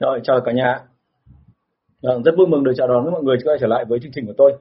Rồi, 0.00 0.20
chào 0.22 0.40
cả 0.40 0.52
nhà. 0.52 0.80
Vâng, 2.02 2.22
rất 2.22 2.32
vui 2.36 2.46
mừng 2.46 2.64
được 2.64 2.72
chào 2.76 2.88
đón 2.88 3.04
các 3.04 3.10
mọi 3.10 3.22
người 3.22 3.36
quay 3.44 3.58
trở 3.60 3.66
lại 3.66 3.84
với 3.84 3.98
chương 4.02 4.12
trình 4.14 4.26
của 4.26 4.32
tôi. 4.36 4.52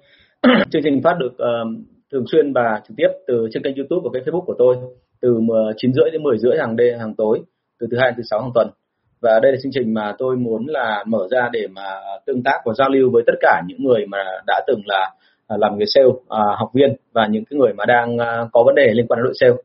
chương 0.72 0.82
trình 0.84 1.02
phát 1.04 1.18
được 1.20 1.32
uh, 1.34 1.68
thường 2.12 2.24
xuyên 2.32 2.54
và 2.54 2.82
trực 2.88 2.98
tiếp 2.98 3.08
từ 3.28 3.48
trên 3.52 3.64
kênh 3.64 3.76
YouTube 3.76 4.02
và 4.04 4.10
kênh 4.14 4.24
Facebook 4.24 4.46
của 4.46 4.56
tôi 4.58 4.76
từ 5.22 5.40
9 5.78 5.94
rưỡi 5.94 6.12
đến 6.12 6.24
10 6.24 6.38
rưỡi 6.38 6.58
hàng 6.58 6.76
đêm 6.76 7.00
hàng 7.00 7.14
tối, 7.16 7.42
từ 7.80 7.88
thứ 7.92 7.98
hai 7.98 8.10
đến 8.12 8.16
thứ 8.18 8.24
sáu 8.30 8.42
hàng 8.42 8.52
tuần. 8.56 8.68
Và 9.22 9.40
đây 9.44 9.52
là 9.52 9.58
chương 9.64 9.72
trình 9.72 9.94
mà 9.94 10.16
tôi 10.18 10.36
muốn 10.36 10.66
là 10.68 11.04
mở 11.08 11.28
ra 11.32 11.50
để 11.52 11.68
mà 11.68 11.84
tương 12.26 12.44
tác 12.44 12.60
và 12.66 12.74
giao 12.78 12.90
lưu 12.90 13.10
với 13.12 13.24
tất 13.28 13.34
cả 13.42 13.62
những 13.68 13.84
người 13.84 14.06
mà 14.06 14.24
đã 14.48 14.64
từng 14.68 14.82
là 14.86 15.12
à, 15.48 15.58
làm 15.60 15.78
nghề 15.78 15.86
sale, 15.86 16.08
uh, 16.08 16.20
học 16.58 16.70
viên 16.74 16.96
và 17.14 17.28
những 17.28 17.46
cái 17.50 17.60
người 17.60 17.74
mà 17.74 17.86
đang 17.86 18.16
uh, 18.16 18.50
có 18.52 18.64
vấn 18.66 18.76
đề 18.76 18.92
liên 18.94 19.08
quan 19.08 19.18
đến 19.18 19.24
đội 19.24 19.34
sale 19.40 19.56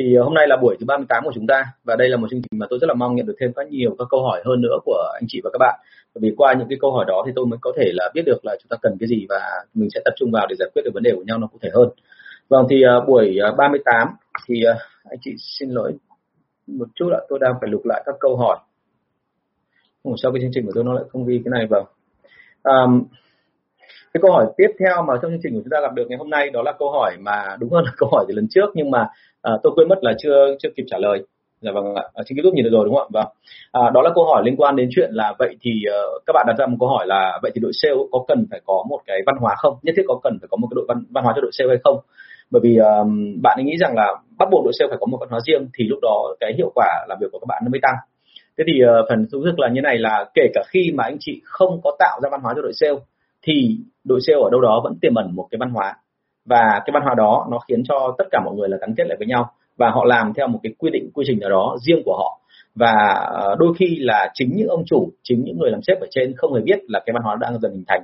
thì 0.00 0.14
ờ, 0.14 0.22
hôm 0.24 0.34
nay 0.34 0.48
là 0.48 0.56
buổi 0.56 0.76
thứ 0.80 0.86
38 0.86 1.24
của 1.24 1.32
chúng 1.34 1.46
ta 1.46 1.64
và 1.84 1.96
đây 1.96 2.08
là 2.08 2.16
một 2.16 2.26
chương 2.30 2.42
trình 2.42 2.58
mà 2.60 2.66
tôi 2.70 2.78
rất 2.78 2.86
là 2.88 2.94
mong 2.94 3.16
nhận 3.16 3.26
được 3.26 3.36
thêm 3.40 3.52
các 3.56 3.68
nhiều 3.68 3.96
các 3.98 4.04
câu 4.10 4.22
hỏi 4.22 4.42
hơn 4.44 4.60
nữa 4.60 4.76
của 4.84 5.12
anh 5.14 5.24
chị 5.28 5.40
và 5.44 5.50
các 5.52 5.58
bạn. 5.58 5.80
Bởi 6.14 6.20
vì 6.22 6.34
qua 6.36 6.54
những 6.58 6.68
cái 6.68 6.78
câu 6.80 6.92
hỏi 6.92 7.04
đó 7.08 7.22
thì 7.26 7.32
tôi 7.36 7.46
mới 7.46 7.58
có 7.62 7.72
thể 7.76 7.90
là 7.94 8.10
biết 8.14 8.22
được 8.26 8.44
là 8.44 8.56
chúng 8.62 8.68
ta 8.68 8.76
cần 8.82 8.96
cái 9.00 9.08
gì 9.08 9.26
và 9.28 9.40
mình 9.74 9.90
sẽ 9.94 10.00
tập 10.04 10.14
trung 10.16 10.30
vào 10.30 10.46
để 10.48 10.56
giải 10.58 10.68
quyết 10.74 10.82
được 10.84 10.90
vấn 10.94 11.02
đề 11.02 11.12
của 11.14 11.22
nhau 11.26 11.38
nó 11.38 11.46
cụ 11.46 11.58
thể 11.62 11.70
hơn. 11.74 11.88
Vâng 12.48 12.66
thì 12.70 12.82
uh, 12.98 13.08
buổi 13.08 13.36
ờ, 13.42 13.50
uh, 13.50 13.56
38 13.56 14.08
thì 14.46 14.54
uh, 14.70 14.76
anh 15.10 15.18
chị 15.20 15.34
xin 15.38 15.70
lỗi 15.70 15.92
một 16.66 16.88
chút 16.94 17.10
ạ 17.12 17.20
tôi 17.28 17.38
đang 17.38 17.52
phải 17.60 17.70
lục 17.70 17.82
lại 17.84 18.02
các 18.06 18.14
câu 18.20 18.36
hỏi. 18.36 18.58
Ủa, 20.02 20.14
sao 20.22 20.32
cái 20.32 20.40
chương 20.40 20.50
trình 20.54 20.66
của 20.66 20.72
tôi 20.74 20.84
nó 20.84 20.92
lại 20.92 21.04
không 21.12 21.26
ghi 21.26 21.40
cái 21.44 21.50
này 21.58 21.66
vào? 21.70 21.86
Um, 22.62 23.04
cái 24.14 24.20
câu 24.22 24.32
hỏi 24.32 24.46
tiếp 24.56 24.68
theo 24.78 25.02
mà 25.02 25.14
trong 25.22 25.30
chương 25.30 25.40
trình 25.42 25.54
của 25.54 25.60
chúng 25.64 25.70
ta 25.70 25.80
gặp 25.80 25.94
được 25.94 26.04
ngày 26.08 26.18
hôm 26.18 26.30
nay 26.30 26.50
đó 26.50 26.62
là 26.62 26.72
câu 26.78 26.90
hỏi 26.90 27.16
mà 27.20 27.56
đúng 27.60 27.70
hơn 27.70 27.84
là 27.84 27.92
câu 27.96 28.08
hỏi 28.12 28.24
từ 28.28 28.34
lần 28.34 28.46
trước 28.50 28.70
nhưng 28.74 28.90
mà 28.90 29.08
à, 29.42 29.52
tôi 29.62 29.72
quên 29.76 29.88
mất 29.88 29.98
là 30.02 30.12
chưa 30.18 30.56
chưa 30.58 30.68
kịp 30.76 30.84
trả 30.86 30.98
lời. 30.98 31.22
Dạ 31.60 31.72
vâng 31.74 31.94
ạ. 31.94 32.04
Ở 32.12 32.22
trên 32.26 32.36
youtube 32.36 32.54
nhìn 32.54 32.64
được 32.64 32.70
rồi 32.72 32.84
đúng 32.84 32.94
không 32.94 33.08
ạ? 33.08 33.12
Vâng. 33.12 33.26
À, 33.72 33.90
đó 33.94 34.02
là 34.02 34.10
câu 34.14 34.24
hỏi 34.24 34.42
liên 34.44 34.56
quan 34.56 34.76
đến 34.76 34.88
chuyện 34.96 35.10
là 35.12 35.34
vậy 35.38 35.56
thì 35.60 35.70
uh, 35.88 36.22
các 36.26 36.32
bạn 36.32 36.46
đặt 36.48 36.54
ra 36.58 36.66
một 36.66 36.76
câu 36.80 36.88
hỏi 36.88 37.06
là 37.06 37.38
vậy 37.42 37.50
thì 37.54 37.60
đội 37.60 37.72
sale 37.74 37.94
có 38.12 38.24
cần 38.28 38.46
phải 38.50 38.60
có 38.64 38.84
một 38.88 39.00
cái 39.06 39.18
văn 39.26 39.36
hóa 39.40 39.54
không? 39.58 39.74
Nhất 39.82 39.94
thiết 39.96 40.02
có 40.08 40.20
cần 40.22 40.38
phải 40.40 40.48
có 40.50 40.56
một 40.56 40.68
cái 40.70 40.74
đội 40.76 40.84
văn, 40.88 41.04
văn 41.10 41.24
hóa 41.24 41.32
cho 41.36 41.40
đội 41.40 41.50
sale 41.52 41.68
hay 41.68 41.78
không? 41.84 41.98
Bởi 42.50 42.60
vì 42.64 42.78
uh, 42.80 43.06
bạn 43.42 43.58
ấy 43.58 43.64
nghĩ 43.64 43.76
rằng 43.80 43.94
là 43.94 44.06
bắt 44.38 44.48
buộc 44.50 44.64
đội 44.64 44.72
sale 44.78 44.88
phải 44.88 44.98
có 45.00 45.06
một 45.06 45.18
văn 45.20 45.28
hóa 45.30 45.40
riêng 45.46 45.68
thì 45.74 45.84
lúc 45.84 45.98
đó 46.02 46.36
cái 46.40 46.52
hiệu 46.56 46.72
quả 46.74 47.06
làm 47.08 47.18
việc 47.20 47.26
của 47.32 47.38
các 47.38 47.46
bạn 47.48 47.62
nó 47.64 47.70
mới 47.70 47.80
tăng. 47.82 47.94
Thế 48.58 48.64
thì 48.66 48.84
uh, 48.84 49.06
phần 49.08 49.26
thú 49.32 49.38
thực 49.44 49.58
là 49.58 49.68
như 49.68 49.80
này 49.80 49.98
là 49.98 50.30
kể 50.34 50.42
cả 50.54 50.62
khi 50.68 50.92
mà 50.94 51.04
anh 51.04 51.16
chị 51.20 51.40
không 51.44 51.80
có 51.84 51.96
tạo 51.98 52.20
ra 52.22 52.28
văn 52.32 52.40
hóa 52.42 52.52
cho 52.56 52.62
đội 52.62 52.72
sale 52.72 52.98
thì 53.42 53.76
đội 54.04 54.20
sale 54.26 54.38
ở 54.42 54.48
đâu 54.50 54.60
đó 54.60 54.80
vẫn 54.84 54.98
tiềm 55.00 55.14
ẩn 55.14 55.34
một 55.34 55.46
cái 55.50 55.58
văn 55.58 55.70
hóa 55.70 55.96
và 56.44 56.80
cái 56.86 56.90
văn 56.92 57.02
hóa 57.02 57.14
đó 57.16 57.46
nó 57.50 57.58
khiến 57.68 57.82
cho 57.88 58.14
tất 58.18 58.24
cả 58.30 58.40
mọi 58.44 58.54
người 58.54 58.68
là 58.68 58.76
gắn 58.80 58.94
kết 58.96 59.04
lại 59.06 59.16
với 59.18 59.26
nhau. 59.26 59.50
Và 59.76 59.90
họ 59.90 60.04
làm 60.04 60.32
theo 60.36 60.48
một 60.48 60.60
cái 60.62 60.72
quy 60.78 60.90
định, 60.90 61.10
quy 61.14 61.24
trình 61.26 61.38
nào 61.40 61.50
đó 61.50 61.76
riêng 61.86 62.02
của 62.04 62.16
họ. 62.16 62.40
Và 62.74 62.92
ờ, 63.30 63.56
đôi 63.58 63.74
khi 63.78 63.96
là 64.00 64.30
chính 64.34 64.52
những 64.56 64.68
ông 64.68 64.82
chủ, 64.86 65.10
chính 65.22 65.44
những 65.44 65.58
người 65.58 65.70
làm 65.70 65.82
sếp 65.82 66.00
ở 66.00 66.06
trên 66.10 66.34
không 66.36 66.54
hề 66.54 66.60
biết 66.60 66.78
là 66.88 67.00
cái 67.06 67.12
văn 67.12 67.22
hóa 67.22 67.36
đang 67.40 67.60
dần 67.60 67.72
hình 67.72 67.84
thành. 67.88 68.02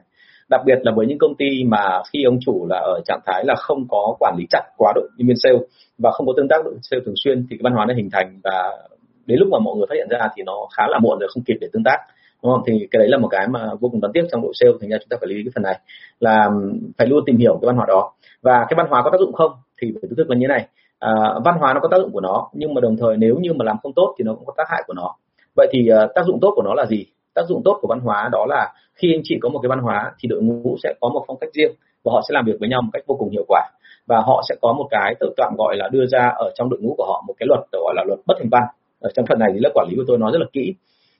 Đặc 0.50 0.60
biệt 0.66 0.78
là 0.82 0.92
với 0.96 1.06
những 1.06 1.18
công 1.18 1.34
ty 1.34 1.64
mà 1.64 2.02
khi 2.12 2.22
ông 2.24 2.38
chủ 2.46 2.66
là 2.70 2.78
ở 2.78 3.00
trạng 3.04 3.20
thái 3.26 3.44
là 3.44 3.54
không 3.54 3.86
có 3.88 4.16
quản 4.18 4.34
lý 4.38 4.46
chặt 4.50 4.62
quá 4.76 4.92
đội 4.94 5.08
nhân 5.16 5.26
viên 5.26 5.36
sale 5.36 5.58
và 5.98 6.10
không 6.10 6.26
có 6.26 6.32
tương 6.36 6.48
tác 6.48 6.64
đội 6.64 6.74
sale 6.82 7.02
thường 7.06 7.14
xuyên 7.24 7.46
thì 7.50 7.56
cái 7.56 7.62
văn 7.62 7.72
hóa 7.72 7.84
nó 7.88 7.94
hình 7.94 8.10
thành. 8.12 8.40
Và 8.44 8.78
đến 9.26 9.38
lúc 9.38 9.48
mà 9.52 9.58
mọi 9.58 9.76
người 9.76 9.86
phát 9.88 9.94
hiện 9.94 10.08
ra 10.10 10.28
thì 10.36 10.42
nó 10.46 10.68
khá 10.76 10.86
là 10.88 10.98
muộn 10.98 11.18
rồi, 11.18 11.28
không 11.34 11.44
kịp 11.46 11.56
để 11.60 11.68
tương 11.72 11.84
tác 11.84 11.98
đúng 12.42 12.52
không? 12.52 12.62
Thì 12.66 12.86
cái 12.90 12.98
đấy 12.98 13.08
là 13.08 13.18
một 13.18 13.28
cái 13.28 13.48
mà 13.48 13.74
vô 13.80 13.88
cùng 13.88 14.00
đáng 14.00 14.12
tiếc 14.14 14.24
trong 14.32 14.42
đội 14.42 14.52
sale 14.54 14.72
thành 14.80 14.90
ra 14.90 14.96
chúng 15.00 15.08
ta 15.08 15.16
phải 15.20 15.28
lưu 15.28 15.36
ý 15.38 15.44
cái 15.44 15.52
phần 15.54 15.62
này 15.62 15.78
là 16.20 16.50
phải 16.98 17.06
luôn 17.06 17.24
tìm 17.26 17.36
hiểu 17.36 17.58
cái 17.62 17.66
văn 17.66 17.76
hóa 17.76 17.86
đó. 17.88 18.12
Và 18.42 18.66
cái 18.68 18.74
văn 18.76 18.86
hóa 18.90 19.02
có 19.02 19.10
tác 19.10 19.18
dụng 19.20 19.32
không 19.32 19.52
thì 19.82 19.92
phải 20.02 20.10
thức 20.16 20.30
là 20.30 20.36
như 20.36 20.46
này. 20.46 20.66
À, 20.98 21.10
văn 21.44 21.54
hóa 21.58 21.74
nó 21.74 21.80
có 21.80 21.88
tác 21.90 21.98
dụng 21.98 22.12
của 22.12 22.20
nó 22.20 22.48
nhưng 22.52 22.74
mà 22.74 22.80
đồng 22.80 22.96
thời 22.96 23.16
nếu 23.16 23.36
như 23.40 23.52
mà 23.52 23.64
làm 23.64 23.76
không 23.82 23.92
tốt 23.92 24.14
thì 24.18 24.24
nó 24.24 24.34
cũng 24.34 24.44
có 24.46 24.52
tác 24.56 24.64
hại 24.68 24.82
của 24.86 24.94
nó. 24.94 25.14
Vậy 25.56 25.68
thì 25.70 25.88
uh, 26.04 26.14
tác 26.14 26.26
dụng 26.26 26.38
tốt 26.40 26.52
của 26.56 26.62
nó 26.62 26.74
là 26.74 26.86
gì? 26.86 27.06
Tác 27.34 27.42
dụng 27.48 27.62
tốt 27.64 27.78
của 27.80 27.88
văn 27.88 28.00
hóa 28.00 28.28
đó 28.32 28.46
là 28.48 28.72
khi 28.94 29.14
anh 29.14 29.20
chị 29.24 29.38
có 29.42 29.48
một 29.48 29.58
cái 29.62 29.68
văn 29.68 29.78
hóa 29.78 30.12
thì 30.18 30.28
đội 30.28 30.42
ngũ 30.42 30.76
sẽ 30.82 30.94
có 31.00 31.08
một 31.08 31.24
phong 31.26 31.36
cách 31.40 31.50
riêng 31.52 31.72
và 32.04 32.12
họ 32.12 32.20
sẽ 32.28 32.32
làm 32.32 32.44
việc 32.44 32.56
với 32.60 32.68
nhau 32.68 32.82
một 32.82 32.90
cách 32.92 33.02
vô 33.06 33.16
cùng 33.18 33.30
hiệu 33.30 33.44
quả. 33.48 33.62
Và 34.06 34.20
họ 34.26 34.42
sẽ 34.48 34.54
có 34.62 34.72
một 34.72 34.86
cái 34.90 35.14
tự 35.20 35.34
tạm 35.36 35.54
gọi 35.58 35.76
là 35.76 35.88
đưa 35.92 36.06
ra 36.06 36.28
ở 36.36 36.50
trong 36.54 36.70
đội 36.70 36.80
ngũ 36.80 36.94
của 36.98 37.06
họ 37.06 37.24
một 37.26 37.34
cái 37.38 37.46
luật 37.46 37.60
gọi 37.72 37.94
là 37.96 38.04
luật 38.06 38.18
bất 38.26 38.34
thành 38.38 38.48
văn. 38.50 38.62
Ở 39.00 39.10
trong 39.14 39.26
phần 39.26 39.38
này 39.38 39.48
thì 39.54 39.58
lớp 39.62 39.70
quản 39.74 39.88
lý 39.90 39.96
của 39.96 40.04
tôi 40.06 40.18
nói 40.18 40.30
rất 40.32 40.38
là 40.38 40.46
kỹ 40.52 40.74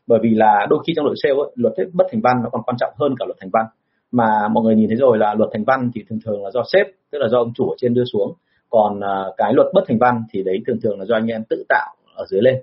bởi 0.06 0.18
vì 0.22 0.30
là 0.34 0.66
đôi 0.70 0.78
khi 0.86 0.92
trong 0.96 1.04
đội 1.04 1.14
sale 1.22 1.34
ấy, 1.34 1.52
luật 1.54 1.74
bất 1.92 2.06
thành 2.10 2.20
văn 2.20 2.36
nó 2.42 2.50
còn 2.50 2.62
quan 2.62 2.76
trọng 2.80 2.92
hơn 2.96 3.14
cả 3.18 3.24
luật 3.26 3.36
thành 3.40 3.50
văn. 3.52 3.66
Mà 4.12 4.48
mọi 4.48 4.64
người 4.64 4.76
nhìn 4.76 4.88
thấy 4.88 4.96
rồi 4.96 5.18
là 5.18 5.34
luật 5.34 5.50
thành 5.52 5.64
văn 5.64 5.90
thì 5.94 6.04
thường 6.08 6.18
thường 6.24 6.44
là 6.44 6.50
do 6.50 6.62
sếp 6.72 6.86
tức 7.10 7.18
là 7.18 7.28
do 7.28 7.38
ông 7.38 7.52
chủ 7.54 7.68
ở 7.70 7.76
trên 7.78 7.94
đưa 7.94 8.04
xuống. 8.12 8.32
Còn 8.70 9.00
à, 9.00 9.24
cái 9.36 9.52
luật 9.52 9.66
bất 9.74 9.84
thành 9.88 9.98
văn 9.98 10.22
thì 10.32 10.42
đấy 10.42 10.58
thường 10.66 10.78
thường 10.82 10.98
là 10.98 11.04
do 11.04 11.14
anh 11.16 11.26
em 11.26 11.42
tự 11.50 11.64
tạo 11.68 11.94
ở 12.14 12.24
dưới 12.28 12.42
lên. 12.42 12.56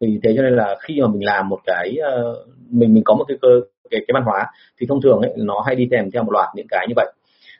Vì 0.00 0.20
thế 0.22 0.32
cho 0.36 0.42
nên 0.42 0.52
là 0.56 0.76
khi 0.80 1.00
mà 1.00 1.08
mình 1.08 1.24
làm 1.24 1.48
một 1.48 1.58
cái 1.66 1.96
ờ, 2.02 2.44
mình 2.70 2.94
mình 2.94 3.02
có 3.04 3.14
một 3.14 3.24
cái 3.28 3.38
cơ 3.42 3.48
cái 3.90 4.00
cái 4.08 4.12
văn 4.14 4.22
hóa 4.22 4.46
thì 4.80 4.86
thông 4.86 5.00
thường 5.00 5.20
ấy 5.20 5.32
nó 5.36 5.60
hay 5.66 5.74
đi 5.74 5.88
kèm 5.90 6.10
theo 6.10 6.22
một 6.22 6.32
loạt 6.32 6.48
những 6.54 6.66
cái 6.70 6.86
như 6.88 6.92
vậy. 6.96 7.12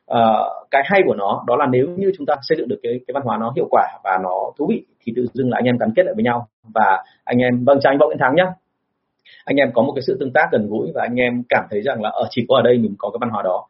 À, 0.07 0.21
cái 0.71 0.83
hay 0.87 1.01
của 1.07 1.15
nó 1.15 1.45
đó 1.47 1.57
là 1.57 1.67
nếu 1.67 1.87
như 1.97 2.13
chúng 2.17 2.27
ta 2.27 2.35
xây 2.43 2.59
dựng 2.59 2.69
được 2.69 2.81
cái 2.83 3.01
cái 3.07 3.13
văn 3.15 3.23
hóa 3.23 3.37
nó 3.41 3.53
hiệu 3.57 3.67
quả 3.71 3.89
và 4.05 4.19
nó 4.23 4.53
thú 4.59 4.67
vị 4.71 4.85
thì 5.03 5.13
tự 5.17 5.27
dưng 5.35 5.51
là 5.51 5.57
anh 5.59 5.65
em 5.65 5.77
gắn 5.79 5.91
kết 5.97 6.03
lại 6.07 6.15
với 6.15 6.25
nhau. 6.25 6.47
Và 6.75 7.05
anh 7.25 7.39
em 7.39 7.65
vâng 7.65 7.79
chào 7.83 7.93
anh 7.93 7.99
võ 7.99 8.07
nguyễn 8.07 8.19
thắng 8.19 8.35
nhá 8.35 8.47
anh 9.45 9.57
em 9.57 9.71
có 9.75 9.83
một 9.83 9.93
cái 9.97 10.03
sự 10.03 10.17
tương 10.21 10.33
tác 10.33 10.49
gần 10.53 10.69
gũi 10.69 10.89
và 10.95 11.03
anh 11.03 11.15
em 11.15 11.43
cảm 11.49 11.65
thấy 11.71 11.83
rằng 11.83 12.03
là 12.03 12.11
ở 12.11 12.27
chỉ 12.31 12.47
có 12.49 12.57
ở 12.57 12.63
đây 12.63 12.79
mình 12.79 12.95
có 12.99 13.11
cái 13.11 13.19
văn 13.21 13.31
hóa 13.31 13.43
đó. 13.43 13.67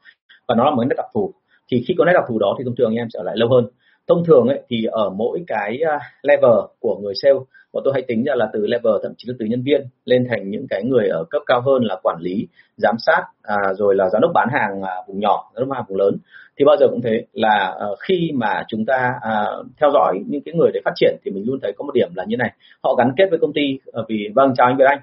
Và 0.48 0.54
nó 0.54 0.64
là 0.64 0.70
một 0.70 0.84
nét 0.84 0.94
đặc 0.96 1.06
thù. 1.14 1.34
Thì 1.70 1.84
khi 1.88 1.94
có 1.98 2.04
nét 2.04 2.12
đặc 2.14 2.24
thù 2.28 2.38
đó 2.38 2.54
thì 2.58 2.64
thông 2.64 2.76
thường 2.76 2.90
anh 2.90 2.96
em 2.96 3.08
sẽ 3.12 3.18
ở 3.20 3.22
lại 3.22 3.36
lâu 3.36 3.48
hơn. 3.48 3.66
Thông 4.08 4.24
thường 4.24 4.46
ấy 4.48 4.60
thì 4.68 4.84
ở 4.84 5.10
mỗi 5.10 5.44
cái 5.46 5.78
level 6.22 6.58
của 6.80 6.96
người 6.96 7.14
sale 7.22 7.38
bọn 7.72 7.82
tôi 7.84 7.92
hay 7.94 8.02
tính 8.08 8.24
ra 8.24 8.34
là 8.36 8.48
từ 8.52 8.66
level 8.66 8.92
thậm 9.02 9.12
chí 9.16 9.28
là 9.28 9.34
từ 9.38 9.46
nhân 9.46 9.62
viên 9.62 9.86
lên 10.04 10.26
thành 10.30 10.50
những 10.50 10.66
cái 10.70 10.84
người 10.84 11.08
ở 11.08 11.24
cấp 11.30 11.42
cao 11.46 11.60
hơn 11.60 11.84
là 11.84 11.96
quản 12.02 12.18
lý 12.20 12.48
giám 12.76 12.94
sát 12.98 13.22
à, 13.42 13.56
rồi 13.74 13.94
là 13.94 14.08
giám 14.08 14.22
đốc 14.22 14.30
bán 14.34 14.48
hàng 14.52 14.82
à, 14.82 14.94
vùng 15.08 15.20
nhỏ 15.20 15.50
giám 15.54 15.68
đốc 15.68 15.76
hàng 15.76 15.84
vùng 15.88 15.98
lớn. 15.98 16.16
Thì 16.58 16.64
bao 16.64 16.76
giờ 16.80 16.86
cũng 16.90 17.00
thế 17.02 17.24
là 17.32 17.76
à, 17.80 17.86
khi 18.00 18.30
mà 18.34 18.64
chúng 18.68 18.84
ta 18.86 19.14
à, 19.20 19.46
theo 19.80 19.90
dõi 19.92 20.18
những 20.26 20.42
cái 20.44 20.54
người 20.54 20.70
để 20.74 20.80
phát 20.84 20.92
triển 20.96 21.16
thì 21.24 21.30
mình 21.30 21.44
luôn 21.46 21.58
thấy 21.62 21.72
có 21.76 21.84
một 21.84 21.92
điểm 21.94 22.08
là 22.14 22.24
như 22.24 22.36
này. 22.36 22.52
Họ 22.82 22.94
gắn 22.94 23.12
kết 23.16 23.26
với 23.30 23.38
công 23.38 23.52
ty 23.52 23.78
à, 23.92 24.02
vì 24.08 24.28
vâng 24.34 24.54
chào 24.56 24.66
anh 24.66 24.76
Việt 24.76 24.84
Anh 24.88 24.98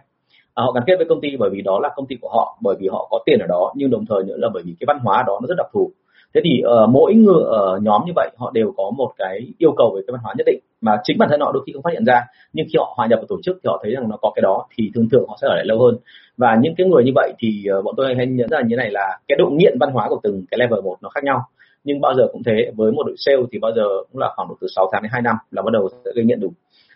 à, 0.56 0.62
họ 0.64 0.72
gắn 0.72 0.84
kết 0.88 0.96
với 0.98 1.06
công 1.10 1.22
ty 1.22 1.30
bởi 1.40 1.50
vì 1.50 1.62
đó 1.62 1.80
là 1.84 1.90
công 1.96 2.06
ty 2.08 2.16
của 2.22 2.30
họ 2.30 2.58
bởi 2.62 2.76
vì 2.80 2.88
họ 2.88 3.08
có 3.12 3.20
tiền 3.26 3.40
ở 3.40 3.48
đó 3.48 3.74
nhưng 3.76 3.90
đồng 3.90 4.06
thời 4.10 4.24
nữa 4.24 4.36
là 4.38 4.50
bởi 4.54 4.64
vì 4.66 4.76
cái 4.80 4.86
văn 4.88 5.00
hóa 5.04 5.24
đó 5.28 5.40
nó 5.42 5.48
rất 5.48 5.56
đặc 5.58 5.68
thù. 5.74 5.92
Thế 6.36 6.42
thì 6.44 6.62
uh, 6.66 6.90
mỗi 6.90 7.14
người 7.14 7.44
ở 7.48 7.80
nhóm 7.82 8.02
như 8.06 8.12
vậy 8.16 8.30
họ 8.38 8.52
đều 8.54 8.74
có 8.78 8.92
một 8.98 9.12
cái 9.18 9.40
yêu 9.58 9.72
cầu 9.78 9.94
về 9.96 10.02
cái 10.08 10.12
văn 10.12 10.22
hóa 10.24 10.34
nhất 10.38 10.44
định 10.46 10.60
mà 10.82 10.98
chính 11.04 11.18
bản 11.18 11.30
thân 11.30 11.42
họ 11.42 11.52
đôi 11.52 11.64
khi 11.66 11.74
không 11.74 11.84
phát 11.84 11.94
hiện 11.94 12.06
ra. 12.06 12.22
Nhưng 12.54 12.66
khi 12.66 12.78
họ 12.78 12.94
hòa 12.98 13.08
nhập 13.08 13.20
vào 13.20 13.26
tổ 13.30 13.38
chức 13.44 13.58
thì 13.64 13.68
họ 13.68 13.80
thấy 13.84 13.92
rằng 13.92 14.10
nó 14.10 14.18
có 14.22 14.32
cái 14.36 14.42
đó 14.42 14.68
thì 14.78 14.92
thường 14.96 15.10
thường 15.12 15.26
họ 15.28 15.38
sẽ 15.42 15.48
ở 15.48 15.56
lại 15.56 15.66
lâu 15.66 15.80
hơn. 15.80 15.98
Và 16.38 16.58
những 16.62 16.74
cái 16.78 16.88
người 16.88 17.04
như 17.04 17.12
vậy 17.16 17.34
thì 17.40 17.64
uh, 17.80 17.86
bọn 17.86 17.94
tôi 17.98 18.16
hay 18.16 18.28
nhận 18.28 18.50
ra 18.50 18.62
như 18.68 18.76
này 18.76 18.92
là 18.92 19.20
cái 19.28 19.36
độ 19.40 19.50
nghiện 19.50 19.78
văn 19.80 19.90
hóa 19.92 20.10
của 20.10 20.20
từng 20.24 20.46
cái 20.52 20.58
level 20.60 20.82
một 20.84 20.98
nó 21.02 21.10
khác 21.10 21.24
nhau. 21.24 21.42
Nhưng 21.84 22.02
bao 22.02 22.14
giờ 22.18 22.24
cũng 22.32 22.44
thế 22.44 22.72
với 22.76 22.92
một 22.92 23.04
đội 23.06 23.16
sale 23.18 23.44
thì 23.52 23.60
bao 23.60 23.72
giờ 23.76 23.84
cũng 24.12 24.22
là 24.22 24.34
khoảng 24.36 24.48
độ 24.48 24.56
từ 24.62 24.68
6 24.76 24.90
tháng 24.92 25.04
đến 25.04 25.10
2 25.14 25.22
năm 25.22 25.36
là 25.52 25.62
bắt 25.62 25.74
đầu 25.74 25.90
sẽ 26.06 26.12
gây 26.16 26.26
nghiện 26.26 26.40
đủ 26.40 26.54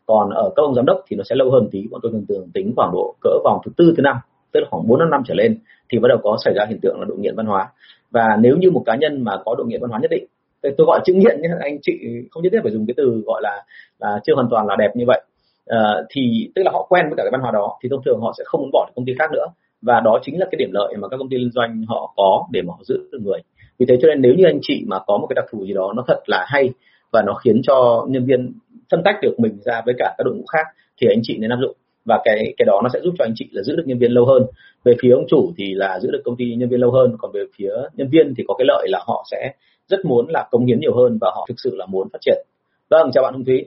còn 0.10 0.30
ở 0.30 0.50
các 0.56 0.64
ông 0.64 0.76
giám 0.76 0.86
đốc 0.86 1.04
thì 1.08 1.16
nó 1.18 1.24
sẽ 1.24 1.36
lâu 1.36 1.52
hơn 1.52 1.68
tí. 1.72 1.88
Bọn 1.92 2.00
tôi 2.04 2.12
thường 2.12 2.26
thường 2.30 2.48
tính 2.54 2.74
khoảng 2.76 2.92
độ 2.94 3.16
cỡ 3.22 3.30
vòng 3.44 3.60
thứ 3.66 3.72
tư 3.78 3.94
thứ 3.98 4.02
năm 4.02 4.16
tức 4.52 4.60
là 4.60 4.68
khoảng 4.72 4.88
bốn 4.88 5.00
năm 5.00 5.10
năm 5.10 5.22
trở 5.26 5.34
lên 5.34 5.58
thì 5.90 6.00
bắt 6.00 6.08
đầu 6.10 6.18
có 6.24 6.38
xảy 6.46 6.54
ra 6.54 6.66
hiện 6.70 6.80
tượng 6.82 7.00
là 7.00 7.06
độ 7.10 7.16
nghiện 7.16 7.36
văn 7.36 7.46
hóa. 7.46 7.70
Và 8.12 8.26
nếu 8.40 8.56
như 8.58 8.72
một 8.72 8.84
cá 8.86 8.96
nhân 8.96 9.24
mà 9.24 9.32
có 9.46 9.56
độ 9.58 9.64
nghiện 9.64 9.82
văn 9.82 9.90
hóa 9.90 10.00
nhất 10.02 10.12
định 10.12 10.26
tôi 10.62 10.86
gọi 10.88 11.00
chữ 11.06 11.14
nghiện 11.14 11.42
nhé 11.42 11.50
anh 11.60 11.78
chị 11.82 11.94
không 12.32 12.44
nhất 12.44 12.50
thiết 12.54 12.60
phải 12.64 12.72
dùng 12.72 12.86
cái 12.88 12.94
từ 12.98 13.24
gọi 13.26 13.42
là 13.42 13.64
là 14.00 14.20
chưa 14.24 14.36
hoàn 14.36 14.48
toàn 14.50 14.68
là 14.68 14.76
đẹp 14.80 14.92
như 14.96 15.04
vậy. 15.08 15.22
À, 15.68 15.80
thì 16.10 16.52
tức 16.56 16.62
là 16.66 16.72
họ 16.72 16.86
quen 16.90 17.06
với 17.06 17.16
cả 17.18 17.24
cái 17.24 17.32
văn 17.32 17.42
hóa 17.42 17.52
đó 17.52 17.78
thì 17.84 17.90
thông 17.90 18.04
thường 18.06 18.20
họ 18.22 18.34
sẽ 18.38 18.44
không 18.48 18.62
muốn 18.62 18.70
bỏ 18.74 18.90
công 18.96 19.06
ty 19.06 19.14
khác 19.20 19.32
nữa. 19.34 19.46
Và 19.82 20.00
đó 20.00 20.20
chính 20.22 20.40
là 20.40 20.46
cái 20.52 20.58
điểm 20.58 20.70
lợi 20.74 20.94
mà 20.98 21.08
các 21.08 21.18
công 21.18 21.30
ty 21.30 21.38
liên 21.38 21.52
doanh 21.52 21.84
họ 21.88 22.14
có 22.16 22.46
để 22.52 22.62
mà 22.62 22.74
họ 22.74 22.80
giữ 22.84 22.98
được 23.12 23.20
người. 23.22 23.40
Vì 23.80 23.86
thế 23.90 23.98
cho 24.02 24.08
nên 24.08 24.22
nếu 24.22 24.34
như 24.34 24.46
anh 24.46 24.60
chị 24.62 24.84
mà 24.88 25.00
có 25.08 25.18
một 25.18 25.28
cái 25.30 25.36
đặc 25.36 25.46
thù 25.52 25.66
gì 25.66 25.74
đó 25.74 25.94
nó 25.96 26.04
thật 26.08 26.20
là 26.28 26.46
hay 26.48 26.74
và 27.12 27.22
nó 27.22 27.34
khiến 27.34 27.62
cho 27.64 28.06
nhân 28.10 28.26
viên 28.26 28.54
phân 28.92 29.02
tách 29.06 29.16
được 29.22 29.40
mình 29.40 29.58
ra 29.66 29.82
với 29.86 29.96
cả 29.98 30.16
các 30.18 30.24
đội 30.24 30.36
ngũ 30.36 30.46
khác 30.46 30.68
thì 31.02 31.08
anh 31.10 31.20
chị 31.24 31.38
nên 31.38 31.50
áp 31.50 31.58
dụng. 31.62 31.76
Và 32.06 32.22
cái 32.24 32.54
cái 32.58 32.66
đó 32.66 32.82
nó 32.84 32.90
sẽ 32.94 33.00
giúp 33.04 33.14
cho 33.20 33.26
anh 33.26 33.34
chị 33.36 33.50
là 33.52 33.64
giữ 33.64 33.76
được 33.76 33.84
nhân 33.86 34.00
viên 34.00 34.12
lâu 34.12 34.26
hơn. 34.26 34.46
Về 34.84 34.94
phía 35.02 35.12
ông 35.12 35.26
chủ 35.28 35.52
thì 35.58 35.74
là 35.74 36.00
giữ 36.00 36.12
được 36.12 36.22
công 36.26 36.36
ty 36.38 36.56
nhân 36.56 36.70
viên 36.70 36.80
lâu 36.80 36.92
hơn 36.92 37.16
còn 37.20 37.32
về 37.32 37.44
phía 37.56 37.72
nhân 37.94 38.10
viên 38.12 38.34
thì 38.38 38.44
có 38.48 38.54
cái 38.54 38.66
lợi 38.68 38.88
là 38.90 39.04
họ 39.08 39.26
sẽ 39.32 39.54
rất 39.88 40.06
muốn 40.06 40.26
là 40.30 40.48
cống 40.52 40.66
hiến 40.66 40.80
nhiều 40.80 40.96
hơn 40.96 41.18
và 41.22 41.32
họ 41.36 41.46
thực 41.50 41.56
sự 41.58 41.76
là 41.76 41.86
muốn 41.86 42.10
phát 42.14 42.20
triển. 42.22 42.46
Vâng 42.90 43.12
chào 43.14 43.24
bạn 43.24 43.34
hùng 43.34 43.46
thúy. 43.46 43.66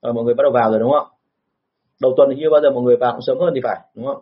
À, 0.00 0.12
mọi 0.12 0.24
người 0.24 0.34
bắt 0.34 0.42
đầu 0.42 0.52
vào 0.52 0.70
rồi 0.70 0.80
đúng 0.80 0.90
không? 0.90 1.06
Đầu 2.02 2.14
tuần 2.16 2.28
thì 2.30 2.36
như 2.36 2.50
bao 2.50 2.60
giờ 2.60 2.70
mọi 2.70 2.82
người 2.82 2.96
vào 2.96 3.12
cũng 3.12 3.22
sớm 3.22 3.38
hơn 3.38 3.52
thì 3.54 3.60
phải 3.64 3.80
đúng 3.94 4.06
không? 4.06 4.20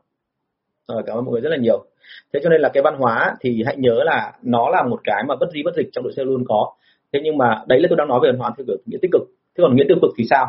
À, 0.86 0.96
cảm 1.06 1.18
ơn 1.18 1.24
mọi 1.24 1.32
người 1.32 1.40
rất 1.40 1.50
là 1.50 1.56
nhiều. 1.56 1.84
Thế 2.32 2.40
cho 2.42 2.50
nên 2.50 2.60
là 2.60 2.68
cái 2.68 2.82
văn 2.82 2.94
hóa 2.98 3.34
thì 3.40 3.62
hãy 3.66 3.76
nhớ 3.76 4.02
là 4.04 4.32
nó 4.42 4.70
là 4.70 4.82
một 4.82 5.00
cái 5.04 5.22
mà 5.28 5.36
bất 5.36 5.46
di 5.54 5.62
bất 5.62 5.74
dịch 5.76 5.88
trong 5.92 6.04
đội 6.04 6.12
xe 6.12 6.24
luôn 6.24 6.44
có. 6.48 6.72
Thế 7.12 7.20
nhưng 7.24 7.38
mà 7.38 7.62
đấy 7.66 7.80
là 7.80 7.86
tôi 7.90 7.96
đang 7.96 8.08
nói 8.08 8.20
về 8.22 8.30
văn 8.30 8.38
hóa 8.38 8.50
theo 8.56 8.64
kiểu 8.66 8.76
nghĩa 8.86 8.98
tích 9.02 9.10
cực 9.12 9.22
thế 9.58 9.62
còn 9.62 9.76
nghĩa 9.76 9.84
tiêu 9.88 9.96
cực 10.02 10.10
thì 10.18 10.24
sao? 10.30 10.46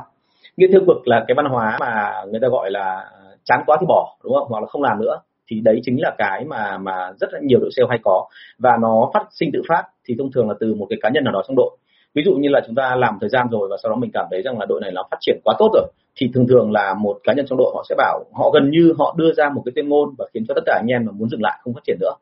Nghĩa 0.58 0.68
tiêu 0.72 0.82
cực 0.88 1.08
là 1.08 1.24
cái 1.28 1.36
văn 1.36 1.46
hóa 1.46 1.78
mà 1.80 2.14
người 2.32 2.40
ta 2.40 2.48
gọi 2.48 2.72
là 2.72 2.96
à, 2.96 3.22
chán 3.44 3.64
quá 3.66 3.78
thì 3.80 3.86
bỏ, 3.90 4.18
đúng 4.24 4.34
không? 4.34 4.48
Hoặc 4.50 4.60
là 4.60 4.68
không 4.68 4.84
làm 4.84 5.02
nữa. 5.02 5.20
Thì 5.48 5.62
đấy 5.64 5.80
chính 5.84 6.02
là 6.02 6.16
cái 6.18 6.46
mà 6.46 6.78
mà 6.78 7.12
rất 7.20 7.34
là 7.34 7.40
nhiều 7.44 7.60
đội 7.60 7.70
sale 7.76 7.88
hay 7.90 8.00
có. 8.04 8.28
Và 8.60 8.78
nó 8.82 9.12
phát 9.14 9.26
sinh 9.32 9.50
tự 9.54 9.62
phát 9.70 9.84
thì 10.06 10.16
thông 10.20 10.32
thường 10.32 10.50
là 10.50 10.56
từ 10.60 10.74
một 10.74 10.88
cái 10.90 11.00
cá 11.02 11.10
nhân 11.10 11.24
nào 11.24 11.34
đó 11.34 11.42
trong 11.48 11.56
đội. 11.56 11.78
Ví 12.16 12.24
dụ 12.26 12.34
như 12.34 12.50
là 12.50 12.62
chúng 12.66 12.76
ta 12.76 12.96
làm 12.96 13.18
thời 13.22 13.30
gian 13.30 13.48
rồi 13.52 13.68
và 13.72 13.78
sau 13.84 13.90
đó 13.90 13.96
mình 13.96 14.12
cảm 14.14 14.26
thấy 14.32 14.42
rằng 14.42 14.60
là 14.60 14.66
đội 14.66 14.82
này 14.82 14.92
nó 14.92 15.04
phát 15.12 15.18
triển 15.22 15.40
quá 15.44 15.56
tốt 15.60 15.70
rồi, 15.74 15.92
thì 16.16 16.32
thường 16.34 16.48
thường 16.48 16.72
là 16.72 16.94
một 16.94 17.20
cá 17.24 17.34
nhân 17.34 17.46
trong 17.50 17.58
đội 17.58 17.72
họ 17.76 17.84
sẽ 17.90 17.96
bảo 17.98 18.24
họ 18.34 18.50
gần 18.50 18.70
như 18.70 18.94
họ 19.00 19.16
đưa 19.18 19.34
ra 19.34 19.50
một 19.50 19.62
cái 19.66 19.72
tuyên 19.76 19.90
ngôn 19.90 20.10
và 20.18 20.26
khiến 20.34 20.46
cho 20.48 20.54
tất 20.54 20.62
cả 20.66 20.80
anh 20.82 20.88
em 20.88 21.06
mà 21.06 21.12
muốn 21.12 21.30
dừng 21.30 21.42
lại 21.42 21.60
không 21.64 21.74
phát 21.74 21.84
triển 21.88 21.98
nữa. 22.00 22.14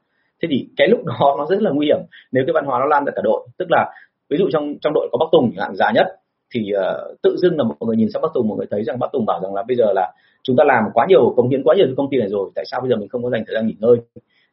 Thế 0.42 0.48
thì 0.52 0.68
cái 0.78 0.88
lúc 0.88 1.06
đó 1.06 1.36
nó 1.38 1.46
rất 1.50 1.62
là 1.62 1.72
nguy 1.72 1.86
hiểm. 1.86 2.00
Nếu 2.32 2.44
cái 2.48 2.54
văn 2.54 2.66
hóa 2.66 2.80
nó 2.80 2.86
lan 2.86 3.06
ra 3.06 3.12
cả 3.16 3.22
đội, 3.24 3.48
tức 3.58 3.66
là 3.70 3.94
ví 4.30 4.38
dụ 4.38 4.50
trong 4.54 4.76
trong 4.82 4.94
đội 4.94 5.10
có 5.12 5.18
bắc 5.18 5.26
tùng 5.32 5.52
chẳng 5.56 5.66
hạn 5.66 5.76
giá 5.76 5.92
nhất 5.92 6.08
thì 6.52 6.72
uh, 6.76 7.22
tự 7.22 7.36
dưng 7.38 7.58
là 7.58 7.64
một 7.64 7.76
người 7.80 7.96
nhìn 7.96 8.10
sang 8.14 8.22
bắc 8.22 8.32
tùng 8.34 8.48
một 8.48 8.56
người 8.58 8.68
thấy 8.72 8.84
rằng 8.84 9.00
bắc 9.00 9.12
tùng 9.14 9.26
bảo 9.26 9.40
rằng 9.44 9.54
là 9.54 9.64
bây 9.68 9.78
giờ 9.78 9.94
là 9.94 10.14
chúng 10.44 10.56
ta 10.56 10.64
làm 10.64 10.84
quá 10.94 11.06
nhiều 11.10 11.34
công 11.38 11.50
hiến 11.50 11.64
quá 11.64 11.76
nhiều 11.76 11.86
cho 11.88 11.94
công 11.98 12.10
ty 12.12 12.18
này 12.18 12.30
rồi 12.30 12.50
tại 12.56 12.66
sao 12.72 12.82
bây 12.82 12.90
giờ 12.90 12.96
mình 12.96 13.10
không 13.10 13.24
có 13.24 13.30
dành 13.30 13.44
thời 13.48 13.56
gian 13.56 13.68
nghỉ 13.68 13.76
ngơi? 13.80 13.98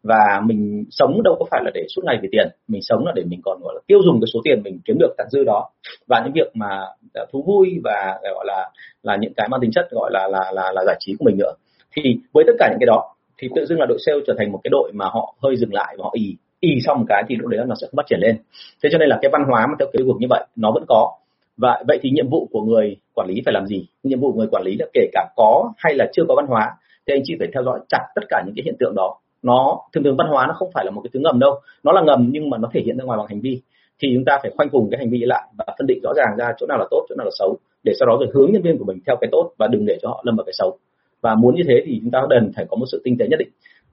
Và 0.02 0.40
mình 0.44 0.84
sống 0.90 1.22
đâu 1.22 1.36
có 1.38 1.46
phải 1.50 1.60
là 1.64 1.70
để 1.74 1.86
suốt 1.88 2.02
ngày 2.04 2.18
về 2.22 2.28
tiền 2.32 2.48
mình 2.68 2.82
sống 2.82 3.06
là 3.06 3.12
để 3.14 3.22
mình 3.26 3.40
còn 3.44 3.60
gọi 3.62 3.74
là 3.74 3.80
tiêu 3.86 3.98
dùng 4.04 4.20
cái 4.20 4.28
số 4.34 4.40
tiền 4.44 4.62
mình 4.62 4.80
kiếm 4.84 4.96
được 4.98 5.14
tặng 5.18 5.30
dư 5.30 5.44
đó. 5.44 5.70
Và 6.08 6.22
những 6.24 6.32
việc 6.32 6.50
mà 6.54 6.80
ờ, 7.14 7.26
thú 7.32 7.44
vui 7.46 7.80
và 7.84 8.18
ờ, 8.22 8.34
gọi 8.34 8.44
là 8.46 8.70
là 9.02 9.16
những 9.16 9.32
cái 9.36 9.48
mang 9.50 9.60
tính 9.60 9.70
chất 9.70 9.90
gọi 9.90 10.10
là 10.12 10.28
là 10.28 10.52
là, 10.52 10.72
là 10.74 10.84
giải 10.86 10.96
trí 11.00 11.14
của 11.18 11.24
mình 11.24 11.36
nữa. 11.38 11.52
Thì 11.96 12.16
với 12.32 12.44
tất 12.46 12.52
cả 12.58 12.68
những 12.70 12.78
cái 12.80 12.86
đó 12.86 13.14
thì 13.38 13.48
tự 13.54 13.66
dưng 13.66 13.80
là 13.80 13.86
đội 13.86 13.98
sale 14.06 14.18
trở 14.26 14.34
thành 14.38 14.52
một 14.52 14.60
cái 14.64 14.68
đội 14.70 14.92
mà 14.94 15.04
họ 15.04 15.34
hơi 15.42 15.56
dừng 15.56 15.74
lại 15.74 15.94
và 15.98 16.02
họ 16.04 16.10
ì 16.14 16.36
ì 16.60 16.80
xong 16.84 16.98
một 16.98 17.04
cái 17.08 17.22
thì 17.28 17.36
lúc 17.36 17.50
đấy 17.50 17.60
nó 17.66 17.74
sẽ 17.80 17.86
không 17.90 17.96
phát 17.96 18.06
triển 18.06 18.20
lên. 18.20 18.36
Thế 18.82 18.88
cho 18.92 18.98
nên 18.98 19.08
là 19.08 19.18
cái 19.22 19.30
văn 19.32 19.42
hóa 19.50 19.66
mà 19.66 19.74
theo 19.78 19.88
cái 19.92 20.02
hoạch 20.06 20.20
như 20.20 20.26
vậy 20.30 20.46
nó 20.56 20.70
vẫn 20.74 20.84
có 20.88 21.12
và 21.58 21.82
vậy 21.88 21.98
thì 22.02 22.10
nhiệm 22.10 22.28
vụ 22.28 22.48
của 22.52 22.62
người 22.62 22.96
quản 23.14 23.28
lý 23.28 23.42
phải 23.44 23.54
làm 23.54 23.66
gì? 23.66 23.86
Nhiệm 24.02 24.20
vụ 24.20 24.32
của 24.32 24.38
người 24.38 24.48
quản 24.50 24.62
lý 24.62 24.76
là 24.78 24.86
kể 24.92 25.08
cả 25.12 25.28
có 25.36 25.72
hay 25.76 25.94
là 25.94 26.06
chưa 26.12 26.22
có 26.28 26.34
văn 26.34 26.46
hóa, 26.46 26.70
thì 27.06 27.14
anh 27.14 27.22
chị 27.24 27.34
phải 27.38 27.48
theo 27.54 27.62
dõi 27.62 27.80
chặt 27.88 28.06
tất 28.14 28.22
cả 28.28 28.42
những 28.46 28.54
cái 28.56 28.62
hiện 28.64 28.76
tượng 28.78 28.94
đó. 28.94 29.14
Nó, 29.42 29.78
thường 29.92 30.04
thường 30.04 30.16
văn 30.16 30.28
hóa 30.28 30.46
nó 30.46 30.54
không 30.54 30.70
phải 30.74 30.84
là 30.84 30.90
một 30.90 31.00
cái 31.04 31.10
thứ 31.14 31.20
ngầm 31.20 31.38
đâu. 31.38 31.60
Nó 31.82 31.92
là 31.92 32.02
ngầm 32.02 32.28
nhưng 32.32 32.50
mà 32.50 32.58
nó 32.58 32.68
thể 32.72 32.80
hiện 32.84 32.96
ra 32.98 33.04
ngoài 33.04 33.18
bằng 33.18 33.26
hành 33.28 33.40
vi. 33.40 33.60
Thì 34.02 34.08
chúng 34.14 34.24
ta 34.24 34.38
phải 34.42 34.50
khoanh 34.56 34.68
vùng 34.68 34.90
cái 34.90 34.98
hành 34.98 35.10
vi 35.10 35.18
lại 35.18 35.42
và 35.58 35.64
phân 35.78 35.86
định 35.86 36.00
rõ 36.02 36.12
ràng 36.16 36.36
ra 36.38 36.52
chỗ 36.58 36.66
nào 36.66 36.78
là 36.78 36.86
tốt, 36.90 37.06
chỗ 37.08 37.14
nào 37.18 37.24
là 37.24 37.30
xấu, 37.38 37.56
để 37.84 37.92
sau 37.98 38.06
đó 38.06 38.16
rồi 38.20 38.28
hướng 38.34 38.52
nhân 38.52 38.62
viên 38.62 38.78
của 38.78 38.84
mình 38.84 38.98
theo 39.06 39.16
cái 39.20 39.28
tốt 39.32 39.50
và 39.58 39.66
đừng 39.66 39.86
để 39.86 39.98
cho 40.02 40.08
họ 40.08 40.22
lâm 40.24 40.36
vào 40.36 40.44
cái 40.44 40.52
xấu. 40.58 40.78
Và 41.20 41.34
muốn 41.34 41.54
như 41.54 41.62
thế 41.68 41.82
thì 41.86 42.00
chúng 42.02 42.10
ta 42.10 42.20
cần 42.30 42.52
phải 42.56 42.64
có 42.68 42.76
một 42.76 42.86
sự 42.92 43.00
tinh 43.04 43.16
tế 43.18 43.26
nhất 43.28 43.38
định. 43.38 43.48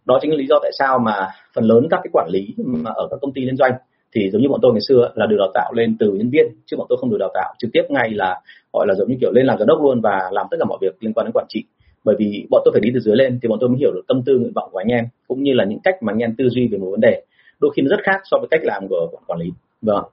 Đó 0.05 0.19
chính 0.21 0.31
là 0.31 0.37
lý 0.37 0.45
do 0.47 0.59
tại 0.61 0.71
sao 0.79 0.99
mà 0.99 1.27
phần 1.55 1.63
lớn 1.63 1.87
các 1.89 1.99
cái 2.03 2.09
quản 2.13 2.29
lý 2.31 2.47
mà 2.57 2.91
ở 2.95 3.07
các 3.11 3.17
công 3.21 3.33
ty 3.33 3.41
liên 3.41 3.57
doanh 3.57 3.71
thì 4.15 4.29
giống 4.31 4.41
như 4.41 4.49
bọn 4.49 4.59
tôi 4.61 4.71
ngày 4.73 4.81
xưa 4.87 5.11
là 5.15 5.25
được 5.25 5.35
đào 5.39 5.51
tạo 5.53 5.73
lên 5.73 5.95
từ 5.99 6.11
nhân 6.11 6.29
viên 6.29 6.45
chứ 6.65 6.77
bọn 6.77 6.87
tôi 6.89 6.97
không 7.01 7.09
được 7.09 7.17
đào 7.19 7.31
tạo 7.33 7.53
trực 7.59 7.71
tiếp 7.73 7.83
ngay 7.89 8.09
là 8.09 8.41
gọi 8.73 8.87
là 8.87 8.93
giống 8.95 9.09
như 9.09 9.15
kiểu 9.21 9.31
lên 9.31 9.45
làm 9.45 9.57
giám 9.59 9.67
đốc 9.67 9.81
luôn 9.81 10.01
và 10.01 10.29
làm 10.31 10.47
tất 10.51 10.57
cả 10.59 10.65
mọi 10.65 10.77
việc 10.81 10.95
liên 10.99 11.13
quan 11.13 11.25
đến 11.25 11.31
quản 11.33 11.45
trị. 11.49 11.63
Bởi 12.03 12.15
vì 12.19 12.47
bọn 12.49 12.61
tôi 12.65 12.71
phải 12.73 12.81
đi 12.81 12.89
từ 12.93 12.99
dưới 12.99 13.15
lên 13.15 13.39
thì 13.41 13.49
bọn 13.49 13.57
tôi 13.61 13.69
mới 13.69 13.77
hiểu 13.79 13.91
được 13.93 14.01
tâm 14.07 14.21
tư 14.25 14.37
nguyện 14.37 14.51
vọng 14.55 14.69
của 14.71 14.77
anh 14.77 14.87
em 14.87 15.05
cũng 15.27 15.43
như 15.43 15.53
là 15.53 15.65
những 15.65 15.79
cách 15.83 15.95
mà 16.03 16.13
anh 16.13 16.19
em 16.19 16.35
tư 16.37 16.49
duy 16.49 16.67
về 16.67 16.77
một 16.77 16.87
vấn 16.91 17.01
đề. 17.01 17.21
Đôi 17.59 17.71
khi 17.75 17.81
nó 17.81 17.89
rất 17.89 18.03
khác 18.03 18.21
so 18.23 18.37
với 18.37 18.47
cách 18.51 18.61
làm 18.63 18.87
của 18.87 19.09
quản 19.27 19.39
lý. 19.39 19.49
Vâng. 19.81 20.03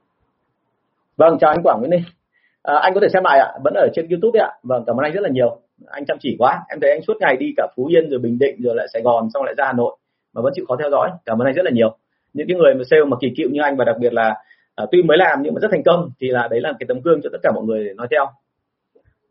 Vâng 1.17 1.37
chào 1.39 1.51
anh 1.51 1.63
Quảng 1.63 1.79
Nguyễn 1.79 1.91
đi 1.91 1.97
à, 2.63 2.75
anh 2.75 2.93
có 2.93 2.99
thể 2.99 3.07
xem 3.13 3.23
lại 3.23 3.39
ạ 3.39 3.49
vẫn 3.63 3.73
ở 3.73 3.87
trên 3.93 4.07
YouTube 4.09 4.39
ạ. 4.39 4.49
Vâng 4.63 4.83
cảm 4.87 4.97
ơn 4.97 5.03
anh 5.03 5.13
rất 5.13 5.21
là 5.23 5.29
nhiều. 5.29 5.57
Anh 5.85 6.05
chăm 6.05 6.17
chỉ 6.19 6.35
quá. 6.39 6.61
Em 6.69 6.79
thấy 6.81 6.91
anh 6.91 7.01
suốt 7.01 7.17
ngày 7.19 7.37
đi 7.37 7.53
cả 7.57 7.67
Phú 7.75 7.85
Yên 7.85 8.09
rồi 8.09 8.19
Bình 8.19 8.39
Định 8.39 8.55
rồi 8.59 8.75
lại 8.75 8.87
Sài 8.93 9.01
Gòn 9.01 9.27
xong 9.33 9.43
lại 9.43 9.53
ra 9.57 9.65
Hà 9.65 9.73
Nội 9.73 9.97
mà 10.33 10.41
vẫn 10.41 10.53
chịu 10.55 10.65
khó 10.67 10.75
theo 10.79 10.89
dõi. 10.91 11.09
Cảm 11.25 11.41
ơn 11.41 11.45
anh 11.45 11.55
rất 11.55 11.65
là 11.65 11.71
nhiều 11.71 11.97
những 12.33 12.47
cái 12.47 12.57
người 12.57 12.73
mà 12.73 12.83
sale 12.89 13.03
mà 13.03 13.17
kỳ 13.21 13.27
cựu 13.37 13.49
như 13.49 13.61
anh 13.61 13.75
và 13.77 13.85
đặc 13.85 13.95
biệt 13.99 14.13
là 14.13 14.35
à, 14.75 14.85
tuy 14.91 15.03
mới 15.03 15.17
làm 15.17 15.39
nhưng 15.43 15.53
mà 15.53 15.59
rất 15.59 15.67
thành 15.71 15.83
công 15.83 16.09
thì 16.21 16.27
là 16.27 16.47
đấy 16.51 16.61
là 16.61 16.73
cái 16.79 16.87
tấm 16.87 17.01
gương 17.01 17.21
cho 17.23 17.29
tất 17.31 17.39
cả 17.43 17.51
mọi 17.55 17.63
người 17.63 17.83
để 17.83 17.93
nói 17.93 18.07
theo. 18.11 18.25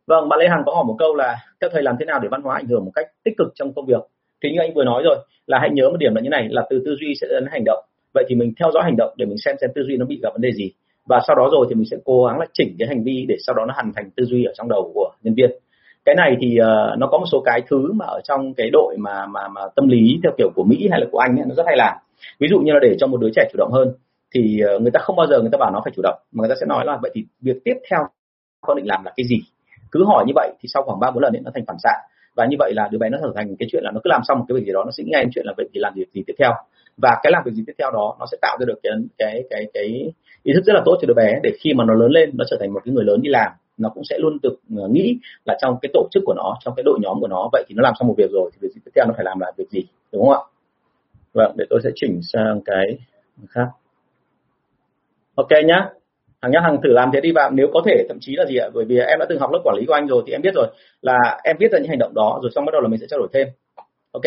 Vâng 0.06 0.28
bạn 0.28 0.38
lê 0.38 0.48
hằng 0.48 0.62
có 0.66 0.74
hỏi 0.74 0.84
một 0.84 0.96
câu 0.98 1.14
là 1.14 1.36
theo 1.60 1.70
thầy 1.72 1.82
làm 1.82 1.96
thế 1.98 2.04
nào 2.04 2.20
để 2.22 2.28
văn 2.30 2.42
hóa 2.42 2.56
ảnh 2.56 2.66
hưởng 2.66 2.84
một 2.84 2.90
cách 2.94 3.06
tích 3.24 3.34
cực 3.38 3.48
trong 3.54 3.72
công 3.74 3.86
việc? 3.86 4.02
Thì 4.42 4.50
như 4.50 4.58
anh 4.60 4.74
vừa 4.74 4.84
nói 4.84 5.02
rồi 5.04 5.16
là 5.46 5.58
hãy 5.60 5.70
nhớ 5.72 5.90
một 5.90 5.96
điểm 5.96 6.14
là 6.14 6.20
như 6.20 6.28
này 6.28 6.48
là 6.50 6.62
từ 6.70 6.82
tư 6.84 6.96
duy 7.00 7.14
sẽ 7.20 7.26
đến 7.30 7.44
hành 7.50 7.64
động. 7.64 7.84
Vậy 8.14 8.24
thì 8.28 8.34
mình 8.34 8.52
theo 8.60 8.70
dõi 8.74 8.82
hành 8.84 8.96
động 8.96 9.14
để 9.16 9.26
mình 9.26 9.38
xem 9.44 9.56
xem 9.60 9.70
tư 9.74 9.82
duy 9.82 9.96
nó 9.96 10.06
bị 10.06 10.20
gặp 10.22 10.30
vấn 10.32 10.40
đề 10.40 10.52
gì. 10.52 10.72
Và 11.06 11.20
sau 11.26 11.36
đó 11.36 11.48
rồi 11.52 11.66
thì 11.68 11.74
mình 11.74 11.86
sẽ 11.90 11.96
cố 12.04 12.24
gắng 12.24 12.38
là 12.38 12.46
chỉnh 12.52 12.76
cái 12.78 12.88
hành 12.88 13.04
vi 13.04 13.26
để 13.28 13.36
sau 13.46 13.54
đó 13.54 13.64
nó 13.68 13.74
hoàn 13.74 13.92
thành 13.96 14.10
tư 14.16 14.24
duy 14.24 14.44
ở 14.44 14.52
trong 14.54 14.68
đầu 14.68 14.90
của 14.94 15.10
nhân 15.22 15.34
viên. 15.34 15.50
Cái 16.04 16.14
này 16.14 16.36
thì 16.40 16.58
uh, 16.60 16.98
nó 16.98 17.06
có 17.06 17.18
một 17.18 17.26
số 17.32 17.42
cái 17.44 17.62
thứ 17.70 17.92
mà 17.92 18.06
ở 18.06 18.20
trong 18.24 18.54
cái 18.54 18.70
đội 18.72 18.96
mà 18.98 19.26
mà 19.26 19.48
mà 19.48 19.60
tâm 19.76 19.88
lý 19.88 20.20
theo 20.22 20.32
kiểu 20.38 20.50
của 20.54 20.64
Mỹ 20.64 20.88
hay 20.90 21.00
là 21.00 21.06
của 21.12 21.18
Anh 21.18 21.36
ấy, 21.36 21.46
nó 21.48 21.54
rất 21.54 21.66
hay 21.66 21.76
làm 21.76 21.96
ví 22.40 22.48
dụ 22.50 22.58
như 22.58 22.72
là 22.72 22.78
để 22.82 22.96
cho 22.98 23.06
một 23.06 23.20
đứa 23.20 23.30
trẻ 23.36 23.48
chủ 23.52 23.56
động 23.58 23.72
hơn 23.72 23.94
thì 24.34 24.60
ờ, 24.60 24.78
người 24.78 24.90
ta 24.90 25.00
không 25.00 25.16
bao 25.16 25.26
giờ 25.26 25.40
người 25.40 25.50
ta 25.52 25.58
bảo 25.58 25.70
nó 25.70 25.80
phải 25.84 25.92
chủ 25.96 26.02
động 26.02 26.18
mà 26.32 26.40
người 26.40 26.48
ta 26.48 26.54
sẽ 26.60 26.66
nói 26.66 26.84
là 26.86 26.98
vậy 27.02 27.10
thì 27.14 27.24
việc 27.40 27.56
tiếp 27.64 27.74
theo 27.90 28.00
con 28.60 28.76
định 28.76 28.86
làm 28.86 29.04
là 29.04 29.12
cái 29.16 29.26
gì? 29.26 29.40
Cứ 29.92 30.04
hỏi 30.04 30.24
như 30.26 30.32
vậy 30.34 30.52
thì 30.60 30.68
sau 30.72 30.82
khoảng 30.82 31.00
ba 31.00 31.10
bốn 31.10 31.22
lần 31.22 31.32
ấy, 31.36 31.40
nó 31.44 31.50
thành 31.54 31.64
phản 31.66 31.76
xạ. 31.82 31.92
Và 32.36 32.46
như 32.46 32.56
vậy 32.58 32.72
là 32.74 32.88
đứa 32.90 32.98
bé 32.98 33.08
nó 33.08 33.18
trở 33.22 33.32
thành 33.34 33.56
cái 33.58 33.68
chuyện 33.72 33.84
là 33.84 33.90
nó 33.94 34.00
cứ 34.04 34.08
làm 34.08 34.20
xong 34.24 34.38
một 34.38 34.44
cái 34.48 34.56
việc 34.58 34.64
gì 34.66 34.72
đó 34.72 34.82
nó 34.84 34.90
sẽ 34.90 35.04
nghe 35.06 35.24
chuyện 35.34 35.46
là 35.46 35.52
vậy 35.56 35.68
thì 35.74 35.80
làm 35.80 35.92
việc 35.96 36.08
gì 36.12 36.22
tiếp 36.26 36.34
theo? 36.38 36.52
Và 36.96 37.10
cái 37.22 37.32
làm 37.32 37.42
việc 37.44 37.52
gì 37.54 37.62
tiếp 37.66 37.72
theo 37.78 37.90
đó 37.90 38.16
nó 38.20 38.26
sẽ 38.30 38.36
tạo 38.42 38.56
ra 38.60 38.64
được 38.64 38.80
cái 38.82 38.92
cái 39.18 39.42
cái 39.50 39.64
cái 39.74 40.12
ý 40.42 40.52
thức 40.54 40.64
rất 40.64 40.72
là 40.72 40.82
tốt 40.84 40.98
cho 41.00 41.06
đứa 41.06 41.14
bé 41.14 41.40
để 41.42 41.50
khi 41.60 41.74
mà 41.74 41.84
nó 41.84 41.94
lớn 41.94 42.10
lên 42.10 42.30
nó 42.34 42.44
trở 42.50 42.56
thành 42.60 42.72
một 42.72 42.80
cái 42.84 42.94
người 42.94 43.04
lớn 43.04 43.22
đi 43.22 43.30
làm 43.30 43.52
nó 43.78 43.88
cũng 43.88 44.04
sẽ 44.04 44.18
luôn 44.18 44.38
được 44.42 44.56
ờ, 44.76 44.88
nghĩ 44.88 45.18
là 45.44 45.56
trong 45.62 45.76
cái 45.82 45.90
tổ 45.92 46.08
chức 46.10 46.22
của 46.26 46.34
nó 46.36 46.56
trong 46.64 46.74
cái 46.76 46.82
đội 46.82 46.98
nhóm 47.02 47.20
của 47.20 47.28
nó 47.28 47.48
vậy 47.52 47.64
thì 47.68 47.74
nó 47.74 47.82
làm 47.82 47.94
xong 47.98 48.08
một 48.08 48.14
việc 48.18 48.30
rồi 48.30 48.50
thì 48.52 48.58
việc 48.62 48.68
tiếp 48.84 48.90
theo 48.94 49.04
nó 49.06 49.12
phải 49.16 49.24
làm 49.24 49.40
là 49.40 49.52
việc 49.56 49.70
gì? 49.70 49.84
Đúng 50.12 50.22
không 50.22 50.32
ạ? 50.32 50.51
Vâng 51.32 51.52
để 51.56 51.64
tôi 51.70 51.80
sẽ 51.84 51.90
chỉnh 51.94 52.20
sang 52.22 52.60
cái 52.64 52.98
khác. 53.48 53.66
Ok 55.34 55.50
nhá. 55.66 55.88
Hằng 56.42 56.52
nhá 56.52 56.60
hằng 56.60 56.76
thử 56.82 56.92
làm 56.92 57.10
thế 57.12 57.20
đi 57.20 57.32
bạn. 57.32 57.56
Nếu 57.56 57.66
có 57.74 57.82
thể, 57.86 58.04
thậm 58.08 58.18
chí 58.20 58.36
là 58.36 58.44
gì 58.46 58.56
ạ? 58.56 58.68
Bởi 58.74 58.84
vì 58.84 58.98
em 58.98 59.18
đã 59.18 59.26
từng 59.28 59.38
học 59.38 59.50
lớp 59.52 59.60
quản 59.64 59.76
lý 59.78 59.86
của 59.86 59.92
anh 59.92 60.06
rồi 60.06 60.22
thì 60.26 60.32
em 60.32 60.42
biết 60.42 60.54
rồi. 60.54 60.66
Là 61.02 61.40
em 61.44 61.56
viết 61.60 61.72
ra 61.72 61.78
những 61.78 61.88
hành 61.88 61.98
động 61.98 62.14
đó, 62.14 62.38
rồi 62.42 62.50
xong 62.54 62.64
bắt 62.64 62.72
đầu 62.72 62.80
là 62.80 62.88
mình 62.88 63.00
sẽ 63.00 63.06
trao 63.10 63.18
đổi 63.18 63.28
thêm. 63.32 63.48
Ok? 64.12 64.22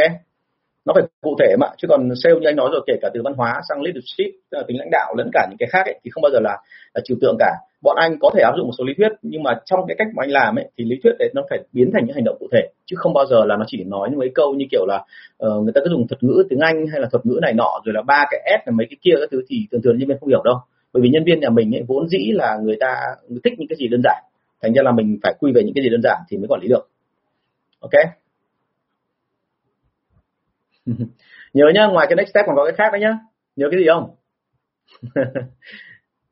Nó 0.85 0.93
phải 0.93 1.03
cụ 1.21 1.35
thể 1.39 1.55
mà 1.59 1.67
chứ 1.77 1.87
còn 1.87 2.09
sale 2.23 2.35
như 2.35 2.47
anh 2.49 2.55
nói 2.55 2.69
rồi 2.71 2.81
kể 2.87 2.93
cả 3.01 3.09
từ 3.13 3.21
văn 3.23 3.33
hóa 3.33 3.61
sang 3.69 3.81
leadership 3.81 4.31
tức 4.49 4.57
là 4.57 4.63
tính 4.67 4.79
lãnh 4.79 4.89
đạo 4.91 5.13
lẫn 5.17 5.29
cả 5.33 5.47
những 5.49 5.57
cái 5.59 5.69
khác 5.71 5.85
ấy, 5.85 5.99
thì 6.03 6.11
không 6.11 6.21
bao 6.21 6.31
giờ 6.31 6.39
là, 6.39 6.57
là 6.93 7.01
trừu 7.03 7.17
tượng 7.21 7.35
cả. 7.39 7.51
Bọn 7.81 7.95
anh 7.99 8.19
có 8.19 8.31
thể 8.35 8.41
áp 8.41 8.53
dụng 8.57 8.67
một 8.67 8.73
số 8.77 8.83
lý 8.83 8.93
thuyết 8.97 9.11
nhưng 9.21 9.43
mà 9.43 9.51
trong 9.65 9.79
cái 9.87 9.95
cách 9.97 10.07
mà 10.15 10.23
anh 10.23 10.31
làm 10.31 10.55
ấy 10.55 10.65
thì 10.77 10.85
lý 10.85 10.95
thuyết 11.03 11.11
đấy 11.19 11.29
nó 11.33 11.41
phải 11.49 11.59
biến 11.73 11.91
thành 11.93 12.05
những 12.05 12.15
hành 12.15 12.23
động 12.23 12.37
cụ 12.39 12.47
thể 12.51 12.67
chứ 12.85 12.95
không 12.99 13.13
bao 13.13 13.25
giờ 13.25 13.45
là 13.45 13.57
nó 13.57 13.63
chỉ 13.67 13.83
nói 13.83 14.09
những 14.09 14.19
mấy 14.19 14.31
câu 14.35 14.53
như 14.53 14.65
kiểu 14.71 14.85
là 14.85 15.03
uh, 15.45 15.63
người 15.63 15.73
ta 15.75 15.81
cứ 15.83 15.89
dùng 15.89 16.07
thuật 16.07 16.23
ngữ 16.23 16.43
tiếng 16.49 16.59
anh 16.59 16.87
hay 16.91 17.01
là 17.01 17.07
thuật 17.11 17.25
ngữ 17.25 17.39
này 17.41 17.53
nọ 17.53 17.81
rồi 17.85 17.93
là 17.93 18.01
ba 18.01 18.25
cái 18.31 18.59
s 18.63 18.67
là 18.67 18.73
mấy 18.77 18.87
cái 18.89 18.97
kia 19.01 19.13
các 19.19 19.29
thứ 19.31 19.41
thì 19.49 19.57
thường 19.71 19.81
thường 19.81 19.97
nhân 19.97 20.07
viên 20.07 20.17
không 20.19 20.29
hiểu 20.29 20.41
đâu. 20.43 20.55
Bởi 20.93 21.01
vì 21.01 21.09
nhân 21.09 21.23
viên 21.23 21.39
nhà 21.39 21.49
mình 21.49 21.75
ấy, 21.75 21.83
vốn 21.87 22.07
dĩ 22.07 22.31
là 22.31 22.57
người 22.63 22.77
ta 22.79 22.95
thích 23.43 23.53
những 23.57 23.67
cái 23.67 23.75
gì 23.79 23.87
đơn 23.87 24.01
giản 24.03 24.23
thành 24.61 24.73
ra 24.73 24.83
là 24.83 24.91
mình 24.91 25.19
phải 25.23 25.33
quy 25.39 25.51
về 25.51 25.63
những 25.63 25.73
cái 25.75 25.83
gì 25.83 25.89
đơn 25.89 26.01
giản 26.03 26.17
thì 26.29 26.37
mới 26.37 26.47
quản 26.47 26.61
lý 26.61 26.67
được. 26.67 26.89
Ok? 27.79 27.91
Nhớ 31.53 31.65
nhá 31.73 31.85
ngoài 31.85 32.07
cái 32.09 32.15
next 32.15 32.29
step 32.29 32.45
còn 32.47 32.55
có 32.55 32.65
cái 32.65 32.73
khác 32.77 32.89
đấy 32.91 33.01
nhá. 33.01 33.17
Nhớ 33.55 33.67
cái 33.71 33.79
gì 33.79 33.87
không? 33.87 34.15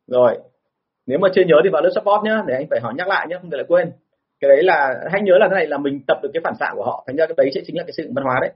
Rồi 0.08 0.38
nếu 1.06 1.20
mà 1.20 1.30
chưa 1.34 1.42
nhớ 1.48 1.56
thì 1.64 1.70
vào 1.70 1.82
lớp 1.82 1.90
support 1.96 2.24
nhá 2.24 2.44
để 2.48 2.56
anh 2.56 2.68
phải 2.70 2.80
hỏi 2.80 2.94
nhắc 2.98 3.08
lại 3.08 3.28
nhá 3.30 3.38
không 3.42 3.50
thể 3.50 3.58
lại 3.58 3.66
quên. 3.68 3.92
Cái 4.40 4.50
đấy 4.50 4.64
là 4.64 4.94
hãy 5.12 5.22
nhớ 5.22 5.38
là 5.38 5.48
cái 5.50 5.56
này 5.60 5.68
là 5.68 5.78
mình 5.78 6.00
tập 6.08 6.18
được 6.24 6.30
cái 6.34 6.42
phản 6.44 6.54
xạ 6.60 6.72
của 6.76 6.84
họ 6.84 7.04
thành 7.08 7.16
ra 7.16 7.26
cái 7.26 7.36
đấy 7.38 7.50
sẽ 7.56 7.62
chính 7.66 7.78
là 7.78 7.84
cái 7.84 7.94
sự 7.98 8.12
văn 8.16 8.24
hóa 8.24 8.36
đấy. 8.42 8.52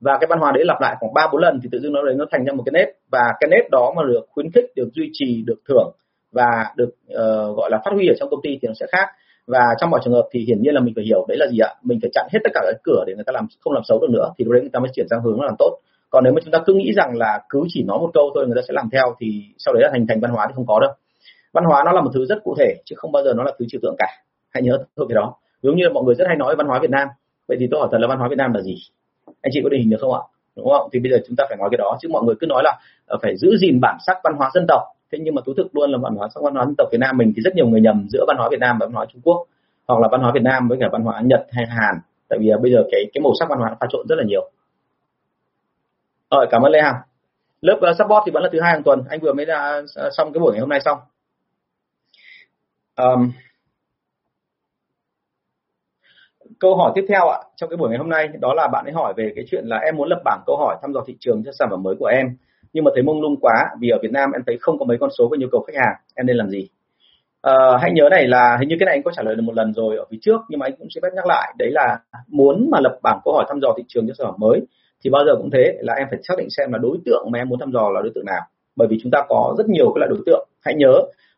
Và 0.00 0.18
cái 0.20 0.26
văn 0.26 0.38
hóa 0.38 0.52
đấy 0.54 0.64
lặp 0.64 0.80
lại 0.80 0.96
khoảng 1.00 1.14
ba 1.14 1.28
bốn 1.32 1.42
lần 1.42 1.60
thì 1.62 1.68
tự 1.72 1.78
dưng 1.80 1.92
nó 1.92 2.02
đấy 2.02 2.14
nó 2.18 2.24
thành 2.30 2.44
ra 2.44 2.52
một 2.52 2.62
cái 2.66 2.72
nếp 2.72 2.88
và 3.10 3.34
cái 3.40 3.48
nếp 3.50 3.70
đó 3.70 3.92
mà 3.96 4.02
được 4.02 4.26
khuyến 4.28 4.50
khích 4.54 4.64
được 4.76 4.88
duy 4.94 5.10
trì 5.12 5.42
được 5.46 5.60
thưởng 5.68 5.92
và 6.32 6.72
được 6.76 6.90
uh, 7.12 7.56
gọi 7.56 7.70
là 7.70 7.78
phát 7.84 7.90
huy 7.94 8.08
ở 8.08 8.14
trong 8.18 8.30
công 8.30 8.40
ty 8.42 8.58
thì 8.62 8.68
nó 8.68 8.74
sẽ 8.80 8.86
khác 8.92 9.08
và 9.52 9.74
trong 9.78 9.90
mọi 9.90 10.00
trường 10.04 10.14
hợp 10.14 10.26
thì 10.32 10.44
hiển 10.48 10.62
nhiên 10.62 10.74
là 10.74 10.80
mình 10.80 10.94
phải 10.96 11.04
hiểu 11.04 11.24
đấy 11.28 11.38
là 11.38 11.46
gì 11.46 11.58
ạ? 11.58 11.70
Mình 11.82 11.98
phải 12.02 12.10
chặn 12.14 12.26
hết 12.32 12.38
tất 12.44 12.50
cả 12.54 12.60
các 12.64 12.76
cửa 12.82 13.04
để 13.06 13.14
người 13.14 13.24
ta 13.24 13.32
làm, 13.32 13.46
không 13.60 13.72
làm 13.72 13.82
xấu 13.84 13.98
được 14.00 14.10
nữa, 14.10 14.32
thì 14.38 14.44
lúc 14.44 14.52
đấy 14.52 14.60
người 14.62 14.70
ta 14.72 14.80
mới 14.80 14.90
chuyển 14.94 15.06
sang 15.10 15.22
hướng 15.22 15.38
nó 15.38 15.44
làm 15.44 15.54
tốt. 15.58 15.78
Còn 16.10 16.24
nếu 16.24 16.32
mà 16.32 16.40
chúng 16.44 16.52
ta 16.52 16.58
cứ 16.66 16.74
nghĩ 16.74 16.92
rằng 16.96 17.16
là 17.16 17.40
cứ 17.48 17.60
chỉ 17.68 17.82
nói 17.82 17.98
một 17.98 18.10
câu 18.14 18.30
thôi, 18.34 18.46
người 18.46 18.56
ta 18.56 18.62
sẽ 18.68 18.72
làm 18.74 18.88
theo, 18.92 19.14
thì 19.20 19.42
sau 19.58 19.74
đấy 19.74 19.82
là 19.82 19.90
thành 19.92 20.06
thành 20.06 20.20
văn 20.20 20.30
hóa 20.30 20.46
thì 20.48 20.52
không 20.56 20.66
có 20.66 20.80
đâu. 20.80 20.90
Văn 21.52 21.64
hóa 21.64 21.82
nó 21.86 21.92
là 21.92 22.00
một 22.00 22.10
thứ 22.14 22.26
rất 22.26 22.38
cụ 22.44 22.54
thể, 22.58 22.74
chứ 22.84 22.96
không 22.98 23.12
bao 23.12 23.22
giờ 23.24 23.32
nó 23.36 23.42
là 23.42 23.52
thứ 23.58 23.64
trừu 23.68 23.80
tượng 23.82 23.94
cả. 23.98 24.06
Hãy 24.50 24.62
nhớ 24.62 24.78
thôi 24.96 25.06
cái 25.08 25.14
đó. 25.14 25.34
Giống 25.62 25.76
như 25.76 25.84
là 25.84 25.92
mọi 25.92 26.04
người 26.04 26.14
rất 26.14 26.24
hay 26.28 26.36
nói 26.36 26.56
văn 26.56 26.66
hóa 26.66 26.78
Việt 26.82 26.90
Nam. 26.90 27.08
Vậy 27.48 27.56
thì 27.60 27.68
tôi 27.70 27.80
hỏi 27.80 27.88
thật 27.92 27.98
là 28.00 28.08
văn 28.08 28.18
hóa 28.18 28.28
Việt 28.28 28.38
Nam 28.38 28.52
là 28.52 28.60
gì? 28.60 28.76
Anh 29.26 29.50
chị 29.52 29.60
có 29.62 29.68
định 29.68 29.80
hình 29.80 29.90
được 29.90 29.96
không 30.00 30.14
ạ? 30.14 30.20
Đúng 30.56 30.68
không? 30.68 30.88
Thì 30.92 31.00
bây 31.00 31.12
giờ 31.12 31.18
chúng 31.26 31.36
ta 31.36 31.44
phải 31.48 31.56
nói 31.56 31.68
cái 31.72 31.78
đó. 31.78 31.98
Chứ 32.00 32.08
mọi 32.12 32.22
người 32.24 32.34
cứ 32.40 32.46
nói 32.46 32.62
là 32.64 32.78
ờ, 33.06 33.18
phải 33.22 33.36
giữ 33.36 33.56
gìn 33.60 33.80
bản 33.80 33.96
sắc 34.06 34.16
văn 34.24 34.32
hóa 34.38 34.50
dân 34.54 34.64
tộc 34.68 34.82
thế 35.12 35.18
nhưng 35.22 35.34
mà 35.34 35.42
thú 35.46 35.52
thực 35.56 35.76
luôn 35.76 35.90
là 35.90 35.98
văn 36.02 36.14
hóa 36.14 36.28
sắc 36.34 36.40
văn 36.44 36.54
hóa 36.54 36.64
dân 36.64 36.74
tộc 36.78 36.88
Việt 36.92 36.98
Nam 36.98 37.16
mình 37.16 37.32
thì 37.36 37.42
rất 37.42 37.54
nhiều 37.54 37.66
người 37.66 37.80
nhầm 37.80 38.06
giữa 38.12 38.24
văn 38.28 38.36
hóa 38.38 38.48
Việt 38.50 38.60
Nam 38.60 38.78
và 38.80 38.86
văn 38.86 38.94
hóa 38.94 39.06
Trung 39.12 39.22
Quốc 39.24 39.46
hoặc 39.88 40.00
là 40.00 40.08
văn 40.08 40.20
hóa 40.20 40.30
Việt 40.34 40.42
Nam 40.42 40.68
với 40.68 40.78
cả 40.80 40.88
văn 40.92 41.02
hóa 41.02 41.20
Nhật 41.24 41.46
hay 41.50 41.64
Hàn. 41.66 41.94
Tại 42.28 42.38
vì 42.38 42.48
à, 42.48 42.56
bây 42.62 42.72
giờ 42.72 42.84
cái 42.92 43.00
cái 43.14 43.22
màu 43.22 43.32
sắc 43.40 43.48
văn 43.48 43.58
hóa 43.58 43.68
nó 43.70 43.76
pha 43.80 43.86
trộn 43.90 44.06
rất 44.08 44.16
là 44.18 44.24
nhiều. 44.24 44.50
Rồi 46.30 46.46
cảm 46.50 46.62
ơn 46.62 46.72
Lê 46.72 46.82
Hằng. 46.82 46.96
Lớp 47.60 47.80
uh, 47.90 47.96
support 47.98 48.22
thì 48.26 48.32
vẫn 48.32 48.42
là 48.42 48.48
thứ 48.52 48.60
hai 48.60 48.72
hàng 48.72 48.82
tuần. 48.82 49.02
Anh 49.08 49.20
vừa 49.20 49.32
mới 49.32 49.44
ra 49.44 49.82
xong 50.16 50.32
cái 50.32 50.40
buổi 50.40 50.52
ngày 50.52 50.60
hôm 50.60 50.68
nay 50.68 50.80
xong. 50.80 50.98
Um, 52.96 53.32
câu 56.60 56.76
hỏi 56.76 56.92
tiếp 56.94 57.04
theo 57.08 57.28
ạ 57.28 57.38
trong 57.56 57.70
cái 57.70 57.76
buổi 57.76 57.88
ngày 57.88 57.98
hôm 57.98 58.08
nay 58.08 58.28
đó 58.28 58.54
là 58.54 58.68
bạn 58.72 58.84
ấy 58.84 58.92
hỏi 58.92 59.14
về 59.16 59.32
cái 59.36 59.44
chuyện 59.50 59.64
là 59.66 59.76
em 59.76 59.96
muốn 59.96 60.08
lập 60.08 60.20
bảng 60.24 60.42
câu 60.46 60.56
hỏi 60.56 60.76
thăm 60.82 60.92
dò 60.92 61.00
thị 61.06 61.16
trường 61.20 61.42
cho 61.44 61.52
sản 61.58 61.68
phẩm 61.70 61.82
mới 61.82 61.94
của 61.98 62.06
em 62.06 62.36
nhưng 62.72 62.84
mà 62.84 62.90
thấy 62.94 63.02
mông 63.02 63.20
lung 63.22 63.36
quá 63.40 63.70
vì 63.80 63.88
ở 63.88 63.98
Việt 64.02 64.12
Nam 64.12 64.30
em 64.32 64.42
thấy 64.46 64.56
không 64.60 64.78
có 64.78 64.84
mấy 64.84 64.98
con 64.98 65.10
số 65.18 65.28
về 65.28 65.38
nhu 65.38 65.46
cầu 65.52 65.60
khách 65.60 65.76
hàng 65.76 65.94
em 66.14 66.26
nên 66.26 66.36
làm 66.36 66.48
gì? 66.48 66.68
Uh, 67.48 67.80
hãy 67.80 67.92
nhớ 67.92 68.08
này 68.10 68.26
là 68.26 68.56
hình 68.60 68.68
như 68.68 68.76
cái 68.78 68.86
này 68.86 68.94
anh 68.94 69.02
có 69.02 69.10
trả 69.14 69.22
lời 69.22 69.34
được 69.36 69.42
một 69.42 69.54
lần 69.54 69.72
rồi 69.72 69.96
ở 69.96 70.04
phía 70.10 70.18
trước 70.22 70.40
nhưng 70.48 70.60
mà 70.60 70.66
anh 70.66 70.76
cũng 70.78 70.88
sẽ 70.94 71.00
phép 71.02 71.08
nhắc 71.14 71.26
lại. 71.26 71.54
Đấy 71.58 71.70
là 71.70 71.98
muốn 72.28 72.68
mà 72.70 72.78
lập 72.80 72.98
bảng 73.02 73.20
câu 73.24 73.34
hỏi 73.34 73.44
thăm 73.48 73.60
dò 73.60 73.74
thị 73.76 73.84
trường 73.88 74.08
cho 74.08 74.14
sản 74.18 74.26
phẩm 74.26 74.36
mới 74.38 74.60
thì 75.04 75.10
bao 75.10 75.24
giờ 75.26 75.32
cũng 75.36 75.50
thế 75.50 75.78
là 75.80 75.94
em 75.94 76.06
phải 76.10 76.18
xác 76.28 76.34
định 76.38 76.48
xem 76.50 76.72
là 76.72 76.78
đối 76.78 76.98
tượng 77.04 77.28
mà 77.30 77.38
em 77.38 77.48
muốn 77.48 77.58
thăm 77.58 77.72
dò 77.72 77.90
là 77.90 78.00
đối 78.02 78.12
tượng 78.14 78.24
nào. 78.26 78.40
Bởi 78.76 78.88
vì 78.88 78.98
chúng 79.02 79.10
ta 79.10 79.18
có 79.28 79.54
rất 79.58 79.68
nhiều 79.68 79.92
các 79.94 79.98
loại 79.98 80.08
đối 80.08 80.20
tượng. 80.26 80.48
Hãy 80.64 80.74
nhớ 80.74 80.92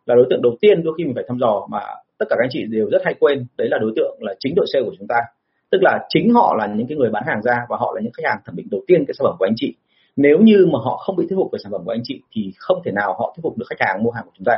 là 0.07 0.15
đối 0.15 0.27
tượng 0.31 0.43
đầu 0.43 0.57
tiên 0.61 0.83
đôi 0.85 0.95
khi 0.99 1.05
mình 1.05 1.15
phải 1.15 1.25
thăm 1.29 1.39
dò 1.39 1.67
mà 1.71 1.81
tất 2.19 2.27
cả 2.31 2.37
các 2.39 2.45
anh 2.45 2.51
chị 2.53 2.65
đều 2.71 2.89
rất 2.91 3.03
hay 3.05 3.15
quên 3.21 3.47
đấy 3.59 3.69
là 3.71 3.79
đối 3.79 3.93
tượng 3.97 4.17
là 4.21 4.35
chính 4.41 4.55
đội 4.55 4.67
sale 4.73 4.85
của 4.85 4.95
chúng 4.99 5.09
ta. 5.09 5.17
Tức 5.71 5.79
là 5.83 6.07
chính 6.09 6.35
họ 6.35 6.55
là 6.59 6.67
những 6.67 6.87
cái 6.87 6.99
người 6.99 7.11
bán 7.11 7.23
hàng 7.27 7.43
ra 7.43 7.67
và 7.69 7.77
họ 7.81 7.93
là 7.95 8.01
những 8.01 8.13
khách 8.13 8.29
hàng 8.29 8.39
thẩm 8.45 8.57
định 8.57 8.67
đầu 8.71 8.81
tiên 8.87 9.05
cái 9.07 9.15
sản 9.19 9.25
phẩm 9.25 9.37
của 9.39 9.47
anh 9.47 9.55
chị 9.57 9.75
nếu 10.17 10.39
như 10.39 10.67
mà 10.73 10.79
họ 10.85 10.97
không 10.97 11.17
bị 11.17 11.27
thuyết 11.29 11.37
phục 11.37 11.53
về 11.53 11.59
sản 11.63 11.73
phẩm 11.73 11.83
của 11.85 11.93
anh 11.93 12.01
chị 12.05 12.23
thì 12.33 12.53
không 12.59 12.83
thể 12.85 12.93
nào 12.93 13.15
họ 13.19 13.33
thuyết 13.37 13.43
phục 13.43 13.59
được 13.59 13.67
khách 13.71 13.87
hàng 13.87 14.03
mua 14.03 14.11
hàng 14.11 14.25
của 14.25 14.33
chúng 14.35 14.45
ta. 14.45 14.57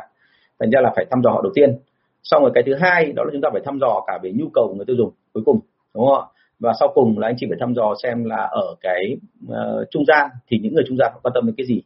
Thành 0.60 0.70
ra 0.70 0.80
là 0.80 0.92
phải 0.96 1.06
thăm 1.10 1.22
dò 1.24 1.30
họ 1.30 1.42
đầu 1.42 1.52
tiên. 1.54 1.78
Xong 2.22 2.42
rồi 2.42 2.50
cái 2.54 2.62
thứ 2.66 2.74
hai 2.74 3.12
đó 3.12 3.24
là 3.24 3.30
chúng 3.32 3.42
ta 3.42 3.48
phải 3.52 3.62
thăm 3.64 3.78
dò 3.80 4.04
cả 4.06 4.18
về 4.22 4.32
nhu 4.34 4.46
cầu 4.54 4.66
của 4.68 4.74
người 4.74 4.86
tiêu 4.86 4.96
dùng 4.96 5.10
cuối 5.32 5.42
cùng 5.46 5.60
đúng 5.94 6.06
không 6.06 6.14
ạ? 6.14 6.24
Và 6.58 6.72
sau 6.80 6.88
cùng 6.94 7.18
là 7.18 7.28
anh 7.28 7.34
chị 7.38 7.46
phải 7.50 7.58
thăm 7.60 7.74
dò 7.74 7.94
xem 8.02 8.24
là 8.24 8.48
ở 8.50 8.74
cái 8.80 9.16
uh, 9.46 9.86
trung 9.90 10.04
gian 10.08 10.30
thì 10.48 10.58
những 10.62 10.74
người 10.74 10.84
trung 10.88 10.96
gian 10.96 11.10
họ 11.14 11.20
quan 11.22 11.32
tâm 11.34 11.46
đến 11.46 11.54
cái 11.58 11.66
gì. 11.66 11.82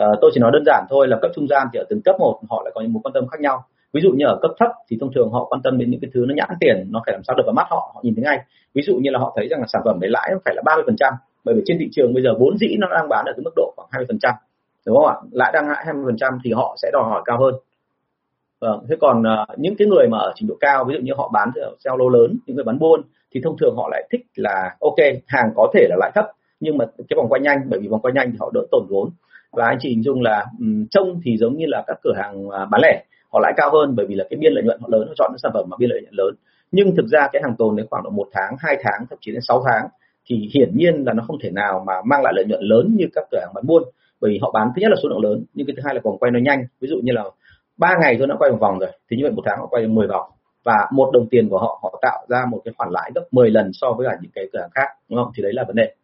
Uh, 0.00 0.18
tôi 0.20 0.30
chỉ 0.34 0.40
nói 0.40 0.50
đơn 0.52 0.62
giản 0.66 0.86
thôi 0.90 1.08
là 1.08 1.18
cấp 1.22 1.30
trung 1.34 1.48
gian 1.48 1.66
thì 1.72 1.78
ở 1.78 1.84
từng 1.88 2.00
cấp 2.04 2.16
một 2.18 2.40
họ 2.50 2.62
lại 2.64 2.72
có 2.74 2.80
những 2.80 2.92
mối 2.92 3.00
quan 3.04 3.12
tâm 3.12 3.26
khác 3.26 3.40
nhau. 3.40 3.64
Ví 3.92 4.00
dụ 4.00 4.10
như 4.12 4.26
ở 4.26 4.38
cấp 4.42 4.50
thấp 4.58 4.70
thì 4.88 4.96
thông 5.00 5.12
thường 5.12 5.30
họ 5.32 5.44
quan 5.44 5.62
tâm 5.62 5.78
đến 5.78 5.90
những 5.90 6.00
cái 6.00 6.10
thứ 6.14 6.24
nó 6.28 6.34
nhãn 6.34 6.48
tiền 6.60 6.88
nó 6.90 7.02
phải 7.06 7.12
làm 7.12 7.22
sao 7.24 7.36
được 7.36 7.42
vào 7.46 7.54
mắt 7.54 7.66
họ 7.70 7.92
họ 7.94 8.00
nhìn 8.04 8.14
thấy 8.14 8.24
ngay. 8.24 8.38
Ví 8.74 8.82
dụ 8.82 8.96
như 8.96 9.10
là 9.10 9.18
họ 9.18 9.32
thấy 9.36 9.48
rằng 9.48 9.60
là 9.60 9.66
sản 9.68 9.82
phẩm 9.84 10.00
đấy 10.00 10.10
lãi 10.10 10.28
nó 10.32 10.38
phải 10.44 10.54
là 10.54 10.62
30 10.64 10.84
phần 10.86 10.96
trăm 10.96 11.14
bởi 11.46 11.54
vì 11.54 11.62
trên 11.66 11.76
thị 11.80 11.88
trường 11.92 12.14
bây 12.14 12.22
giờ 12.22 12.30
vốn 12.38 12.58
dĩ 12.58 12.76
nó 12.78 12.86
đang 12.96 13.08
bán 13.08 13.24
ở 13.26 13.32
cái 13.36 13.42
mức 13.44 13.52
độ 13.56 13.72
khoảng 13.76 13.88
20 13.92 14.06
phần 14.08 14.18
trăm 14.18 14.34
đúng 14.86 14.96
không 14.96 15.06
ạ? 15.06 15.16
Lãi 15.30 15.50
đang 15.54 15.68
lãi 15.68 15.82
20 15.86 16.02
phần 16.06 16.16
trăm 16.16 16.38
thì 16.44 16.52
họ 16.52 16.76
sẽ 16.82 16.90
đòi 16.92 17.02
hỏi 17.04 17.22
cao 17.24 17.38
hơn. 17.40 17.54
Vâng 18.60 18.84
thế 18.88 18.96
còn 19.00 19.20
uh, 19.20 19.58
những 19.58 19.76
cái 19.78 19.88
người 19.88 20.08
mà 20.08 20.18
ở 20.18 20.32
trình 20.34 20.48
độ 20.48 20.56
cao 20.60 20.84
ví 20.84 20.94
dụ 20.94 21.00
như 21.00 21.12
họ 21.16 21.30
bán 21.32 21.50
theo 21.84 21.96
lô 21.96 22.08
lớn 22.08 22.36
những 22.46 22.56
người 22.56 22.64
bán 22.64 22.78
buôn 22.78 23.02
thì 23.34 23.40
thông 23.44 23.56
thường 23.60 23.74
họ 23.76 23.88
lại 23.90 24.08
thích 24.12 24.20
là 24.34 24.76
ok 24.80 24.96
hàng 25.26 25.50
có 25.56 25.70
thể 25.74 25.86
là 25.88 25.96
lãi 25.98 26.10
thấp 26.14 26.24
nhưng 26.60 26.78
mà 26.78 26.84
cái 26.96 27.16
vòng 27.16 27.28
quay 27.28 27.40
nhanh 27.40 27.58
bởi 27.68 27.80
vì 27.80 27.88
vòng 27.88 28.00
quay 28.00 28.12
nhanh 28.14 28.30
thì 28.30 28.36
họ 28.40 28.50
đỡ 28.54 28.60
tổn 28.70 28.86
vốn. 28.88 29.10
Và 29.52 29.66
anh 29.66 29.78
chị 29.80 29.88
hình 29.88 30.02
dung 30.02 30.22
là 30.22 30.46
um, 30.60 30.86
trông 30.90 31.20
thì 31.24 31.36
giống 31.36 31.56
như 31.56 31.64
là 31.68 31.84
các 31.86 31.96
cửa 32.02 32.12
hàng 32.16 32.48
à, 32.50 32.64
bán 32.70 32.80
lẻ 32.82 33.04
họ 33.32 33.40
lãi 33.42 33.52
cao 33.56 33.70
hơn 33.72 33.94
bởi 33.96 34.06
vì 34.06 34.14
là 34.14 34.24
cái 34.30 34.38
biên 34.40 34.52
lợi 34.52 34.64
nhuận 34.64 34.80
họ 34.80 34.88
lớn 34.92 35.04
họ 35.08 35.14
chọn 35.16 35.30
những 35.32 35.38
sản 35.38 35.52
phẩm 35.54 35.64
mà 35.68 35.76
biên 35.80 35.90
lợi 35.90 36.00
nhuận 36.02 36.14
lớn. 36.14 36.34
Nhưng 36.72 36.96
thực 36.96 37.06
ra 37.06 37.28
cái 37.32 37.42
hàng 37.44 37.56
tồn 37.58 37.76
đến 37.76 37.86
khoảng 37.90 38.04
độ 38.04 38.10
một 38.10 38.28
tháng 38.32 38.56
hai 38.58 38.76
tháng 38.82 39.06
thậm 39.10 39.18
chí 39.20 39.32
đến 39.32 39.40
6 39.48 39.62
tháng 39.66 39.88
thì 40.26 40.50
hiển 40.54 40.76
nhiên 40.76 41.04
là 41.06 41.12
nó 41.12 41.24
không 41.26 41.38
thể 41.42 41.50
nào 41.50 41.84
mà 41.86 41.92
mang 42.04 42.22
lại 42.22 42.32
lợi 42.36 42.44
nhuận 42.48 42.62
lớn 42.62 42.94
như 42.98 43.06
các 43.14 43.24
cửa 43.30 43.38
hàng 43.40 43.54
bán 43.54 43.66
buôn 43.66 43.82
bởi 44.20 44.30
vì 44.30 44.38
họ 44.42 44.50
bán 44.50 44.68
thứ 44.76 44.80
nhất 44.80 44.90
là 44.90 44.96
số 45.02 45.08
lượng 45.08 45.22
lớn 45.22 45.44
nhưng 45.54 45.66
cái 45.66 45.76
thứ 45.76 45.82
hai 45.84 45.94
là 45.94 46.00
vòng 46.04 46.18
quay 46.18 46.32
nó 46.32 46.38
nhanh. 46.38 46.64
Ví 46.80 46.88
dụ 46.88 46.96
như 47.02 47.12
là 47.12 47.24
ba 47.76 47.96
ngày 48.00 48.16
thôi 48.18 48.26
nó 48.26 48.36
quay 48.38 48.50
một 48.50 48.58
vòng 48.60 48.78
rồi 48.78 48.90
thì 49.10 49.16
như 49.16 49.22
vậy 49.24 49.32
một 49.32 49.42
tháng 49.46 49.58
họ 49.58 49.66
quay 49.66 49.82
được 49.82 49.88
10 49.88 50.06
vòng 50.06 50.30
và 50.64 50.88
một 50.92 51.10
đồng 51.12 51.28
tiền 51.30 51.48
của 51.48 51.58
họ 51.58 51.78
họ 51.82 51.98
tạo 52.02 52.26
ra 52.28 52.44
một 52.50 52.60
cái 52.64 52.74
khoản 52.78 52.90
lãi 52.90 53.10
gấp 53.14 53.22
10 53.30 53.50
lần 53.50 53.70
so 53.72 53.92
với 53.92 54.06
cả 54.10 54.16
những 54.22 54.30
cái 54.34 54.44
cửa 54.52 54.60
hàng 54.60 54.70
khác 54.74 54.88
đúng 55.08 55.18
không? 55.18 55.32
Thì 55.36 55.42
đấy 55.42 55.52
là 55.52 55.64
vấn 55.66 55.76
đề. 55.76 55.94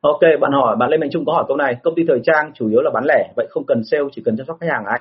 Ok, 0.00 0.20
bạn 0.40 0.52
hỏi, 0.52 0.76
bạn 0.76 0.90
Lê 0.90 0.96
Mạnh 0.96 1.10
Trung 1.12 1.24
có 1.24 1.32
hỏi 1.32 1.44
câu 1.48 1.56
này, 1.56 1.76
công 1.82 1.94
ty 1.94 2.02
thời 2.08 2.20
trang 2.24 2.52
chủ 2.54 2.68
yếu 2.68 2.80
là 2.80 2.90
bán 2.94 3.04
lẻ, 3.04 3.32
vậy 3.36 3.46
không 3.50 3.64
cần 3.66 3.84
sale, 3.84 4.04
chỉ 4.12 4.22
cần 4.24 4.36
chăm 4.36 4.46
sóc 4.46 4.56
khách 4.60 4.70
hàng 4.70 4.84
anh. 4.84 5.00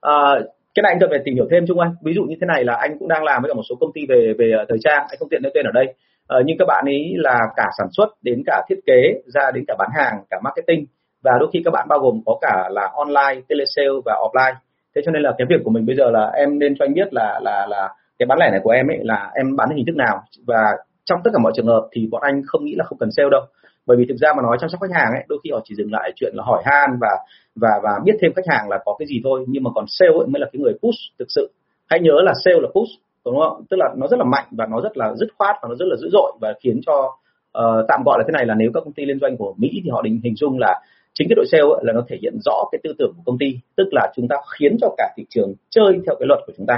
À, 0.00 0.40
cái 0.74 0.82
này 0.82 0.92
anh 0.92 1.00
cần 1.00 1.10
phải 1.10 1.18
tìm 1.24 1.34
hiểu 1.34 1.46
thêm 1.50 1.64
chung 1.66 1.80
anh. 1.80 1.92
Ví 2.04 2.12
dụ 2.14 2.22
như 2.24 2.36
thế 2.40 2.46
này 2.46 2.64
là 2.64 2.74
anh 2.74 2.98
cũng 2.98 3.08
đang 3.08 3.24
làm 3.24 3.42
với 3.42 3.50
cả 3.50 3.54
một 3.54 3.62
số 3.68 3.74
công 3.80 3.92
ty 3.94 4.00
về 4.08 4.34
về 4.38 4.50
ờ, 4.58 4.64
thời 4.68 4.78
trang, 4.80 5.06
anh 5.08 5.16
không 5.18 5.28
tiện 5.28 5.42
nêu 5.42 5.52
tên 5.54 5.66
ở 5.66 5.72
đây. 5.74 5.94
ờ, 6.26 6.42
nhưng 6.46 6.58
các 6.58 6.64
bạn 6.68 6.84
ấy 6.86 7.14
là 7.16 7.38
cả 7.56 7.66
sản 7.78 7.86
xuất 7.96 8.08
đến 8.22 8.42
cả 8.46 8.62
thiết 8.68 8.80
kế, 8.86 9.00
ra 9.34 9.50
đến 9.54 9.64
cả 9.68 9.74
bán 9.78 9.90
hàng, 9.94 10.14
cả 10.30 10.40
marketing 10.44 10.86
và 11.24 11.32
đôi 11.40 11.48
khi 11.52 11.62
các 11.64 11.70
bạn 11.70 11.86
bao 11.88 11.98
gồm 11.98 12.20
có 12.26 12.38
cả 12.40 12.68
là 12.70 12.90
online, 12.94 13.40
telesale 13.48 13.98
và 14.04 14.12
offline. 14.12 14.54
Thế 14.96 15.02
cho 15.04 15.12
nên 15.12 15.22
là 15.22 15.32
cái 15.38 15.46
việc 15.50 15.60
của 15.64 15.70
mình 15.70 15.86
bây 15.86 15.96
giờ 15.96 16.10
là 16.10 16.30
em 16.34 16.58
nên 16.58 16.74
cho 16.78 16.84
anh 16.84 16.94
biết 16.94 17.08
là 17.12 17.40
là 17.42 17.66
là 17.66 17.88
cái 18.18 18.26
bán 18.26 18.38
lẻ 18.38 18.50
này 18.50 18.60
của 18.62 18.70
em 18.70 18.90
ấy 18.90 18.98
là 19.02 19.30
em 19.34 19.56
bán 19.56 19.68
hình 19.76 19.86
thức 19.86 19.96
nào 19.96 20.22
và 20.46 20.76
trong 21.04 21.20
tất 21.24 21.30
cả 21.34 21.38
mọi 21.42 21.52
trường 21.56 21.66
hợp 21.66 21.88
thì 21.92 22.08
bọn 22.10 22.22
anh 22.22 22.42
không 22.46 22.64
nghĩ 22.64 22.74
là 22.74 22.84
không 22.84 22.98
cần 22.98 23.10
sale 23.16 23.28
đâu 23.30 23.42
bởi 23.86 23.96
vì 23.96 24.04
thực 24.08 24.16
ra 24.20 24.28
mà 24.36 24.42
nói 24.42 24.56
chăm 24.60 24.70
sóc 24.70 24.80
khách 24.80 24.94
hàng 24.98 25.12
ấy 25.12 25.24
đôi 25.28 25.38
khi 25.44 25.50
họ 25.50 25.60
chỉ 25.64 25.74
dừng 25.74 25.92
lại 25.92 26.12
chuyện 26.16 26.32
là 26.34 26.42
hỏi 26.46 26.62
han 26.66 26.90
và 27.00 27.08
và 27.56 27.70
và 27.82 27.90
biết 28.04 28.12
thêm 28.20 28.32
khách 28.36 28.48
hàng 28.48 28.68
là 28.68 28.78
có 28.84 28.96
cái 28.98 29.06
gì 29.06 29.20
thôi. 29.24 29.44
Nhưng 29.48 29.62
mà 29.62 29.70
còn 29.74 29.84
sale 29.88 30.12
ấy 30.12 30.26
mới 30.26 30.40
là 30.40 30.46
cái 30.52 30.60
người 30.60 30.72
push 30.82 30.98
thực 31.18 31.28
sự. 31.28 31.50
Hãy 31.90 32.00
nhớ 32.00 32.20
là 32.22 32.32
sale 32.44 32.60
là 32.60 32.68
push 32.74 32.90
đúng 33.24 33.38
không? 33.38 33.64
Tức 33.70 33.76
là 33.76 33.86
nó 33.96 34.06
rất 34.06 34.18
là 34.18 34.24
mạnh 34.24 34.46
và 34.50 34.66
nó 34.70 34.80
rất 34.80 34.96
là 34.96 35.14
dứt 35.14 35.28
khoát 35.38 35.56
và 35.62 35.68
nó 35.68 35.74
rất 35.74 35.86
là 35.88 35.96
dữ 35.96 36.08
dội 36.12 36.32
và 36.40 36.54
khiến 36.62 36.80
cho 36.86 37.16
uh, 37.58 37.84
tạm 37.88 38.02
gọi 38.06 38.18
là 38.18 38.24
thế 38.26 38.32
này 38.32 38.46
là 38.46 38.54
nếu 38.54 38.70
các 38.74 38.80
công 38.84 38.92
ty 38.92 39.04
liên 39.04 39.18
doanh 39.20 39.36
của 39.36 39.54
mỹ 39.56 39.80
thì 39.84 39.90
họ 39.90 40.02
định 40.02 40.20
hình 40.24 40.34
dung 40.36 40.58
là 40.58 40.80
chính 41.14 41.28
cái 41.28 41.34
đội 41.36 41.46
sale 41.52 41.62
ấy, 41.62 41.80
là 41.82 41.92
nó 41.92 42.00
thể 42.08 42.16
hiện 42.22 42.34
rõ 42.44 42.64
cái 42.72 42.78
tư 42.84 42.92
tưởng 42.98 43.12
của 43.16 43.22
công 43.24 43.38
ty. 43.38 43.58
Tức 43.76 43.88
là 43.92 44.12
chúng 44.16 44.28
ta 44.28 44.36
khiến 44.58 44.76
cho 44.80 44.94
cả 44.98 45.12
thị 45.16 45.24
trường 45.28 45.54
chơi 45.70 45.92
theo 46.06 46.16
cái 46.18 46.26
luật 46.26 46.40
của 46.46 46.52
chúng 46.56 46.66
ta. 46.66 46.76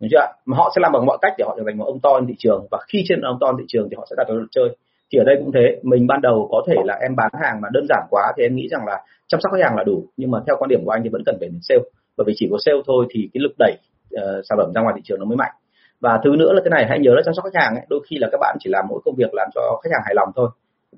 Đúng 0.00 0.08
chưa 0.10 0.26
mà 0.46 0.56
họ 0.56 0.72
sẽ 0.74 0.80
làm 0.82 0.92
bằng 0.92 1.06
mọi 1.06 1.18
cách 1.20 1.32
để 1.38 1.44
họ 1.48 1.54
trở 1.56 1.62
thành 1.66 1.78
một 1.78 1.84
ông 1.84 2.00
to 2.00 2.10
trên 2.20 2.26
thị 2.28 2.34
trường 2.38 2.66
và 2.70 2.78
khi 2.88 3.04
trên 3.08 3.20
ông 3.20 3.38
to 3.40 3.46
trên 3.52 3.56
thị 3.58 3.64
trường 3.68 3.88
thì 3.90 3.96
họ 3.96 4.06
sẽ 4.10 4.14
đặt 4.18 4.28
ra 4.28 4.34
luật 4.34 4.48
chơi 4.50 4.76
thì 5.12 5.18
ở 5.18 5.24
đây 5.24 5.36
cũng 5.38 5.52
thế. 5.52 5.80
Mình 5.82 6.06
ban 6.06 6.20
đầu 6.20 6.48
có 6.50 6.62
thể 6.66 6.76
là 6.84 6.94
em 6.94 7.16
bán 7.16 7.30
hàng 7.42 7.60
mà 7.60 7.68
đơn 7.72 7.84
giản 7.88 8.06
quá 8.10 8.32
thì 8.36 8.42
em 8.42 8.54
nghĩ 8.54 8.68
rằng 8.68 8.86
là 8.86 9.00
chăm 9.28 9.40
sóc 9.40 9.52
khách 9.52 9.62
hàng 9.64 9.76
là 9.76 9.84
đủ. 9.84 10.04
Nhưng 10.16 10.30
mà 10.30 10.38
theo 10.46 10.56
quan 10.58 10.68
điểm 10.68 10.84
của 10.84 10.90
anh 10.90 11.02
thì 11.02 11.08
vẫn 11.08 11.22
cần 11.26 11.36
phải 11.40 11.48
đến 11.48 11.60
sale. 11.62 11.80
Bởi 12.16 12.24
vì 12.26 12.32
chỉ 12.36 12.48
có 12.50 12.56
sale 12.64 12.78
thôi 12.86 13.06
thì 13.10 13.28
cái 13.32 13.40
lực 13.40 13.54
đẩy 13.58 13.72
uh, 14.16 14.44
sản 14.48 14.58
phẩm 14.58 14.72
ra 14.74 14.80
ngoài 14.82 14.94
thị 14.96 15.02
trường 15.04 15.18
nó 15.18 15.24
mới 15.24 15.36
mạnh. 15.36 15.52
Và 16.00 16.20
thứ 16.24 16.30
nữa 16.38 16.52
là 16.52 16.60
cái 16.64 16.70
này 16.70 16.86
hãy 16.88 16.98
nhớ 16.98 17.12
là 17.14 17.22
chăm 17.24 17.34
sóc 17.34 17.44
khách 17.44 17.60
hàng 17.62 17.74
ấy, 17.74 17.86
đôi 17.88 18.00
khi 18.10 18.16
là 18.18 18.28
các 18.32 18.38
bạn 18.40 18.56
chỉ 18.60 18.70
làm 18.70 18.84
mỗi 18.88 19.00
công 19.04 19.14
việc 19.14 19.34
làm 19.34 19.48
cho 19.54 19.80
khách 19.82 19.90
hàng 19.92 20.02
hài 20.04 20.14
lòng 20.14 20.28
thôi. 20.36 20.48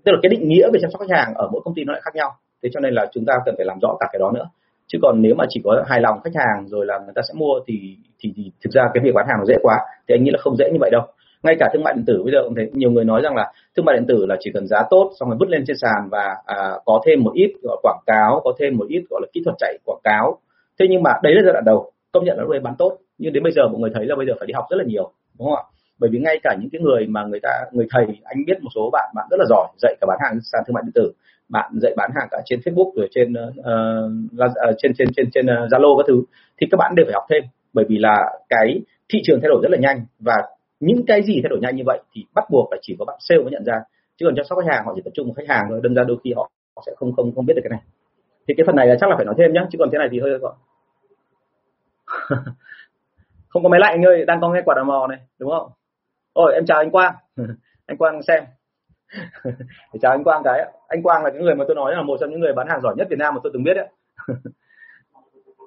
Tức 0.05 0.13
là 0.13 0.19
cái 0.23 0.29
định 0.29 0.49
nghĩa 0.49 0.67
về 0.73 0.79
chăm 0.83 0.91
sóc 0.91 1.01
khách 1.01 1.17
hàng 1.17 1.35
ở 1.35 1.49
mỗi 1.53 1.61
công 1.65 1.75
ty 1.75 1.85
nó 1.85 1.93
lại 1.93 2.03
khác 2.05 2.15
nhau. 2.15 2.31
Thế 2.63 2.69
cho 2.73 2.81
nên 2.81 2.95
là 2.95 3.07
chúng 3.13 3.25
ta 3.25 3.35
cần 3.45 3.55
phải 3.57 3.67
làm 3.67 3.79
rõ 3.83 3.97
cả 4.01 4.07
cái 4.13 4.19
đó 4.19 4.31
nữa. 4.35 4.47
Chứ 4.87 4.99
còn 5.03 5.23
nếu 5.23 5.35
mà 5.35 5.45
chỉ 5.49 5.61
có 5.65 5.85
hài 5.87 6.01
lòng 6.01 6.21
khách 6.25 6.35
hàng 6.35 6.69
rồi 6.69 6.87
là 6.87 6.99
người 6.99 7.13
ta 7.15 7.23
sẽ 7.29 7.35
mua 7.37 7.61
thì 7.67 7.97
thì, 8.21 8.33
thì 8.37 8.51
thực 8.65 8.71
ra 8.73 8.83
cái 8.95 9.05
việc 9.05 9.15
bán 9.15 9.27
hàng 9.29 9.39
nó 9.39 9.45
dễ 9.45 9.57
quá. 9.63 9.77
Thì 10.09 10.15
anh 10.15 10.25
nghĩ 10.25 10.31
là 10.31 10.39
không 10.41 10.57
dễ 10.57 10.71
như 10.73 10.79
vậy 10.81 10.91
đâu 10.91 11.03
ngay 11.45 11.57
cả 11.59 11.69
thương 11.73 11.83
mại 11.83 11.95
điện 11.95 12.05
tử 12.07 12.23
bây 12.23 12.33
giờ 12.33 12.39
cũng 12.45 12.55
thấy 12.55 12.71
nhiều 12.73 12.91
người 12.91 13.05
nói 13.05 13.21
rằng 13.23 13.35
là 13.37 13.53
thương 13.77 13.85
mại 13.85 13.97
điện 13.97 14.07
tử 14.09 14.27
là 14.27 14.37
chỉ 14.41 14.51
cần 14.55 14.67
giá 14.67 14.83
tốt 14.91 15.13
xong 15.21 15.29
rồi 15.29 15.37
vứt 15.41 15.49
lên 15.49 15.65
trên 15.67 15.77
sàn 15.77 16.09
và 16.11 16.37
à, 16.47 16.71
có 16.85 17.01
thêm 17.07 17.23
một 17.25 17.33
ít 17.35 17.53
gọi 17.63 17.77
quảng 17.83 18.01
cáo 18.07 18.41
có 18.45 18.53
thêm 18.59 18.77
một 18.77 18.87
ít 18.89 19.03
gọi 19.11 19.21
là 19.23 19.29
kỹ 19.33 19.43
thuật 19.45 19.57
chạy 19.59 19.79
quảng 19.85 20.01
cáo. 20.05 20.39
Thế 20.79 20.87
nhưng 20.91 21.03
mà 21.03 21.11
đấy 21.23 21.35
là 21.35 21.43
giai 21.45 21.53
đoạn 21.53 21.65
đầu 21.65 21.91
công 22.13 22.25
nhận 22.25 22.37
là 22.37 22.43
lúc 22.43 22.63
bán 22.63 22.75
tốt. 22.79 22.99
Nhưng 23.19 23.33
đến 23.33 23.43
bây 23.43 23.53
giờ 23.53 23.69
mọi 23.69 23.81
người 23.81 23.91
thấy 23.95 24.07
là 24.07 24.17
bây 24.17 24.27
giờ 24.27 24.33
phải 24.39 24.47
đi 24.47 24.53
học 24.53 24.65
rất 24.71 24.77
là 24.77 24.85
nhiều 24.87 25.13
đúng 25.39 25.49
không 25.49 25.57
ạ? 25.57 25.65
Bởi 25.99 26.11
vì 26.13 26.19
ngay 26.19 26.41
cả 26.43 26.57
những 26.61 26.71
cái 26.71 26.81
người 26.81 27.07
mà 27.07 27.25
người 27.25 27.41
ta 27.43 27.51
người 27.73 27.87
thầy 27.91 28.07
anh 28.25 28.39
biết 28.47 28.63
một 28.63 28.71
số 28.75 28.91
bạn 28.93 29.11
bạn 29.15 29.27
rất 29.31 29.37
là 29.41 29.45
giỏi 29.49 29.69
dạy 29.83 29.95
cả 30.01 30.07
bán 30.09 30.19
hàng 30.23 30.39
sàn 30.53 30.63
thương 30.67 30.75
mại 30.75 30.83
điện 30.87 30.93
tử. 30.95 31.13
Bạn 31.49 31.71
dạy 31.83 31.95
bán 31.97 32.11
hàng 32.15 32.29
cả 32.31 32.39
trên 32.45 32.61
Facebook 32.61 32.93
rồi 32.97 33.09
trên 33.11 33.33
uh, 33.33 34.75
trên 34.79 34.93
trên 34.99 35.09
trên 35.17 35.31
trên 35.31 35.47
Zalo 35.47 35.99
các 35.99 36.05
thứ 36.09 36.23
thì 36.61 36.67
các 36.71 36.77
bạn 36.79 36.93
đều 36.97 37.07
phải 37.07 37.15
học 37.15 37.25
thêm. 37.31 37.43
Bởi 37.73 37.85
vì 37.89 37.99
là 37.99 38.17
cái 38.49 38.81
thị 39.09 39.19
trường 39.25 39.41
thay 39.41 39.49
đổi 39.49 39.61
rất 39.63 39.71
là 39.71 39.79
nhanh 39.79 40.07
và 40.19 40.35
những 40.87 41.07
cái 41.07 41.23
gì 41.23 41.41
thay 41.43 41.49
đổi 41.49 41.59
nhanh 41.63 41.77
như 41.77 41.83
vậy 41.87 42.01
thì 42.13 42.25
bắt 42.35 42.45
buộc 42.51 42.73
là 42.73 42.79
chỉ 42.83 42.97
có 42.99 43.05
bạn 43.05 43.17
sale 43.21 43.43
mới 43.43 43.51
nhận 43.51 43.65
ra. 43.65 43.83
Chứ 44.17 44.27
còn 44.27 44.35
chăm 44.37 44.45
sóc 44.45 44.59
khách 44.59 44.75
hàng 44.75 44.85
họ 44.87 44.93
chỉ 44.97 45.03
tập 45.05 45.11
trung 45.15 45.27
vào 45.27 45.35
khách 45.35 45.55
hàng 45.55 45.67
thôi. 45.69 45.81
Đâm 45.83 45.95
ra 45.95 46.05
đôi 46.05 46.17
khi 46.25 46.33
họ, 46.37 46.51
họ 46.77 46.83
sẽ 46.87 46.93
không 46.97 47.13
không 47.17 47.35
không 47.35 47.47
biết 47.47 47.55
được 47.57 47.63
cái 47.65 47.71
này. 47.71 47.81
Thì 48.49 48.55
cái 48.57 48.65
phần 48.67 48.77
này 48.77 48.87
là 48.87 48.97
chắc 49.01 49.11
là 49.11 49.17
phải 49.17 49.25
nói 49.25 49.35
thêm 49.39 49.53
nhá 49.53 49.67
chứ 49.71 49.79
còn 49.79 49.89
thế 49.93 49.99
này 49.99 50.09
thì 50.13 50.21
hơi 50.21 50.39
gọi. 50.39 50.55
Không 53.49 53.63
có 53.63 53.69
máy 53.69 53.81
lạnh 53.81 53.95
anh 53.95 54.03
ơi 54.03 54.25
đang 54.27 54.41
có 54.41 54.49
nghe 54.49 54.63
quạt 54.65 54.75
đào 54.75 54.85
mò 54.85 55.07
này 55.07 55.19
đúng 55.39 55.51
không? 55.51 55.71
Ôi 56.33 56.53
em 56.55 56.67
chào 56.67 56.79
anh 56.79 56.91
Quang. 56.91 57.15
Anh 57.87 57.97
Quang 57.97 58.23
xem. 58.23 58.45
Để 59.93 59.99
chào 60.03 60.13
anh 60.13 60.25
Quang 60.25 60.43
cái 60.45 60.73
anh 60.89 61.03
Quang 61.03 61.25
là 61.25 61.31
cái 61.31 61.43
người 61.43 61.55
mà 61.55 61.65
tôi 61.69 61.77
nói 61.77 61.95
là 61.95 62.03
một 62.03 62.17
trong 62.21 62.31
những 62.31 62.41
người 62.41 62.53
bán 62.53 62.69
hàng 62.69 62.81
giỏi 62.83 62.95
nhất 62.97 63.07
Việt 63.11 63.19
Nam 63.19 63.35
mà 63.35 63.41
tôi 63.43 63.51
từng 63.55 63.63
biết 63.63 63.75
đấy 63.75 63.89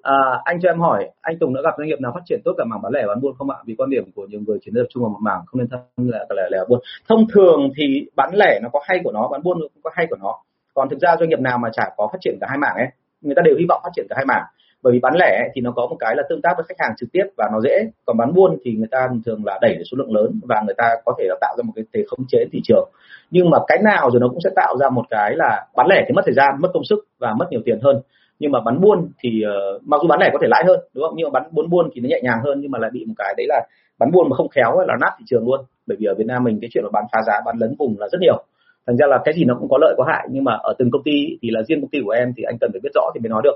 À, 0.08 0.42
anh 0.44 0.60
cho 0.62 0.70
em 0.70 0.80
hỏi, 0.80 1.10
anh 1.22 1.40
Tùng 1.40 1.54
đã 1.54 1.62
gặp 1.64 1.74
doanh 1.78 1.88
nghiệp 1.88 2.02
nào 2.02 2.12
phát 2.16 2.22
triển 2.26 2.42
tốt 2.46 2.54
cả 2.58 2.64
mảng 2.64 2.82
bán 2.82 2.94
lẻ 2.94 3.04
bán 3.08 3.22
buôn 3.22 3.34
không 3.38 3.50
ạ? 3.50 3.58
Vì 3.66 3.76
quan 3.78 3.90
điểm 3.90 4.12
của 4.16 4.26
nhiều 4.30 4.40
người 4.48 4.58
chỉ 4.62 4.72
nên 4.74 4.84
tập 4.84 4.88
trung 4.94 5.04
vào 5.04 5.10
một 5.10 5.20
mảng, 5.22 5.42
không 5.46 5.60
nên 5.60 5.68
tham 5.72 5.80
là 5.98 6.26
lẻ 6.30 6.44
lẻ 6.52 6.60
buôn. 6.70 6.80
Thông 7.10 7.28
thường 7.34 7.70
thì 7.78 8.06
bán 8.16 8.30
lẻ 8.34 8.60
nó 8.64 8.70
có 8.74 8.80
hay 8.84 9.00
của 9.04 9.12
nó, 9.12 9.28
bán 9.32 9.44
buôn 9.44 9.58
cũng 9.60 9.84
có 9.84 9.90
hay 9.94 10.08
của 10.10 10.16
nó. 10.20 10.36
Còn 10.74 10.90
thực 10.90 11.00
ra 11.00 11.16
doanh 11.20 11.30
nghiệp 11.30 11.40
nào 11.40 11.58
mà 11.58 11.70
chả 11.74 11.84
có 11.98 12.10
phát 12.12 12.18
triển 12.22 12.38
cả 12.42 12.48
hai 12.50 12.58
mảng 12.58 12.76
ấy, 12.76 12.88
người 13.22 13.36
ta 13.36 13.42
đều 13.46 13.56
hy 13.60 13.66
vọng 13.70 13.82
phát 13.84 13.90
triển 13.96 14.06
cả 14.10 14.16
hai 14.18 14.26
mảng. 14.26 14.44
Bởi 14.84 14.94
vì 14.94 15.00
bán 15.00 15.14
lẻ 15.20 15.50
thì 15.54 15.62
nó 15.62 15.72
có 15.72 15.88
một 15.88 15.96
cái 16.00 16.16
là 16.16 16.24
tương 16.30 16.42
tác 16.42 16.54
với 16.58 16.66
khách 16.70 16.80
hàng 16.80 16.94
trực 16.98 17.10
tiếp 17.12 17.26
và 17.38 17.50
nó 17.54 17.60
dễ. 17.62 17.92
Còn 18.06 18.18
bán 18.18 18.34
buôn 18.34 18.58
thì 18.64 18.72
người 18.76 18.88
ta 18.92 19.08
thường 19.26 19.46
là 19.46 19.60
đẩy 19.62 19.78
số 19.92 19.96
lượng 19.98 20.16
lớn 20.16 20.40
và 20.44 20.62
người 20.66 20.76
ta 20.78 20.90
có 21.06 21.14
thể 21.18 21.26
là 21.28 21.36
tạo 21.42 21.56
ra 21.58 21.62
một 21.64 21.74
cái 21.76 21.86
thế 21.94 22.04
khống 22.08 22.26
chế 22.28 22.46
thị 22.52 22.60
trường. 22.64 22.90
Nhưng 23.32 23.50
mà 23.50 23.58
cái 23.68 23.78
nào 23.84 24.10
rồi 24.12 24.20
nó 24.20 24.28
cũng 24.28 24.42
sẽ 24.44 24.50
tạo 24.56 24.78
ra 24.78 24.90
một 24.90 25.06
cái 25.10 25.36
là 25.36 25.66
bán 25.76 25.88
lẻ 25.88 26.04
thì 26.08 26.14
mất 26.14 26.22
thời 26.26 26.34
gian, 26.34 26.56
mất 26.60 26.70
công 26.74 26.84
sức 26.84 27.00
và 27.20 27.34
mất 27.40 27.46
nhiều 27.50 27.62
tiền 27.66 27.80
hơn 27.84 28.02
nhưng 28.40 28.52
mà 28.52 28.60
bán 28.66 28.82
buôn 28.82 29.10
thì 29.20 29.42
uh, 29.46 29.88
mặc 29.88 29.98
dù 30.02 30.08
bán 30.08 30.20
lẻ 30.20 30.30
có 30.34 30.40
thể 30.42 30.48
lãi 30.50 30.64
hơn 30.68 30.80
đúng 30.94 31.04
không? 31.04 31.14
Nhưng 31.18 31.32
mà 31.32 31.40
bán 31.40 31.50
buôn 31.52 31.70
buôn 31.70 31.90
thì 31.94 32.02
nó 32.02 32.08
nhẹ 32.10 32.20
nhàng 32.24 32.40
hơn 32.46 32.62
nhưng 32.62 32.72
mà 32.72 32.80
lại 32.80 32.92
bị 32.94 33.06
một 33.06 33.14
cái 33.18 33.34
đấy 33.38 33.46
là 33.50 33.68
bán 34.00 34.12
buôn 34.12 34.30
mà 34.30 34.36
không 34.36 34.50
khéo 34.50 34.80
là 34.88 34.96
nát 35.02 35.12
thị 35.20 35.26
trường 35.28 35.46
luôn. 35.48 35.60
Bởi 35.88 35.98
vì 36.00 36.06
ở 36.06 36.14
Việt 36.18 36.28
Nam 36.28 36.44
mình 36.44 36.58
cái 36.62 36.70
chuyện 36.74 36.84
là 36.84 36.90
bán 36.94 37.04
phá 37.12 37.20
giá 37.28 37.34
bán 37.46 37.56
lấn 37.60 37.76
vùng 37.80 37.96
là 38.00 38.08
rất 38.12 38.22
nhiều. 38.22 38.44
Thành 38.88 38.98
ra 38.98 39.08
là 39.08 39.20
cái 39.26 39.34
gì 39.34 39.46
nó 39.46 39.56
cũng 39.60 39.70
có 39.70 39.78
lợi 39.82 39.94
có 39.98 40.04
hại 40.08 40.28
nhưng 40.32 40.44
mà 40.44 40.54
ở 40.64 40.74
từng 40.78 40.92
công 40.92 41.04
ty 41.04 41.38
thì 41.42 41.50
là 41.52 41.62
riêng 41.68 41.82
công 41.82 41.90
ty 41.90 42.00
của 42.06 42.12
em 42.12 42.34
thì 42.38 42.44
anh 42.44 42.58
cần 42.62 42.72
phải 42.74 42.80
biết 42.84 42.90
rõ 42.96 43.02
thì 43.14 43.20
mới 43.20 43.30
nói 43.30 43.42
được. 43.44 43.56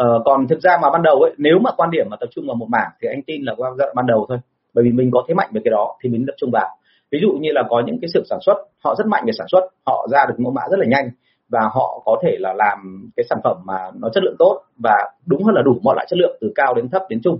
Uh, 0.00 0.22
còn 0.24 0.48
thực 0.48 0.60
ra 0.60 0.78
mà 0.82 0.90
ban 0.90 1.02
đầu 1.02 1.20
ấy 1.20 1.32
nếu 1.38 1.58
mà 1.58 1.70
quan 1.76 1.90
điểm 1.90 2.06
mà 2.10 2.16
tập 2.20 2.28
trung 2.34 2.46
vào 2.46 2.56
một 2.56 2.66
mảng 2.68 2.90
thì 3.02 3.08
anh 3.08 3.22
tin 3.22 3.42
là 3.42 3.54
qua 3.56 3.70
giai 3.78 3.86
đoạn 3.86 3.92
ban 3.96 4.06
đầu 4.06 4.26
thôi. 4.28 4.38
Bởi 4.74 4.84
vì 4.84 4.92
mình 4.92 5.10
có 5.10 5.24
thế 5.28 5.34
mạnh 5.34 5.50
về 5.52 5.60
cái 5.64 5.70
đó 5.70 5.96
thì 6.02 6.10
mình 6.10 6.24
tập 6.26 6.34
trung 6.36 6.50
vào. 6.50 6.68
Ví 7.10 7.18
dụ 7.22 7.32
như 7.40 7.50
là 7.52 7.62
có 7.68 7.82
những 7.86 7.98
cái 8.02 8.08
sự 8.14 8.22
sản 8.30 8.38
xuất 8.46 8.54
họ 8.84 8.94
rất 8.98 9.06
mạnh 9.06 9.22
về 9.26 9.32
sản 9.38 9.46
xuất 9.50 9.60
họ 9.86 10.06
ra 10.10 10.26
được 10.28 10.34
mẫu 10.38 10.52
mã 10.52 10.62
rất 10.70 10.78
là 10.78 10.86
nhanh 10.88 11.10
và 11.50 11.60
họ 11.72 12.02
có 12.04 12.18
thể 12.22 12.36
là 12.38 12.52
làm 12.52 13.10
cái 13.16 13.24
sản 13.30 13.38
phẩm 13.44 13.56
mà 13.64 13.90
nó 14.00 14.08
chất 14.08 14.22
lượng 14.24 14.36
tốt 14.38 14.60
và 14.78 15.10
đúng 15.26 15.44
hơn 15.44 15.54
là 15.54 15.62
đủ 15.62 15.78
mọi 15.82 15.94
loại 15.94 16.06
chất 16.10 16.18
lượng, 16.18 16.38
từ 16.40 16.52
cao 16.54 16.74
đến 16.74 16.88
thấp 16.88 17.02
đến 17.08 17.20
trung. 17.22 17.38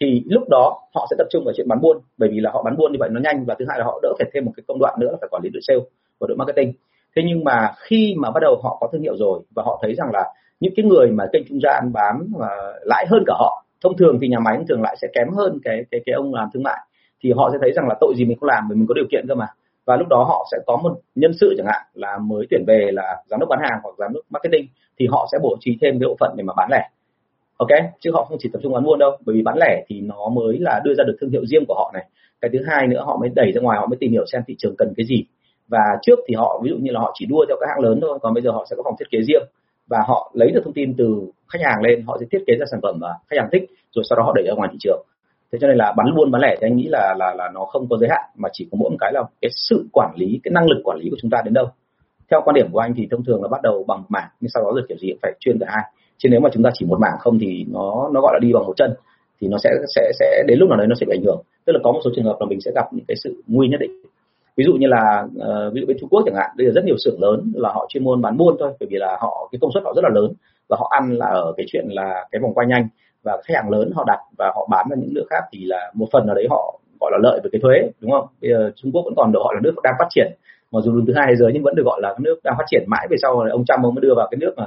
Thì 0.00 0.22
lúc 0.26 0.42
đó 0.48 0.80
họ 0.94 1.06
sẽ 1.10 1.16
tập 1.18 1.26
trung 1.30 1.44
vào 1.44 1.54
chuyện 1.56 1.68
bán 1.68 1.80
buôn, 1.80 1.98
bởi 2.18 2.28
vì 2.32 2.40
là 2.40 2.50
họ 2.50 2.62
bán 2.62 2.76
buôn 2.76 2.92
như 2.92 2.96
vậy 3.00 3.08
nó 3.12 3.20
nhanh 3.20 3.44
và 3.44 3.54
thứ 3.58 3.64
hai 3.68 3.78
là 3.78 3.84
họ 3.84 4.00
đỡ 4.02 4.12
phải 4.18 4.30
thêm 4.34 4.44
một 4.44 4.52
cái 4.56 4.64
công 4.68 4.78
đoạn 4.78 4.94
nữa 5.00 5.08
là 5.10 5.16
phải 5.20 5.28
quản 5.30 5.42
lý 5.42 5.50
đội 5.50 5.60
sale 5.62 5.80
và 6.20 6.26
đội 6.28 6.36
marketing. 6.36 6.72
Thế 7.16 7.22
nhưng 7.26 7.44
mà 7.44 7.72
khi 7.78 8.14
mà 8.18 8.30
bắt 8.30 8.40
đầu 8.40 8.60
họ 8.62 8.76
có 8.80 8.88
thương 8.92 9.02
hiệu 9.02 9.16
rồi 9.16 9.40
và 9.54 9.62
họ 9.66 9.78
thấy 9.82 9.94
rằng 9.94 10.10
là 10.12 10.24
những 10.60 10.72
cái 10.76 10.84
người 10.84 11.10
mà 11.10 11.26
kênh 11.32 11.42
trung 11.48 11.58
gian 11.62 11.92
bán 11.92 12.26
và 12.38 12.48
lãi 12.82 13.06
hơn 13.08 13.24
cả 13.26 13.34
họ, 13.38 13.64
thông 13.82 13.96
thường 13.96 14.18
thì 14.20 14.28
nhà 14.28 14.38
máy 14.38 14.58
thường 14.68 14.82
lại 14.82 14.96
sẽ 15.02 15.08
kém 15.14 15.28
hơn 15.36 15.58
cái 15.64 15.84
cái 15.90 16.00
cái 16.06 16.14
ông 16.14 16.34
làm 16.34 16.48
thương 16.54 16.62
mại, 16.62 16.78
thì 17.22 17.32
họ 17.36 17.50
sẽ 17.52 17.58
thấy 17.60 17.72
rằng 17.72 17.88
là 17.88 17.94
tội 18.00 18.14
gì 18.16 18.24
mình 18.24 18.38
không 18.40 18.48
làm, 18.48 18.64
bởi 18.68 18.76
mình 18.76 18.86
có 18.88 18.94
điều 18.94 19.06
kiện 19.10 19.24
cơ 19.28 19.34
mà 19.34 19.46
và 19.90 19.96
lúc 19.96 20.08
đó 20.08 20.24
họ 20.28 20.46
sẽ 20.50 20.58
có 20.66 20.76
một 20.76 21.00
nhân 21.14 21.32
sự 21.40 21.54
chẳng 21.56 21.66
hạn 21.66 21.82
là 21.94 22.18
mới 22.18 22.46
tuyển 22.50 22.64
về 22.66 22.90
là 22.92 23.22
giám 23.26 23.40
đốc 23.40 23.48
bán 23.48 23.58
hàng 23.62 23.78
hoặc 23.82 23.94
giám 23.98 24.12
đốc 24.12 24.24
marketing, 24.30 24.66
thì 24.98 25.06
họ 25.10 25.28
sẽ 25.32 25.38
bố 25.42 25.56
trí 25.60 25.78
thêm 25.80 25.98
cái 26.00 26.08
bộ 26.08 26.16
phận 26.20 26.34
để 26.36 26.44
mà 26.44 26.52
bán 26.56 26.68
lẻ. 26.70 26.88
Ok? 27.56 27.68
Chứ 28.00 28.10
họ 28.14 28.24
không 28.24 28.38
chỉ 28.40 28.50
tập 28.52 28.60
trung 28.62 28.72
bán 28.72 28.84
buôn 28.84 28.98
đâu, 28.98 29.10
bởi 29.26 29.36
vì 29.36 29.42
bán 29.42 29.56
lẻ 29.58 29.84
thì 29.88 30.00
nó 30.00 30.28
mới 30.28 30.58
là 30.58 30.80
đưa 30.84 30.94
ra 30.94 31.04
được 31.04 31.16
thương 31.20 31.30
hiệu 31.30 31.46
riêng 31.46 31.64
của 31.68 31.74
họ 31.74 31.90
này. 31.94 32.06
Cái 32.40 32.50
thứ 32.52 32.58
hai 32.66 32.86
nữa, 32.86 33.02
họ 33.06 33.16
mới 33.20 33.30
đẩy 33.34 33.52
ra 33.52 33.60
ngoài, 33.60 33.78
họ 33.78 33.86
mới 33.86 33.96
tìm 34.00 34.12
hiểu 34.12 34.24
xem 34.32 34.42
thị 34.46 34.54
trường 34.58 34.74
cần 34.78 34.92
cái 34.96 35.06
gì. 35.06 35.24
Và 35.68 35.84
trước 36.02 36.18
thì 36.28 36.34
họ, 36.34 36.60
ví 36.64 36.70
dụ 36.70 36.76
như 36.76 36.92
là 36.92 37.00
họ 37.00 37.12
chỉ 37.18 37.26
đua 37.26 37.44
theo 37.48 37.56
các 37.60 37.66
hãng 37.68 37.84
lớn 37.84 37.98
thôi, 38.02 38.18
còn 38.22 38.34
bây 38.34 38.42
giờ 38.42 38.50
họ 38.50 38.66
sẽ 38.70 38.76
có 38.76 38.82
phòng 38.84 38.94
thiết 38.98 39.10
kế 39.10 39.18
riêng. 39.22 39.42
Và 39.86 39.98
họ 40.06 40.30
lấy 40.34 40.50
được 40.50 40.60
thông 40.64 40.74
tin 40.74 40.94
từ 40.98 41.30
khách 41.48 41.62
hàng 41.62 41.82
lên, 41.82 42.04
họ 42.06 42.16
sẽ 42.20 42.26
thiết 42.32 42.44
kế 42.46 42.54
ra 42.60 42.66
sản 42.70 42.80
phẩm 42.82 42.98
mà 43.00 43.08
khách 43.28 43.36
hàng 43.40 43.48
thích, 43.52 43.64
rồi 43.94 44.04
sau 44.08 44.16
đó 44.16 44.22
họ 44.22 44.32
đẩy 44.34 44.44
ra 44.48 44.52
ngoài 44.56 44.68
thị 44.72 44.78
trường 44.80 45.02
thế 45.52 45.58
cho 45.60 45.68
nên 45.68 45.76
là 45.76 45.92
bán 45.96 46.06
buôn 46.16 46.30
bán 46.30 46.42
lẻ 46.42 46.56
thì 46.60 46.66
anh 46.66 46.76
nghĩ 46.76 46.88
là 46.88 47.14
là 47.18 47.34
là 47.34 47.50
nó 47.54 47.64
không 47.64 47.86
có 47.90 47.96
giới 47.96 48.08
hạn 48.10 48.24
mà 48.36 48.48
chỉ 48.52 48.68
có 48.70 48.76
mỗi 48.80 48.90
một 48.90 48.96
cái 49.00 49.12
là 49.12 49.22
cái 49.40 49.50
sự 49.54 49.88
quản 49.92 50.14
lý 50.16 50.40
cái 50.44 50.52
năng 50.52 50.66
lực 50.66 50.80
quản 50.84 50.98
lý 50.98 51.10
của 51.10 51.16
chúng 51.22 51.30
ta 51.30 51.42
đến 51.44 51.54
đâu. 51.54 51.66
Theo 52.30 52.40
quan 52.44 52.54
điểm 52.54 52.66
của 52.72 52.78
anh 52.78 52.94
thì 52.96 53.08
thông 53.10 53.24
thường 53.24 53.42
là 53.42 53.48
bắt 53.48 53.62
đầu 53.62 53.84
bằng 53.88 53.98
một 53.98 54.06
mảng 54.08 54.28
nhưng 54.40 54.48
sau 54.48 54.62
đó 54.62 54.70
rồi 54.74 54.84
kiểu 54.88 54.98
gì 54.98 55.08
cũng 55.10 55.18
phải 55.22 55.32
chuyên 55.40 55.58
cả 55.58 55.66
hai. 55.68 55.84
Chứ 56.18 56.28
nếu 56.32 56.40
mà 56.40 56.48
chúng 56.52 56.62
ta 56.62 56.70
chỉ 56.74 56.86
một 56.86 56.98
mảng 57.00 57.18
không 57.20 57.38
thì 57.38 57.64
nó 57.68 58.10
nó 58.12 58.20
gọi 58.20 58.32
là 58.34 58.38
đi 58.42 58.52
bằng 58.52 58.66
một 58.66 58.76
chân 58.76 58.94
thì 59.40 59.48
nó 59.48 59.58
sẽ 59.58 59.70
sẽ 59.94 60.10
sẽ 60.18 60.42
đến 60.46 60.58
lúc 60.58 60.68
nào 60.68 60.78
đấy 60.78 60.86
nó 60.86 60.94
sẽ 60.94 61.06
bị 61.06 61.16
ảnh 61.16 61.24
hưởng. 61.24 61.42
Tức 61.64 61.72
là 61.72 61.80
có 61.84 61.92
một 61.92 62.00
số 62.04 62.10
trường 62.16 62.24
hợp 62.24 62.36
là 62.40 62.46
mình 62.46 62.60
sẽ 62.60 62.70
gặp 62.74 62.86
những 62.92 63.04
cái 63.08 63.16
sự 63.24 63.42
nguy 63.46 63.68
nhất 63.68 63.80
định. 63.80 63.90
Ví 64.56 64.64
dụ 64.64 64.72
như 64.72 64.86
là 64.86 65.22
uh, 65.24 65.74
ví 65.74 65.80
dụ 65.80 65.86
bên 65.86 65.96
Trung 66.00 66.08
Quốc 66.08 66.22
chẳng 66.26 66.34
hạn 66.34 66.50
bây 66.56 66.66
giờ 66.66 66.72
rất 66.74 66.84
nhiều 66.84 66.96
xưởng 66.98 67.22
lớn 67.22 67.52
là 67.54 67.72
họ 67.72 67.86
chuyên 67.88 68.04
môn 68.04 68.22
bán 68.22 68.36
buôn 68.36 68.56
thôi 68.60 68.72
bởi 68.80 68.86
vì 68.90 68.96
là 68.98 69.16
họ 69.20 69.48
cái 69.52 69.58
công 69.62 69.70
suất 69.74 69.82
họ 69.84 69.92
rất 69.96 70.02
là 70.02 70.10
lớn 70.14 70.32
và 70.68 70.76
họ 70.80 70.88
ăn 70.90 71.12
là 71.12 71.26
ở 71.26 71.52
cái 71.56 71.66
chuyện 71.68 71.84
là 71.88 72.26
cái 72.30 72.40
vòng 72.42 72.54
quay 72.54 72.66
nhanh 72.66 72.88
và 73.22 73.42
khách 73.44 73.54
hàng 73.54 73.70
lớn 73.70 73.90
họ 73.94 74.04
đặt 74.06 74.20
và 74.38 74.52
họ 74.54 74.66
bán 74.70 74.86
ra 74.90 74.96
những 74.96 75.14
nước 75.14 75.26
khác 75.30 75.44
thì 75.52 75.64
là 75.64 75.90
một 75.94 76.06
phần 76.12 76.26
nào 76.26 76.34
đấy 76.34 76.46
họ 76.50 76.80
gọi 77.00 77.10
là 77.12 77.18
lợi 77.22 77.40
về 77.44 77.50
cái 77.52 77.60
thuế, 77.60 77.90
đúng 78.00 78.10
không? 78.10 78.26
Bây 78.40 78.50
giờ 78.50 78.70
Trung 78.76 78.92
Quốc 78.92 79.02
vẫn 79.04 79.14
còn 79.16 79.32
được 79.32 79.38
gọi 79.44 79.54
là 79.54 79.60
nước 79.62 79.74
đang 79.82 79.94
phát 79.98 80.06
triển. 80.10 80.32
Mặc 80.70 80.80
dù 80.84 80.92
đứng 80.92 81.06
thứ 81.06 81.12
hai 81.16 81.26
thế 81.28 81.36
giới 81.36 81.50
nhưng 81.54 81.62
vẫn 81.62 81.74
được 81.74 81.82
gọi 81.86 82.00
là 82.02 82.14
nước 82.18 82.40
đang 82.44 82.54
phát 82.58 82.64
triển 82.70 82.84
mãi 82.86 83.06
về 83.10 83.16
sau 83.22 83.40
ông 83.40 83.64
Trump 83.64 83.84
ông 83.84 83.94
mới 83.94 84.02
đưa 84.02 84.14
vào 84.16 84.28
cái 84.30 84.38
nước 84.38 84.54
mà 84.56 84.66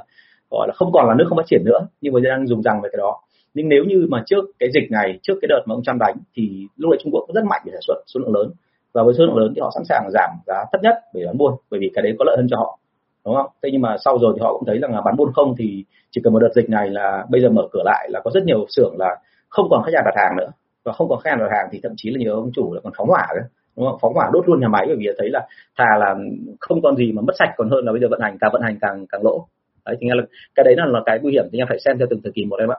gọi 0.49 0.67
là 0.67 0.73
không 0.73 0.91
còn 0.91 1.07
là 1.07 1.15
nước 1.17 1.25
không 1.29 1.37
phát 1.37 1.47
triển 1.47 1.61
nữa, 1.65 1.79
nhưng 2.01 2.13
mà 2.13 2.19
đang 2.23 2.47
dùng 2.47 2.61
rằng 2.61 2.81
về 2.81 2.89
cái 2.91 2.97
đó. 2.97 3.19
Nhưng 3.53 3.69
nếu 3.69 3.83
như 3.83 4.07
mà 4.09 4.23
trước 4.25 4.45
cái 4.59 4.69
dịch 4.73 4.91
này, 4.91 5.19
trước 5.21 5.33
cái 5.41 5.47
đợt 5.49 5.61
mà 5.65 5.75
ông 5.75 5.83
Trump 5.83 5.99
đánh 5.99 6.15
thì 6.35 6.67
lúc 6.77 6.91
đấy 6.91 6.99
Trung 7.03 7.13
Quốc 7.13 7.25
rất 7.35 7.43
mạnh 7.45 7.61
về 7.65 7.71
sản 7.71 7.81
xuất, 7.87 7.95
số 8.07 8.19
lượng 8.19 8.33
lớn. 8.33 8.51
Và 8.93 9.03
với 9.03 9.13
số 9.17 9.25
lượng 9.25 9.37
lớn 9.37 9.53
thì 9.55 9.61
họ 9.61 9.71
sẵn 9.75 9.83
sàng 9.85 10.09
giảm 10.13 10.29
giá 10.47 10.65
thấp 10.71 10.81
nhất 10.83 10.95
để 11.13 11.25
bán 11.25 11.37
buôn, 11.37 11.53
bởi 11.71 11.79
vì 11.79 11.91
cái 11.93 12.01
đấy 12.03 12.15
có 12.19 12.25
lợi 12.25 12.37
hơn 12.37 12.47
cho 12.49 12.57
họ 12.57 12.79
đúng 13.25 13.35
không? 13.35 13.47
Thế 13.63 13.69
nhưng 13.71 13.81
mà 13.81 13.95
sau 14.05 14.17
rồi 14.21 14.33
thì 14.35 14.41
họ 14.41 14.53
cũng 14.53 14.65
thấy 14.67 14.79
rằng 14.79 14.93
là 14.93 15.01
bán 15.01 15.15
buôn 15.17 15.33
không 15.33 15.55
thì 15.57 15.85
chỉ 16.11 16.21
cần 16.23 16.33
một 16.33 16.39
đợt 16.39 16.51
dịch 16.55 16.69
này 16.69 16.89
là 16.89 17.25
bây 17.29 17.41
giờ 17.41 17.49
mở 17.49 17.67
cửa 17.71 17.81
lại 17.85 18.09
là 18.11 18.21
có 18.23 18.31
rất 18.33 18.43
nhiều 18.43 18.65
xưởng 18.69 18.95
là 18.97 19.17
không 19.49 19.67
còn 19.69 19.83
khách 19.83 19.91
hàng 19.95 20.03
đặt 20.05 20.13
hàng 20.15 20.35
nữa. 20.37 20.51
Và 20.83 20.93
không 20.93 21.09
còn 21.09 21.19
khách 21.19 21.29
hàng 21.29 21.39
đặt 21.39 21.49
hàng 21.51 21.67
thì 21.71 21.79
thậm 21.83 21.91
chí 21.97 22.09
là 22.09 22.17
nhiều 22.19 22.35
ông 22.35 22.51
chủ 22.53 22.73
là 22.73 22.81
còn 22.83 22.93
phóng 22.97 23.07
hỏa 23.07 23.27
nữa. 23.35 23.47
Đúng 23.77 23.85
không? 23.85 23.97
Phóng 24.01 24.13
hỏa 24.13 24.29
đốt 24.33 24.49
luôn 24.49 24.59
nhà 24.59 24.67
máy 24.67 24.85
bởi 24.87 24.95
vì 24.99 25.07
thấy 25.17 25.29
là 25.29 25.47
thà 25.77 25.97
là 25.99 26.15
không 26.59 26.81
còn 26.81 26.95
gì 26.95 27.11
mà 27.11 27.21
mất 27.21 27.33
sạch 27.39 27.53
còn 27.57 27.69
hơn 27.69 27.85
là 27.85 27.91
bây 27.91 28.01
giờ 28.01 28.07
vận 28.09 28.21
hành 28.21 28.37
càng 28.41 28.49
vận 28.53 28.61
hành 28.61 28.77
càng 28.81 29.05
càng 29.09 29.23
lỗ. 29.23 29.47
Đấy 29.85 29.95
thì 29.99 30.07
nghe 30.07 30.15
là 30.15 30.23
cái 30.55 30.63
đấy 30.63 30.75
là, 30.77 30.85
là 30.85 31.01
cái 31.05 31.19
nguy 31.21 31.31
hiểm 31.31 31.45
thì 31.51 31.57
em 31.57 31.67
phải 31.69 31.79
xem 31.79 31.97
theo 31.97 32.07
từng 32.09 32.21
thời 32.23 32.31
kỳ 32.35 32.45
một 32.45 32.59
em 32.59 32.71
ạ. 32.71 32.77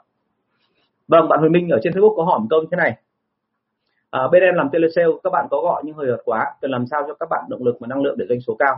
Vâng 1.08 1.28
bạn 1.28 1.40
Huỳnh 1.40 1.52
Minh 1.52 1.68
ở 1.68 1.78
trên 1.82 1.92
Facebook 1.92 2.16
có 2.16 2.24
hỏi 2.24 2.40
một 2.40 2.46
câu 2.50 2.60
như 2.60 2.68
thế 2.70 2.76
này. 2.76 2.96
À, 4.10 4.20
bên 4.32 4.42
em 4.42 4.54
làm 4.54 4.70
telesale 4.72 5.08
các 5.24 5.30
bạn 5.30 5.46
có 5.50 5.60
gọi 5.60 5.82
nhưng 5.84 5.96
hơi 5.96 6.06
hợt 6.10 6.20
quá 6.24 6.46
cần 6.60 6.70
làm 6.70 6.84
sao 6.90 7.02
cho 7.06 7.14
các 7.14 7.28
bạn 7.30 7.44
động 7.48 7.64
lực 7.64 7.76
và 7.80 7.86
năng 7.86 8.02
lượng 8.02 8.18
để 8.18 8.26
doanh 8.28 8.40
số 8.40 8.56
cao? 8.58 8.76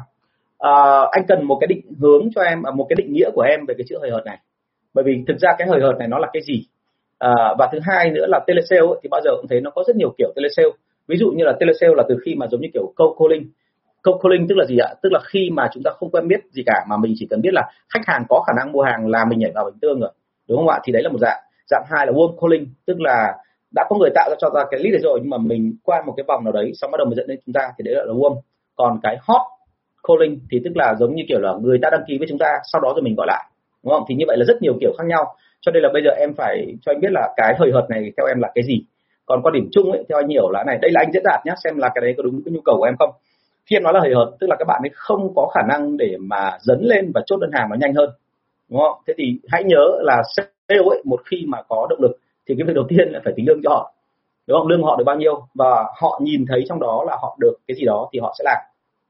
Uh, 0.64 1.10
anh 1.10 1.24
cần 1.28 1.44
một 1.44 1.58
cái 1.60 1.66
định 1.66 1.80
hướng 2.00 2.28
cho 2.34 2.42
em 2.42 2.62
à, 2.62 2.70
một 2.70 2.86
cái 2.88 2.96
định 2.96 3.12
nghĩa 3.12 3.30
của 3.34 3.42
em 3.42 3.60
về 3.68 3.74
cái 3.78 3.84
chữ 3.88 3.98
hời 4.00 4.10
hợt 4.10 4.24
này. 4.24 4.38
Bởi 4.94 5.04
vì 5.04 5.24
thực 5.28 5.38
ra 5.38 5.50
cái 5.58 5.68
hời 5.68 5.80
hợt 5.80 5.98
này 5.98 6.08
nó 6.08 6.18
là 6.18 6.28
cái 6.32 6.42
gì? 6.42 6.66
Uh, 7.24 7.58
và 7.58 7.68
thứ 7.72 7.78
hai 7.82 8.10
nữa 8.10 8.26
là 8.28 8.40
telesale 8.46 8.86
thì 9.02 9.08
bao 9.08 9.20
giờ 9.24 9.30
cũng 9.36 9.48
thấy 9.48 9.60
nó 9.60 9.70
có 9.70 9.84
rất 9.86 9.96
nhiều 9.96 10.14
kiểu 10.18 10.32
telesale. 10.36 10.68
Ví 11.08 11.16
dụ 11.16 11.30
như 11.30 11.44
là 11.44 11.52
telesale 11.60 11.94
là 11.96 12.04
từ 12.08 12.16
khi 12.24 12.34
mà 12.34 12.46
giống 12.46 12.60
như 12.60 12.68
kiểu 12.74 12.92
cold 12.96 13.12
calling. 13.18 13.50
Cold 14.04 14.22
calling 14.22 14.48
tức 14.48 14.54
là 14.58 14.64
gì 14.64 14.78
ạ? 14.78 14.94
Tức 15.02 15.12
là 15.12 15.20
khi 15.24 15.50
mà 15.52 15.68
chúng 15.72 15.82
ta 15.82 15.90
không 15.96 16.10
quen 16.10 16.28
biết 16.28 16.40
gì 16.50 16.62
cả 16.66 16.84
mà 16.88 16.96
mình 16.96 17.14
chỉ 17.16 17.26
cần 17.30 17.40
biết 17.40 17.52
là 17.52 17.62
khách 17.94 18.06
hàng 18.06 18.24
có 18.28 18.44
khả 18.46 18.52
năng 18.56 18.72
mua 18.72 18.82
hàng 18.82 19.06
là 19.06 19.24
mình 19.24 19.38
nhảy 19.38 19.52
vào 19.54 19.64
bình 19.64 19.78
tương 19.80 20.00
rồi. 20.00 20.10
Đúng 20.48 20.58
không 20.58 20.68
ạ? 20.68 20.80
Thì 20.84 20.92
đấy 20.92 21.02
là 21.02 21.08
một 21.08 21.18
dạng. 21.18 21.40
Dạng 21.70 21.84
hai 21.90 22.06
là 22.06 22.12
warm 22.12 22.36
calling 22.40 22.66
tức 22.86 23.00
là 23.00 23.34
đã 23.74 23.86
có 23.90 23.96
người 23.96 24.10
tạo 24.14 24.30
ra 24.30 24.36
cho 24.38 24.50
ta 24.54 24.64
cái 24.70 24.80
lead 24.80 25.02
rồi 25.02 25.18
nhưng 25.22 25.30
mà 25.30 25.38
mình 25.38 25.76
qua 25.84 26.02
một 26.06 26.14
cái 26.16 26.24
vòng 26.28 26.44
nào 26.44 26.52
đấy 26.52 26.72
xong 26.74 26.90
bắt 26.90 26.98
đầu 26.98 27.06
mới 27.06 27.14
dẫn 27.16 27.26
đến 27.28 27.38
chúng 27.46 27.52
ta 27.52 27.60
thì 27.78 27.82
đấy 27.84 27.94
là 27.94 28.12
warm. 28.12 28.36
Còn 28.76 28.98
cái 29.02 29.16
hot 29.20 29.42
calling 30.08 30.38
thì 30.50 30.60
tức 30.64 30.70
là 30.74 30.94
giống 30.98 31.14
như 31.14 31.22
kiểu 31.28 31.40
là 31.40 31.52
người 31.62 31.78
ta 31.82 31.88
đăng 31.92 32.04
ký 32.08 32.18
với 32.18 32.26
chúng 32.30 32.38
ta, 32.38 32.46
sau 32.72 32.80
đó 32.80 32.92
rồi 32.94 33.02
mình 33.02 33.14
gọi 33.16 33.26
lại, 33.26 33.44
đúng 33.84 33.92
không? 33.92 34.04
Thì 34.08 34.14
như 34.14 34.24
vậy 34.28 34.36
là 34.36 34.44
rất 34.48 34.62
nhiều 34.62 34.74
kiểu 34.80 34.92
khác 34.98 35.04
nhau. 35.06 35.34
Cho 35.60 35.72
nên 35.72 35.82
là 35.82 35.88
bây 35.92 36.02
giờ 36.04 36.10
em 36.10 36.34
phải 36.36 36.74
cho 36.82 36.92
anh 36.92 37.00
biết 37.00 37.12
là 37.12 37.28
cái 37.36 37.54
hời 37.58 37.70
hợt 37.74 37.90
này 37.90 38.12
theo 38.16 38.26
em 38.26 38.40
là 38.40 38.50
cái 38.54 38.64
gì. 38.64 38.82
Còn 39.26 39.42
quan 39.42 39.54
điểm 39.54 39.68
chung 39.72 39.92
ấy, 39.92 40.04
theo 40.08 40.18
anh 40.18 40.28
hiểu 40.28 40.50
là 40.50 40.64
này, 40.66 40.78
đây 40.82 40.90
là 40.90 41.00
anh 41.00 41.12
diễn 41.12 41.22
đạt 41.24 41.46
nhé 41.46 41.52
xem 41.64 41.78
là 41.78 41.88
cái 41.94 42.02
đấy 42.02 42.14
có 42.16 42.22
đúng 42.22 42.42
cái 42.44 42.52
nhu 42.52 42.60
cầu 42.64 42.76
của 42.78 42.84
em 42.84 42.94
không. 42.98 43.10
Khi 43.66 43.76
em 43.76 43.82
nói 43.82 43.92
là 43.92 44.00
hời 44.00 44.14
hợt, 44.14 44.28
tức 44.40 44.46
là 44.50 44.56
các 44.58 44.64
bạn 44.68 44.80
ấy 44.84 44.90
không 44.94 45.32
có 45.36 45.50
khả 45.54 45.60
năng 45.68 45.96
để 45.96 46.16
mà 46.20 46.58
dấn 46.60 46.78
lên 46.82 47.12
và 47.14 47.20
chốt 47.26 47.36
đơn 47.40 47.50
hàng 47.52 47.68
nó 47.70 47.76
nhanh 47.80 47.94
hơn, 47.94 48.10
đúng 48.70 48.80
không? 48.80 48.98
Thế 49.06 49.14
thì 49.18 49.24
hãy 49.48 49.64
nhớ 49.64 49.84
là 50.00 50.22
sale 50.36 50.80
ấy, 50.90 51.02
một 51.04 51.20
khi 51.30 51.44
mà 51.48 51.58
có 51.68 51.86
động 51.90 52.02
lực 52.02 52.16
thì 52.48 52.54
cái 52.58 52.66
việc 52.66 52.74
đầu 52.74 52.84
tiên 52.88 53.08
là 53.08 53.20
phải 53.24 53.32
tính 53.36 53.48
lương 53.48 53.60
cho 53.64 53.70
họ, 53.70 53.92
đúng 54.46 54.58
không? 54.58 54.68
Lương 54.68 54.82
họ 54.82 54.96
được 54.96 55.04
bao 55.04 55.16
nhiêu? 55.16 55.46
Và 55.54 55.84
họ 56.00 56.20
nhìn 56.22 56.44
thấy 56.48 56.64
trong 56.68 56.80
đó 56.80 57.04
là 57.06 57.16
họ 57.22 57.36
được 57.40 57.54
cái 57.68 57.74
gì 57.76 57.84
đó 57.84 58.08
thì 58.12 58.18
họ 58.18 58.34
sẽ 58.38 58.42
làm 58.44 58.58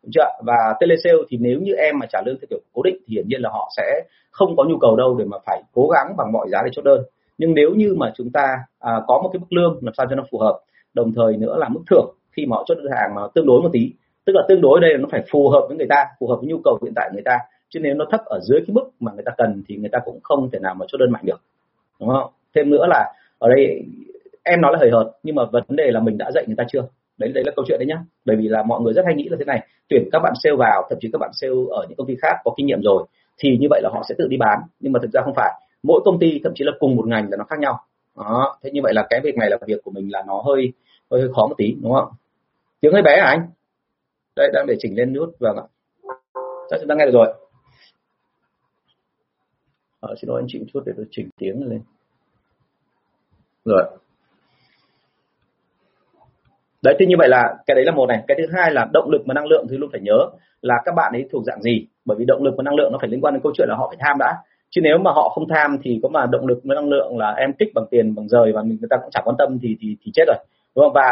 đúng 0.07 0.13
chưa 0.13 0.45
và 0.47 0.75
telesale 0.81 1.19
thì 1.29 1.39
nếu 1.41 1.61
như 1.61 1.73
em 1.73 1.99
mà 1.99 2.07
trả 2.07 2.23
lương 2.27 2.37
theo 2.41 2.47
kiểu 2.51 2.59
cố 2.73 2.83
định 2.83 2.97
thì 3.07 3.15
hiển 3.15 3.29
nhiên 3.29 3.41
là 3.41 3.51
họ 3.53 3.71
sẽ 3.77 4.03
không 4.31 4.57
có 4.57 4.65
nhu 4.65 4.79
cầu 4.79 4.97
đâu 4.97 5.17
để 5.19 5.25
mà 5.25 5.37
phải 5.47 5.63
cố 5.73 5.89
gắng 5.89 6.17
bằng 6.17 6.33
mọi 6.33 6.49
giá 6.51 6.59
để 6.65 6.71
chốt 6.73 6.83
đơn. 6.83 7.01
Nhưng 7.39 7.55
nếu 7.55 7.71
như 7.71 7.95
mà 7.95 8.13
chúng 8.17 8.31
ta 8.33 8.57
à, 8.81 8.93
có 9.07 9.21
một 9.23 9.31
cái 9.33 9.41
mức 9.41 9.53
lương 9.53 9.79
làm 9.83 9.95
sao 9.95 10.07
cho 10.11 10.17
nó 10.17 10.23
phù 10.31 10.39
hợp 10.39 10.61
đồng 10.95 11.13
thời 11.17 11.37
nữa 11.37 11.57
là 11.59 11.69
mức 11.69 11.81
thưởng 11.91 12.15
khi 12.33 12.47
mà 12.47 12.57
họ 12.57 12.65
chốt 12.67 12.75
đơn 12.75 12.93
hàng 12.97 13.15
mà 13.15 13.23
tương 13.35 13.47
đối 13.47 13.63
một 13.63 13.69
tí 13.73 13.93
tức 14.25 14.33
là 14.37 14.43
tương 14.49 14.61
đối 14.61 14.81
đây 14.81 14.91
là 14.93 14.99
nó 14.99 15.09
phải 15.11 15.23
phù 15.31 15.49
hợp 15.49 15.65
với 15.69 15.77
người 15.77 15.87
ta 15.91 16.05
phù 16.21 16.29
hợp 16.29 16.37
với 16.37 16.47
nhu 16.47 16.59
cầu 16.65 16.79
hiện 16.83 16.93
tại 16.97 17.09
của 17.11 17.15
người 17.15 17.25
ta. 17.25 17.39
Chứ 17.69 17.81
nếu 17.81 17.95
nó 17.95 18.05
thấp 18.11 18.21
ở 18.25 18.41
dưới 18.43 18.61
cái 18.67 18.75
mức 18.75 18.91
mà 19.01 19.13
người 19.13 19.25
ta 19.27 19.33
cần 19.37 19.63
thì 19.69 19.77
người 19.77 19.91
ta 19.93 19.99
cũng 20.05 20.21
không 20.23 20.51
thể 20.53 20.59
nào 20.59 20.75
mà 20.75 20.87
chốt 20.89 20.99
đơn 20.99 21.11
mạnh 21.11 21.27
được. 21.27 21.41
Đúng 22.01 22.09
không? 22.09 22.31
Thêm 22.55 22.71
nữa 22.71 22.87
là 22.89 23.13
ở 23.39 23.49
đây 23.49 23.85
em 24.43 24.61
nói 24.61 24.73
là 24.73 24.79
hời 24.79 24.91
hợt 24.91 25.07
nhưng 25.23 25.37
mà 25.37 25.45
vấn 25.53 25.65
đề 25.69 25.91
là 25.91 26.01
mình 26.01 26.19
đã 26.19 26.31
dạy 26.35 26.45
người 26.47 26.57
ta 26.57 26.65
chưa? 26.69 26.83
Đấy 27.19 27.33
đấy 27.35 27.45
là 27.47 27.53
câu 27.57 27.65
chuyện 27.69 27.79
đấy 27.79 27.87
nhá. 27.87 27.99
Bởi 28.25 28.37
vì 28.37 28.49
là 28.49 28.63
mọi 28.63 28.81
người 28.81 28.93
rất 28.93 29.03
hay 29.05 29.15
nghĩ 29.15 29.29
là 29.29 29.37
thế 29.39 29.45
này 29.45 29.67
tuyển 29.89 30.09
các 30.13 30.19
bạn 30.19 30.33
sale 30.43 30.57
vào 30.57 30.87
thậm 30.91 30.99
chí 31.01 31.09
các 31.13 31.19
bạn 31.19 31.31
sale 31.33 31.55
ở 31.71 31.87
những 31.89 31.97
công 31.97 32.07
ty 32.07 32.17
khác 32.23 32.37
có 32.45 32.55
kinh 32.57 32.67
nghiệm 32.67 32.83
rồi 32.83 33.07
thì 33.39 33.59
như 33.61 33.67
vậy 33.71 33.81
là 33.83 33.91
họ 33.93 34.03
sẽ 34.09 34.15
tự 34.19 34.27
đi 34.29 34.37
bán. 34.37 34.59
Nhưng 34.81 34.93
mà 34.93 35.01
thực 35.03 35.11
ra 35.13 35.23
không 35.25 35.35
phải. 35.35 35.53
Mỗi 35.83 36.01
công 36.05 36.19
ty 36.19 36.41
thậm 36.45 36.53
chí 36.55 36.65
là 36.65 36.73
cùng 36.79 36.97
một 36.97 37.07
ngành 37.07 37.31
là 37.31 37.37
nó 37.37 37.45
khác 37.45 37.59
nhau. 37.59 37.81
Đó 38.17 38.59
thế 38.63 38.71
như 38.71 38.81
vậy 38.83 38.95
là 38.95 39.07
cái 39.11 39.21
việc 39.21 39.37
này 39.37 39.51
là 39.51 39.59
việc 39.67 39.81
của 39.85 39.91
mình 39.91 40.13
là 40.13 40.23
nó 40.27 40.43
hơi 40.47 40.73
hơi, 41.11 41.21
hơi 41.21 41.31
khó 41.35 41.47
một 41.47 41.55
tí 41.59 41.77
đúng 41.83 41.93
không? 41.93 42.09
Tiếng 42.81 42.93
hơi 42.93 43.03
bé 43.03 43.21
hả 43.21 43.27
anh? 43.27 43.49
Đây 44.37 44.51
đang 44.53 44.67
để 44.67 44.75
chỉnh 44.79 44.97
lên 44.97 45.13
nút 45.13 45.37
vâng 45.39 45.57
ạ. 45.57 45.67
Chắc 46.71 46.77
chúng 46.81 46.89
ta 46.89 46.95
nghe 46.95 47.05
được 47.05 47.15
rồi. 47.15 47.35
Ờ, 50.01 50.15
xin 50.21 50.29
lỗi 50.29 50.41
anh 50.41 50.47
chị 50.49 50.59
một 50.59 50.67
chút 50.73 50.83
để 50.87 50.93
tôi 50.97 51.07
chỉnh 51.11 51.29
tiếng 51.39 51.69
lên. 51.69 51.83
Rồi 53.65 53.85
đấy, 56.87 56.97
thì 56.99 57.07
như 57.07 57.15
vậy 57.19 57.29
là 57.29 57.43
cái 57.67 57.75
đấy 57.75 57.85
là 57.85 57.93
một 57.93 58.07
này. 58.07 58.23
Cái 58.29 58.37
thứ 58.41 58.47
hai 58.57 58.73
là 58.73 58.87
động 58.93 59.11
lực 59.11 59.23
và 59.27 59.35
năng 59.35 59.47
lượng 59.47 59.67
thì 59.71 59.77
luôn 59.77 59.91
phải 59.93 60.01
nhớ 60.01 60.19
là 60.63 60.75
các 60.85 60.95
bạn 60.97 61.13
ấy 61.13 61.25
thuộc 61.33 61.45
dạng 61.45 61.63
gì. 61.63 61.87
Bởi 62.05 62.17
vì 62.19 62.25
động 62.25 62.43
lực 62.45 62.55
và 62.57 62.63
năng 62.63 62.75
lượng 62.75 62.93
nó 62.93 62.99
phải 63.01 63.11
liên 63.11 63.21
quan 63.21 63.35
đến 63.35 63.43
câu 63.43 63.53
chuyện 63.57 63.69
là 63.69 63.77
họ 63.77 63.87
phải 63.89 63.99
tham 64.01 64.17
đã. 64.19 64.35
Chứ 64.71 64.81
nếu 64.85 64.99
mà 64.99 65.11
họ 65.11 65.29
không 65.29 65.49
tham 65.49 65.79
thì 65.83 66.01
có 66.03 66.09
mà 66.09 66.27
động 66.31 66.47
lực 66.47 66.59
với 66.65 66.75
năng 66.75 66.89
lượng 66.89 67.19
là 67.19 67.35
em 67.37 67.53
kích 67.53 67.69
bằng 67.75 67.87
tiền, 67.91 68.15
bằng 68.15 68.29
rời 68.29 68.53
và 68.53 68.63
mình, 68.63 68.77
người 68.81 68.89
ta 68.91 68.97
cũng 68.97 69.11
chẳng 69.11 69.23
quan 69.27 69.37
tâm 69.39 69.59
thì 69.63 69.77
thì 69.81 69.97
thì 70.05 70.13
chết 70.15 70.25
rồi. 70.27 70.37
Đúng 70.77 70.85
không? 70.85 70.93
Và 70.93 71.09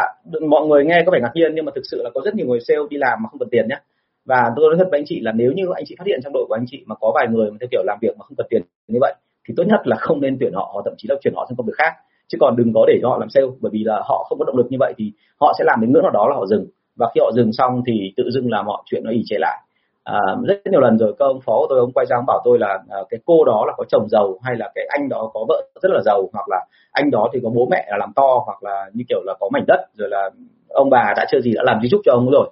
mọi 0.49 0.67
người 0.67 0.85
nghe 0.85 1.03
có 1.05 1.11
vẻ 1.11 1.19
ngạc 1.21 1.31
nhiên 1.33 1.55
nhưng 1.55 1.65
mà 1.65 1.71
thực 1.75 1.83
sự 1.91 2.01
là 2.03 2.09
có 2.13 2.21
rất 2.25 2.35
nhiều 2.35 2.47
người 2.47 2.59
sale 2.67 2.79
đi 2.89 2.97
làm 2.97 3.19
mà 3.23 3.29
không 3.29 3.39
cần 3.39 3.49
tiền 3.49 3.67
nhé 3.69 3.79
và 4.25 4.51
tôi 4.55 4.69
nói 4.69 4.75
thật 4.77 4.87
với 4.91 4.99
anh 4.99 5.05
chị 5.07 5.19
là 5.19 5.31
nếu 5.31 5.51
như 5.51 5.63
anh 5.75 5.83
chị 5.87 5.95
phát 5.97 6.07
hiện 6.07 6.19
trong 6.23 6.33
đội 6.33 6.45
của 6.47 6.55
anh 6.55 6.65
chị 6.67 6.83
mà 6.85 6.95
có 6.95 7.11
vài 7.15 7.27
người 7.27 7.51
mà 7.51 7.57
theo 7.59 7.67
kiểu 7.71 7.83
làm 7.83 7.97
việc 8.01 8.17
mà 8.17 8.23
không 8.23 8.35
cần 8.37 8.47
tiền 8.49 8.61
như 8.87 8.99
vậy, 9.01 9.13
thì 9.47 9.53
tốt 9.57 9.63
nhất 9.67 9.79
là 9.83 9.95
không 9.99 10.21
nên 10.21 10.37
tuyển 10.39 10.53
họ 10.53 10.81
thậm 10.85 10.93
chí 10.97 11.07
là 11.09 11.15
chuyển 11.21 11.33
họ 11.35 11.45
sang 11.49 11.55
công 11.55 11.65
việc 11.67 11.73
khác 11.77 11.93
chứ 12.27 12.37
còn 12.41 12.55
đừng 12.55 12.71
có 12.73 12.85
để 12.87 12.99
cho 13.01 13.09
họ 13.09 13.17
làm 13.17 13.29
sale 13.29 13.47
bởi 13.61 13.69
vì 13.73 13.83
là 13.83 14.01
họ 14.05 14.25
không 14.29 14.39
có 14.39 14.45
động 14.45 14.57
lực 14.57 14.67
như 14.69 14.77
vậy 14.79 14.93
thì 14.97 15.11
họ 15.41 15.53
sẽ 15.57 15.63
làm 15.67 15.81
đến 15.81 15.91
ngưỡng 15.91 16.03
nào 16.03 16.11
đó 16.11 16.27
là 16.29 16.35
họ 16.35 16.45
dừng. 16.45 16.65
Và 16.95 17.09
khi 17.15 17.19
họ 17.23 17.31
dừng 17.35 17.53
xong 17.53 17.81
thì 17.87 18.13
tự 18.17 18.23
dưng 18.33 18.51
là 18.51 18.61
mọi 18.61 18.81
chuyện 18.85 19.03
nó 19.03 19.11
ỉ 19.11 19.21
trệ 19.25 19.35
lại. 19.39 19.61
À, 20.03 20.19
rất 20.47 20.61
nhiều 20.71 20.81
lần 20.81 20.97
rồi 20.97 21.13
các 21.19 21.25
ông 21.25 21.39
phó 21.45 21.53
của 21.59 21.65
tôi 21.69 21.79
ông 21.79 21.91
quay 21.93 22.05
sang 22.09 22.23
bảo 22.27 22.41
tôi 22.45 22.59
là 22.59 22.79
à, 22.89 22.97
cái 23.09 23.19
cô 23.25 23.45
đó 23.45 23.63
là 23.67 23.73
có 23.77 23.83
chồng 23.89 24.07
giàu 24.09 24.39
hay 24.43 24.55
là 24.55 24.71
cái 24.75 24.85
anh 24.89 25.09
đó 25.09 25.29
có 25.33 25.45
vợ 25.49 25.61
rất 25.81 25.89
là 25.91 26.01
giàu 26.05 26.29
hoặc 26.33 26.49
là 26.49 26.65
anh 26.91 27.11
đó 27.11 27.29
thì 27.33 27.39
có 27.43 27.49
bố 27.49 27.67
mẹ 27.71 27.85
là 27.89 27.97
làm 27.97 28.13
to 28.15 28.43
hoặc 28.45 28.63
là 28.63 28.85
như 28.93 29.03
kiểu 29.09 29.19
là 29.25 29.33
có 29.39 29.49
mảnh 29.53 29.63
đất 29.67 29.85
rồi 29.93 30.09
là 30.09 30.29
ông 30.69 30.89
bà 30.89 31.13
đã 31.17 31.25
chưa 31.31 31.41
gì 31.41 31.53
đã 31.55 31.63
làm 31.65 31.79
di 31.81 31.89
chúc 31.91 32.01
cho 32.05 32.11
ông 32.11 32.29
rồi 32.31 32.49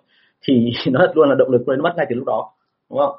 thì 0.47 0.71
nó 0.91 1.07
luôn 1.13 1.29
là 1.29 1.35
động 1.35 1.51
lực 1.51 1.69
lên 1.69 1.81
mất 1.81 1.93
ngay 1.97 2.05
từ 2.09 2.15
lúc 2.15 2.25
đó 2.25 2.49
đúng 2.89 2.99
không? 2.99 3.15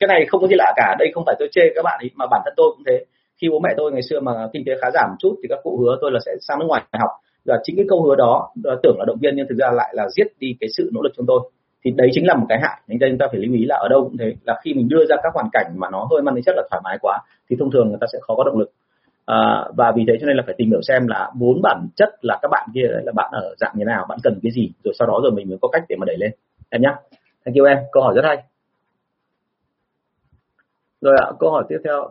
Cái 0.00 0.08
này 0.08 0.26
không 0.28 0.40
có 0.40 0.46
gì 0.46 0.54
lạ 0.58 0.72
cả 0.76 0.96
đây 0.98 1.10
không 1.14 1.24
phải 1.26 1.36
tôi 1.38 1.48
chê 1.52 1.62
các 1.74 1.82
bạn 1.84 1.98
ấy 2.00 2.10
mà 2.14 2.26
bản 2.30 2.40
thân 2.44 2.54
tôi 2.56 2.66
cũng 2.76 2.84
thế 2.86 3.04
khi 3.44 3.48
bố 3.50 3.58
mẹ 3.58 3.70
tôi 3.76 3.92
ngày 3.92 4.02
xưa 4.02 4.20
mà 4.20 4.32
kinh 4.52 4.62
tế 4.66 4.72
khá 4.80 4.90
giảm 4.94 5.10
một 5.10 5.16
chút 5.18 5.34
thì 5.42 5.46
các 5.48 5.58
cụ 5.62 5.78
hứa 5.80 5.98
tôi 6.00 6.10
là 6.12 6.20
sẽ 6.26 6.32
sang 6.40 6.58
nước 6.58 6.66
ngoài 6.68 6.82
học. 6.92 7.10
Và 7.44 7.60
chính 7.62 7.76
cái 7.76 7.86
câu 7.88 8.02
hứa 8.02 8.14
đó 8.14 8.52
tưởng 8.82 8.96
là 8.98 9.04
động 9.06 9.18
viên 9.20 9.36
nhưng 9.36 9.46
thực 9.48 9.58
ra 9.58 9.70
lại 9.72 9.90
là 9.94 10.08
giết 10.08 10.26
đi 10.38 10.56
cái 10.60 10.68
sự 10.76 10.90
nỗ 10.92 11.02
lực 11.02 11.12
chúng 11.16 11.26
tôi. 11.26 11.40
Thì 11.84 11.90
đấy 11.90 12.08
chính 12.12 12.26
là 12.26 12.34
một 12.34 12.46
cái 12.48 12.58
hại. 12.62 12.80
Nên 12.86 12.98
chúng 13.00 13.18
ta 13.18 13.26
phải 13.30 13.40
lưu 13.40 13.54
ý 13.54 13.64
là 13.64 13.76
ở 13.76 13.88
đâu 13.88 14.04
cũng 14.04 14.16
thế. 14.16 14.34
Là 14.44 14.60
khi 14.64 14.74
mình 14.74 14.88
đưa 14.88 15.04
ra 15.08 15.16
các 15.22 15.34
hoàn 15.34 15.48
cảnh 15.52 15.72
mà 15.76 15.90
nó 15.90 16.06
hơi 16.10 16.22
mang 16.22 16.34
tính 16.34 16.44
chất 16.44 16.54
là 16.56 16.62
thoải 16.70 16.80
mái 16.84 16.98
quá 17.00 17.18
thì 17.50 17.56
thông 17.58 17.70
thường 17.70 17.88
người 17.88 17.98
ta 18.00 18.06
sẽ 18.12 18.18
khó 18.22 18.34
có 18.36 18.44
động 18.44 18.58
lực. 18.58 18.70
À, 19.26 19.64
và 19.76 19.92
vì 19.96 20.04
thế 20.08 20.14
cho 20.20 20.26
nên 20.26 20.36
là 20.36 20.42
phải 20.46 20.54
tìm 20.58 20.70
hiểu 20.70 20.82
xem 20.82 21.06
là 21.06 21.30
bốn 21.38 21.62
bản 21.62 21.88
chất 21.96 22.08
là 22.20 22.38
các 22.42 22.48
bạn 22.50 22.68
kia 22.74 22.86
là 23.04 23.12
bạn 23.12 23.30
ở 23.32 23.54
dạng 23.58 23.72
như 23.76 23.84
nào 23.84 24.06
bạn 24.08 24.18
cần 24.22 24.38
cái 24.42 24.52
gì 24.52 24.72
rồi 24.84 24.94
sau 24.98 25.08
đó 25.08 25.20
rồi 25.22 25.32
mình 25.32 25.48
mới 25.48 25.58
có 25.62 25.68
cách 25.72 25.82
để 25.88 25.96
mà 25.96 26.04
đẩy 26.04 26.16
lên. 26.18 26.30
Em 26.70 26.82
nhé 26.82 26.94
thank 27.44 27.56
you 27.56 27.64
em. 27.64 27.78
Câu 27.92 28.02
hỏi 28.02 28.14
rất 28.16 28.24
hay. 28.24 28.36
Rồi 31.00 31.14
ạ 31.20 31.26
câu 31.40 31.50
hỏi 31.50 31.64
tiếp 31.68 31.78
theo 31.84 32.08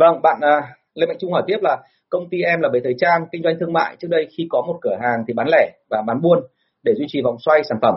vâng 0.00 0.22
bạn 0.22 0.38
à, 0.40 0.76
lê 0.94 1.06
mạnh 1.06 1.16
trung 1.20 1.32
hỏi 1.32 1.42
tiếp 1.46 1.58
là 1.62 1.76
công 2.10 2.28
ty 2.30 2.42
em 2.42 2.60
là 2.60 2.68
về 2.72 2.80
thời 2.84 2.94
trang 2.98 3.26
kinh 3.32 3.42
doanh 3.42 3.58
thương 3.60 3.72
mại. 3.72 3.96
Trước 3.98 4.08
đây 4.10 4.28
khi 4.36 4.46
có 4.50 4.62
một 4.66 4.78
cửa 4.82 4.96
hàng 5.00 5.24
thì 5.28 5.34
bán 5.34 5.46
lẻ 5.52 5.70
và 5.90 6.02
bán 6.06 6.20
buôn 6.20 6.38
để 6.82 6.92
duy 6.96 7.06
trì 7.08 7.22
vòng 7.22 7.36
xoay 7.38 7.64
sản 7.64 7.78
phẩm. 7.82 7.94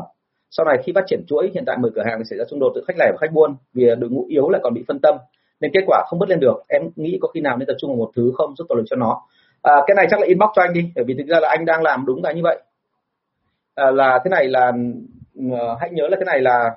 Sau 0.50 0.66
này 0.66 0.78
khi 0.84 0.92
phát 0.96 1.04
triển 1.08 1.24
chuỗi 1.28 1.52
hiện 1.54 1.63
tại 1.68 1.78
10 1.78 1.92
cửa 1.96 2.04
hàng 2.06 2.18
thì 2.18 2.24
xảy 2.30 2.39
ra 2.39 2.46
xung 2.46 2.60
đột 2.60 2.72
giữa 2.76 2.82
khách 2.88 2.98
lẻ 3.00 3.12
và 3.12 3.18
khách 3.22 3.34
buôn 3.34 3.56
vì 3.74 3.86
đội 4.00 4.10
ngũ 4.10 4.26
yếu 4.30 4.50
lại 4.50 4.62
còn 4.63 4.74
bị 4.74 4.84
phân 4.88 5.00
tâm 5.00 5.18
nên 5.60 5.72
kết 5.74 5.84
quả 5.88 6.04
không 6.08 6.20
bứt 6.20 6.30
lên 6.30 6.39
được. 6.39 6.63
Em 6.68 6.82
nghĩ 6.96 7.18
có 7.22 7.28
khi 7.28 7.42
nào 7.42 7.58
nên 7.58 7.68
tập 7.68 7.76
trung 7.78 7.89
vào 7.89 7.98
một 7.98 8.12
thứ 8.16 8.32
không 8.36 8.56
giúp 8.56 8.66
tạo 8.70 8.76
lực 8.76 8.84
cho 8.89 8.96
nó? 8.96 9.22
À, 9.62 9.74
cái 9.88 9.96
này 9.96 10.08
chắc 10.10 10.20
là 10.20 10.26
inbox 10.28 10.50
cho 10.56 10.62
anh 10.62 10.74
đi 10.74 10.92
bởi 10.96 11.04
vì 11.08 11.13
thực 11.18 11.28
ra 11.28 11.39
là 11.39 11.50
anh 11.50 11.66
đang 11.66 11.84
làm 11.84 12.06
đúng 12.06 12.24
là 12.24 12.32
như 12.32 12.42
vậy. 12.44 12.60
À, 13.76 13.92
là 13.92 14.20
thế 14.24 14.30
này 14.30 14.48
là 14.48 14.72
ừ, 15.36 15.44
ờ, 15.60 15.78
hãy 15.80 15.89
nhớ 15.92 16.08
là 16.08 16.18
thế 16.20 16.26
này 16.26 16.39
là 16.42 16.76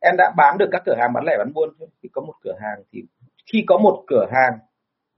em 0.00 0.14
đã 0.18 0.32
bán 0.36 0.58
được 0.58 0.68
các 0.72 0.82
cửa 0.86 0.94
hàng 0.98 1.12
bán 1.12 1.24
lẻ 1.24 1.34
bán 1.38 1.52
buôn. 1.52 1.68
Khi 2.02 2.08
có 2.12 2.22
một 2.22 2.34
cửa 2.42 2.54
hàng 2.60 2.82
thì 2.92 3.02
khi 3.52 3.64
có 3.66 3.78
một 3.78 4.04
cửa 4.06 4.26
hàng 4.32 4.58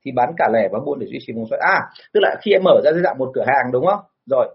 thì 0.05 0.13
bán 0.13 0.33
cả 0.37 0.49
lẻ 0.53 0.69
và 0.73 0.79
buôn 0.87 0.99
để 0.99 1.07
duy 1.07 1.19
trì 1.21 1.33
vòng 1.33 1.47
xoay. 1.51 1.61
À 1.65 1.79
tức 2.13 2.21
là 2.23 2.37
khi 2.43 2.53
em 2.53 2.63
mở 2.65 2.81
ra 2.85 2.93
dưới 2.93 3.03
dạng 3.03 3.19
một 3.19 3.31
cửa 3.35 3.45
hàng, 3.47 3.73
đúng 3.73 3.87
không? 3.87 4.01
Rồi 4.27 4.49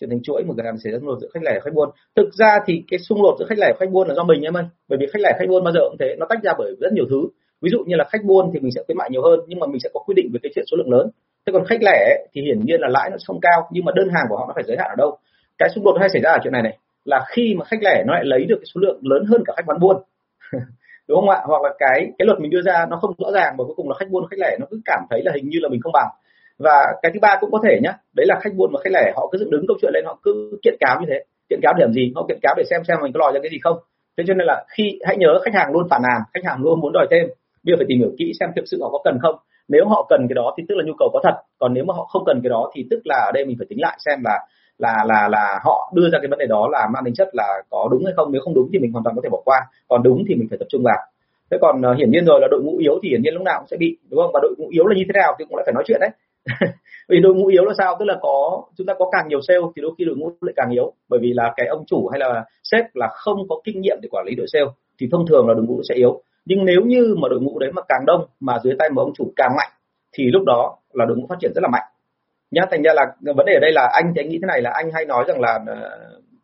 chuyển 0.00 0.10
thành 0.10 0.22
chuỗi 0.22 0.44
một 0.44 0.54
cửa 0.56 0.62
hàng 0.64 0.78
xảy 0.78 0.92
ra 0.92 0.98
xung 0.98 1.08
đột 1.08 1.18
giữa 1.20 1.28
khách 1.34 1.42
lẻ 1.42 1.52
và 1.54 1.60
khách 1.64 1.74
buôn. 1.74 1.90
Thực 2.16 2.34
ra 2.34 2.58
thì 2.66 2.84
cái 2.90 2.98
xung 2.98 3.22
đột 3.22 3.36
giữa 3.38 3.46
khách 3.48 3.58
lẻ 3.58 3.66
và 3.72 3.76
khách 3.80 3.90
buôn 3.92 4.08
là 4.08 4.14
do 4.14 4.24
mình 4.24 4.42
em 4.42 4.56
ơi. 4.56 4.64
Bởi 4.88 4.98
vì 5.00 5.06
khách 5.12 5.22
lẻ 5.22 5.36
khách 5.38 5.48
buôn 5.48 5.64
bao 5.64 5.72
giờ 5.72 5.80
cũng 5.88 5.96
thế, 6.00 6.16
nó 6.18 6.26
tách 6.28 6.42
ra 6.42 6.52
bởi 6.58 6.74
rất 6.80 6.92
nhiều 6.92 7.04
thứ. 7.10 7.20
Ví 7.62 7.70
dụ 7.72 7.78
như 7.86 7.96
là 7.96 8.04
khách 8.10 8.24
buôn 8.24 8.50
thì 8.52 8.60
mình 8.60 8.72
sẽ 8.72 8.82
khuyến 8.86 8.98
mại 8.98 9.10
nhiều 9.10 9.22
hơn, 9.22 9.40
nhưng 9.46 9.58
mà 9.58 9.66
mình 9.66 9.80
sẽ 9.80 9.88
có 9.94 10.00
quy 10.06 10.14
định 10.16 10.30
về 10.32 10.40
cái 10.42 10.52
chuyện 10.54 10.64
số 10.70 10.76
lượng 10.76 10.92
lớn. 10.92 11.10
Thế 11.46 11.52
còn 11.52 11.64
khách 11.64 11.82
lẻ 11.82 12.26
thì 12.32 12.42
hiển 12.42 12.60
nhiên 12.60 12.80
là 12.80 12.88
lãi 12.88 13.10
nó 13.10 13.16
không 13.26 13.40
cao, 13.40 13.68
nhưng 13.70 13.84
mà 13.84 13.92
đơn 13.96 14.08
hàng 14.14 14.26
của 14.28 14.36
họ 14.36 14.44
nó 14.48 14.52
phải 14.54 14.64
giới 14.66 14.76
hạn 14.76 14.88
ở 14.90 14.96
đâu? 14.98 15.18
Cái 15.58 15.68
xung 15.74 15.84
đột 15.84 15.96
hay 16.00 16.08
xảy 16.08 16.22
ra 16.22 16.30
ở 16.30 16.38
chuyện 16.42 16.52
này 16.52 16.62
này, 16.62 16.78
là 17.04 17.24
khi 17.28 17.54
mà 17.58 17.64
khách 17.64 17.82
lẻ 17.82 18.04
nó 18.06 18.14
lại 18.14 18.24
lấy 18.24 18.44
được 18.44 18.56
cái 18.58 18.66
số 18.74 18.80
lượng 18.80 18.98
lớn 19.02 19.24
hơn 19.24 19.42
cả 19.46 19.52
khách 19.56 19.66
bán 19.66 19.80
buôn. 19.80 19.96
đúng 21.10 21.20
không 21.20 21.28
ạ? 21.28 21.40
Hoặc 21.44 21.62
là 21.62 21.70
cái 21.78 21.98
cái 22.18 22.26
luật 22.26 22.40
mình 22.40 22.50
đưa 22.50 22.62
ra 22.62 22.86
nó 22.90 22.96
không 22.96 23.14
rõ 23.18 23.30
ràng 23.38 23.54
và 23.58 23.64
cuối 23.64 23.74
cùng 23.76 23.88
là 23.88 23.94
khách 23.98 24.10
buôn, 24.10 24.26
khách 24.30 24.38
lẻ 24.38 24.56
nó 24.60 24.66
cứ 24.70 24.80
cảm 24.84 25.00
thấy 25.10 25.20
là 25.24 25.32
hình 25.34 25.48
như 25.48 25.58
là 25.62 25.68
mình 25.68 25.80
không 25.80 25.92
bằng. 25.92 26.10
Và 26.58 26.76
cái 27.02 27.10
thứ 27.14 27.20
ba 27.20 27.36
cũng 27.40 27.50
có 27.50 27.60
thể 27.64 27.80
nhá, 27.82 27.92
đấy 28.16 28.26
là 28.28 28.38
khách 28.42 28.54
buôn 28.56 28.70
và 28.72 28.80
khách 28.84 28.92
lẻ, 28.92 29.12
họ 29.16 29.28
cứ 29.32 29.38
dựng 29.38 29.50
đứng 29.50 29.64
câu 29.68 29.76
chuyện 29.80 29.92
lên, 29.94 30.04
họ 30.06 30.18
cứ 30.22 30.58
kiện 30.62 30.74
cáo 30.80 31.00
như 31.00 31.06
thế. 31.10 31.18
Kiện 31.50 31.60
cáo 31.62 31.72
để 31.76 31.80
làm 31.84 31.92
gì? 31.92 32.12
Họ 32.14 32.24
kiện 32.28 32.38
cáo 32.42 32.54
để 32.56 32.64
xem 32.70 32.80
xem 32.88 32.96
mình 33.02 33.12
có 33.12 33.18
lòi 33.20 33.32
ra 33.32 33.40
cái 33.42 33.50
gì 33.50 33.58
không. 33.62 33.76
Thế 34.16 34.24
cho 34.26 34.34
nên 34.34 34.46
là 34.46 34.64
khi, 34.68 34.98
hãy 35.06 35.16
nhớ 35.16 35.40
khách 35.44 35.54
hàng 35.54 35.72
luôn 35.72 35.86
phản 35.90 36.02
nàn, 36.02 36.20
khách 36.34 36.44
hàng 36.44 36.62
luôn 36.62 36.80
muốn 36.80 36.92
đòi 36.92 37.06
thêm. 37.10 37.24
Bây 37.64 37.72
giờ 37.72 37.74
phải 37.78 37.86
tìm 37.88 37.98
hiểu 37.98 38.10
kỹ 38.18 38.32
xem 38.40 38.50
thực 38.56 38.64
sự 38.70 38.78
họ 38.82 38.88
có 38.90 38.98
cần 39.04 39.18
không. 39.22 39.36
Nếu 39.68 39.84
họ 39.88 40.06
cần 40.08 40.26
cái 40.28 40.34
đó 40.34 40.54
thì 40.56 40.64
tức 40.68 40.74
là 40.78 40.84
nhu 40.86 40.92
cầu 40.98 41.08
có 41.12 41.20
thật. 41.22 41.36
Còn 41.58 41.74
nếu 41.74 41.84
mà 41.84 41.94
họ 41.94 42.04
không 42.04 42.22
cần 42.26 42.40
cái 42.42 42.50
đó 42.50 42.70
thì 42.74 42.86
tức 42.90 43.00
là 43.04 43.16
ở 43.28 43.30
đây 43.34 43.44
mình 43.44 43.56
phải 43.58 43.66
tính 43.70 43.80
lại 43.80 43.98
xem 44.04 44.18
là 44.24 44.38
là 44.80 45.04
là 45.06 45.28
là 45.28 45.60
họ 45.64 45.92
đưa 45.94 46.08
ra 46.12 46.18
cái 46.22 46.28
vấn 46.30 46.38
đề 46.38 46.46
đó 46.46 46.68
là 46.72 46.88
mang 46.92 47.04
tính 47.04 47.14
chất 47.14 47.28
là 47.32 47.62
có 47.70 47.88
đúng 47.90 48.04
hay 48.04 48.14
không. 48.16 48.32
Nếu 48.32 48.42
không 48.44 48.54
đúng 48.54 48.68
thì 48.72 48.78
mình 48.78 48.92
hoàn 48.92 49.04
toàn 49.04 49.16
có 49.16 49.22
thể 49.22 49.28
bỏ 49.28 49.40
qua 49.44 49.60
còn 49.88 50.02
đúng 50.02 50.24
thì 50.28 50.34
mình 50.34 50.46
phải 50.50 50.58
tập 50.58 50.66
trung 50.68 50.82
vào. 50.84 50.98
Thế 51.50 51.58
còn 51.60 51.80
uh, 51.90 51.98
hiển 51.98 52.10
nhiên 52.10 52.24
rồi 52.24 52.40
là 52.40 52.48
đội 52.50 52.62
ngũ 52.62 52.76
yếu 52.76 52.98
thì 53.02 53.08
hiển 53.08 53.22
nhiên 53.22 53.34
lúc 53.34 53.42
nào 53.42 53.58
cũng 53.60 53.68
sẽ 53.68 53.76
bị 53.76 53.96
đúng 54.10 54.20
không? 54.20 54.30
Và 54.34 54.40
đội 54.42 54.54
ngũ 54.58 54.68
yếu 54.68 54.86
là 54.86 54.94
như 54.96 55.04
thế 55.06 55.20
nào 55.20 55.34
thì 55.38 55.44
cũng 55.48 55.56
lại 55.56 55.64
phải 55.66 55.74
nói 55.74 55.84
chuyện 55.86 56.00
đấy. 56.00 56.10
Vì 57.08 57.20
đội 57.20 57.34
ngũ 57.34 57.46
yếu 57.46 57.64
là 57.64 57.72
sao? 57.78 57.96
Tức 57.98 58.04
là 58.04 58.14
có 58.20 58.62
chúng 58.76 58.86
ta 58.86 58.94
có 58.98 59.10
càng 59.12 59.28
nhiều 59.28 59.40
sale 59.48 59.60
thì 59.76 59.82
đôi 59.82 59.92
khi 59.98 60.04
đội 60.04 60.16
ngũ 60.16 60.32
lại 60.40 60.52
càng 60.56 60.70
yếu. 60.70 60.92
Bởi 61.08 61.20
vì 61.22 61.32
là 61.32 61.52
cái 61.56 61.66
ông 61.66 61.84
chủ 61.86 62.08
hay 62.08 62.20
là 62.20 62.44
sếp 62.64 62.84
là 62.94 63.08
không 63.12 63.48
có 63.48 63.56
kinh 63.64 63.80
nghiệm 63.80 63.98
để 64.02 64.08
quản 64.12 64.26
lý 64.26 64.34
đội 64.34 64.46
sale 64.52 64.66
thì 65.00 65.08
thông 65.12 65.26
thường 65.26 65.48
là 65.48 65.54
đội 65.54 65.64
ngũ 65.64 65.80
sẽ 65.88 65.94
yếu. 65.94 66.22
Nhưng 66.44 66.64
nếu 66.64 66.80
như 66.84 67.14
mà 67.18 67.28
đội 67.28 67.40
ngũ 67.40 67.58
đấy 67.58 67.70
mà 67.72 67.82
càng 67.88 68.06
đông 68.06 68.26
mà 68.40 68.58
dưới 68.64 68.74
tay 68.78 68.90
một 68.90 69.02
ông 69.02 69.12
chủ 69.14 69.32
càng 69.36 69.50
mạnh 69.56 69.70
thì 70.12 70.24
lúc 70.24 70.42
đó 70.46 70.76
là 70.92 71.04
đội 71.04 71.16
ngũ 71.16 71.26
phát 71.28 71.36
triển 71.40 71.52
rất 71.54 71.62
là 71.62 71.68
mạnh 71.68 71.89
nhá 72.50 72.62
thành 72.70 72.82
ra 72.82 72.92
là 72.94 73.06
vấn 73.36 73.46
đề 73.46 73.52
ở 73.54 73.60
đây 73.60 73.72
là 73.72 73.90
anh 73.92 74.12
thì 74.14 74.22
anh 74.22 74.28
nghĩ 74.28 74.38
thế 74.42 74.46
này 74.46 74.62
là 74.62 74.70
anh 74.74 74.90
hay 74.94 75.04
nói 75.04 75.24
rằng 75.28 75.40
là 75.40 75.58
ờ, 75.66 75.98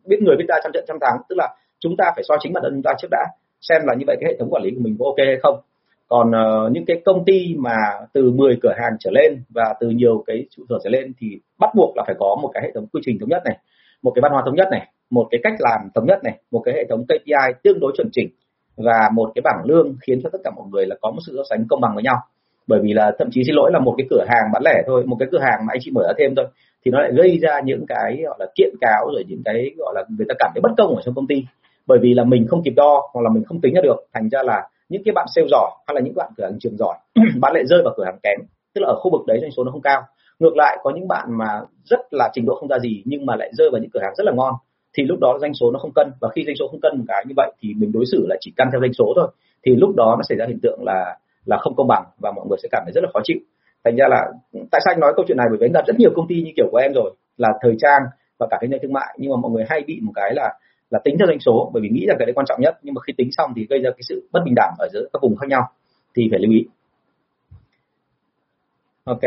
biết 0.05 0.17
người 0.21 0.35
biết 0.37 0.45
ta 0.47 0.55
trăm 0.63 0.71
trận 0.71 0.85
trăm 0.87 0.97
thắng 1.01 1.17
tức 1.29 1.35
là 1.37 1.55
chúng 1.79 1.97
ta 1.97 2.11
phải 2.15 2.23
soi 2.27 2.37
chính 2.41 2.53
bản 2.53 2.63
thân 2.63 2.73
chúng 2.73 2.83
ta 2.83 2.91
trước 2.97 3.07
đã 3.11 3.27
xem 3.61 3.81
là 3.85 3.93
như 3.93 4.03
vậy 4.07 4.17
cái 4.19 4.31
hệ 4.31 4.37
thống 4.39 4.49
quản 4.51 4.63
lý 4.63 4.71
của 4.71 4.81
mình 4.83 4.95
có 4.99 5.05
ok 5.05 5.17
hay 5.17 5.37
không. 5.43 5.59
Còn 6.07 6.27
uh, 6.29 6.71
những 6.71 6.85
cái 6.85 7.01
công 7.05 7.25
ty 7.25 7.55
mà 7.57 7.75
từ 8.13 8.31
10 8.31 8.57
cửa 8.61 8.73
hàng 8.77 8.91
trở 8.99 9.11
lên 9.11 9.43
và 9.49 9.73
từ 9.79 9.89
nhiều 9.89 10.23
cái 10.27 10.45
trụ 10.51 10.63
sở 10.69 10.75
trở 10.83 10.89
lên 10.89 11.13
thì 11.19 11.27
bắt 11.59 11.69
buộc 11.75 11.97
là 11.97 12.03
phải 12.07 12.15
có 12.19 12.37
một 12.41 12.51
cái 12.53 12.63
hệ 12.63 12.71
thống 12.75 12.87
quy 12.93 13.01
trình 13.05 13.19
thống 13.19 13.29
nhất 13.29 13.41
này 13.45 13.57
một 14.01 14.11
cái 14.15 14.21
văn 14.21 14.31
hóa 14.31 14.41
thống 14.45 14.55
nhất 14.55 14.67
này 14.71 14.87
một 15.09 15.27
cái 15.31 15.39
cách 15.43 15.53
làm 15.59 15.89
thống 15.95 16.05
nhất 16.05 16.23
này 16.23 16.39
một 16.51 16.61
cái 16.65 16.73
hệ 16.73 16.85
thống 16.89 17.05
KPI 17.05 17.53
tương 17.63 17.79
đối 17.79 17.91
chuẩn 17.97 18.09
chỉnh 18.11 18.29
và 18.77 19.09
một 19.13 19.31
cái 19.35 19.41
bảng 19.41 19.65
lương 19.65 19.95
khiến 20.07 20.19
cho 20.23 20.29
tất 20.33 20.39
cả 20.43 20.51
mọi 20.55 20.65
người 20.71 20.85
là 20.85 20.95
có 21.01 21.11
một 21.11 21.19
sự 21.27 21.33
so 21.37 21.43
sánh 21.49 21.65
công 21.69 21.81
bằng 21.81 21.91
với 21.95 22.03
nhau 22.03 22.17
bởi 22.67 22.79
vì 22.83 22.93
là 22.93 23.11
thậm 23.19 23.27
chí 23.31 23.43
xin 23.43 23.55
lỗi 23.55 23.71
là 23.73 23.79
một 23.79 23.95
cái 23.97 24.07
cửa 24.09 24.25
hàng 24.29 24.51
bán 24.53 24.63
lẻ 24.65 24.83
thôi, 24.87 25.03
một 25.05 25.15
cái 25.19 25.27
cửa 25.31 25.39
hàng 25.39 25.59
mà 25.65 25.73
anh 25.73 25.79
chị 25.81 25.91
mở 25.91 26.01
ra 26.07 26.13
thêm 26.17 26.35
thôi, 26.35 26.45
thì 26.85 26.91
nó 26.91 26.99
lại 27.01 27.11
gây 27.15 27.37
ra 27.41 27.61
những 27.65 27.85
cái, 27.87 28.21
gọi 28.23 28.37
là, 28.39 28.45
kiện 28.55 28.69
cáo 28.81 29.07
rồi 29.13 29.23
những 29.27 29.41
cái, 29.45 29.71
gọi 29.77 29.93
là, 29.95 30.03
người 30.17 30.25
ta 30.29 30.35
cảm 30.39 30.51
thấy 30.53 30.61
bất 30.61 30.71
công 30.77 30.95
ở 30.95 31.01
trong 31.05 31.15
công 31.15 31.27
ty. 31.27 31.43
Bởi 31.87 31.99
vì 32.01 32.13
là 32.13 32.23
mình 32.23 32.47
không 32.47 32.63
kịp 32.63 32.73
đo 32.75 33.09
hoặc 33.13 33.21
là 33.21 33.29
mình 33.33 33.43
không 33.43 33.61
tính 33.61 33.73
ra 33.73 33.81
được, 33.83 33.95
thành 34.13 34.29
ra 34.29 34.43
là 34.43 34.67
những 34.89 35.03
cái 35.05 35.13
bạn 35.13 35.27
sale 35.35 35.47
giỏi 35.51 35.71
hay 35.87 35.95
là 35.95 36.01
những 36.01 36.15
bạn 36.15 36.29
cửa 36.37 36.43
hàng 36.43 36.59
trường 36.59 36.77
giỏi, 36.77 36.97
bạn 37.41 37.53
lại 37.53 37.65
rơi 37.65 37.81
vào 37.83 37.93
cửa 37.97 38.05
hàng 38.05 38.17
kém. 38.23 38.39
Tức 38.73 38.81
là 38.81 38.87
ở 38.87 38.95
khu 38.99 39.11
vực 39.11 39.21
đấy 39.27 39.37
doanh 39.41 39.51
số 39.51 39.63
nó 39.63 39.71
không 39.71 39.81
cao. 39.81 40.01
Ngược 40.39 40.55
lại, 40.55 40.77
có 40.83 40.91
những 40.95 41.07
bạn 41.07 41.27
mà 41.37 41.61
rất 41.85 41.99
là 42.11 42.29
trình 42.33 42.45
độ 42.45 42.55
không 42.55 42.69
ra 42.69 42.79
gì 42.79 43.03
nhưng 43.05 43.25
mà 43.25 43.35
lại 43.35 43.49
rơi 43.53 43.69
vào 43.71 43.81
những 43.81 43.89
cửa 43.93 43.99
hàng 44.03 44.15
rất 44.17 44.23
là 44.23 44.31
ngon, 44.35 44.53
thì 44.97 45.03
lúc 45.03 45.19
đó 45.19 45.37
doanh 45.41 45.53
số 45.53 45.71
nó 45.71 45.79
không 45.79 45.91
cân. 45.95 46.07
Và 46.21 46.29
khi 46.35 46.43
doanh 46.45 46.55
số 46.59 46.67
không 46.67 46.79
cân 46.79 46.97
một 46.97 47.03
cái 47.07 47.23
như 47.27 47.33
vậy 47.37 47.51
thì 47.61 47.73
mình 47.77 47.91
đối 47.91 48.05
xử 48.11 48.25
là 48.29 48.35
chỉ 48.39 48.53
căn 48.55 48.67
theo 48.71 48.81
doanh 48.81 48.93
số 48.93 49.13
thôi. 49.15 49.27
Thì 49.65 49.75
lúc 49.75 49.95
đó 49.95 50.15
nó 50.17 50.23
xảy 50.29 50.37
ra 50.37 50.45
hiện 50.47 50.59
tượng 50.63 50.79
là 50.83 51.17
là 51.47 51.57
không 51.57 51.75
công 51.75 51.87
bằng 51.87 52.03
và 52.23 52.31
mọi 52.31 52.45
người 52.47 52.57
sẽ 52.63 52.69
cảm 52.71 52.81
thấy 52.85 52.91
rất 52.95 53.03
là 53.03 53.09
khó 53.13 53.19
chịu. 53.23 53.37
Thành 53.83 53.95
ra 53.95 54.05
là 54.09 54.21
tại 54.71 54.81
sao 54.85 54.93
anh 54.93 54.99
nói 54.99 55.13
câu 55.15 55.25
chuyện 55.27 55.37
này? 55.37 55.47
Bởi 55.49 55.57
vì 55.59 55.65
anh 55.67 55.73
gặp 55.73 55.85
rất 55.87 55.95
nhiều 55.99 56.11
công 56.15 56.27
ty 56.27 56.35
như 56.41 56.51
kiểu 56.57 56.67
của 56.71 56.77
em 56.77 56.91
rồi 56.93 57.09
là 57.37 57.49
thời 57.61 57.75
trang 57.79 58.01
và 58.39 58.47
cả 58.51 58.57
kinh 58.61 58.71
doanh 58.71 58.81
thương 58.81 58.93
mại. 58.93 59.15
Nhưng 59.19 59.31
mà 59.31 59.37
mọi 59.41 59.51
người 59.51 59.65
hay 59.69 59.83
bị 59.87 59.99
một 60.01 60.11
cái 60.15 60.33
là 60.35 60.53
là 60.89 60.99
tính 61.03 61.15
theo 61.19 61.27
doanh 61.27 61.39
số 61.39 61.71
bởi 61.73 61.81
vì 61.81 61.89
nghĩ 61.89 62.05
là 62.05 62.15
cái 62.19 62.25
đấy 62.25 62.33
quan 62.35 62.45
trọng 62.45 62.61
nhất. 62.61 62.77
Nhưng 62.81 62.93
mà 62.95 63.01
khi 63.07 63.13
tính 63.17 63.29
xong 63.31 63.51
thì 63.55 63.67
gây 63.69 63.79
ra 63.79 63.89
cái 63.89 64.03
sự 64.09 64.29
bất 64.31 64.39
bình 64.45 64.53
đẳng 64.55 64.73
ở 64.79 64.87
giữa 64.93 65.07
các 65.13 65.19
vùng 65.21 65.35
khác 65.35 65.47
nhau 65.49 65.61
thì 66.15 66.27
phải 66.31 66.39
lưu 66.39 66.51
ý. 66.51 66.65
Ok. 69.05 69.23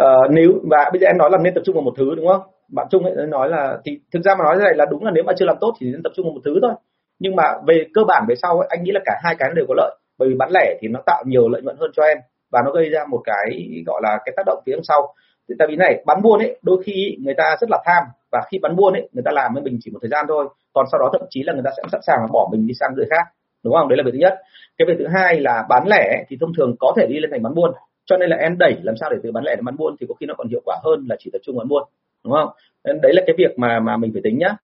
Uh, 0.00 0.30
nếu 0.30 0.50
và 0.70 0.90
bây 0.92 1.00
giờ 1.00 1.06
em 1.06 1.18
nói 1.18 1.30
là 1.32 1.38
nên 1.38 1.54
tập 1.54 1.60
trung 1.64 1.74
vào 1.74 1.82
một 1.82 1.94
thứ 1.96 2.14
đúng 2.16 2.26
không? 2.28 2.40
Bạn 2.68 2.86
trung 2.90 3.04
ấy 3.04 3.26
nói 3.26 3.48
là 3.48 3.78
thì 3.84 3.98
thực 4.12 4.22
ra 4.24 4.34
mà 4.38 4.44
nói 4.44 4.56
thế 4.58 4.64
này 4.64 4.74
là 4.76 4.86
đúng 4.90 5.04
là 5.04 5.10
nếu 5.14 5.24
mà 5.24 5.32
chưa 5.36 5.46
làm 5.46 5.56
tốt 5.60 5.74
thì 5.80 5.86
nên 5.92 6.02
tập 6.02 6.12
trung 6.16 6.26
vào 6.26 6.32
một 6.34 6.40
thứ 6.44 6.58
thôi. 6.62 6.72
Nhưng 7.18 7.36
mà 7.36 7.42
về 7.66 7.84
cơ 7.94 8.02
bản 8.08 8.24
về 8.28 8.34
sau 8.42 8.58
ấy, 8.58 8.68
anh 8.70 8.82
nghĩ 8.82 8.92
là 8.92 9.00
cả 9.04 9.12
hai 9.24 9.34
cái 9.38 9.50
đều 9.56 9.64
có 9.68 9.74
lợi 9.76 9.96
bởi 10.18 10.28
vì 10.28 10.34
bán 10.34 10.50
lẻ 10.52 10.76
thì 10.80 10.88
nó 10.88 11.00
tạo 11.06 11.24
nhiều 11.26 11.48
lợi 11.48 11.62
nhuận 11.62 11.76
hơn 11.80 11.90
cho 11.96 12.02
em 12.02 12.18
và 12.50 12.62
nó 12.64 12.70
gây 12.70 12.88
ra 12.90 13.00
một 13.10 13.20
cái, 13.24 13.82
gọi 13.86 14.00
là, 14.04 14.18
cái 14.24 14.32
tác 14.36 14.42
động 14.46 14.62
phía 14.66 14.76
sau. 14.82 15.14
Thì 15.48 15.54
tại 15.58 15.68
vì 15.70 15.76
này, 15.76 16.02
bán 16.06 16.22
buôn 16.22 16.40
ấy, 16.40 16.58
đôi 16.62 16.82
khi 16.82 17.16
người 17.24 17.34
ta 17.34 17.56
rất 17.60 17.70
là 17.70 17.82
tham 17.86 18.04
và 18.32 18.42
khi 18.50 18.58
bán 18.58 18.76
buôn 18.76 18.92
ấy, 18.92 19.08
người 19.12 19.22
ta 19.24 19.30
làm 19.34 19.54
với 19.54 19.62
mình 19.62 19.78
chỉ 19.80 19.90
một 19.90 19.98
thời 20.02 20.10
gian 20.10 20.24
thôi. 20.28 20.48
Còn 20.72 20.86
sau 20.92 20.98
đó 20.98 21.10
thậm 21.12 21.26
chí 21.30 21.42
là 21.42 21.52
người 21.52 21.62
ta 21.64 21.70
sẽ 21.76 21.82
sẵn 21.92 22.00
sàng 22.06 22.26
bỏ 22.32 22.48
mình 22.52 22.66
đi 22.66 22.74
sang 22.80 22.94
người 22.94 23.06
khác, 23.10 23.32
đúng 23.64 23.74
không? 23.74 23.88
Đấy 23.88 23.96
là 23.96 24.02
việc 24.06 24.10
thứ 24.12 24.18
nhất. 24.18 24.34
Cái 24.78 24.86
việc 24.88 24.94
thứ 24.98 25.06
hai 25.14 25.40
là 25.40 25.64
bán 25.68 25.88
lẻ 25.88 26.24
thì 26.28 26.36
thông 26.40 26.54
thường 26.56 26.76
có 26.78 26.92
thể 26.96 27.06
đi 27.06 27.18
lên 27.20 27.30
thành 27.30 27.42
bán 27.42 27.54
buôn, 27.54 27.72
cho 28.04 28.16
nên 28.16 28.30
là 28.30 28.36
em 28.36 28.58
đẩy 28.58 28.76
làm 28.82 28.94
sao 29.00 29.10
để 29.10 29.16
từ 29.22 29.32
bán 29.32 29.44
lẻ 29.44 29.56
đến 29.56 29.64
bán 29.64 29.76
buôn 29.76 29.96
thì 30.00 30.06
có 30.08 30.14
khi 30.20 30.26
nó 30.26 30.34
còn 30.38 30.48
hiệu 30.48 30.60
quả 30.64 30.76
hơn 30.84 31.06
là 31.08 31.16
chỉ 31.18 31.30
tập 31.32 31.38
trung 31.42 31.56
bán 31.58 31.68
buôn, 31.68 31.82
đúng 32.24 32.32
không? 32.32 32.48
Đấy 32.84 33.12
là 33.14 33.22
cái 33.26 33.34
việc 33.38 33.58
mà 33.58 33.80
mà 33.80 33.96
mình 33.96 34.10
phải 34.12 34.22
tính 34.24 34.38
nhá 34.38 34.56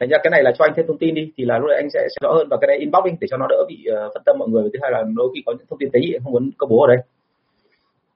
thành 0.00 0.08
ra 0.08 0.18
cái 0.22 0.30
này 0.30 0.42
là 0.42 0.52
cho 0.58 0.64
anh 0.64 0.72
thêm 0.76 0.86
thông 0.86 0.98
tin 0.98 1.14
đi 1.14 1.32
thì 1.36 1.44
là 1.44 1.58
lúc 1.58 1.68
đấy 1.68 1.76
anh 1.76 1.90
sẽ, 1.92 2.08
sẽ 2.10 2.18
rõ 2.20 2.32
hơn 2.32 2.48
và 2.50 2.56
cái 2.60 2.68
này 2.68 2.76
inbox 2.78 3.04
đi 3.04 3.10
để 3.20 3.28
cho 3.30 3.36
nó 3.36 3.46
đỡ 3.48 3.64
bị 3.68 3.84
uh, 3.90 4.12
phân 4.14 4.22
tâm 4.26 4.36
mọi 4.38 4.48
người. 4.48 4.70
Thứ 4.72 4.78
hai 4.82 4.90
là 4.90 5.02
đôi 5.16 5.28
khi 5.34 5.42
có 5.46 5.52
những 5.52 5.66
thông 5.70 5.78
tin 5.78 5.90
tế 5.92 6.00
nhị 6.00 6.16
không 6.24 6.32
muốn 6.32 6.50
công 6.58 6.70
bố 6.70 6.82
ở 6.82 6.88
đây. 6.94 7.04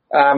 À, 0.09 0.35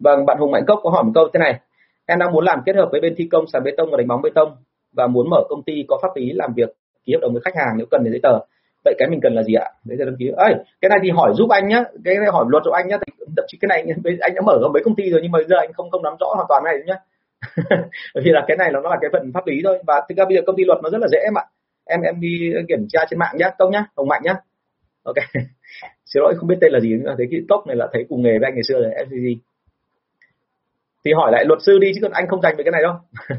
vâng 0.00 0.26
bạn 0.26 0.38
hùng 0.38 0.50
mạnh 0.50 0.64
cốc 0.66 0.80
có 0.82 0.90
hỏi 0.90 1.04
một 1.04 1.12
câu 1.14 1.28
thế 1.34 1.38
này. 1.38 1.60
Em 2.06 2.18
đang 2.18 2.32
muốn 2.32 2.44
làm 2.44 2.62
kết 2.66 2.76
hợp 2.76 2.88
với 2.92 3.00
bên 3.00 3.14
thi 3.16 3.28
công 3.32 3.46
sàn 3.46 3.62
bê 3.64 3.72
tông 3.76 3.90
và 3.90 3.96
đánh 3.96 4.08
bóng 4.08 4.22
bê 4.22 4.30
tông 4.34 4.56
và 4.92 5.06
muốn 5.06 5.30
mở 5.30 5.42
công 5.48 5.62
ty 5.62 5.84
có 5.88 5.98
pháp 6.02 6.08
lý 6.16 6.32
làm 6.32 6.54
việc 6.54 6.68
ký 7.04 7.12
hợp 7.12 7.18
đồng 7.22 7.32
với 7.32 7.42
khách 7.44 7.56
hàng 7.56 7.74
nếu 7.76 7.86
cần 7.90 8.00
thì 8.04 8.10
giấy 8.10 8.20
tờ. 8.22 8.38
Vậy 8.84 8.94
cái 8.98 9.08
mình 9.08 9.20
cần 9.22 9.34
là 9.34 9.42
gì 9.42 9.54
ạ? 9.54 9.70
Giấy 9.84 9.98
tờ 9.98 10.04
đăng 10.04 10.16
ký. 10.18 10.30
Ơi 10.36 10.54
cái 10.80 10.88
này 10.88 10.98
thì 11.02 11.10
hỏi 11.10 11.32
giúp 11.34 11.50
anh 11.50 11.68
nhá. 11.68 11.84
Cái 12.04 12.14
này 12.14 12.28
hỏi 12.32 12.44
luật 12.48 12.64
giúp 12.64 12.70
anh 12.70 12.88
nhá. 12.88 12.96
Thậm 13.36 13.44
chí 13.48 13.58
cái 13.60 13.68
này 13.68 13.84
anh 14.20 14.34
đã 14.34 14.40
mở 14.46 14.58
mấy 14.72 14.82
công 14.84 14.94
ty 14.94 15.10
rồi 15.10 15.20
nhưng 15.22 15.32
mà 15.32 15.38
giờ 15.48 15.56
anh 15.56 15.72
không 15.72 15.90
không 15.90 16.02
nắm 16.02 16.14
rõ 16.20 16.26
hoàn 16.34 16.46
toàn 16.48 16.64
này 16.64 16.74
nhá. 16.86 16.94
bởi 18.14 18.22
vì 18.24 18.30
là 18.30 18.44
cái 18.48 18.56
này 18.56 18.70
nó 18.72 18.80
là 18.80 18.96
cái 19.00 19.10
phần 19.12 19.32
pháp 19.34 19.46
lý 19.46 19.60
thôi. 19.64 19.82
Và 19.86 20.02
thực 20.08 20.18
ra 20.18 20.24
bây 20.24 20.36
giờ 20.36 20.42
công 20.46 20.56
ty 20.56 20.64
luật 20.64 20.78
nó 20.82 20.90
rất 20.90 20.98
là 21.00 21.08
dễ 21.12 21.18
em 21.18 21.38
ạ. 21.38 21.44
Em 21.86 22.00
em 22.00 22.20
đi 22.20 22.52
kiểm 22.68 22.86
tra 22.88 23.00
trên 23.10 23.18
mạng 23.18 23.34
nhá 23.38 23.50
công 23.58 23.72
nhá 23.72 23.84
hồng 23.96 24.08
mạnh 24.08 24.22
nhá. 24.24 24.34
Ok. 25.02 25.16
Xin 26.04 26.20
lỗi 26.22 26.34
không 26.36 26.48
biết 26.48 26.58
tên 26.60 26.72
là 26.72 26.80
gì 26.80 26.88
nhưng 26.90 27.04
mà 27.04 27.14
thấy 27.18 27.26
cái 27.30 27.40
tốc 27.48 27.66
này 27.66 27.76
là 27.76 27.88
thấy 27.92 28.06
cùng 28.08 28.22
nghề 28.22 28.38
với 28.38 28.46
anh 28.48 28.54
ngày 28.54 28.64
xưa 28.68 28.80
rồi 28.80 28.90
FCG 28.90 29.36
thì 31.04 31.12
hỏi 31.12 31.32
lại 31.32 31.44
luật 31.44 31.58
sư 31.62 31.78
đi 31.78 31.92
chứ 31.94 32.00
còn 32.02 32.12
anh 32.12 32.26
không 32.28 32.42
dành 32.42 32.54
về 32.56 32.64
cái 32.64 32.72
này 32.72 32.82
đâu. 32.82 32.94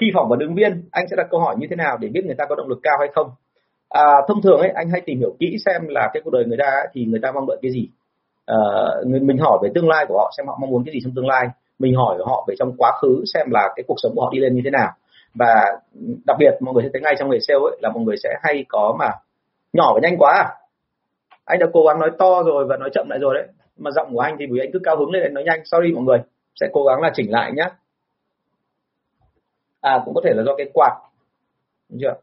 Khi 0.00 0.10
phỏng 0.14 0.28
vấn 0.28 0.38
ứng 0.38 0.54
viên 0.54 0.88
anh 0.90 1.08
sẽ 1.10 1.16
đặt 1.16 1.26
câu 1.30 1.40
hỏi 1.40 1.56
như 1.58 1.66
thế 1.70 1.76
nào 1.76 1.96
để 2.00 2.08
biết 2.08 2.24
người 2.24 2.34
ta 2.38 2.44
có 2.48 2.54
động 2.54 2.68
lực 2.68 2.78
cao 2.82 2.96
hay 3.00 3.08
không? 3.14 3.30
À, 3.88 4.04
thông 4.28 4.42
thường 4.42 4.60
ấy 4.60 4.70
anh 4.74 4.90
hay 4.90 5.00
tìm 5.06 5.18
hiểu 5.18 5.36
kỹ 5.40 5.56
xem 5.66 5.82
là 5.88 6.10
cái 6.12 6.22
cuộc 6.24 6.30
đời 6.30 6.44
người 6.44 6.58
ta 6.60 6.64
ấy, 6.64 6.88
thì 6.92 7.04
người 7.04 7.20
ta 7.22 7.32
mong 7.32 7.46
đợi 7.46 7.58
cái 7.62 7.72
gì. 7.72 7.88
À, 8.46 8.56
mình 9.22 9.38
hỏi 9.38 9.58
về 9.62 9.70
tương 9.74 9.88
lai 9.88 10.04
của 10.08 10.18
họ 10.18 10.32
xem 10.36 10.46
họ 10.46 10.58
mong 10.60 10.70
muốn 10.70 10.84
cái 10.86 10.92
gì 10.94 11.00
trong 11.04 11.14
tương 11.16 11.26
lai 11.26 11.46
mình 11.78 11.94
hỏi 11.94 12.18
họ 12.26 12.44
về 12.48 12.54
trong 12.58 12.72
quá 12.76 12.92
khứ 13.02 13.24
xem 13.34 13.46
là 13.50 13.72
cái 13.76 13.84
cuộc 13.86 13.96
sống 14.02 14.12
của 14.14 14.22
họ 14.22 14.30
đi 14.32 14.38
lên 14.38 14.54
như 14.54 14.60
thế 14.64 14.70
nào. 14.70 14.92
Và 15.34 15.64
đặc 16.26 16.36
biệt 16.38 16.50
mọi 16.60 16.74
người 16.74 16.82
sẽ 16.82 16.88
thấy 16.92 17.02
ngay 17.02 17.14
trong 17.18 17.30
nghề 17.30 17.38
sale 17.40 17.60
ấy 17.60 17.78
là 17.82 17.90
mọi 17.94 18.02
người 18.02 18.16
sẽ 18.16 18.28
hay 18.42 18.64
có 18.68 18.96
mà 18.98 19.10
nhỏ 19.72 19.92
và 19.94 20.00
nhanh 20.02 20.16
quá 20.18 20.32
à. 20.32 20.46
Anh 21.44 21.58
đã 21.58 21.66
cố 21.72 21.84
gắng 21.86 22.00
nói 22.00 22.10
to 22.18 22.42
rồi 22.46 22.64
và 22.68 22.76
nói 22.76 22.90
chậm 22.92 23.06
lại 23.10 23.18
rồi 23.18 23.34
đấy 23.34 23.46
mà 23.76 23.90
giọng 23.90 24.14
của 24.14 24.20
anh 24.20 24.36
thì 24.38 24.46
vì 24.50 24.60
anh 24.60 24.70
cứ 24.72 24.78
cao 24.84 24.96
hứng 24.96 25.10
lên 25.10 25.22
anh 25.22 25.34
nói 25.34 25.44
nhanh. 25.44 25.60
Sorry 25.64 25.92
mọi 25.92 26.04
người 26.04 26.18
sẽ 26.60 26.68
cố 26.72 26.84
gắng 26.84 27.00
là 27.00 27.10
chỉnh 27.14 27.30
lại 27.30 27.52
nhé 27.52 27.68
à 29.80 30.02
cũng 30.04 30.14
có 30.14 30.20
thể 30.24 30.32
là 30.34 30.42
do 30.42 30.54
cái 30.56 30.66
quạt 30.74 30.92
Đúng 31.88 32.00
chưa? 32.00 32.14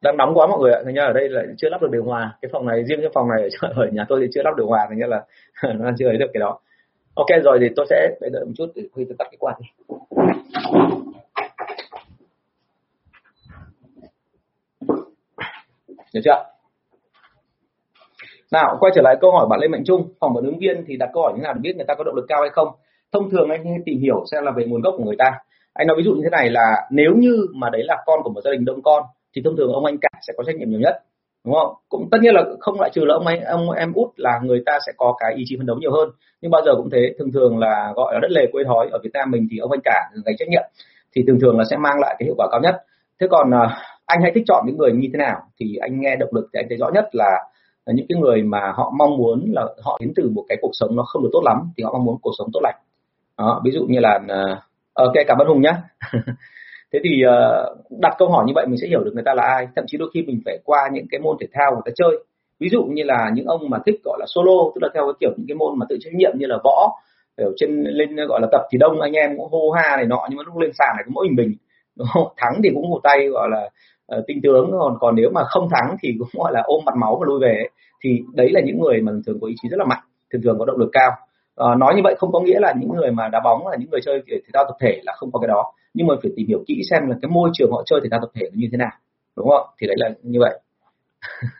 Đang 0.00 0.16
nóng 0.16 0.34
quá 0.34 0.46
mọi 0.46 0.58
người 0.60 0.72
ạ 0.72 0.80
thành 0.84 0.94
ra 0.94 1.04
ở 1.04 1.12
đây 1.12 1.28
lại 1.28 1.46
chưa 1.56 1.68
lắp 1.68 1.82
được 1.82 1.90
điều 1.90 2.04
hòa. 2.04 2.38
Cái 2.42 2.48
phòng 2.52 2.66
này 2.66 2.84
riêng 2.84 3.00
cái 3.00 3.10
phòng 3.14 3.28
này 3.28 3.48
ở, 3.60 3.72
ở 3.76 3.88
nhà 3.92 4.04
tôi 4.08 4.20
thì 4.20 4.26
chưa 4.34 4.42
lắp 4.42 4.56
điều 4.56 4.66
hòa 4.66 4.86
thành 4.88 4.98
ra 4.98 5.06
là 5.06 5.24
nó 5.74 5.90
chưa 5.98 6.08
thấy 6.08 6.16
được 6.16 6.30
cái 6.34 6.40
đó 6.40 6.58
ok, 7.14 7.26
rồi 7.44 7.58
thì 7.60 7.66
tôi 7.76 7.86
sẽ 7.90 8.16
đợi 8.20 8.44
một 8.44 8.52
chút, 8.56 8.66
để 8.74 8.82
khi 8.96 9.04
tôi 9.08 9.16
tắt 9.18 9.24
cái 9.30 9.36
quạt 9.38 9.54
đi. 9.60 9.66
Được 16.14 16.20
chưa? 16.24 16.44
Nào, 18.52 18.76
quay 18.80 18.92
trở 18.94 19.02
lại 19.02 19.16
câu 19.20 19.32
hỏi 19.32 19.46
bạn 19.50 19.60
Lê 19.60 19.68
Mạnh 19.68 19.84
Trung. 19.84 20.08
Phỏng 20.20 20.34
vấn 20.34 20.44
ứng 20.44 20.58
viên 20.58 20.84
thì 20.86 20.96
đặt 20.96 21.10
câu 21.12 21.22
hỏi 21.22 21.32
như 21.36 21.42
nào 21.42 21.54
để 21.54 21.60
biết 21.62 21.76
người 21.76 21.84
ta 21.88 21.94
có 21.94 22.04
động 22.04 22.14
lực 22.14 22.24
cao 22.28 22.40
hay 22.40 22.50
không? 22.52 22.68
Thông 23.12 23.30
thường 23.30 23.48
anh 23.50 23.64
tìm 23.84 24.00
hiểu 24.00 24.24
xem 24.30 24.44
là 24.44 24.50
về 24.56 24.64
nguồn 24.64 24.80
gốc 24.80 24.94
của 24.98 25.04
người 25.04 25.16
ta. 25.18 25.38
Anh 25.72 25.86
nói 25.86 25.96
ví 25.96 26.02
dụ 26.04 26.14
như 26.14 26.20
thế 26.24 26.30
này 26.30 26.50
là, 26.50 26.88
nếu 26.90 27.12
như 27.16 27.46
mà 27.54 27.70
đấy 27.70 27.82
là 27.84 28.02
con 28.06 28.22
của 28.22 28.30
một 28.30 28.40
gia 28.44 28.50
đình 28.50 28.64
đông 28.64 28.82
con, 28.82 29.02
thì 29.34 29.42
thông 29.44 29.56
thường 29.56 29.72
ông 29.72 29.84
anh 29.84 29.98
cả 30.00 30.08
sẽ 30.26 30.32
có 30.36 30.44
trách 30.46 30.56
nhiệm 30.56 30.70
nhiều 30.70 30.80
nhất 30.80 31.02
đúng 31.44 31.54
không? 31.54 31.74
Cũng 31.88 32.08
tất 32.10 32.18
nhiên 32.22 32.34
là 32.34 32.44
không 32.60 32.78
loại 32.78 32.90
trừ 32.94 33.04
là 33.04 33.14
ông 33.14 33.26
ấy, 33.26 33.38
ông 33.38 33.70
em 33.70 33.92
út 33.92 34.08
là 34.16 34.40
người 34.42 34.62
ta 34.66 34.78
sẽ 34.86 34.92
có 34.96 35.14
cái 35.20 35.34
ý 35.36 35.42
chí 35.46 35.56
phấn 35.56 35.66
đấu 35.66 35.76
nhiều 35.80 35.92
hơn. 35.92 36.08
Nhưng 36.40 36.50
bao 36.50 36.62
giờ 36.64 36.72
cũng 36.76 36.90
thế 36.90 37.14
thường 37.18 37.32
thường 37.32 37.58
là 37.58 37.92
gọi 37.96 38.14
là 38.14 38.20
đất 38.22 38.30
lề 38.30 38.46
quê 38.52 38.64
thói. 38.64 38.88
Ở 38.92 38.98
Việt 39.02 39.10
Nam 39.12 39.30
mình 39.30 39.46
thì 39.50 39.58
ông 39.58 39.70
anh 39.70 39.80
cả 39.84 40.10
gánh 40.24 40.36
trách 40.38 40.48
nhiệm 40.48 40.62
thì 41.16 41.22
thường 41.26 41.40
thường 41.40 41.58
là 41.58 41.64
sẽ 41.70 41.76
mang 41.76 42.00
lại 42.00 42.16
cái 42.18 42.26
hiệu 42.26 42.34
quả 42.38 42.48
cao 42.50 42.60
nhất. 42.60 42.76
Thế 43.20 43.26
còn 43.30 43.50
à, 43.54 43.76
anh 44.06 44.22
hay 44.22 44.32
thích 44.34 44.44
chọn 44.46 44.64
những 44.66 44.76
người 44.76 44.92
như 44.92 45.08
thế 45.12 45.18
nào? 45.18 45.40
Thì 45.60 45.76
anh 45.76 46.00
nghe 46.00 46.16
động 46.16 46.30
lực 46.32 46.48
thì 46.52 46.60
anh 46.60 46.66
thấy 46.68 46.78
rõ 46.78 46.90
nhất 46.94 47.04
là 47.12 47.30
những 47.86 48.06
cái 48.08 48.18
người 48.20 48.42
mà 48.42 48.72
họ 48.74 48.92
mong 48.98 49.16
muốn 49.16 49.52
là 49.52 49.66
họ 49.82 49.98
đến 50.00 50.12
từ 50.16 50.30
một 50.34 50.44
cái 50.48 50.58
cuộc 50.60 50.70
sống 50.72 50.96
nó 50.96 51.02
không 51.02 51.22
được 51.22 51.30
tốt 51.32 51.40
lắm 51.44 51.70
thì 51.76 51.84
họ 51.84 51.92
mong 51.92 52.04
muốn 52.04 52.16
cuộc 52.22 52.32
sống 52.38 52.48
tốt 52.52 52.60
lành. 52.62 52.76
Đó, 53.38 53.60
ví 53.64 53.70
dụ 53.70 53.86
như 53.88 53.98
là 54.00 54.20
à, 54.28 54.62
ok 54.94 55.12
cảm 55.26 55.38
ơn 55.38 55.48
hùng 55.48 55.62
nhá. 55.62 55.82
thế 56.92 57.00
thì 57.04 57.22
uh, 57.26 57.90
đặt 58.00 58.14
câu 58.18 58.28
hỏi 58.28 58.44
như 58.46 58.52
vậy 58.54 58.66
mình 58.66 58.78
sẽ 58.82 58.88
hiểu 58.88 59.04
được 59.04 59.10
người 59.14 59.24
ta 59.26 59.34
là 59.34 59.42
ai. 59.42 59.68
Thậm 59.76 59.84
chí 59.88 59.98
đôi 59.98 60.10
khi 60.14 60.22
mình 60.22 60.40
phải 60.44 60.58
qua 60.64 60.88
những 60.92 61.06
cái 61.10 61.20
môn 61.20 61.36
thể 61.40 61.46
thao 61.52 61.72
người 61.72 61.82
ta 61.84 61.92
chơi. 61.94 62.24
Ví 62.60 62.68
dụ 62.68 62.84
như 62.84 63.02
là 63.02 63.30
những 63.34 63.46
ông 63.46 63.70
mà 63.70 63.78
thích 63.86 64.00
gọi 64.04 64.16
là 64.20 64.26
solo 64.28 64.70
tức 64.74 64.82
là 64.82 64.88
theo 64.94 65.06
cái 65.06 65.14
kiểu 65.20 65.30
những 65.36 65.46
cái 65.48 65.54
môn 65.54 65.78
mà 65.78 65.86
tự 65.88 65.96
trách 66.00 66.14
nhiệm 66.14 66.32
như 66.38 66.46
là 66.46 66.58
võ 66.64 66.92
ở 67.36 67.52
trên 67.56 67.84
lên 67.84 68.16
gọi 68.28 68.40
là 68.40 68.48
tập 68.52 68.60
thì 68.70 68.78
đông 68.78 69.00
anh 69.00 69.12
em 69.12 69.36
cũng 69.36 69.48
hô 69.50 69.70
ha 69.70 69.96
này 69.96 70.06
nọ 70.06 70.26
nhưng 70.28 70.36
mà 70.36 70.42
lúc 70.46 70.56
lên 70.58 70.70
sàn 70.78 70.88
này 70.96 71.04
có 71.06 71.10
mỗi 71.14 71.26
mình 71.28 71.36
mình. 71.36 71.56
Thắng 72.36 72.60
thì 72.64 72.70
cũng 72.74 72.90
một 72.90 73.00
tay 73.02 73.28
gọi 73.28 73.48
là 73.50 73.70
uh, 74.18 74.24
tinh 74.26 74.40
tướng. 74.42 74.70
Còn 74.78 74.96
còn 75.00 75.14
nếu 75.14 75.30
mà 75.30 75.44
không 75.44 75.68
thắng 75.70 75.96
thì 76.02 76.14
cũng 76.18 76.28
gọi 76.32 76.52
là 76.52 76.62
ôm 76.64 76.84
mặt 76.86 76.94
máu 77.00 77.16
và 77.20 77.26
lui 77.26 77.40
về 77.40 77.66
thì 78.04 78.22
đấy 78.34 78.50
là 78.52 78.60
những 78.64 78.80
người 78.80 79.00
mà 79.00 79.12
thường 79.26 79.38
có 79.40 79.46
ý 79.46 79.54
chí 79.62 79.68
rất 79.68 79.78
là 79.78 79.84
mạnh 79.84 80.02
thường 80.32 80.42
thường 80.42 80.58
có 80.58 80.64
động 80.64 80.78
lực 80.78 80.90
cao. 80.92 81.10
Uh, 81.64 81.78
nói 81.78 81.94
như 81.96 82.00
vậy 82.04 82.14
không 82.18 82.32
có 82.32 82.40
nghĩa 82.40 82.60
là 82.60 82.74
những 82.80 82.90
người 82.96 83.10
mà 83.10 83.28
đá 83.28 83.40
bóng 83.44 83.66
là 83.66 83.76
những 83.76 83.90
người 83.90 84.00
chơi 84.04 84.22
thể 84.30 84.40
thao 84.52 84.64
tập 84.64 84.76
thể 84.80 85.00
là 85.04 85.12
không 85.16 85.32
có 85.32 85.40
cái 85.40 85.48
đó 85.48 85.72
nhưng 85.94 86.06
mà 86.06 86.14
phải 86.22 86.30
tìm 86.36 86.46
hiểu 86.46 86.64
kỹ 86.66 86.82
xem 86.90 87.08
là 87.08 87.16
cái 87.22 87.30
môi 87.30 87.50
trường 87.52 87.70
họ 87.72 87.82
chơi 87.86 88.00
thể 88.02 88.08
thao 88.10 88.20
tập 88.20 88.30
thể 88.34 88.42
nó 88.52 88.56
như 88.58 88.68
thế 88.72 88.78
nào 88.78 88.92
đúng 89.36 89.48
không 89.48 89.66
thì 89.80 89.86
đấy 89.86 89.96
là 89.98 90.10
như 90.22 90.38
vậy. 90.40 90.60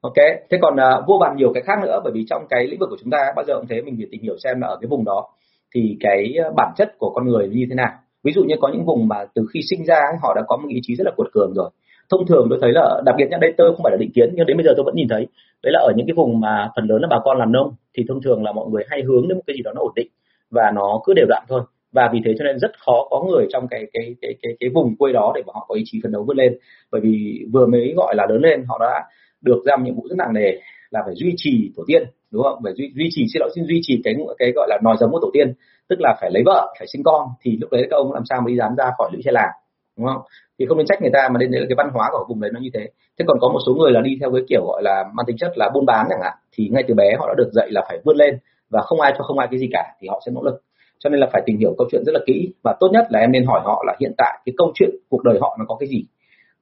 Ok 0.00 0.14
thế 0.50 0.58
còn 0.62 0.74
uh, 0.74 1.04
vô 1.06 1.18
vàn 1.20 1.36
nhiều 1.36 1.52
cái 1.54 1.62
khác 1.62 1.78
nữa 1.82 2.00
bởi 2.04 2.12
vì 2.12 2.24
trong 2.30 2.46
cái 2.50 2.66
lĩnh 2.66 2.78
vực 2.80 2.88
của 2.90 2.96
chúng 3.00 3.10
ta 3.10 3.18
bao 3.36 3.44
giờ 3.44 3.54
cũng 3.56 3.66
thế 3.68 3.82
mình 3.82 3.94
phải 3.98 4.06
tìm 4.10 4.22
hiểu 4.22 4.36
xem 4.44 4.60
là 4.60 4.68
ở 4.68 4.78
cái 4.80 4.88
vùng 4.88 5.04
đó 5.04 5.28
thì 5.74 5.96
cái 6.00 6.34
à, 6.44 6.50
bản 6.56 6.72
chất 6.76 6.94
của 6.98 7.10
con 7.14 7.26
người 7.26 7.48
như 7.48 7.66
thế 7.68 7.74
nào. 7.74 7.92
Ví 8.22 8.32
dụ 8.32 8.42
như 8.44 8.54
có 8.60 8.68
những 8.72 8.84
vùng 8.84 9.08
mà 9.08 9.16
từ 9.34 9.46
khi 9.54 9.60
sinh 9.70 9.84
ra 9.84 9.94
ấy, 9.94 10.16
họ 10.22 10.34
đã 10.36 10.42
có 10.48 10.56
một 10.56 10.68
ý 10.68 10.80
chí 10.82 10.94
rất 10.96 11.04
là 11.04 11.12
cuột 11.16 11.26
cường 11.32 11.52
rồi. 11.54 11.70
Thông 12.10 12.26
thường 12.26 12.46
tôi 12.50 12.58
thấy 12.62 12.72
là 12.72 13.00
đặc 13.04 13.14
biệt 13.18 13.26
nhất 13.30 13.40
đây 13.40 13.54
tôi 13.58 13.72
không 13.76 13.82
phải 13.84 13.92
là 13.92 13.96
định 14.00 14.10
kiến 14.14 14.30
nhưng 14.34 14.46
đến 14.46 14.56
bây 14.56 14.64
giờ 14.64 14.72
tôi 14.76 14.84
vẫn 14.84 14.94
nhìn 14.94 15.08
thấy 15.08 15.26
đấy 15.62 15.72
là 15.72 15.80
ở 15.80 15.92
những 15.96 16.06
cái 16.06 16.14
vùng 16.16 16.40
mà 16.40 16.70
phần 16.76 16.86
lớn 16.86 17.02
là 17.02 17.08
bà 17.10 17.16
con 17.24 17.38
làm 17.38 17.52
nông 17.52 17.74
thì 17.94 18.04
thông 18.08 18.22
thường 18.22 18.44
là 18.44 18.52
mọi 18.52 18.66
người 18.70 18.84
hay 18.88 19.02
hướng 19.02 19.28
đến 19.28 19.38
một 19.38 19.44
cái 19.46 19.56
gì 19.56 19.62
đó 19.62 19.72
nó 19.74 19.80
ổn 19.80 19.92
định 19.96 20.08
và 20.50 20.70
nó 20.74 21.00
cứ 21.04 21.12
đều 21.14 21.26
đặn 21.28 21.42
thôi 21.48 21.60
và 21.98 22.10
vì 22.12 22.20
thế 22.24 22.32
cho 22.38 22.44
nên 22.44 22.58
rất 22.58 22.70
khó 22.86 23.06
có 23.10 23.24
người 23.28 23.46
trong 23.52 23.68
cái 23.68 23.86
cái 23.92 24.16
cái 24.22 24.34
cái 24.42 24.52
cái 24.60 24.70
vùng 24.74 24.96
quê 24.96 25.12
đó 25.12 25.32
để 25.34 25.42
mà 25.46 25.52
họ 25.54 25.66
có 25.68 25.74
ý 25.74 25.82
chí 25.86 26.00
phấn 26.02 26.12
đấu 26.12 26.24
vươn 26.26 26.36
lên. 26.36 26.58
Bởi 26.92 27.00
vì 27.00 27.44
vừa 27.52 27.66
mới 27.66 27.94
gọi 27.96 28.14
là 28.16 28.26
lớn 28.30 28.40
lên 28.42 28.64
họ 28.68 28.78
đã 28.80 29.04
được 29.40 29.62
giao 29.66 29.78
nhiệm 29.78 29.94
vụ 29.94 30.02
rất 30.08 30.16
nặng 30.18 30.34
nề 30.34 30.50
là 30.90 31.02
phải 31.04 31.14
duy 31.14 31.34
trì 31.36 31.72
tổ 31.76 31.82
tiên 31.86 32.02
đúng 32.30 32.42
không? 32.42 32.58
Phải 32.64 32.72
duy, 32.76 32.92
duy 32.94 33.08
trì 33.10 33.22
xin 33.32 33.40
lỗi 33.40 33.50
xin 33.54 33.64
duy 33.64 33.80
trì 33.82 34.00
cái 34.04 34.14
cái 34.38 34.52
gọi 34.56 34.68
là 34.70 34.78
nòi 34.84 34.96
giống 35.00 35.10
của 35.12 35.18
tổ 35.22 35.30
tiên 35.32 35.52
tức 35.88 35.96
là 36.00 36.16
phải 36.20 36.30
lấy 36.30 36.42
vợ 36.46 36.74
phải 36.78 36.88
sinh 36.92 37.02
con. 37.04 37.28
Thì 37.42 37.56
lúc 37.60 37.70
đấy 37.70 37.86
các 37.90 37.96
ông 37.96 38.12
làm 38.12 38.22
sao 38.28 38.40
mới 38.40 38.56
dám 38.56 38.74
ra 38.78 38.84
khỏi 38.98 39.10
lũy 39.12 39.22
xe 39.22 39.32
làng 39.32 39.52
đúng 39.96 40.06
không? 40.06 40.22
Thì 40.58 40.66
không 40.66 40.78
nên 40.78 40.86
trách 40.86 41.02
người 41.02 41.10
ta 41.12 41.28
mà 41.32 41.38
nên 41.40 41.50
đấy 41.50 41.60
là 41.60 41.66
cái 41.68 41.76
văn 41.76 41.90
hóa 41.92 42.08
của 42.12 42.24
vùng 42.28 42.40
đấy 42.40 42.50
nó 42.54 42.60
như 42.60 42.70
thế. 42.74 42.88
Thế 43.18 43.24
còn 43.28 43.38
có 43.40 43.48
một 43.48 43.60
số 43.66 43.74
người 43.74 43.92
là 43.92 44.00
đi 44.00 44.16
theo 44.20 44.30
cái 44.32 44.42
kiểu 44.48 44.64
gọi 44.66 44.82
là 44.82 45.04
mang 45.14 45.26
tính 45.26 45.36
chất 45.36 45.52
là 45.56 45.70
buôn 45.74 45.86
bán 45.86 46.06
chẳng 46.10 46.20
hạn 46.22 46.36
thì 46.52 46.68
ngay 46.72 46.84
từ 46.88 46.94
bé 46.94 47.16
họ 47.18 47.28
đã 47.28 47.34
được 47.38 47.50
dạy 47.52 47.68
là 47.70 47.84
phải 47.88 47.98
vươn 48.04 48.16
lên 48.16 48.38
và 48.70 48.82
không 48.82 49.00
ai 49.00 49.14
cho 49.18 49.24
không 49.24 49.38
ai 49.38 49.48
cái 49.50 49.60
gì 49.60 49.68
cả 49.72 49.84
thì 50.00 50.08
họ 50.08 50.22
sẽ 50.26 50.32
nỗ 50.34 50.42
lực 50.42 50.62
cho 50.98 51.10
nên 51.10 51.20
là 51.20 51.28
phải 51.32 51.42
tìm 51.46 51.58
hiểu 51.58 51.74
câu 51.78 51.88
chuyện 51.90 52.02
rất 52.06 52.12
là 52.12 52.20
kỹ. 52.26 52.52
Và 52.62 52.76
tốt 52.80 52.88
nhất 52.92 53.06
là 53.10 53.20
em 53.20 53.32
nên 53.32 53.46
hỏi 53.46 53.60
họ 53.64 53.84
là 53.86 53.96
hiện 54.00 54.12
tại 54.18 54.38
cái 54.46 54.52
câu 54.56 54.72
chuyện 54.74 54.90
cuộc 55.08 55.22
đời 55.24 55.38
họ 55.40 55.56
nó 55.58 55.64
có 55.68 55.76
cái 55.80 55.88
gì. 55.88 56.04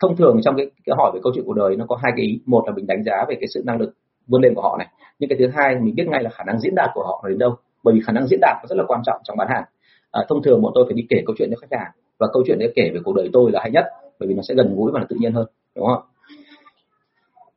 Thông 0.01 0.17
thường 0.17 0.41
trong 0.43 0.57
cái, 0.57 0.67
cái 0.85 0.97
hỏi 0.99 1.11
về 1.15 1.21
câu 1.23 1.33
chuyện 1.35 1.45
cuộc 1.47 1.57
đời 1.57 1.77
nó 1.77 1.85
có 1.89 1.97
hai 2.03 2.13
cái 2.17 2.27
ý. 2.27 2.41
Một 2.47 2.63
là 2.67 2.73
mình 2.73 2.87
đánh 2.87 3.03
giá 3.05 3.25
về 3.29 3.35
cái 3.41 3.49
sự 3.55 3.63
năng 3.67 3.81
lực 3.81 3.95
vươn 4.27 4.43
lên 4.43 4.55
của 4.55 4.63
họ 4.63 4.77
này. 4.79 4.89
Nhưng 5.19 5.31
cái 5.31 5.39
thứ 5.39 5.47
hai 5.55 5.75
mình 5.81 5.95
biết 5.95 6.09
ngay 6.09 6.23
là 6.23 6.31
khả 6.31 6.45
năng 6.45 6.61
diễn 6.61 6.75
đạt 6.75 6.91
của 6.95 7.03
họ 7.03 7.25
đến 7.29 7.39
đâu. 7.39 7.55
Bởi 7.85 7.95
vì 7.95 8.01
khả 8.07 8.13
năng 8.13 8.27
diễn 8.27 8.41
đạt 8.41 8.57
nó 8.63 8.67
rất 8.69 8.77
là 8.79 8.85
quan 8.89 9.01
trọng 9.07 9.21
trong 9.25 9.37
bán 9.37 9.49
hàng. 9.51 9.65
À, 10.11 10.25
thông 10.29 10.43
thường 10.43 10.63
bọn 10.63 10.73
tôi 10.75 10.85
phải 10.89 10.95
đi 10.95 11.07
kể 11.09 11.23
câu 11.27 11.37
chuyện 11.39 11.51
cho 11.51 11.57
khách 11.61 11.79
hàng. 11.79 11.91
Và 12.19 12.27
câu 12.33 12.43
chuyện 12.47 12.59
để 12.59 12.73
kể 12.77 12.91
về 12.95 13.01
cuộc 13.05 13.15
đời 13.17 13.31
tôi 13.33 13.51
là 13.53 13.61
hay 13.63 13.71
nhất. 13.71 13.85
Bởi 14.19 14.29
vì 14.29 14.35
nó 14.35 14.43
sẽ 14.43 14.55
gần 14.55 14.77
gũi 14.77 14.93
và 14.93 15.01
là 15.01 15.07
tự 15.09 15.17
nhiên 15.21 15.33
hơn. 15.33 15.47
Đúng 15.77 15.87
không 15.87 16.03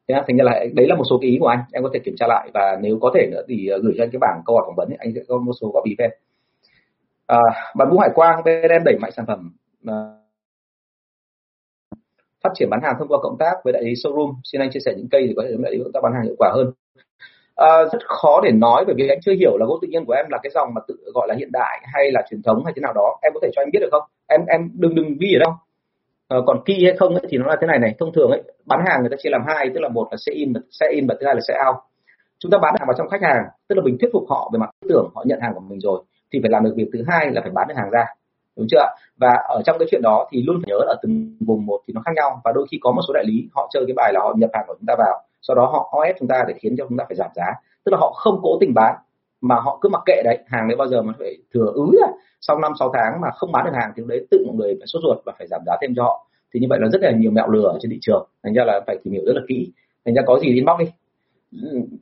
thế 0.10 0.16
thành 0.28 0.38
ra 0.38 0.44
là 0.44 0.66
đấy 0.74 0.88
là 0.88 0.96
một 0.96 1.04
số 1.10 1.18
cái 1.22 1.30
ý 1.30 1.38
của 1.40 1.48
anh. 1.48 1.60
Em 1.72 1.84
có 1.84 1.90
thể 1.94 2.00
kiểm 2.00 2.16
tra 2.18 2.28
lại. 2.28 2.50
Và 2.54 2.78
nếu 2.82 2.98
có 3.02 3.12
thể 3.16 3.28
nữa 3.32 3.42
thì 3.48 3.68
ờ, 3.68 3.80
gửi 3.84 3.94
cho 3.98 4.04
anh 4.04 4.10
cái 4.12 4.20
bảng 4.20 4.42
câu 4.46 4.56
hỏi 4.56 4.64
phỏng 4.68 4.76
vấn 4.76 4.90
ấy, 4.90 4.98
anh 5.00 5.12
sẽ 5.16 5.22
có 5.28 5.38
một 5.38 5.54
số 5.62 5.72
góp 5.74 5.84
ý 5.84 5.96
về 5.98 6.10
à, 7.30 7.40
bạn 7.76 7.90
Vũ 7.92 8.00
Hải 8.00 8.10
Quang 8.16 8.44
bên 8.44 8.72
em 8.72 8.84
đẩy 8.84 8.98
mạnh 9.02 9.12
sản 9.12 9.26
phẩm 9.28 9.52
à, 9.88 9.94
phát 12.44 12.50
triển 12.54 12.70
bán 12.70 12.80
hàng 12.84 12.96
thông 13.00 13.08
qua 13.08 13.18
cộng 13.22 13.38
tác 13.40 13.54
với 13.64 13.74
đại 13.74 13.84
lý 13.84 13.94
showroom. 13.94 14.34
Xin 14.44 14.62
anh 14.62 14.70
chia 14.72 14.80
sẻ 14.86 14.94
những 14.98 15.10
cây 15.12 15.26
thì 15.28 15.34
có 15.36 15.44
thể 15.44 15.56
đại 15.64 15.72
lý 15.72 15.78
chúng 15.84 15.92
ta 15.94 16.00
bán 16.04 16.14
hàng 16.14 16.24
hiệu 16.24 16.36
quả 16.38 16.52
hơn. 16.56 16.72
À, 17.56 17.84
rất 17.92 18.00
khó 18.06 18.42
để 18.44 18.52
nói 18.52 18.84
bởi 18.86 18.96
vì 18.98 19.08
anh 19.08 19.20
chưa 19.22 19.34
hiểu 19.40 19.58
là 19.58 19.66
gỗ 19.66 19.80
tự 19.82 19.88
nhiên 19.88 20.06
của 20.06 20.14
em 20.14 20.26
là 20.30 20.38
cái 20.44 20.52
dòng 20.54 20.74
mà 20.74 20.82
tự 20.88 20.96
gọi 21.14 21.28
là 21.28 21.36
hiện 21.36 21.52
đại 21.52 21.82
hay 21.94 22.12
là 22.12 22.22
truyền 22.30 22.42
thống 22.42 22.66
hay 22.66 22.74
thế 22.76 22.80
nào 22.82 22.94
đó. 22.94 23.18
Em 23.22 23.34
có 23.34 23.40
thể 23.44 23.50
cho 23.56 23.62
anh 23.62 23.70
biết 23.74 23.80
được 23.82 23.90
không? 23.92 24.04
Em 24.28 24.42
em 24.48 24.70
đừng 24.74 24.96
đừng 24.96 25.18
ghi 25.20 25.34
ở 25.34 25.40
đâu. 25.40 25.54
À, 26.28 26.38
còn 26.48 26.58
kỳ 26.66 26.86
hay 26.86 26.98
không 26.98 27.16
ấy, 27.16 27.26
thì 27.30 27.38
nó 27.38 27.46
là 27.48 27.56
thế 27.62 27.68
này 27.68 27.80
này. 27.80 27.96
Thông 28.00 28.14
thường 28.14 28.32
ấy 28.32 28.42
bán 28.66 28.80
hàng 28.88 29.00
người 29.02 29.10
ta 29.10 29.18
chia 29.20 29.30
làm 29.30 29.42
hai 29.48 29.70
tức 29.74 29.80
là 29.80 29.90
một 29.90 30.08
là 30.12 30.18
sẽ 30.26 30.32
in 30.34 30.54
sẽ 30.72 30.90
in 30.92 31.08
và 31.08 31.16
thứ 31.20 31.26
hai 31.26 31.36
là 31.36 31.42
sẽ 31.48 31.54
out. 31.68 31.78
Chúng 32.40 32.52
ta 32.52 32.58
bán 32.62 32.76
hàng 32.80 32.88
vào 32.88 32.96
trong 32.98 33.10
khách 33.10 33.22
hàng 33.22 33.44
tức 33.68 33.76
là 33.76 33.82
mình 33.86 33.98
thuyết 34.00 34.10
phục 34.14 34.24
họ 34.30 34.50
về 34.54 34.58
mặt 34.60 34.70
tư 34.82 34.88
tưởng 34.90 35.12
họ 35.16 35.24
nhận 35.28 35.40
hàng 35.42 35.54
của 35.54 35.60
mình 35.60 35.80
rồi 35.80 36.04
thì 36.34 36.40
phải 36.42 36.52
làm 36.52 36.64
được 36.64 36.74
việc 36.76 36.90
thứ 36.94 37.04
hai 37.08 37.32
là 37.32 37.42
phải 37.42 37.52
bán 37.52 37.68
được 37.68 37.76
hàng 37.78 37.90
ra 37.90 38.06
đúng 38.58 38.68
chưa 38.72 38.86
và 39.18 39.30
ở 39.50 39.62
trong 39.66 39.80
cái 39.80 39.88
chuyện 39.92 40.02
đó 40.02 40.28
thì 40.32 40.44
luôn 40.48 40.56
phải 40.62 40.68
nhớ 40.68 40.86
là 40.88 40.96
từng 41.02 41.38
vùng 41.40 41.66
một 41.66 41.80
thì 41.88 41.94
nó 41.94 42.02
khác 42.06 42.12
nhau 42.16 42.42
và 42.44 42.52
đôi 42.56 42.68
khi 42.72 42.78
có 42.82 42.92
một 42.92 43.02
số 43.08 43.14
đại 43.14 43.24
lý 43.28 43.50
họ 43.54 43.70
chơi 43.74 43.84
cái 43.88 43.94
bài 43.94 44.14
là 44.14 44.20
họ 44.20 44.34
nhập 44.38 44.50
hàng 44.54 44.64
của 44.68 44.76
chúng 44.80 44.86
ta 44.88 44.96
vào 44.98 45.24
sau 45.42 45.56
đó 45.56 45.66
họ, 45.66 45.90
họ 45.94 46.04
ép 46.04 46.16
chúng 46.20 46.28
ta 46.28 46.46
để 46.48 46.54
khiến 46.60 46.76
cho 46.78 46.86
chúng 46.90 46.98
ta 46.98 47.06
phải 47.08 47.16
giảm 47.16 47.30
giá. 47.36 47.46
Tức 47.86 47.92
là 47.92 47.98
họ 47.98 48.14
không 48.16 48.40
cố 48.44 48.58
tình 48.60 48.74
bán 48.74 48.96
mà 49.42 49.56
họ 49.56 49.80
cứ 49.82 49.90
mặc 49.90 50.02
kệ 50.06 50.22
đấy 50.24 50.38
hàng 50.48 50.68
đấy 50.68 50.76
bao 50.78 50.88
giờ 50.88 51.02
mà 51.02 51.14
phải 51.20 51.38
thừa 51.54 51.72
ứ 51.76 51.92
à. 52.08 52.10
sau 52.42 52.60
năm 52.60 52.72
sáu 52.80 52.92
tháng 52.94 53.22
mà 53.22 53.28
không 53.32 53.52
bán 53.52 53.66
được 53.66 53.72
hàng 53.74 53.92
thì 53.96 54.04
đấy 54.08 54.28
tự 54.32 54.44
mọi 54.48 54.56
người 54.56 54.76
phải 54.80 54.88
sốt 54.88 55.02
ruột 55.04 55.18
và 55.26 55.34
phải 55.38 55.48
giảm 55.48 55.62
giá 55.66 55.74
thêm 55.82 55.94
cho 55.96 56.04
họ. 56.04 56.28
Thì 56.54 56.60
như 56.60 56.68
vậy 56.70 56.80
là 56.82 56.88
rất 56.92 57.02
là 57.02 57.12
nhiều 57.12 57.32
mẹo 57.32 57.48
lừa 57.48 57.68
ở 57.68 57.78
trên 57.82 57.92
thị 57.92 57.98
trường 58.02 58.30
thành 58.44 58.54
ra 58.54 58.64
là 58.64 58.82
phải 58.88 58.98
tìm 59.04 59.14
hiểu 59.14 59.24
rất 59.26 59.34
là 59.36 59.42
kỹ. 59.48 59.72
Thành 60.06 60.16
ra 60.16 60.22
có 60.26 60.40
gì 60.40 60.48
inbox 60.54 60.80
đi 60.80 60.86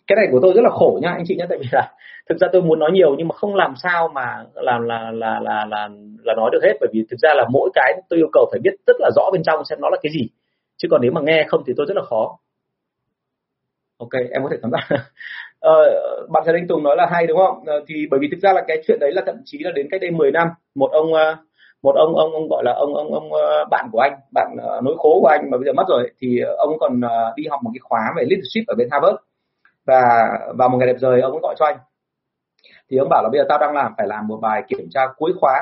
cái 0.07 0.15
này 0.15 0.27
của 0.31 0.39
tôi 0.41 0.53
rất 0.53 0.61
là 0.61 0.69
khổ 0.69 0.99
nha 1.01 1.11
anh 1.11 1.23
chị 1.27 1.35
nhé 1.35 1.45
tại 1.49 1.57
vì 1.61 1.67
là 1.71 1.93
thực 2.29 2.37
ra 2.39 2.47
tôi 2.53 2.61
muốn 2.61 2.79
nói 2.79 2.91
nhiều 2.93 3.15
nhưng 3.17 3.27
mà 3.27 3.35
không 3.35 3.55
làm 3.55 3.73
sao 3.83 4.07
mà 4.07 4.45
làm 4.53 4.81
là 4.83 5.11
là 5.11 5.39
là 5.39 5.65
là 5.65 5.89
là 6.23 6.33
nói 6.37 6.49
được 6.53 6.59
hết. 6.63 6.73
Bởi 6.79 6.89
vì 6.93 7.05
thực 7.09 7.17
ra 7.19 7.33
là 7.35 7.45
mỗi 7.49 7.69
cái 7.73 7.93
tôi 8.09 8.19
yêu 8.19 8.29
cầu 8.33 8.47
phải 8.51 8.59
biết 8.63 8.71
rất 8.87 8.95
là 8.99 9.09
rõ 9.15 9.29
bên 9.33 9.43
trong 9.43 9.65
xem 9.65 9.79
nó 9.81 9.89
là 9.89 9.97
cái 10.03 10.11
gì. 10.11 10.29
Chứ 10.77 10.87
còn 10.91 11.01
nếu 11.01 11.11
mà 11.11 11.21
nghe 11.21 11.45
không 11.47 11.63
thì 11.67 11.73
tôi 11.77 11.85
rất 11.89 11.97
là 11.97 12.03
khó. 12.03 12.37
Ok 13.97 14.13
em 14.31 14.43
có 14.43 14.49
thể 14.51 14.57
cảm 14.61 14.71
giác 14.71 14.87
ờ, 15.59 15.73
bạn 16.29 16.43
Trần 16.45 16.55
Anh 16.55 16.67
Tùng 16.67 16.83
nói 16.83 16.95
là 16.97 17.07
hay 17.11 17.27
đúng 17.27 17.37
không? 17.37 17.63
Ờ, 17.65 17.83
thì 17.87 18.07
bởi 18.11 18.19
vì 18.19 18.27
thực 18.31 18.39
ra 18.41 18.53
là 18.53 18.63
cái 18.67 18.83
chuyện 18.87 18.99
đấy 18.99 19.11
là 19.13 19.21
thậm 19.25 19.35
chí 19.45 19.57
là 19.61 19.71
đến 19.71 19.87
cách 19.91 20.01
đây 20.01 20.11
10 20.11 20.31
năm 20.31 20.47
một 20.75 20.89
ông 20.91 21.13
ờ, 21.13 21.35
một 21.83 21.95
ông 21.95 22.15
ông 22.15 22.31
ông 22.33 22.47
gọi 22.49 22.63
là 22.65 22.73
ông 22.73 22.95
ông 22.95 23.13
ông 23.13 23.33
ờ, 23.33 23.65
bạn 23.71 23.89
của 23.91 23.99
anh 23.99 24.13
bạn 24.33 24.55
ờ, 24.61 24.81
nối 24.83 24.95
khố 24.97 25.19
của 25.21 25.27
anh 25.27 25.49
mà 25.51 25.57
bây 25.57 25.65
giờ 25.65 25.73
mất 25.73 25.85
rồi 25.89 26.11
thì 26.19 26.39
ông 26.57 26.79
còn 26.79 27.01
đi 27.35 27.43
học 27.49 27.59
một 27.63 27.71
cái 27.73 27.79
khóa 27.83 27.99
về 28.17 28.23
leadership 28.29 28.67
ở 28.67 28.75
bên 28.77 28.87
Harvard 28.91 29.15
và 29.87 30.01
vào 30.57 30.69
một 30.69 30.77
ngày 30.77 30.87
đẹp 30.87 30.97
trời 31.01 31.21
ông 31.21 31.31
ấy 31.31 31.39
gọi 31.43 31.55
cho 31.59 31.65
anh. 31.65 31.77
Thì 32.89 32.97
ông 32.97 33.09
bảo 33.09 33.23
là 33.23 33.29
bây 33.29 33.39
giờ 33.39 33.45
tao 33.49 33.59
đang 33.59 33.73
làm 33.73 33.93
phải 33.97 34.07
làm 34.07 34.27
một 34.27 34.39
bài 34.41 34.63
kiểm 34.67 34.87
tra 34.91 35.01
cuối 35.17 35.33
khóa. 35.39 35.61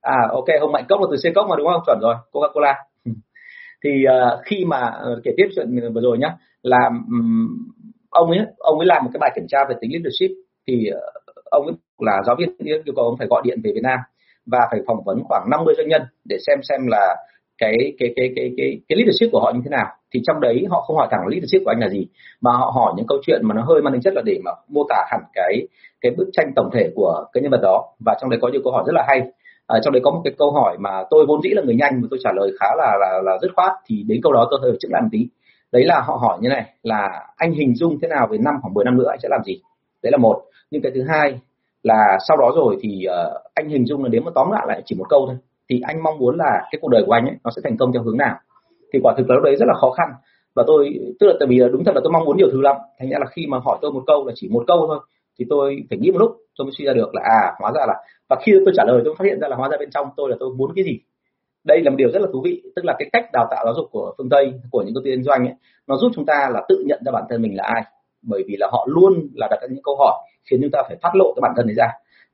À 0.00 0.28
ok 0.30 0.44
ông 0.60 0.72
mạnh 0.72 0.84
cốc 0.88 1.00
là 1.00 1.06
từ 1.10 1.16
C 1.30 1.34
cốc 1.34 1.46
mà 1.48 1.56
đúng 1.56 1.66
không? 1.66 1.82
Chuẩn 1.86 1.98
rồi 2.00 2.14
Coca 2.30 2.48
Cola 2.54 2.74
thì 3.84 4.04
uh, 4.06 4.40
khi 4.44 4.64
mà 4.64 4.92
uh, 5.12 5.18
kể 5.24 5.30
tiếp 5.36 5.48
chuyện 5.54 5.92
vừa 5.94 6.00
rồi 6.00 6.18
nhá 6.18 6.36
là 6.62 6.90
um, 7.08 7.48
ông 8.10 8.30
ấy 8.30 8.38
ông 8.58 8.78
ấy 8.78 8.86
làm 8.86 9.04
một 9.04 9.10
cái 9.12 9.18
bài 9.18 9.32
kiểm 9.34 9.46
tra 9.48 9.58
về 9.68 9.74
tính 9.80 9.90
leadership. 9.92 10.36
Thì 10.66 10.90
uh, 10.92 11.24
ông 11.44 11.66
ấy 11.66 11.74
là 11.98 12.22
giáo 12.26 12.36
viên 12.38 12.56
yêu 12.58 12.94
cầu 12.96 13.04
ông 13.04 13.16
phải 13.18 13.26
gọi 13.26 13.42
điện 13.44 13.60
về 13.64 13.72
Việt 13.74 13.82
Nam 13.82 13.98
và 14.46 14.58
phải 14.70 14.80
phỏng 14.86 15.04
vấn 15.04 15.22
khoảng 15.24 15.50
50 15.50 15.74
doanh 15.76 15.88
nhân 15.88 16.02
để 16.24 16.36
xem 16.46 16.58
xem 16.62 16.86
là 16.86 17.16
cái 17.60 17.74
cái 17.98 18.12
cái 18.16 18.32
cái 18.36 18.52
cái 18.56 18.80
cái 18.88 18.96
leadership 18.98 19.32
của 19.32 19.40
họ 19.40 19.52
như 19.54 19.60
thế 19.64 19.70
nào. 19.70 19.86
Thì 20.12 20.20
trong 20.26 20.40
đấy 20.40 20.66
họ 20.70 20.80
không 20.80 20.96
hỏi 20.96 21.08
thẳng 21.10 21.26
leadership 21.26 21.64
của 21.64 21.70
anh 21.70 21.80
là 21.80 21.88
gì 21.88 22.06
mà 22.40 22.50
họ 22.52 22.72
hỏi 22.74 22.92
những 22.96 23.06
câu 23.06 23.18
chuyện 23.26 23.40
mà 23.44 23.54
nó 23.54 23.62
hơi 23.62 23.82
mang 23.82 23.92
tính 23.92 24.02
chất 24.02 24.14
là 24.14 24.22
để 24.24 24.38
mà 24.44 24.50
mô 24.68 24.82
tả 24.88 25.04
hẳn 25.10 25.20
cái 25.34 25.68
cái 26.00 26.12
bức 26.16 26.28
tranh 26.32 26.52
tổng 26.56 26.70
thể 26.72 26.90
của 26.94 27.24
cái 27.32 27.42
nhân 27.42 27.50
vật 27.50 27.60
đó. 27.62 27.84
Và 28.06 28.14
trong 28.20 28.30
đấy 28.30 28.38
có 28.42 28.48
nhiều 28.48 28.60
câu 28.64 28.72
hỏi 28.72 28.84
rất 28.86 28.92
là 28.94 29.04
hay. 29.08 29.20
À, 29.66 29.78
trong 29.84 29.92
đấy 29.92 30.00
có 30.04 30.10
một 30.10 30.20
cái 30.24 30.34
câu 30.38 30.52
hỏi 30.52 30.76
mà 30.78 31.04
tôi 31.10 31.26
vốn 31.28 31.42
dĩ 31.42 31.50
là 31.50 31.62
người 31.62 31.74
nhanh 31.74 32.00
mà 32.00 32.08
tôi 32.10 32.20
trả 32.22 32.30
lời 32.32 32.52
khá 32.60 32.66
là 32.76 32.96
là 33.00 33.20
là 33.24 33.38
dứt 33.42 33.50
khoát 33.56 33.72
thì 33.86 34.04
đến 34.08 34.20
câu 34.22 34.32
đó 34.32 34.48
tôi 34.50 34.60
hơi 34.62 34.72
chững 34.80 34.92
lại 34.92 35.02
một 35.02 35.08
tí. 35.12 35.28
Đấy 35.72 35.84
là 35.84 36.00
họ 36.00 36.16
hỏi 36.16 36.38
như 36.40 36.48
này 36.48 36.64
là 36.82 37.08
anh 37.36 37.52
hình 37.52 37.74
dung 37.74 37.98
thế 38.02 38.08
nào 38.08 38.26
về 38.30 38.38
năm 38.38 38.54
khoảng 38.62 38.74
10 38.74 38.84
năm 38.84 38.98
nữa 38.98 39.08
anh 39.10 39.18
sẽ 39.22 39.28
làm 39.28 39.40
gì? 39.44 39.60
Đấy 40.02 40.10
là 40.12 40.18
một. 40.18 40.42
Nhưng 40.70 40.82
cái 40.82 40.92
thứ 40.94 41.02
hai 41.08 41.40
là 41.82 42.18
sau 42.28 42.36
đó 42.36 42.52
rồi 42.56 42.76
thì 42.80 43.06
uh, 43.06 43.42
anh 43.54 43.68
hình 43.68 43.86
dung 43.86 44.04
là 44.04 44.08
nếu 44.12 44.22
mà 44.22 44.30
tóm 44.34 44.50
lại 44.50 44.64
lại 44.68 44.82
chỉ 44.84 44.96
một 44.98 45.06
câu 45.08 45.26
thôi 45.26 45.36
thì 45.70 45.80
anh 45.80 46.02
mong 46.02 46.18
muốn 46.18 46.36
là 46.36 46.68
cái 46.70 46.78
cuộc 46.82 46.88
đời 46.88 47.02
của 47.06 47.12
anh 47.12 47.26
ấy, 47.26 47.34
nó 47.44 47.50
sẽ 47.56 47.62
thành 47.64 47.76
công 47.76 47.92
theo 47.92 48.02
hướng 48.02 48.16
nào? 48.16 48.36
Thì 48.92 48.98
quả 49.02 49.14
thực 49.18 49.28
là 49.28 49.34
lúc 49.34 49.44
đấy 49.44 49.56
rất 49.56 49.66
là 49.68 49.74
khó 49.74 49.90
khăn. 49.90 50.08
Và 50.54 50.64
tôi, 50.66 50.98
tức 51.20 51.26
là 51.26 51.34
tại 51.40 51.46
vì 51.48 51.58
đúng 51.72 51.84
thật 51.84 51.94
là 51.94 52.00
tôi 52.04 52.12
mong 52.12 52.24
muốn 52.24 52.36
nhiều 52.36 52.48
thứ 52.52 52.60
lắm. 52.60 52.76
Thành 52.98 53.10
ra 53.10 53.18
là 53.20 53.26
khi 53.26 53.46
mà 53.46 53.58
hỏi 53.64 53.78
tôi 53.82 53.92
một 53.92 54.02
câu 54.06 54.26
là 54.26 54.32
chỉ 54.36 54.48
một 54.48 54.64
câu 54.66 54.84
thôi, 54.86 54.98
thì 55.38 55.44
tôi 55.50 55.76
phải 55.90 55.98
nghĩ 55.98 56.10
một 56.10 56.18
lúc, 56.18 56.36
tôi 56.58 56.64
mới 56.64 56.72
suy 56.78 56.84
ra 56.84 56.92
được 56.92 57.14
là 57.14 57.22
à 57.24 57.52
hóa 57.60 57.72
ra 57.74 57.86
là, 57.86 57.94
và 58.28 58.36
khi 58.42 58.52
tôi 58.64 58.74
trả 58.76 58.84
lời 58.84 59.02
tôi 59.04 59.14
phát 59.18 59.24
hiện 59.24 59.40
ra 59.40 59.48
là 59.48 59.56
hóa 59.56 59.68
ra 59.68 59.76
bên 59.80 59.90
trong 59.90 60.08
tôi 60.16 60.30
là 60.30 60.36
tôi 60.40 60.54
muốn 60.54 60.72
cái 60.76 60.84
gì? 60.84 60.98
Đây 61.64 61.80
là 61.84 61.90
một 61.90 61.96
điều 61.96 62.10
rất 62.10 62.22
là 62.22 62.28
thú 62.32 62.40
vị. 62.44 62.62
Tức 62.76 62.84
là 62.84 62.94
cái 62.98 63.08
cách 63.12 63.24
đào 63.32 63.46
tạo 63.50 63.64
giáo 63.64 63.74
dục 63.74 63.88
của 63.90 64.14
phương 64.18 64.28
tây, 64.28 64.52
của 64.70 64.82
những 64.82 64.94
công 64.94 65.04
ty 65.04 65.10
kinh 65.10 65.22
doanh 65.22 65.46
ấy, 65.46 65.54
nó 65.86 65.96
giúp 65.96 66.12
chúng 66.14 66.26
ta 66.26 66.50
là 66.52 66.62
tự 66.68 66.84
nhận 66.86 67.02
ra 67.06 67.12
bản 67.12 67.24
thân 67.30 67.42
mình 67.42 67.56
là 67.56 67.64
ai. 67.64 67.82
Bởi 68.22 68.44
vì 68.46 68.56
là 68.58 68.68
họ 68.72 68.86
luôn 68.90 69.28
là 69.34 69.48
đặt 69.50 69.58
ra 69.62 69.68
những 69.70 69.82
câu 69.82 69.96
hỏi 69.96 70.14
khiến 70.50 70.60
chúng 70.62 70.70
ta 70.70 70.82
phải 70.88 70.96
phát 71.02 71.10
lộ 71.14 71.32
cái 71.36 71.40
bản 71.40 71.52
thân 71.56 71.66
này 71.66 71.74
ra. 71.74 71.88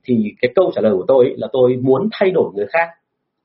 Thì 0.04 0.34
cái 0.42 0.52
câu 0.54 0.70
trả 0.74 0.80
lời 0.80 0.92
của 0.96 1.04
tôi 1.08 1.24
ấy 1.24 1.34
là 1.36 1.48
tôi 1.52 1.76
muốn 1.82 2.08
thay 2.12 2.30
đổi 2.30 2.50
người 2.54 2.66
khác 2.66 2.88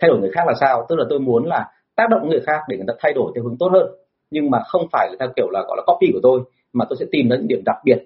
thay 0.01 0.09
đổi 0.09 0.19
người 0.19 0.31
khác 0.33 0.41
là 0.47 0.53
sao? 0.59 0.85
Tức 0.89 0.95
là 0.95 1.05
tôi 1.09 1.19
muốn 1.19 1.45
là 1.45 1.65
tác 1.95 2.09
động 2.09 2.29
người 2.29 2.39
khác 2.39 2.59
để 2.67 2.77
người 2.77 2.85
ta 2.87 2.93
thay 2.99 3.13
đổi 3.13 3.31
theo 3.35 3.43
hướng 3.43 3.57
tốt 3.57 3.69
hơn. 3.71 3.87
Nhưng 4.31 4.51
mà 4.51 4.59
không 4.67 4.87
phải 4.91 5.07
là 5.09 5.15
theo 5.19 5.29
kiểu 5.35 5.49
là 5.49 5.61
gọi 5.67 5.77
là 5.77 5.83
copy 5.87 6.11
của 6.13 6.19
tôi 6.23 6.41
mà 6.73 6.85
tôi 6.89 6.97
sẽ 6.99 7.05
tìm 7.11 7.29
ra 7.29 7.35
những 7.35 7.47
điểm 7.47 7.61
đặc 7.65 7.75
biệt 7.85 7.97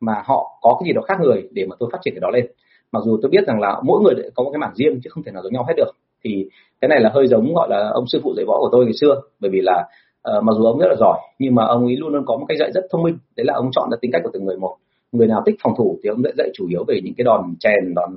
mà 0.00 0.22
họ 0.24 0.58
có 0.62 0.76
cái 0.80 0.86
gì 0.86 0.92
đó 0.92 1.02
khác 1.02 1.20
người 1.20 1.48
để 1.52 1.66
mà 1.66 1.76
tôi 1.78 1.88
phát 1.92 1.98
triển 2.02 2.14
cái 2.14 2.20
đó 2.20 2.30
lên. 2.30 2.46
Mặc 2.92 3.02
dù 3.04 3.18
tôi 3.22 3.30
biết 3.30 3.46
rằng 3.46 3.60
là 3.60 3.80
mỗi 3.82 4.00
người 4.02 4.14
có 4.34 4.42
một 4.42 4.50
cái 4.50 4.58
mảng 4.58 4.74
riêng 4.74 5.00
chứ 5.04 5.10
không 5.10 5.24
thể 5.24 5.32
nào 5.32 5.42
giống 5.42 5.52
nhau 5.52 5.64
hết 5.68 5.74
được. 5.76 5.90
Thì 6.24 6.48
cái 6.80 6.88
này 6.88 7.00
là 7.00 7.10
hơi 7.14 7.26
giống 7.26 7.54
gọi 7.54 7.68
là 7.70 7.90
ông 7.94 8.04
sư 8.06 8.20
phụ 8.22 8.34
dạy 8.36 8.44
võ 8.48 8.58
của 8.60 8.68
tôi 8.72 8.84
ngày 8.84 8.94
xưa. 9.00 9.20
Bởi 9.40 9.50
vì 9.50 9.60
là 9.60 9.88
uh, 10.36 10.44
mặc 10.44 10.52
dù 10.56 10.64
ông 10.64 10.78
rất 10.78 10.88
là 10.88 10.96
giỏi 10.98 11.18
nhưng 11.38 11.54
mà 11.54 11.66
ông 11.66 11.84
ấy 11.84 11.96
luôn 11.96 12.12
luôn 12.12 12.24
có 12.26 12.36
một 12.36 12.46
cách 12.48 12.58
dạy 12.60 12.70
rất 12.74 12.84
thông 12.90 13.02
minh. 13.02 13.18
Đấy 13.36 13.44
là 13.44 13.54
ông 13.54 13.70
chọn 13.72 13.88
ra 13.90 13.96
tính 14.00 14.10
cách 14.12 14.22
của 14.24 14.30
từng 14.32 14.44
người 14.44 14.56
một. 14.56 14.76
Người 15.12 15.26
nào 15.26 15.42
thích 15.46 15.56
phòng 15.62 15.74
thủ 15.78 15.98
thì 16.02 16.08
ông 16.08 16.22
sẽ 16.24 16.30
dạy 16.38 16.50
chủ 16.54 16.66
yếu 16.68 16.84
về 16.88 17.00
những 17.04 17.14
cái 17.16 17.24
đòn 17.24 17.54
chèn 17.60 17.94
đòn 17.94 18.10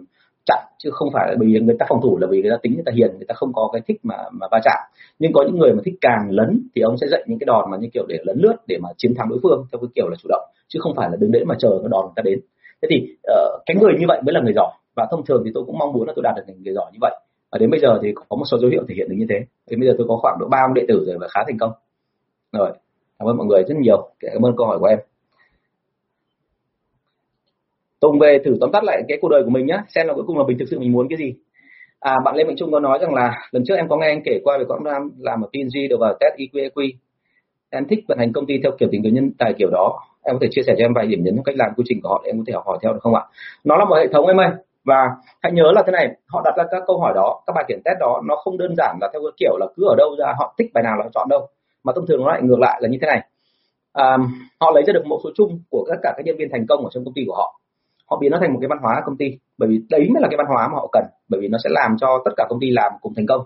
chặn 0.50 0.62
chứ 0.82 0.90
không 0.94 1.10
phải 1.14 1.26
là 1.30 1.36
vì 1.40 1.60
người 1.60 1.76
ta 1.80 1.86
phòng 1.90 2.02
thủ 2.04 2.18
là 2.22 2.28
vì 2.32 2.42
người 2.42 2.52
ta 2.52 2.58
tính 2.64 2.74
người 2.74 2.84
ta 2.86 2.92
hiền 2.96 3.12
người 3.18 3.28
ta 3.28 3.34
không 3.40 3.52
có 3.54 3.70
cái 3.74 3.82
thích 3.88 4.00
mà 4.04 4.16
mà 4.32 4.48
va 4.52 4.60
chạm. 4.64 4.80
Nhưng 5.20 5.34
có 5.34 5.44
những 5.48 5.58
người 5.60 5.74
mà 5.74 5.82
thích 5.86 5.98
càng 6.02 6.28
lấn 6.30 6.50
thì 6.76 6.82
ông 6.82 6.98
sẽ 6.98 7.08
dạy 7.12 7.24
những 7.28 7.40
cái 7.40 7.46
đòn 7.46 7.72
mà 7.72 7.78
như 7.78 7.88
kiểu 7.94 8.06
để 8.08 8.18
lấn 8.24 8.38
lướt 8.40 8.56
để 8.68 8.78
mà 8.84 8.90
chiến 8.98 9.16
thắng 9.16 9.30
đối 9.30 9.40
phương 9.44 9.66
theo 9.72 9.80
cái 9.82 9.90
kiểu 9.96 10.08
là 10.10 10.16
chủ 10.22 10.28
động 10.30 10.46
chứ 10.68 10.80
không 10.84 10.94
phải 10.96 11.08
là 11.12 11.16
đứng 11.20 11.32
đấy 11.32 11.46
mà 11.46 11.56
chờ 11.60 11.70
cái 11.82 11.90
đòn 11.92 12.06
người 12.06 12.14
ta 12.16 12.22
đến. 12.26 12.40
Thế 12.82 12.88
thì 12.92 13.16
uh, 13.32 13.62
cái 13.66 13.76
người 13.82 13.94
như 14.00 14.06
vậy 14.08 14.22
mới 14.26 14.34
là 14.34 14.42
người 14.44 14.54
giỏi. 14.56 14.72
Và 14.96 15.08
thông 15.12 15.26
thường 15.26 15.42
thì 15.46 15.52
tôi 15.54 15.64
cũng 15.66 15.78
mong 15.78 15.94
muốn 15.94 16.08
là 16.08 16.14
tôi 16.16 16.24
đạt 16.24 16.36
được 16.36 16.44
thành 16.48 16.64
người 16.64 16.74
giỏi 16.74 16.92
như 16.94 16.98
vậy. 17.02 17.16
Và 17.52 17.58
đến 17.58 17.70
bây 17.70 17.80
giờ 17.80 18.00
thì 18.02 18.14
có 18.30 18.36
một 18.36 18.46
số 18.52 18.58
dấu 18.58 18.70
hiệu 18.70 18.84
thể 18.88 18.96
hiện 18.96 19.10
được 19.10 19.16
như 19.20 19.26
thế. 19.30 19.46
Thì 19.70 19.76
bây 19.76 19.88
giờ 19.88 19.94
tôi 19.98 20.08
có 20.08 20.18
khoảng 20.22 20.38
độ 20.40 20.48
ba 20.48 20.68
đệ 20.76 20.86
tử 20.88 21.04
rồi 21.08 21.18
và 21.20 21.28
khá 21.32 21.42
thành 21.48 21.58
công. 21.58 21.72
Rồi 22.52 22.72
cảm 23.20 23.28
ơn 23.28 23.38
mọi 23.38 23.48
người 23.48 23.64
rất 23.68 23.76
nhiều. 23.78 24.10
Cảm 24.20 24.46
ơn 24.46 24.54
câu 24.58 24.68
hỏi 24.68 24.80
của 24.80 24.86
em. 24.86 25.00
Tùng 28.00 28.20
về 28.20 28.40
thử 28.46 28.58
tóm 28.62 28.72
tắt 28.72 28.84
lại 28.84 29.02
cái 29.08 29.18
cuộc 29.22 29.30
đời 29.30 29.44
của 29.44 29.50
mình 29.50 29.66
nhá, 29.66 29.84
xem 29.96 30.08
là 30.08 30.14
cuối 30.14 30.24
cùng 30.28 30.38
là 30.38 30.44
mình 30.48 30.58
thực 30.58 30.66
sự 30.72 30.80
mình 30.80 30.92
muốn 30.92 31.08
cái 31.10 31.18
gì. 31.18 31.36
À 32.00 32.16
bạn 32.26 32.36
Lê 32.36 32.44
Mạnh 32.44 32.56
Trung 32.58 32.72
có 32.72 32.80
nói 32.80 33.00
rằng 33.02 33.14
là 33.14 33.32
lần 33.52 33.64
trước 33.66 33.76
em 33.76 33.90
có 33.90 33.98
nghe 33.98 34.08
anh 34.08 34.22
kể 34.26 34.40
qua 34.44 34.58
về 34.58 34.66
con 34.68 34.86
làm 34.86 35.12
làm 35.20 35.42
ở 35.42 35.48
PNG 35.48 35.90
được 35.90 35.98
vào 36.00 36.14
test 36.20 36.34
EQEQ. 36.38 36.92
Em 37.70 37.88
thích 37.88 38.00
vận 38.08 38.18
hành 38.18 38.34
công 38.34 38.46
ty 38.46 38.60
theo 38.64 38.72
kiểu 38.80 38.90
tình 38.92 39.04
cờ 39.04 39.10
nhân 39.10 39.32
tài 39.38 39.54
kiểu 39.54 39.70
đó. 39.70 40.00
Em 40.24 40.36
có 40.36 40.40
thể 40.42 40.48
chia 40.52 40.62
sẻ 40.68 40.76
cho 40.78 40.86
em 40.86 40.94
vài 40.94 41.08
điểm 41.08 41.24
nhấn 41.24 41.36
trong 41.36 41.44
cách 41.44 41.56
làm 41.58 41.72
quy 41.78 41.84
trình 41.88 42.00
của 42.04 42.10
họ 42.10 42.22
để 42.24 42.30
em 42.30 42.38
có 42.38 42.44
thể 42.48 42.54
học 42.54 42.64
hỏi 42.66 42.78
theo 42.82 42.94
được 42.94 43.00
không 43.02 43.16
ạ? 43.16 43.24
Nó 43.64 43.76
là 43.78 43.86
một 43.86 43.96
hệ 43.96 44.08
thống 44.08 44.28
em 44.28 44.40
ơi. 44.40 44.50
Và 44.86 45.10
hãy 45.42 45.52
nhớ 45.52 45.72
là 45.76 45.84
thế 45.86 45.92
này 45.92 46.08
họ 46.28 46.42
đặt 46.46 46.54
ra 46.58 46.64
các 46.72 46.84
câu 46.88 47.00
hỏi 47.00 47.14
đó 47.16 47.42
các 47.48 47.54
bài 47.56 47.66
kiểm 47.68 47.82
test 47.86 47.98
đó 48.00 48.22
nó 48.28 48.36
không 48.36 48.58
đơn 48.58 48.76
giản 48.78 48.98
là 49.02 49.10
theo 49.14 49.22
cái 49.22 49.32
kiểu 49.38 49.58
là 49.58 49.66
cứ 49.76 49.84
ở 49.88 49.96
đâu 49.98 50.16
ra 50.20 50.34
họ 50.38 50.56
thích 50.58 50.72
bài 50.74 50.84
nào 50.84 50.98
là 50.98 51.04
họ 51.04 51.10
chọn 51.14 51.30
đâu 51.30 51.48
mà 51.84 51.94
thông 51.96 52.08
thường 52.08 52.22
nó 52.22 52.32
lại 52.32 52.42
ngược 52.44 52.60
lại 52.60 52.80
là 52.82 52.90
như 52.90 52.98
thế 53.02 53.08
này. 53.08 53.22
À, 53.94 54.18
họ 54.60 54.72
lấy 54.72 54.84
ra 54.84 54.94
được 54.94 55.06
một 55.06 55.20
số 55.24 55.30
chung 55.36 55.60
của 55.70 55.86
tất 55.90 55.96
cả 56.04 56.14
các 56.18 56.26
nhân 56.26 56.38
viên 56.38 56.50
thành 56.52 56.66
công 56.70 56.84
ở 56.84 56.90
trong 56.94 57.06
công 57.06 57.14
ty 57.14 57.22
của 57.28 57.36
họ 57.36 57.60
họ 58.10 58.18
biến 58.22 58.32
nó 58.32 58.38
thành 58.42 58.54
một 58.54 58.60
cái 58.62 58.68
văn 58.68 58.80
hóa 58.82 59.02
công 59.06 59.18
ty. 59.18 59.38
Bởi 59.58 59.70
vì 59.70 59.82
đấy 59.90 60.10
mới 60.14 60.22
là 60.22 60.28
cái 60.32 60.38
văn 60.38 60.48
hóa 60.48 60.68
mà 60.68 60.74
họ 60.74 60.90
cần. 60.92 61.06
Bởi 61.30 61.42
vì 61.42 61.48
nó 61.48 61.58
sẽ 61.64 61.70
làm 61.74 61.96
cho 62.02 62.22
tất 62.26 62.32
cả 62.38 62.46
công 62.50 62.60
ty 62.60 62.70
làm 62.72 62.92
cùng 63.02 63.14
thành 63.16 63.26
công. 63.26 63.42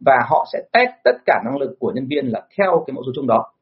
Và 0.00 0.18
họ 0.28 0.46
sẽ 0.52 0.58
test 0.72 0.90
tất 1.04 1.16
cả 1.26 1.42
năng 1.44 1.58
lực 1.58 1.76
của 1.78 1.92
nhân 1.94 2.06
viên 2.06 2.26
là 2.26 2.42
theo 2.58 2.84
cái 2.86 2.94
mẫu 2.94 3.02
số 3.06 3.12
chung 3.14 3.26
đó. 3.26 3.52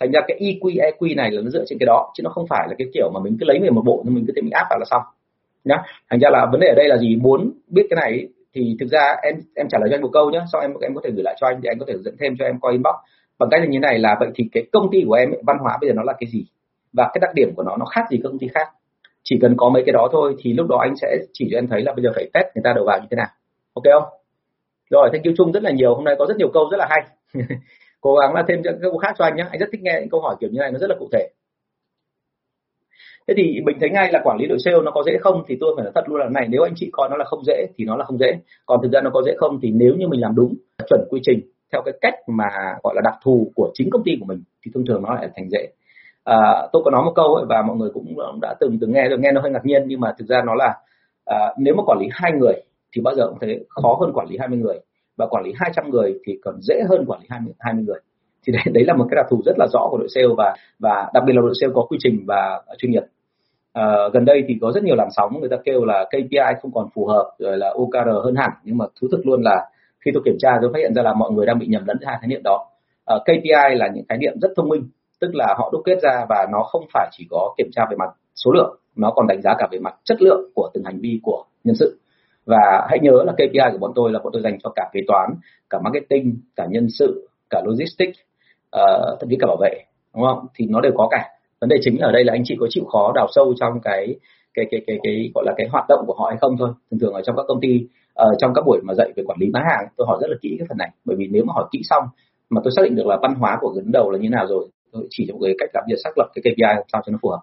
Thành 0.00 0.10
ra 0.12 0.20
cái 0.28 0.38
EQ 0.40 0.90
EQ 0.90 1.16
này 1.16 1.30
là 1.30 1.42
nó 1.42 1.50
dựa 1.50 1.64
trên 1.66 1.78
cái 1.78 1.86
đó 1.86 2.12
chứ 2.14 2.22
nó 2.22 2.30
không 2.30 2.46
phải 2.50 2.66
là 2.68 2.74
cái 2.78 2.88
kiểu 2.94 3.10
mà 3.14 3.20
mình 3.20 3.36
cứ 3.40 3.46
lấy 3.46 3.58
về 3.62 3.70
một 3.70 3.82
bộ 3.84 4.02
nhưng 4.04 4.14
mình 4.14 4.24
cứ 4.26 4.32
thế 4.36 4.42
mình 4.42 4.52
áp 4.52 4.66
vào 4.70 4.78
là 4.78 4.84
xong. 4.90 5.02
Nhá. 5.64 5.82
Thành 6.10 6.20
ra 6.20 6.30
là 6.30 6.46
vấn 6.52 6.60
đề 6.60 6.68
ở 6.68 6.74
đây 6.76 6.88
là 6.88 6.96
gì? 6.98 7.16
Muốn 7.16 7.52
biết 7.68 7.86
cái 7.90 7.96
này 8.00 8.28
thì 8.54 8.76
thực 8.80 8.86
ra 8.86 9.16
em 9.22 9.34
em 9.54 9.68
trả 9.68 9.78
lời 9.78 9.88
cho 9.90 9.96
anh 9.96 10.02
một 10.02 10.10
câu 10.12 10.30
nhé 10.30 10.40
sau 10.52 10.60
em 10.60 10.74
em 10.80 10.94
có 10.94 11.00
thể 11.04 11.10
gửi 11.10 11.22
lại 11.22 11.36
cho 11.40 11.46
anh 11.46 11.60
thì 11.62 11.68
anh 11.68 11.78
có 11.78 11.84
thể 11.88 11.94
dẫn 12.04 12.16
thêm 12.20 12.36
cho 12.38 12.44
em 12.44 12.58
qua 12.60 12.72
inbox. 12.72 12.94
Bằng 13.38 13.48
cách 13.50 13.60
là 13.60 13.66
như 13.66 13.78
này 13.78 13.98
là 13.98 14.16
vậy 14.20 14.28
thì 14.34 14.44
cái 14.52 14.66
công 14.72 14.88
ty 14.92 15.04
của 15.06 15.14
em 15.14 15.30
ấy, 15.30 15.42
văn 15.46 15.56
hóa 15.60 15.78
bây 15.80 15.90
giờ 15.90 15.94
nó 15.94 16.02
là 16.02 16.12
cái 16.20 16.30
gì? 16.32 16.46
Và 16.92 17.10
cái 17.14 17.18
đặc 17.20 17.30
điểm 17.34 17.52
của 17.56 17.62
nó 17.62 17.76
nó 17.76 17.84
khác 17.84 18.04
gì 18.10 18.20
các 18.22 18.28
công 18.28 18.38
ty 18.38 18.48
khác? 18.54 18.68
Chỉ 19.28 19.38
cần 19.42 19.54
có 19.56 19.68
mấy 19.68 19.82
cái 19.86 19.92
đó 19.92 20.08
thôi 20.12 20.34
thì 20.38 20.52
lúc 20.52 20.66
đó 20.68 20.78
anh 20.80 20.96
sẽ 20.96 21.16
chỉ 21.32 21.48
cho 21.50 21.58
em 21.58 21.68
thấy 21.68 21.82
là 21.82 21.92
bây 21.92 22.02
giờ 22.02 22.10
phải 22.14 22.30
test 22.34 22.46
người 22.54 22.62
ta 22.64 22.72
đầu 22.76 22.84
vào 22.84 22.98
như 22.98 23.06
thế 23.10 23.16
nào. 23.16 23.28
Ok 23.74 23.84
không? 23.92 24.08
Rồi, 24.90 25.08
thank 25.12 25.24
you 25.24 25.32
chung 25.36 25.52
rất 25.52 25.62
là 25.62 25.70
nhiều. 25.70 25.94
Hôm 25.94 26.04
nay 26.04 26.14
có 26.18 26.26
rất 26.26 26.36
nhiều 26.36 26.50
câu 26.54 26.68
rất 26.70 26.76
là 26.76 26.86
hay. 26.90 27.02
Cố 28.00 28.16
gắng 28.16 28.34
là 28.34 28.44
thêm 28.48 28.62
những 28.62 28.78
câu 28.82 28.98
khác 28.98 29.14
cho 29.18 29.24
anh 29.24 29.36
nhé 29.36 29.44
anh 29.50 29.60
rất 29.60 29.68
thích 29.72 29.82
nghe 29.82 29.96
những 30.00 30.10
câu 30.10 30.20
hỏi 30.20 30.36
kiểu 30.40 30.50
như 30.50 30.58
này, 30.58 30.72
nó 30.72 30.78
rất 30.78 30.90
là 30.90 30.96
cụ 30.98 31.08
thể. 31.12 31.28
Thế 33.28 33.34
thì 33.36 33.60
mình 33.64 33.76
thấy 33.80 33.90
ngay 33.90 34.12
là 34.12 34.20
quản 34.24 34.38
lý 34.38 34.46
đội 34.46 34.58
sale 34.58 34.76
nó 34.84 34.90
có 34.90 35.02
dễ 35.06 35.12
không 35.20 35.44
thì 35.48 35.56
tôi 35.60 35.72
phải 35.76 35.84
nói 35.84 35.92
thật 35.94 36.04
luôn 36.08 36.20
là 36.20 36.28
này, 36.28 36.46
nếu 36.48 36.62
anh 36.62 36.72
chị 36.76 36.90
coi 36.92 37.08
nó 37.10 37.16
là 37.16 37.24
không 37.24 37.44
dễ 37.44 37.66
thì 37.76 37.84
nó 37.84 37.96
là 37.96 38.04
không 38.04 38.18
dễ. 38.18 38.38
Còn 38.66 38.80
thực 38.82 38.92
ra 38.92 39.00
nó 39.00 39.10
có 39.10 39.22
dễ 39.26 39.32
không 39.36 39.58
thì 39.62 39.70
nếu 39.70 39.94
như 39.94 40.08
mình 40.08 40.20
làm 40.20 40.34
đúng, 40.34 40.54
chuẩn 40.88 41.00
quy 41.10 41.20
trình, 41.22 41.40
theo 41.72 41.82
cái 41.84 41.94
cách 42.00 42.14
mà 42.26 42.44
gọi 42.82 42.94
là 42.94 43.00
đặc 43.04 43.14
thù 43.24 43.52
của 43.54 43.70
chính 43.74 43.90
công 43.90 44.02
ty 44.04 44.12
của 44.20 44.26
mình 44.26 44.42
thì 44.64 44.70
thông 44.74 44.86
thường 44.86 45.02
nó 45.02 45.14
lại 45.14 45.28
thành 45.36 45.48
dễ 45.50 45.68
à, 46.26 46.68
tôi 46.72 46.82
có 46.84 46.90
nói 46.90 47.02
một 47.04 47.12
câu 47.14 47.34
ấy, 47.34 47.44
và 47.48 47.62
mọi 47.62 47.76
người 47.76 47.90
cũng 47.94 48.06
đã 48.42 48.54
từng 48.60 48.78
từng 48.80 48.92
nghe 48.92 49.08
rồi 49.08 49.18
nghe 49.18 49.32
nó 49.32 49.40
hơi 49.40 49.50
ngạc 49.50 49.64
nhiên 49.64 49.82
nhưng 49.86 50.00
mà 50.00 50.14
thực 50.18 50.28
ra 50.28 50.42
nó 50.46 50.54
là 50.54 50.74
à, 51.24 51.38
nếu 51.58 51.74
mà 51.74 51.82
quản 51.86 51.98
lý 51.98 52.06
hai 52.12 52.32
người 52.32 52.54
thì 52.92 53.02
bao 53.02 53.14
giờ 53.14 53.26
cũng 53.28 53.38
thấy 53.40 53.64
khó 53.68 53.96
hơn 54.00 54.12
quản 54.14 54.28
lý 54.30 54.36
20 54.40 54.58
người. 54.58 54.78
Và 55.16 55.26
quản 55.26 55.44
lý 55.44 55.52
200 55.56 55.90
người 55.90 56.14
thì 56.26 56.32
còn 56.44 56.54
dễ 56.60 56.82
hơn 56.88 57.04
quản 57.06 57.20
lý 57.20 57.26
20, 57.30 57.54
20 57.58 57.84
người. 57.84 58.00
Thì 58.46 58.52
đấy, 58.52 58.62
đấy 58.74 58.84
là 58.86 58.94
một 58.94 59.06
cái 59.10 59.16
đặc 59.16 59.26
thù 59.30 59.42
rất 59.44 59.54
là 59.58 59.66
rõ 59.72 59.88
của 59.90 59.98
đội 59.98 60.08
sale 60.14 60.26
và 60.36 60.54
và 60.78 61.10
đặc 61.14 61.22
biệt 61.26 61.32
là 61.32 61.42
đội 61.42 61.52
sale 61.60 61.72
có 61.74 61.82
quy 61.82 61.98
trình 62.00 62.24
và 62.26 62.62
chuyên 62.78 62.92
nghiệp. 62.92 63.02
À, 63.72 63.84
gần 64.12 64.24
đây 64.24 64.44
thì 64.48 64.54
có 64.60 64.72
rất 64.72 64.84
nhiều 64.84 64.96
làn 64.96 65.08
sóng 65.16 65.40
người 65.40 65.48
ta 65.48 65.56
kêu 65.64 65.84
là 65.84 66.04
KPI 66.04 66.60
không 66.62 66.72
còn 66.74 66.88
phù 66.94 67.06
hợp 67.06 67.30
rồi 67.38 67.58
là 67.58 67.68
OKR 67.68 68.24
hơn 68.24 68.34
hẳn. 68.34 68.50
Nhưng 68.64 68.78
mà 68.78 68.84
thú 69.00 69.08
thực 69.12 69.26
luôn 69.26 69.42
là 69.42 69.70
khi 70.04 70.10
tôi 70.14 70.22
kiểm 70.24 70.36
tra 70.38 70.50
tôi 70.60 70.70
phát 70.72 70.78
hiện 70.78 70.94
ra 70.94 71.02
là 71.02 71.14
mọi 71.14 71.30
người 71.32 71.46
đang 71.46 71.58
bị 71.58 71.66
nhầm 71.66 71.84
lẫn 71.86 71.96
hai 72.02 72.16
khái 72.20 72.28
niệm 72.28 72.40
đó. 72.44 72.66
À, 73.04 73.16
KPI 73.24 73.74
là 73.74 73.88
những 73.94 74.04
khái 74.08 74.18
niệm 74.18 74.32
rất 74.42 74.48
thông 74.56 74.68
minh 74.68 74.88
tức 75.20 75.34
là 75.34 75.54
họ 75.58 75.70
đúc 75.72 75.82
kết 75.84 75.98
ra 76.02 76.26
và 76.28 76.46
nó 76.52 76.62
không 76.62 76.84
phải 76.94 77.08
chỉ 77.12 77.26
có 77.30 77.54
kiểm 77.58 77.66
tra 77.72 77.82
về 77.90 77.96
mặt 77.98 78.10
số 78.34 78.52
lượng 78.52 78.78
nó 78.96 79.10
còn 79.10 79.26
đánh 79.26 79.42
giá 79.42 79.54
cả 79.58 79.68
về 79.70 79.78
mặt 79.78 79.94
chất 80.04 80.22
lượng 80.22 80.50
của 80.54 80.70
từng 80.74 80.84
hành 80.84 80.98
vi 81.00 81.20
của 81.22 81.44
nhân 81.64 81.76
sự. 81.76 81.98
Và 82.46 82.86
hãy 82.88 82.98
nhớ 83.02 83.22
là 83.26 83.32
KPI 83.32 83.72
của 83.72 83.78
bọn 83.78 83.92
tôi 83.94 84.12
là 84.12 84.18
bọn 84.24 84.32
tôi 84.32 84.42
dành 84.42 84.58
cho 84.62 84.70
cả 84.76 84.90
kế 84.92 85.00
toán 85.06 85.30
cả 85.70 85.78
marketing 85.84 86.36
cả 86.56 86.66
nhân 86.70 86.86
sự 86.98 87.28
cả 87.50 87.62
logistics 87.64 88.18
uh, 88.76 89.20
thậm 89.20 89.28
chí 89.30 89.36
cả 89.40 89.46
bảo 89.46 89.56
vệ 89.60 89.84
đúng 90.14 90.24
không? 90.24 90.46
Thì 90.54 90.66
nó 90.68 90.80
đều 90.80 90.92
có 90.96 91.08
cả. 91.10 91.28
Vấn 91.60 91.68
đề 91.68 91.76
chính 91.80 91.98
ở 91.98 92.12
đây 92.12 92.24
là 92.24 92.32
anh 92.32 92.42
chị 92.44 92.56
có 92.60 92.66
chịu 92.70 92.84
khó 92.84 93.12
đào 93.14 93.26
sâu 93.34 93.54
trong 93.60 93.80
cái 93.82 94.16
cái 94.54 94.66
cái 94.70 94.80
cái 94.86 94.98
cái 95.02 95.30
gọi 95.34 95.44
là 95.46 95.52
cái 95.56 95.68
hoạt 95.72 95.84
động 95.88 96.04
của 96.06 96.14
họ 96.14 96.26
hay 96.28 96.36
không 96.40 96.56
thôi. 96.58 96.70
Thường 96.90 97.00
thường 97.00 97.12
ở 97.12 97.22
trong 97.22 97.36
các 97.36 97.44
công 97.48 97.60
ty 97.60 97.86
uh, 98.22 98.38
trong 98.38 98.52
các 98.54 98.62
buổi 98.66 98.80
mà 98.84 98.94
dạy 98.94 99.12
về 99.16 99.22
quản 99.26 99.38
lý 99.40 99.50
bán 99.52 99.62
hàng 99.70 99.88
tôi 99.96 100.06
hỏi 100.06 100.18
rất 100.20 100.30
là 100.30 100.36
kỹ 100.42 100.56
cái 100.58 100.66
phần 100.68 100.78
này. 100.78 100.90
Bởi 101.04 101.16
vì 101.16 101.26
nếu 101.30 101.44
mà 101.44 101.52
hỏi 101.52 101.64
kỹ 101.72 101.80
xong 101.82 102.04
mà 102.50 102.60
tôi 102.64 102.72
xác 102.76 102.82
định 102.84 102.94
được 102.94 103.06
là 103.06 103.18
văn 103.22 103.34
hóa 103.34 103.58
của 103.60 103.72
đứng 103.76 103.92
đầu 103.92 104.10
là 104.10 104.18
như 104.18 104.28
nào 104.28 104.46
rồi 104.48 104.68
chỉ 105.10 105.24
cho 105.28 105.34
mọi 105.34 105.40
người 105.40 105.54
cách 105.58 105.70
làm 105.74 105.84
việc 105.88 105.96
xác 106.04 106.10
lập 106.16 106.28
cái 106.34 106.42
KPI 106.42 106.82
sao 106.92 107.02
cho 107.06 107.12
nó 107.12 107.18
phù 107.22 107.28
hợp. 107.28 107.40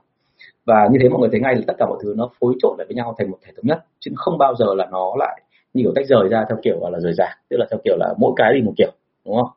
Và 0.66 0.88
như 0.92 1.00
thế 1.02 1.10
mọi 1.10 1.20
người 1.20 1.30
thấy 1.32 1.40
ngay 1.40 1.56
là 1.56 1.62
tất 1.68 1.74
cả 1.80 1.86
mọi 1.86 2.00
thứ 2.04 2.14
nó 2.18 2.30
phối 2.40 2.54
trộn 2.62 2.76
lại 2.78 2.86
với 2.88 2.96
nhau 2.96 3.16
thành 3.18 3.32
một 3.32 3.38
thể 3.42 3.52
thống 3.56 3.66
nhất 3.66 3.86
chứ 4.00 4.12
không 4.16 4.38
bao 4.38 4.56
giờ 4.56 4.66
là 4.76 4.88
nó 4.92 5.14
lại 5.20 5.42
nhiều 5.74 5.92
tách 5.96 6.08
rời 6.08 6.30
ra 6.30 6.46
theo 6.50 6.58
kiểu 6.64 6.90
là 6.92 7.00
rời 7.00 7.14
rạc 7.14 7.40
tức 7.50 7.58
là 7.58 7.66
theo 7.72 7.80
kiểu 7.84 7.98
là 8.00 8.14
mỗi 8.18 8.34
cái 8.36 8.52
thì 8.56 8.62
một 8.62 8.74
kiểu 8.78 8.92
đúng 9.26 9.36
không? 9.36 9.50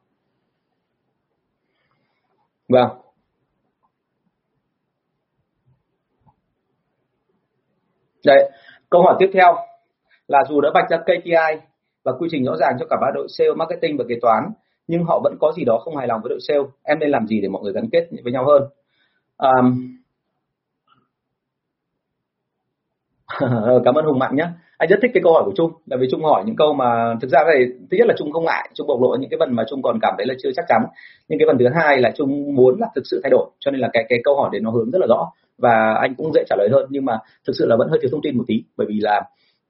Vâng. 2.68 2.88
Đấy, 8.26 8.50
câu 8.90 9.02
hỏi 9.02 9.16
tiếp 9.18 9.30
theo 9.34 9.56
là 10.28 10.44
dù 10.48 10.60
đã 10.60 10.70
vạch 10.74 10.90
ra 10.90 10.96
KPI 10.98 11.60
và 12.04 12.12
quy 12.18 12.28
trình 12.30 12.44
rõ 12.44 12.56
ràng 12.56 12.76
cho 12.80 12.86
cả 12.90 12.96
ba 13.00 13.10
đội 13.14 13.26
sale, 13.28 13.50
marketing 13.56 13.96
và 13.96 14.04
kế 14.08 14.14
toán, 14.22 14.50
nhưng 14.88 15.04
họ 15.04 15.20
vẫn 15.24 15.36
có 15.40 15.52
gì 15.56 15.64
đó 15.64 15.78
không 15.84 15.96
hài 15.96 16.06
lòng 16.06 16.20
với 16.22 16.30
đội 16.30 16.38
sale. 16.48 16.60
Em 16.82 16.98
nên 16.98 17.10
làm 17.10 17.26
gì 17.26 17.40
để 17.40 17.48
mọi 17.48 17.62
người 17.62 17.72
gắn 17.72 17.88
kết 17.92 18.08
với 18.24 18.32
nhau 18.32 18.44
hơn? 18.44 18.62
Um, 19.38 19.96
cảm 23.84 23.94
ơn 23.94 24.04
Hùng 24.04 24.18
Mạnh 24.18 24.36
nhé. 24.36 24.48
anh 24.78 24.88
rất 24.88 24.98
thích 25.02 25.10
cái 25.14 25.22
câu 25.22 25.32
hỏi 25.32 25.42
của 25.46 25.52
Trung 25.56 25.72
là 25.86 25.96
vì 26.00 26.06
Trung 26.10 26.24
hỏi 26.24 26.42
những 26.46 26.56
câu 26.56 26.74
mà 26.74 27.14
thực 27.20 27.30
ra 27.30 27.44
này 27.44 27.66
thứ 27.90 27.96
nhất 27.96 28.06
là 28.06 28.14
Trung 28.18 28.32
không 28.32 28.44
ngại 28.44 28.68
Trung 28.74 28.86
bộc 28.86 29.02
lộ 29.02 29.16
những 29.20 29.30
cái 29.30 29.38
phần 29.40 29.56
mà 29.56 29.64
Trung 29.70 29.82
còn 29.82 29.98
cảm 30.02 30.14
thấy 30.16 30.26
là 30.26 30.34
chưa 30.42 30.50
chắc 30.56 30.64
chắn 30.68 30.82
nhưng 31.28 31.38
cái 31.38 31.46
phần 31.48 31.58
thứ 31.58 31.64
hai 31.74 32.00
là 32.00 32.10
Trung 32.16 32.54
muốn 32.54 32.80
là 32.80 32.86
thực 32.94 33.02
sự 33.10 33.20
thay 33.22 33.30
đổi 33.30 33.50
cho 33.60 33.70
nên 33.70 33.80
là 33.80 33.88
cái 33.92 34.04
cái 34.08 34.18
câu 34.24 34.36
hỏi 34.36 34.48
đấy 34.52 34.60
nó 34.60 34.70
hướng 34.70 34.90
rất 34.90 34.98
là 35.00 35.06
rõ 35.06 35.30
và 35.58 35.94
anh 36.00 36.14
cũng 36.14 36.32
dễ 36.34 36.44
trả 36.48 36.56
lời 36.58 36.68
hơn 36.72 36.86
nhưng 36.90 37.04
mà 37.04 37.18
thực 37.46 37.52
sự 37.58 37.66
là 37.66 37.76
vẫn 37.76 37.88
hơi 37.90 37.98
thiếu 38.02 38.08
thông 38.12 38.22
tin 38.22 38.38
một 38.38 38.44
tí 38.46 38.64
bởi 38.76 38.86
vì 38.90 39.00
là 39.00 39.22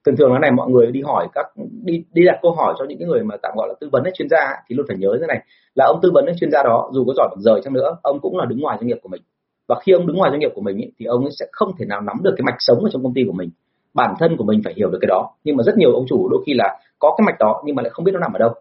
thường 0.07 0.17
thường 0.17 0.31
cái 0.33 0.41
này 0.41 0.51
mọi 0.51 0.71
người 0.71 0.87
đi 0.93 1.03
hỏi 1.03 1.29
các 1.35 1.47
đi 1.85 2.05
đi 2.13 2.25
đặt 2.25 2.39
câu 2.43 2.53
hỏi 2.53 2.75
cho 2.79 2.85
những 2.89 2.99
cái 2.99 3.09
người 3.09 3.23
mà 3.23 3.37
tạm 3.43 3.53
gọi 3.57 3.69
là 3.69 3.75
tư 3.81 3.89
vấn 3.93 4.05
hay 4.05 4.13
chuyên 4.17 4.29
gia 4.29 4.53
thì 4.69 4.77
luôn 4.77 4.87
phải 4.89 4.97
nhớ 4.97 5.17
thế 5.21 5.27
này 5.27 5.39
là 5.75 5.85
ông 5.85 5.99
tư 6.03 6.11
vấn 6.15 6.27
hay 6.27 6.35
chuyên 6.41 6.51
gia 6.51 6.63
đó 6.63 6.91
dù 6.93 7.05
có 7.07 7.13
giỏi 7.17 7.29
bằng 7.31 7.41
rời 7.41 7.61
chăng 7.65 7.73
nữa 7.73 7.97
ông 8.03 8.21
cũng 8.21 8.37
là 8.37 8.45
đứng 8.45 8.61
ngoài 8.61 8.77
doanh 8.81 8.87
nghiệp 8.87 8.99
của 9.03 9.09
mình. 9.09 9.23
Và 9.69 9.77
khi 9.83 9.93
ông 9.93 10.07
đứng 10.07 10.17
ngoài 10.17 10.31
doanh 10.31 10.41
nghiệp 10.41 10.53
của 10.55 10.61
mình 10.61 10.77
ý, 10.77 10.91
thì 10.99 11.07
ông 11.07 11.23
ấy 11.23 11.31
sẽ 11.39 11.47
không 11.53 11.73
thể 11.79 11.87
nào 11.87 12.01
nắm 12.01 12.17
được 12.23 12.35
cái 12.37 12.45
mạch 12.45 12.57
sống 12.59 12.79
ở 12.85 12.89
trong 12.93 13.03
công 13.03 13.15
ty 13.15 13.23
của 13.27 13.33
mình. 13.33 13.51
Bản 13.95 14.15
thân 14.19 14.37
của 14.37 14.45
mình 14.45 14.61
phải 14.65 14.75
hiểu 14.77 14.91
được 14.91 14.99
cái 15.01 15.07
đó. 15.09 15.31
Nhưng 15.45 15.57
mà 15.57 15.63
rất 15.63 15.77
nhiều 15.77 15.93
ông 15.93 16.05
chủ 16.09 16.29
đôi 16.29 16.43
khi 16.47 16.55
là 16.55 16.79
có 16.99 17.15
cái 17.19 17.25
mạch 17.25 17.39
đó 17.39 17.63
nhưng 17.65 17.77
mà 17.77 17.83
lại 17.83 17.91
không 17.91 18.05
biết 18.05 18.13
nó 18.13 18.21
nằm 18.21 18.33
ở 18.33 18.39
đâu. 18.39 18.55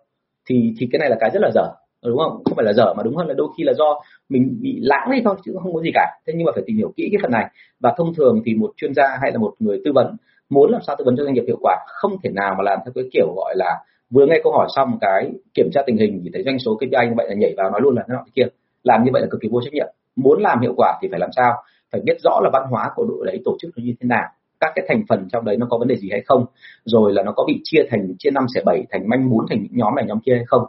Thì 0.49 0.73
thì 0.79 0.87
cái 0.91 0.99
này 0.99 1.09
là 1.09 1.15
cái 1.19 1.29
rất 1.33 1.41
là 1.41 1.51
dở 1.53 1.71
đúng 2.05 2.17
không? 2.17 2.41
Không 2.45 2.55
phải 2.55 2.65
là 2.65 2.73
dở 2.73 2.93
mà 2.97 3.03
đúng 3.03 3.15
hơn 3.15 3.27
là 3.27 3.33
đôi 3.33 3.47
khi 3.57 3.63
là 3.63 3.73
do 3.73 4.01
mình 4.29 4.57
bị 4.61 4.79
lãng 4.81 5.09
đi 5.11 5.21
thôi 5.25 5.35
chứ 5.45 5.55
không 5.63 5.73
có 5.73 5.81
gì 5.81 5.89
cả. 5.93 6.07
Thế 6.27 6.33
nhưng 6.37 6.45
mà 6.45 6.51
phải 6.55 6.63
tìm 6.65 6.77
hiểu 6.77 6.93
kỹ 6.97 7.09
cái 7.11 7.19
phần 7.21 7.31
này. 7.31 7.45
Và 7.79 7.93
thông 7.97 8.13
thường 8.13 8.41
thì 8.45 8.53
một 8.53 8.73
chuyên 8.77 8.93
gia 8.93 9.17
hay 9.21 9.31
là 9.31 9.37
một 9.37 9.53
người 9.59 9.81
tư 9.85 9.91
vấn 9.95 10.15
muốn 10.49 10.71
làm 10.71 10.81
sao 10.87 10.95
tư 10.99 11.05
vấn 11.05 11.15
cho 11.17 11.23
doanh 11.23 11.33
nghiệp 11.33 11.43
hiệu 11.47 11.57
quả 11.61 11.77
không 11.87 12.11
thể 12.23 12.29
nào 12.29 12.55
mà 12.57 12.63
làm 12.63 12.79
theo 12.85 12.91
cái 12.95 13.03
kiểu 13.13 13.33
gọi 13.35 13.55
là 13.57 13.83
vừa 14.09 14.25
nghe 14.25 14.39
câu 14.43 14.53
hỏi 14.53 14.67
xong 14.75 14.97
cái 15.01 15.31
kiểm 15.53 15.69
tra 15.73 15.81
tình 15.85 15.97
hình 15.97 16.21
thì 16.23 16.29
thấy 16.33 16.43
doanh 16.43 16.59
số 16.59 16.75
KPI 16.75 17.07
như 17.07 17.13
vậy 17.17 17.29
là 17.29 17.35
nhảy 17.35 17.53
vào 17.57 17.71
nói 17.71 17.81
luôn 17.83 17.95
là 17.95 18.03
thế 18.07 18.13
nọ 18.13 18.23
kia. 18.35 18.47
Làm 18.83 19.03
như 19.03 19.09
vậy 19.13 19.21
là 19.21 19.27
cực 19.31 19.41
kỳ 19.41 19.49
vô 19.51 19.61
trách 19.61 19.73
nhiệm. 19.73 19.87
Muốn 20.15 20.41
làm 20.41 20.61
hiệu 20.61 20.73
quả 20.77 20.99
thì 21.01 21.07
phải 21.11 21.19
làm 21.19 21.29
sao? 21.35 21.53
Phải 21.91 22.01
biết 22.05 22.17
rõ 22.23 22.39
là 22.43 22.49
văn 22.53 22.63
hóa 22.69 22.91
của 22.95 23.05
đội 23.05 23.25
đấy, 23.25 23.41
tổ 23.45 23.57
chức 23.59 23.71
nó 23.77 23.83
như 23.83 23.93
thế 23.99 24.07
nào, 24.07 24.23
các 24.59 24.71
cái 24.75 24.85
thành 24.87 25.03
phần 25.09 25.27
trong 25.31 25.45
đấy 25.45 25.57
nó 25.57 25.67
có 25.69 25.77
vấn 25.77 25.87
đề 25.87 25.95
gì 25.95 26.09
hay 26.11 26.21
không, 26.25 26.45
rồi 26.85 27.13
là 27.13 27.23
nó 27.23 27.31
có 27.31 27.43
bị 27.47 27.61
chia 27.63 27.83
thành, 27.89 28.13
chia 28.19 28.31
năm 28.31 28.45
xẻ 28.55 28.61
bảy 28.65 28.85
thành 28.91 29.09
manh 29.09 29.29
muốn 29.29 29.45
thành 29.49 29.63
những 29.63 29.71
nhóm 29.75 29.95
này, 29.95 30.05
nhóm 30.07 30.19
kia 30.25 30.33
hay 30.35 30.45
không. 30.47 30.63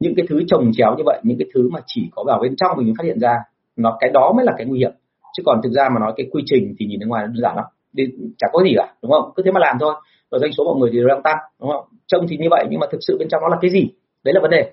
Những 0.00 0.14
cái 0.16 0.26
thứ 0.28 0.42
trồng 0.46 0.70
chéo 0.76 0.94
như 0.96 1.02
vậy, 1.06 1.20
những 1.22 1.38
cái 1.38 1.48
thứ 1.54 1.68
mà 1.72 1.80
chỉ 1.86 2.08
có 2.14 2.24
vào 2.26 2.38
bên 2.42 2.56
trong 2.56 2.76
mình 2.76 2.94
phát 2.98 3.04
hiện 3.04 3.18
ra, 3.20 3.38
nó 3.76 3.96
cái 4.00 4.10
đó 4.10 4.32
mới 4.36 4.44
là 4.44 4.52
cái 4.58 4.66
nguy 4.66 4.78
hiểm. 4.78 4.92
Chứ 5.36 5.42
còn 5.46 5.60
thực 5.62 5.72
ra 5.72 5.88
mà 5.94 6.00
nói 6.00 6.12
cái 6.16 6.26
quy 6.32 6.42
trình 6.46 6.74
thì 6.78 6.86
nhìn 6.86 7.00
bên 7.00 7.08
ngoài 7.08 7.22
nó 7.22 7.26
đơn 7.26 7.42
giản 7.42 7.56
lắm 7.56 7.64
thì 7.96 8.04
chả 8.38 8.46
có 8.52 8.62
gì 8.64 8.72
cả 8.76 8.94
đúng 9.02 9.12
không? 9.12 9.32
Cứ 9.36 9.42
thế 9.42 9.50
mà 9.50 9.60
làm 9.60 9.76
thôi 9.80 9.94
rồi 10.30 10.40
doanh 10.40 10.52
số 10.52 10.64
mọi 10.64 10.74
người 10.80 10.90
thì 10.92 10.98
đang 11.08 11.22
tăng 11.22 11.38
đúng 11.60 11.70
không? 11.70 11.84
Trông 12.06 12.26
thì 12.28 12.36
như 12.36 12.48
vậy 12.50 12.64
nhưng 12.70 12.80
mà 12.80 12.86
thực 12.92 12.98
sự 13.00 13.16
bên 13.18 13.28
trong 13.28 13.42
nó 13.42 13.48
là 13.48 13.56
cái 13.60 13.70
gì? 13.70 13.90
Đấy 14.24 14.34
là 14.34 14.40
vấn 14.40 14.50
đề. 14.50 14.72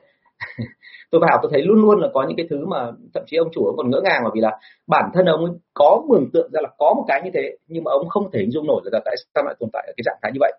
Tôi 1.11 1.21
vào 1.21 1.39
tôi 1.41 1.51
thấy 1.53 1.61
luôn 1.61 1.81
luôn 1.81 1.99
là 1.99 2.07
có 2.13 2.25
những 2.27 2.37
cái 2.37 2.47
thứ 2.49 2.65
mà 2.65 2.91
thậm 3.13 3.23
chí 3.27 3.37
ông 3.37 3.49
chủ 3.53 3.65
ông 3.65 3.77
còn 3.77 3.89
ngỡ 3.89 4.01
ngàng 4.03 4.21
bởi 4.23 4.31
vì 4.35 4.41
là 4.41 4.51
bản 4.87 5.09
thân 5.13 5.25
ông 5.25 5.45
ấy 5.45 5.53
có 5.73 6.01
mường 6.09 6.29
tượng 6.33 6.51
ra 6.51 6.61
là 6.63 6.69
có 6.77 6.93
một 6.97 7.05
cái 7.07 7.21
như 7.23 7.29
thế 7.33 7.57
nhưng 7.67 7.83
mà 7.83 7.91
ông 7.91 8.09
không 8.09 8.31
thể 8.31 8.39
hình 8.39 8.51
dung 8.51 8.67
nổi 8.67 8.81
là 8.85 8.99
tại 9.05 9.15
sao 9.35 9.43
lại 9.43 9.55
tồn 9.59 9.69
tại 9.73 9.83
ở 9.87 9.93
cái 9.97 10.03
trạng 10.05 10.17
thái 10.21 10.31
như 10.31 10.37
vậy. 10.39 10.53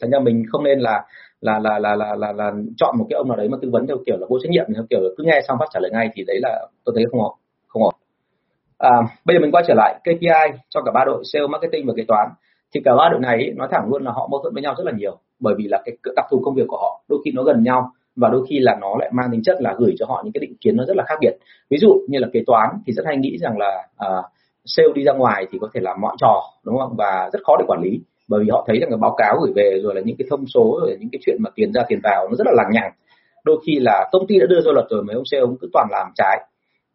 Thành 0.00 0.10
ra 0.10 0.18
mình 0.18 0.44
không 0.52 0.64
nên 0.64 0.78
là 0.78 1.04
là 1.40 1.58
là 1.58 1.78
là 1.78 1.96
là 1.96 2.14
là, 2.14 2.32
là 2.32 2.52
chọn 2.76 2.98
một 2.98 3.06
cái 3.10 3.16
ông 3.16 3.28
nào 3.28 3.36
đấy 3.36 3.48
mà 3.48 3.58
tư 3.62 3.70
vấn 3.72 3.86
theo 3.86 3.96
kiểu 4.06 4.16
là 4.18 4.26
vô 4.30 4.38
trách 4.42 4.50
nhiệm 4.50 4.64
theo 4.74 4.84
kiểu 4.90 5.00
là 5.00 5.08
cứ 5.16 5.24
nghe 5.24 5.40
xong 5.48 5.56
phát 5.60 5.66
trả 5.72 5.80
lời 5.80 5.90
ngay 5.94 6.08
thì 6.14 6.24
đấy 6.26 6.38
là 6.42 6.66
tôi 6.84 6.92
thấy 6.96 7.04
không 7.10 7.20
ổn 7.20 7.32
không 7.68 7.82
ổn 7.82 7.94
à, 8.78 8.90
bây 9.24 9.36
giờ 9.36 9.40
mình 9.40 9.52
quay 9.52 9.64
trở 9.66 9.74
lại 9.74 10.00
KPI 10.00 10.58
cho 10.68 10.82
cả 10.82 10.92
ba 10.94 11.04
đội 11.06 11.22
sale 11.32 11.46
marketing 11.46 11.86
và 11.86 11.92
kế 11.96 12.04
toán. 12.08 12.28
Thì 12.74 12.80
cả 12.84 12.94
ba 12.98 13.08
đội 13.12 13.20
này 13.20 13.52
nói 13.56 13.68
thẳng 13.70 13.88
luôn 13.88 14.04
là 14.04 14.12
họ 14.12 14.28
mâu 14.30 14.40
thuẫn 14.42 14.54
với 14.54 14.62
nhau 14.62 14.74
rất 14.78 14.84
là 14.86 14.92
nhiều 14.92 15.18
bởi 15.40 15.54
vì 15.58 15.64
là 15.68 15.82
cái 15.84 15.96
đặc 16.16 16.24
thù 16.30 16.40
công 16.44 16.54
việc 16.54 16.64
của 16.68 16.76
họ 16.76 17.00
đôi 17.08 17.18
khi 17.24 17.30
nó 17.34 17.42
gần 17.42 17.62
nhau 17.62 17.90
và 18.16 18.28
đôi 18.28 18.46
khi 18.48 18.58
là 18.58 18.76
nó 18.80 18.96
lại 18.98 19.10
mang 19.12 19.28
tính 19.32 19.42
chất 19.42 19.56
là 19.60 19.74
gửi 19.78 19.94
cho 19.98 20.06
họ 20.06 20.22
những 20.24 20.32
cái 20.32 20.40
định 20.40 20.54
kiến 20.60 20.76
nó 20.76 20.84
rất 20.84 20.96
là 20.96 21.04
khác 21.08 21.14
biệt. 21.20 21.32
Ví 21.70 21.78
dụ 21.78 21.88
như 22.08 22.18
là 22.18 22.28
kế 22.32 22.40
toán 22.46 22.68
thì 22.86 22.92
rất 22.92 23.02
hay 23.06 23.16
nghĩ 23.16 23.38
rằng 23.38 23.58
là 23.58 23.88
à, 23.96 24.08
sale 24.64 24.88
đi 24.94 25.04
ra 25.04 25.12
ngoài 25.12 25.46
thì 25.52 25.58
có 25.60 25.68
thể 25.74 25.80
làm 25.80 26.00
mọi 26.00 26.16
trò 26.18 26.42
đúng 26.64 26.78
không? 26.78 26.94
Và 26.98 27.30
rất 27.32 27.40
khó 27.46 27.56
để 27.58 27.64
quản 27.68 27.80
lý 27.82 28.00
bởi 28.28 28.40
vì 28.44 28.50
họ 28.50 28.64
thấy 28.66 28.78
rằng 28.80 28.90
cái 28.90 28.98
báo 29.00 29.14
cáo 29.18 29.36
gửi 29.40 29.52
về 29.56 29.80
rồi 29.82 29.94
là 29.94 30.00
những 30.04 30.16
cái 30.16 30.26
thông 30.30 30.46
số 30.46 30.78
rồi 30.80 30.96
những 31.00 31.08
cái 31.12 31.20
chuyện 31.26 31.36
mà 31.40 31.50
tiền 31.54 31.72
ra 31.72 31.82
tiền 31.88 32.00
vào 32.02 32.28
nó 32.28 32.34
rất 32.38 32.46
là 32.46 32.52
lằng 32.56 32.70
nhằng. 32.72 32.92
Đôi 33.44 33.60
khi 33.66 33.78
là 33.80 34.08
công 34.12 34.26
ty 34.26 34.38
đã 34.38 34.46
đưa 34.46 34.60
ra 34.60 34.72
luật 34.72 34.86
rồi 34.90 35.02
mấy 35.04 35.14
ông 35.14 35.24
sale 35.24 35.40
ông 35.40 35.56
cứ 35.60 35.68
toàn 35.72 35.88
làm 35.90 36.06
trái 36.14 36.44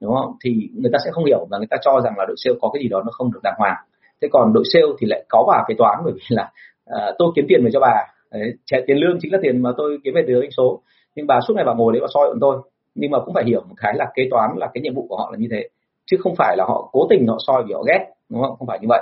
đúng 0.04 0.16
không? 0.16 0.32
Thì 0.44 0.70
người 0.76 0.92
ta 0.94 1.00
sẽ 1.06 1.12
không 1.12 1.26
hiểu 1.26 1.48
và 1.50 1.58
người 1.58 1.68
ta 1.70 1.78
cho 1.82 2.02
rằng 2.04 2.14
là 2.18 2.26
đội 2.28 2.36
sale 2.44 2.56
có 2.62 2.70
cái 2.74 2.84
gì 2.84 2.90
đó 2.90 3.02
nó 3.06 3.12
không 3.12 3.34
được 3.34 3.40
đàng 3.44 3.56
hoàng. 3.58 3.78
Thế 4.22 4.28
còn 4.32 4.54
đội 4.54 4.64
sale 4.74 4.86
thì 5.00 5.08
lại 5.08 5.24
có 5.30 5.44
bà 5.48 5.64
kế 5.68 5.76
toán 5.78 6.00
bởi 6.06 6.14
vì 6.14 6.26
là 6.30 6.52
uh, 6.92 7.16
tôi 7.18 7.32
kiếm 7.36 7.46
tiền 7.50 7.62
về 7.64 7.70
cho 7.74 7.80
bà. 7.80 7.96
Đấy, 8.32 8.54
tiền 8.88 8.98
lương 8.98 9.18
chính 9.22 9.34
là 9.34 9.40
tiền 9.42 9.62
mà 9.62 9.72
tôi 9.78 9.98
kiếm 10.04 10.14
về 10.16 10.24
từ 10.28 10.34
doanh 10.34 10.52
số. 10.52 10.82
Nhưng 11.16 11.28
bà 11.28 11.40
suốt 11.48 11.54
ngày 11.54 11.66
bà 11.66 11.74
ngồi 11.74 11.94
đấy 11.94 12.02
bà 12.02 12.08
soi 12.14 12.28
bọn 12.28 12.40
tôi. 12.42 12.58
Nhưng 12.96 13.12
mà 13.12 13.20
cũng 13.26 13.34
phải 13.34 13.44
hiểu 13.44 13.62
một 13.70 13.76
cái 13.78 13.94
là 13.96 14.06
kế 14.16 14.24
toán 14.32 14.50
là 14.58 14.70
cái 14.74 14.82
nhiệm 14.82 14.94
vụ 14.94 15.06
của 15.10 15.18
họ 15.18 15.30
là 15.32 15.38
như 15.38 15.48
thế. 15.52 15.70
Chứ 16.06 16.18
không 16.20 16.36
phải 16.36 16.58
là 16.58 16.66
họ 16.68 16.90
cố 16.92 17.08
tình 17.10 17.28
họ 17.28 17.38
soi 17.48 17.64
vì 17.68 17.74
họ 17.74 17.84
ghét 17.84 18.06
đúng 18.30 18.42
không? 18.42 18.56
Không 18.60 18.68
phải 18.68 18.80
như 18.82 18.88
vậy. 18.90 19.02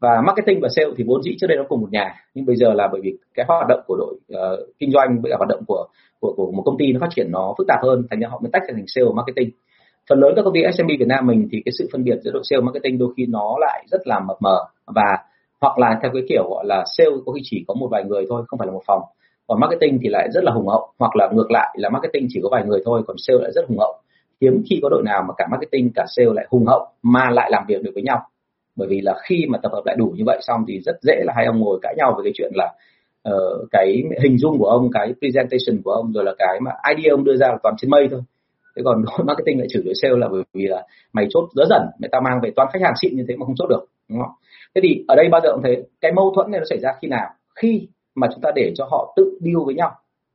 Và 0.00 0.22
marketing 0.26 0.60
và 0.62 0.68
sale 0.76 0.90
thì 0.96 1.04
vốn 1.06 1.22
dĩ 1.22 1.36
trước 1.40 1.46
đây 1.46 1.58
nó 1.58 1.64
cùng 1.68 1.80
một 1.80 1.88
nhà. 1.90 2.14
Nhưng 2.34 2.46
bây 2.46 2.56
giờ 2.56 2.72
là 2.72 2.88
bởi 2.92 3.00
vì 3.04 3.12
cái 3.34 3.46
hoạt 3.48 3.68
động 3.68 3.80
của 3.86 3.96
đội 3.96 4.14
uh, 4.14 4.68
kinh 4.78 4.90
doanh 4.92 5.20
với 5.22 5.30
cả 5.30 5.36
hoạt 5.36 5.48
động 5.48 5.64
của 5.66 5.86
của 6.20 6.34
của 6.36 6.52
một 6.52 6.62
công 6.64 6.78
ty 6.78 6.92
nó 6.92 7.00
phát 7.00 7.10
triển 7.16 7.30
nó 7.30 7.54
phức 7.58 7.66
tạp 7.66 7.78
hơn 7.82 8.06
thành 8.10 8.20
ra 8.20 8.28
họ 8.28 8.40
mới 8.42 8.50
tách 8.52 8.62
thành 8.68 8.84
sale 8.86 9.04
và 9.04 9.12
marketing 9.16 9.50
phần 10.08 10.18
lớn 10.18 10.32
các 10.36 10.42
công 10.42 10.54
ty 10.54 10.60
SMB 10.72 10.88
Việt 10.88 11.08
Nam 11.08 11.26
mình 11.26 11.48
thì 11.52 11.62
cái 11.64 11.72
sự 11.78 11.88
phân 11.92 12.04
biệt 12.04 12.18
giữa 12.24 12.30
đội 12.30 12.42
sale 12.44 12.60
marketing 12.60 12.98
đôi 12.98 13.08
khi 13.16 13.26
nó 13.26 13.56
lại 13.60 13.84
rất 13.90 14.06
là 14.06 14.20
mập 14.20 14.36
mờ 14.40 14.58
và 14.86 15.18
hoặc 15.60 15.78
là 15.78 15.98
theo 16.02 16.10
cái 16.14 16.22
kiểu 16.28 16.48
gọi 16.50 16.64
là 16.66 16.84
sale 16.96 17.10
có 17.26 17.32
khi 17.32 17.40
chỉ 17.44 17.64
có 17.68 17.74
một 17.74 17.88
vài 17.90 18.04
người 18.04 18.26
thôi 18.28 18.42
không 18.46 18.58
phải 18.58 18.66
là 18.66 18.72
một 18.72 18.82
phòng. 18.86 19.02
Còn 19.46 19.60
marketing 19.60 19.98
thì 20.02 20.08
lại 20.08 20.28
rất 20.32 20.44
là 20.44 20.52
hùng 20.52 20.68
hậu 20.68 20.88
hoặc 20.98 21.16
là 21.16 21.28
ngược 21.32 21.50
lại 21.50 21.76
là 21.78 21.88
marketing 21.88 22.26
chỉ 22.28 22.40
có 22.42 22.48
vài 22.52 22.64
người 22.66 22.82
thôi 22.84 23.02
còn 23.06 23.16
sale 23.18 23.38
lại 23.42 23.52
rất 23.54 23.68
hùng 23.68 23.78
hậu. 23.78 23.94
Hiếm 24.40 24.62
khi 24.70 24.78
có 24.82 24.88
đội 24.88 25.02
nào 25.04 25.22
mà 25.28 25.34
cả 25.38 25.46
marketing 25.50 25.90
cả 25.94 26.04
sale 26.16 26.30
lại 26.34 26.46
hùng 26.50 26.66
hậu 26.66 26.86
mà 27.02 27.30
lại 27.30 27.50
làm 27.50 27.64
việc 27.68 27.82
được 27.82 27.90
với 27.94 28.02
nhau. 28.02 28.20
Bởi 28.76 28.88
vì 28.88 29.00
là 29.00 29.14
khi 29.28 29.46
mà 29.48 29.58
tập 29.62 29.72
hợp 29.72 29.82
lại 29.86 29.96
đủ 29.98 30.14
như 30.16 30.24
vậy 30.26 30.38
xong 30.40 30.64
thì 30.68 30.80
rất 30.80 30.96
dễ 31.02 31.22
là 31.24 31.32
hai 31.36 31.46
ông 31.46 31.60
ngồi 31.60 31.78
cãi 31.82 31.94
nhau 31.96 32.14
về 32.18 32.20
cái 32.24 32.32
chuyện 32.36 32.52
là 32.54 32.72
uh, 33.28 33.68
cái 33.70 34.02
hình 34.22 34.38
dung 34.38 34.58
của 34.58 34.66
ông 34.66 34.90
cái 34.92 35.14
presentation 35.20 35.82
của 35.84 35.90
ông 35.90 36.12
rồi 36.12 36.24
là 36.24 36.34
cái 36.38 36.60
mà 36.60 36.70
idea 36.96 37.14
ông 37.14 37.24
đưa 37.24 37.36
ra 37.36 37.48
là 37.48 37.58
toàn 37.62 37.74
trên 37.78 37.90
mây 37.90 38.08
thôi 38.10 38.20
thế 38.76 38.82
còn 38.84 39.04
đội 39.04 39.24
marketing 39.26 39.58
lại 39.58 39.66
chửi 39.70 39.82
đội 39.82 39.94
sale 40.02 40.16
là 40.16 40.28
bởi 40.28 40.42
vì 40.54 40.66
là 40.66 40.86
mày 41.12 41.26
chốt 41.30 41.48
dỡ 41.54 41.64
dần 41.70 41.82
mày 42.00 42.08
ta 42.12 42.20
mang 42.20 42.40
về 42.42 42.50
toàn 42.56 42.68
khách 42.72 42.82
hàng 42.82 42.94
xịn 43.02 43.16
như 43.16 43.24
thế 43.28 43.36
mà 43.36 43.46
không 43.46 43.54
chốt 43.58 43.66
được, 43.66 43.84
đúng 44.08 44.18
không? 44.20 44.32
Thế 44.74 44.80
thì 44.84 45.04
ở 45.08 45.16
đây 45.16 45.28
bao 45.28 45.40
giờ 45.44 45.52
cũng 45.52 45.62
thấy 45.62 45.82
cái 46.00 46.12
mâu 46.12 46.32
thuẫn 46.34 46.50
này 46.50 46.60
nó 46.60 46.64
xảy 46.70 46.78
ra 46.78 46.90
khi 47.02 47.08
nào? 47.08 47.28
Khi 47.54 47.88
mà 48.14 48.26
chúng 48.32 48.40
ta 48.40 48.50
để 48.54 48.72
cho 48.76 48.84
họ 48.90 49.12
tự 49.16 49.38
điêu 49.40 49.64
với 49.64 49.74
nhau, 49.74 49.90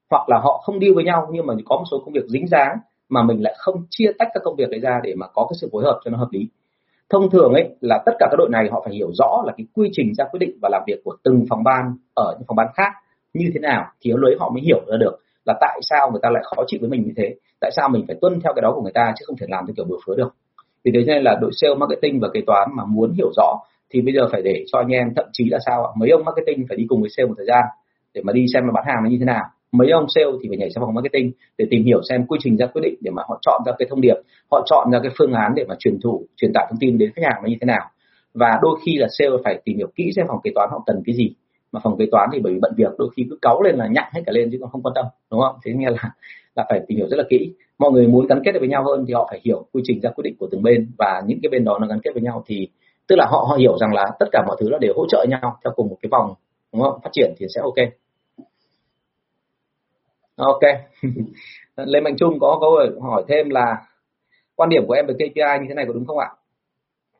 hoặc 0.09 0.29
là 0.29 0.39
họ 0.43 0.61
không 0.65 0.79
điêu 0.79 0.93
với 0.95 1.03
nhau 1.03 1.27
nhưng 1.31 1.45
mà 1.45 1.53
có 1.65 1.75
một 1.77 1.83
số 1.91 2.01
công 2.05 2.13
việc 2.13 2.25
dính 2.27 2.47
dáng 2.47 2.77
mà 3.09 3.23
mình 3.23 3.43
lại 3.43 3.55
không 3.57 3.85
chia 3.89 4.11
tách 4.19 4.27
các 4.33 4.43
công 4.43 4.55
việc 4.55 4.69
đấy 4.69 4.79
ra 4.79 4.99
để 5.03 5.13
mà 5.15 5.27
có 5.27 5.47
cái 5.49 5.57
sự 5.61 5.69
phối 5.71 5.83
hợp 5.83 5.99
cho 6.05 6.11
nó 6.11 6.17
hợp 6.17 6.27
lý. 6.31 6.49
Thông 7.09 7.29
thường 7.29 7.53
ấy 7.53 7.69
là 7.81 8.03
tất 8.05 8.11
cả 8.19 8.27
các 8.31 8.35
đội 8.37 8.49
này 8.51 8.67
họ 8.71 8.81
phải 8.85 8.93
hiểu 8.93 9.09
rõ 9.13 9.43
là 9.45 9.53
cái 9.57 9.67
quy 9.73 9.89
trình 9.91 10.13
ra 10.17 10.25
quyết 10.31 10.37
định 10.39 10.57
và 10.61 10.69
làm 10.71 10.81
việc 10.87 11.01
của 11.03 11.15
từng 11.23 11.45
phòng 11.49 11.63
ban 11.63 11.95
ở 12.13 12.35
những 12.37 12.47
phòng 12.47 12.55
ban 12.55 12.67
khác 12.75 12.91
như 13.33 13.49
thế 13.53 13.59
nào 13.59 13.85
thì 14.01 14.11
lúc 14.11 14.19
đấy 14.21 14.35
họ 14.39 14.49
mới 14.49 14.61
hiểu 14.61 14.81
ra 14.87 14.97
được 14.97 15.17
là 15.47 15.53
tại 15.61 15.79
sao 15.89 16.11
người 16.11 16.19
ta 16.23 16.29
lại 16.29 16.43
khó 16.45 16.63
chịu 16.67 16.79
với 16.81 16.89
mình 16.89 17.03
như 17.05 17.13
thế? 17.17 17.35
Tại 17.61 17.71
sao 17.75 17.89
mình 17.89 18.03
phải 18.07 18.15
tuân 18.21 18.39
theo 18.43 18.53
cái 18.55 18.61
đó 18.61 18.71
của 18.75 18.81
người 18.81 18.91
ta 18.95 19.13
chứ 19.19 19.23
không 19.27 19.37
thể 19.37 19.47
làm 19.49 19.65
theo 19.67 19.73
kiểu 19.77 19.85
bừa 19.85 19.97
phứa 20.05 20.15
được? 20.15 20.29
Vì 20.83 20.91
thế 20.93 21.03
nên 21.07 21.23
là 21.23 21.37
đội 21.41 21.51
sale 21.53 21.75
marketing 21.75 22.19
và 22.19 22.27
kế 22.33 22.41
toán 22.47 22.69
mà 22.77 22.83
muốn 22.85 23.13
hiểu 23.13 23.31
rõ 23.37 23.59
thì 23.89 24.01
bây 24.01 24.13
giờ 24.13 24.27
phải 24.31 24.41
để 24.41 24.65
cho 24.71 24.79
anh 24.79 24.87
em 24.87 25.07
thậm 25.15 25.25
chí 25.33 25.49
là 25.49 25.59
sao 25.65 25.85
ạ, 25.85 25.91
mấy 25.99 26.09
ông 26.09 26.25
marketing 26.25 26.65
phải 26.69 26.77
đi 26.77 26.85
cùng 26.89 27.01
với 27.01 27.09
sale 27.17 27.27
một 27.27 27.33
thời 27.37 27.45
gian 27.45 27.63
để 28.13 28.21
mà 28.25 28.33
đi 28.33 28.45
xem 28.53 28.63
mà 28.67 28.71
bán 28.73 28.83
hàng 28.87 29.03
nó 29.03 29.09
như 29.09 29.17
thế 29.19 29.25
nào. 29.25 29.43
Mấy 29.71 29.89
ông 29.89 30.05
sale 30.15 30.31
thì 30.41 30.49
phải 30.49 30.57
nhảy 30.57 30.69
sang 30.69 30.83
phòng 30.83 30.93
marketing 30.93 31.31
để 31.57 31.65
tìm 31.69 31.83
hiểu 31.83 32.01
xem 32.09 32.25
quy 32.27 32.37
trình 32.43 32.57
ra 32.57 32.65
quyết 32.65 32.81
định 32.83 32.95
để 33.01 33.11
mà 33.11 33.23
họ 33.27 33.39
chọn 33.41 33.61
ra 33.65 33.71
cái 33.79 33.87
thông 33.89 34.01
điệp 34.01 34.15
họ 34.51 34.63
chọn 34.65 34.91
ra 34.91 34.99
cái 35.03 35.11
phương 35.17 35.33
án 35.33 35.51
để 35.55 35.65
mà 35.67 35.75
truyền 35.79 35.99
thủ 36.03 36.25
truyền 36.37 36.51
tải 36.53 36.65
thông 36.69 36.79
tin 36.79 36.97
đến 36.97 37.11
khách 37.15 37.25
hàng 37.25 37.41
nó 37.43 37.49
như 37.49 37.57
thế 37.61 37.65
nào. 37.65 37.89
Và 38.33 38.59
đôi 38.61 38.79
khi 38.85 38.97
là 38.97 39.07
sale 39.17 39.35
phải 39.43 39.61
tìm 39.65 39.77
hiểu 39.77 39.87
kỹ 39.95 40.11
xem 40.15 40.25
phòng 40.27 40.39
kế 40.43 40.51
toán 40.55 40.69
họ 40.71 40.83
cần 40.85 41.01
cái 41.05 41.15
gì 41.15 41.33
mà 41.77 41.81
phòng 41.83 41.97
kế 41.97 42.05
toán 42.11 42.29
thì 42.33 42.39
bởi 42.39 42.53
vì 42.53 42.59
bận 42.59 42.73
việc, 42.77 42.91
đôi 42.97 43.09
khi 43.15 43.25
cứ 43.29 43.37
cáu 43.41 43.61
lên 43.61 43.75
là 43.75 43.87
nhặng 43.87 44.09
hết 44.13 44.21
cả 44.25 44.31
lên 44.31 44.49
chứ 44.51 44.57
còn 44.61 44.69
không 44.69 44.83
quan 44.83 44.93
tâm, 44.95 45.05
đúng 45.31 45.41
không? 45.41 45.55
Thế 45.65 45.73
nghĩa 45.73 45.89
là 45.89 46.11
là 46.55 46.65
phải 46.69 46.81
tìm 46.87 46.97
hiểu 46.97 47.07
rất 47.09 47.17
là 47.17 47.23
kỹ. 47.29 47.53
Mọi 47.77 47.91
người 47.91 48.07
muốn 48.07 48.27
gắn 48.27 48.41
kết 48.45 48.51
được 48.51 48.59
với 48.59 48.69
nhau 48.69 48.83
hơn 48.83 49.05
thì 49.07 49.13
họ 49.13 49.27
phải 49.29 49.41
hiểu 49.43 49.65
quy 49.71 49.81
trình 49.85 49.99
ra 50.01 50.09
quyết 50.09 50.23
định 50.23 50.35
của 50.39 50.47
từng 50.51 50.63
bên 50.63 50.91
và 50.97 51.21
những 51.25 51.39
cái 51.43 51.49
bên 51.49 51.63
đó 51.63 51.77
nó 51.81 51.87
gắn 51.87 51.99
kết 52.03 52.11
với 52.13 52.21
nhau 52.21 52.43
thì, 52.47 52.67
tức 53.07 53.15
là 53.15 53.25
họ 53.29 53.45
họ 53.49 53.55
hiểu 53.55 53.77
rằng 53.77 53.93
là 53.93 54.05
tất 54.19 54.25
cả 54.31 54.43
mọi 54.47 54.57
thứ 54.59 54.69
là 54.69 54.77
đều 54.81 54.93
hỗ 54.97 55.05
trợ 55.09 55.25
nhau 55.29 55.57
theo 55.63 55.73
cùng 55.75 55.89
một 55.89 55.97
cái 56.01 56.09
vòng, 56.11 56.33
đúng 56.73 56.81
không? 56.81 56.99
Phát 57.03 57.09
triển 57.13 57.33
thì 57.37 57.45
sẽ 57.55 57.61
ok. 57.61 57.89
Ok. 60.35 60.61
Lê 61.75 62.01
mạnh 62.01 62.17
trung 62.17 62.39
có 62.39 62.57
câu 62.61 62.79
hỏi 63.01 63.23
thêm 63.27 63.49
là 63.49 63.75
quan 64.55 64.69
điểm 64.69 64.83
của 64.87 64.93
em 64.93 65.05
về 65.07 65.13
KPI 65.13 65.59
như 65.61 65.65
thế 65.69 65.75
này 65.75 65.85
có 65.87 65.93
đúng 65.93 66.05
không 66.05 66.17
ạ? 66.17 66.29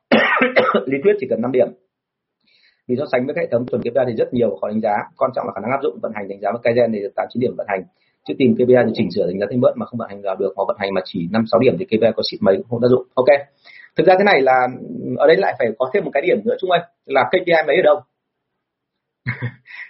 Lý 0.86 0.98
thuyết 1.04 1.14
chỉ 1.20 1.28
cần 1.30 1.42
5 1.42 1.52
điểm 1.52 1.68
vì 2.88 2.96
so 3.00 3.06
sánh 3.12 3.26
với 3.26 3.36
hệ 3.40 3.48
thống 3.52 3.66
chuẩn 3.66 3.82
KPI 3.82 4.04
thì 4.08 4.14
rất 4.14 4.34
nhiều 4.34 4.58
khó 4.62 4.68
đánh 4.68 4.82
giá, 4.82 4.96
quan 5.18 5.32
trọng 5.36 5.46
là 5.46 5.52
khả 5.56 5.62
năng 5.62 5.72
áp 5.72 5.80
dụng 5.84 6.00
vận 6.02 6.12
hành, 6.16 6.28
đánh 6.28 6.40
giá 6.42 6.50
với 6.52 6.62
Kaizen 6.64 6.94
thì 6.94 7.00
được 7.00 7.16
tám 7.16 7.28
chín 7.30 7.42
điểm 7.42 7.54
vận 7.58 7.68
hành. 7.70 7.84
Chứ 8.28 8.34
tìm 8.38 8.56
KPI 8.56 8.76
thì 8.86 8.92
chỉnh 8.94 9.10
sửa 9.16 9.28
đánh 9.28 9.40
giá 9.40 9.46
thêm 9.50 9.62
bớt 9.62 9.74
mà 9.76 9.86
không 9.86 9.98
vận 9.98 10.10
hành 10.10 10.22
vào 10.22 10.36
được 10.36 10.54
hoặc 10.56 10.66
vận 10.68 10.78
hành 10.80 10.94
mà 10.94 11.02
chỉ 11.06 11.28
năm 11.32 11.44
sáu 11.52 11.60
điểm 11.60 11.76
thì 11.80 11.86
KPI 11.86 12.12
có 12.16 12.24
xịn 12.32 12.40
mấy 12.44 12.56
cũng 12.58 12.68
không 12.70 12.82
tác 12.82 12.88
dụng. 12.88 13.04
Ok. 13.14 13.30
Thực 13.98 14.08
ra 14.08 14.16
thế 14.18 14.24
này 14.24 14.42
là, 14.42 14.68
ở 15.18 15.28
đây 15.28 15.38
lại 15.38 15.56
phải 15.60 15.68
có 15.80 15.90
thêm 15.94 16.06
một 16.06 16.12
cái 16.14 16.24
điểm 16.28 16.38
nữa 16.46 16.56
chung 16.60 16.72
ơi 16.72 16.82
là 17.06 17.30
KPI 17.32 17.54
mấy 17.68 17.76
ở 17.76 17.82
đâu? 17.84 18.00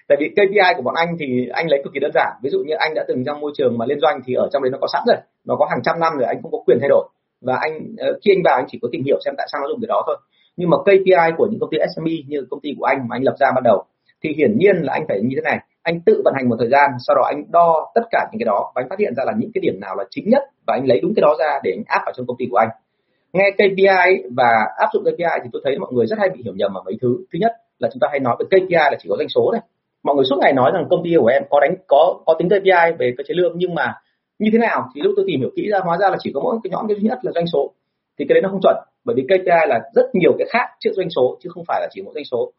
Tại 0.08 0.18
vì 0.20 0.30
KPI 0.30 0.74
của 0.76 0.82
bọn 0.82 0.95
anh 0.95 1.16
thì 1.20 1.48
anh 1.54 1.70
lấy 1.70 1.82
cực 1.84 1.93
kỳ 1.93 2.00
đơn 2.00 2.12
giản. 2.14 2.32
Ví 2.43 2.50
dụ 2.50 2.60
như 2.60 2.74
anh 2.80 2.93
đã 2.95 3.06
từng 3.08 3.24
trong 3.26 3.39
môi 3.39 3.52
trường 3.58 3.78
mà 3.78 3.86
liên 3.86 4.00
doanh 4.00 4.22
thì 4.26 4.34
ở 4.34 4.50
trong 4.54 4.64
đấy 4.64 4.70
nó 4.72 4.78
có 4.82 4.88
sẵn 4.93 5.04
rồi, 5.08 5.18
nó 5.45 5.56
có 5.56 5.68
hàng 5.70 5.80
trăm 5.84 6.00
năm 6.00 6.14
rồi, 6.18 6.28
anh 6.28 6.41
không 6.41 6.52
có 6.52 6.58
quyền 6.66 6.78
thay 6.80 6.89
đổi. 6.89 7.10
Và 7.41 7.58
anh 7.62 7.95
ờ, 7.98 8.20
khi 8.26 8.32
anh 8.32 8.41
vào 8.45 8.56
anh 8.56 8.66
chỉ 8.68 8.80
có 8.82 8.89
tìm 8.91 9.04
hiểu 9.06 9.18
xem 9.26 9.34
tại 9.38 9.48
sao 9.52 9.62
nó 9.62 9.68
dùng 9.68 9.82
cái 9.82 9.88
đó 9.88 10.04
thôi 10.08 10.18
nhưng 10.58 10.70
mà 10.70 10.78
KPI 10.82 11.28
của 11.38 11.47
những 11.51 11.60
công 11.60 11.70
ty 11.70 11.78
SME 11.95 12.12
như 12.28 12.47
công 12.49 12.60
ty 12.60 12.70
của 12.78 12.86
anh 12.86 13.08
mà 13.08 13.16
anh 13.16 13.24
lập 13.24 13.36
ra 13.39 13.47
ban 13.55 13.64
đầu, 13.64 13.84
thì 14.24 14.34
hiển 14.38 14.58
nhiên 14.58 14.76
là 14.82 14.93
anh 14.93 15.05
phải 15.08 15.20
như 15.22 15.36
thế 15.36 15.41
này. 15.41 15.60
Anh 15.84 15.99
tự 16.05 16.22
vận 16.26 16.34
hành 16.38 16.49
một 16.49 16.55
thời 16.60 16.70
gian, 16.70 16.89
sau 17.08 17.16
đó 17.16 17.22
anh 17.26 17.43
đo 17.51 17.91
tất 17.95 18.01
cả 18.12 18.28
những 18.32 18.39
cái 18.39 18.45
đó 18.45 18.72
và 18.76 18.82
anh 18.82 18.89
phát 18.89 18.99
hiện 18.99 19.14
ra 19.18 19.24
là 19.26 19.34
những 19.38 19.51
cái 19.53 19.62
điểm 19.62 19.80
nào 19.80 19.95
là 19.95 20.03
chính 20.10 20.30
nhất 20.30 20.43
và 20.68 20.74
anh 20.74 20.88
lấy 20.88 20.99
đúng 21.01 21.14
cái 21.16 21.22
đó 21.22 21.36
ra 21.39 21.60
để 21.64 21.72
anh 21.78 21.84
áp 21.88 22.01
vào 22.05 22.14
trong 22.18 22.28
công 22.28 22.38
ty 22.38 22.45
của 22.51 22.58
anh. 22.58 22.70
Nghe 23.34 23.51
KPI 23.51 24.30
và 24.38 24.49
áp 24.78 24.89
dụng 24.93 25.03
KPI 25.03 25.36
thì 25.43 25.49
tôi 25.53 25.62
thấy 25.66 25.80
mọi 25.80 25.91
người 25.93 26.05
rất 26.05 26.20
hay 26.20 26.30
bị 26.30 26.41
hiểu 26.43 26.53
nhầm 26.55 26.74
ở 26.74 26.82
mấy 26.86 26.97
thứ. 27.01 27.18
Thứ 27.34 27.39
nhất 27.39 27.51
là 27.80 27.89
chúng 27.93 27.99
ta 27.99 28.08
hay 28.12 28.20
nói 28.20 28.36
về 28.39 28.45
KPI 28.45 28.76
là 28.91 28.95
chỉ 28.99 29.10
có 29.10 29.16
doanh 29.18 29.30
số 29.30 29.51
này 29.51 29.62
mọi 30.08 30.16
người 30.16 30.26
suốt 30.30 30.38
ngày 30.39 30.53
nói 30.53 30.72
rằng 30.74 30.86
công 30.89 31.03
ty 31.03 31.12
của 31.20 31.28
em 31.28 31.43
có 31.49 31.60
đánh, 31.60 31.76
có 31.88 32.20
có 32.26 32.36
tính 32.39 32.49
KPI 32.49 32.95
về 32.99 33.14
cơ 33.18 33.24
chế 33.28 33.34
lương, 33.34 33.53
nhưng 33.55 33.76
mà 33.76 33.93
như 34.39 34.49
thế 34.53 34.60
nào 34.60 34.89
thì 34.95 35.01
lúc 35.01 35.14
tôi 35.16 35.26
tìm 35.28 35.39
hiểu 35.39 35.49
kỹ 35.55 35.70
ra, 35.72 35.80
hóa 35.80 35.97
ra 35.97 36.10
là 36.10 36.18
chỉ 36.20 36.32
có 36.34 36.41
mỗi 36.43 36.58
cái 36.64 36.72
nhóm 36.72 36.88
cái 36.88 36.97
duy 36.97 37.08
nhất 37.10 37.20
là 37.22 37.32
doanh 37.36 37.47
số. 37.47 37.72
Thì 38.20 38.26
cái 38.30 38.34
đấy 38.34 38.41
nó 38.41 38.49
không 38.49 38.62
chuẩn 38.64 38.76
bởi 39.08 39.16
vì 39.16 39.24
KPI 39.24 39.68
là 39.68 39.80
rất 39.93 40.05
nhiều 40.14 40.34
cái 40.38 40.47
khác 40.49 40.68
trước 40.80 40.89
doanh 40.93 41.10
số, 41.16 41.38
chứ 41.41 41.49
không 41.53 41.64
phải 41.68 41.82
là 41.82 41.88
chỉ 41.91 42.01
mỗi 42.01 42.14
doanh 42.16 42.26
số. 42.26 42.51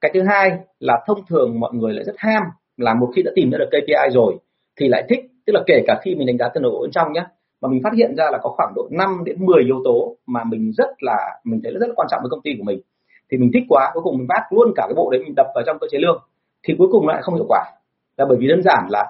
Cái 0.00 0.10
thứ 0.14 0.22
hai 0.22 0.50
là 0.80 0.94
thông 1.06 1.18
thường 1.28 1.60
mọi 1.60 1.70
người 1.74 1.92
lại 1.94 2.04
rất 2.04 2.14
ham 2.18 2.42
là 2.76 2.94
một 2.94 3.08
khi 3.16 3.22
đã 3.22 3.30
tìm 3.34 3.50
ra 3.50 3.58
được 3.58 3.68
KPI 3.70 4.08
rồi 4.12 4.34
thì 4.80 4.88
lại 4.88 5.04
thích. 5.08 5.20
Tức 5.46 5.52
là 5.52 5.60
kể 5.66 5.82
cả 5.86 6.00
khi 6.02 6.14
mình 6.14 6.26
đánh 6.26 6.38
giá 6.38 6.48
tương 6.48 6.62
độ 6.62 6.80
bên 6.82 6.90
trong 6.90 7.12
nhé 7.12 7.24
mà 7.60 7.68
mình 7.68 7.80
phát 7.84 7.92
hiện 7.96 8.14
ra 8.16 8.24
là 8.32 8.38
có 8.42 8.50
khoảng 8.56 8.72
độ 8.76 8.88
5 8.90 9.22
đến 9.24 9.36
10 9.46 9.64
yếu 9.64 9.80
tố 9.84 10.16
mà 10.26 10.44
mình 10.44 10.72
rất 10.76 10.90
là, 11.00 11.16
mình 11.44 11.60
thấy 11.62 11.72
là 11.72 11.78
rất 11.80 11.86
là 11.86 11.94
quan 11.96 12.08
trọng 12.10 12.20
với 12.22 12.30
công 12.30 12.42
ty 12.42 12.50
của 12.58 12.64
mình. 12.64 12.80
Thì 13.30 13.38
mình 13.38 13.50
thích 13.54 13.62
quá, 13.68 13.90
cuối 13.94 14.02
cùng 14.02 14.18
mình 14.18 14.26
bắt 14.28 14.42
luôn 14.50 14.72
cả 14.76 14.82
cái 14.86 14.94
bộ 14.96 15.10
đấy 15.10 15.20
mình 15.24 15.34
đập 15.36 15.46
vào 15.54 15.64
trong 15.66 15.78
cơ 15.80 15.86
chế 15.90 15.98
lương, 15.98 16.22
thì 16.64 16.74
cuối 16.78 16.88
cùng 16.92 17.06
lại 17.06 17.22
không 17.22 17.34
hiệu 17.34 17.46
quả. 17.48 17.64
Là 18.16 18.26
bởi 18.28 18.38
vì 18.40 18.48
đơn 18.48 18.62
giản 18.62 18.86
là 18.88 19.04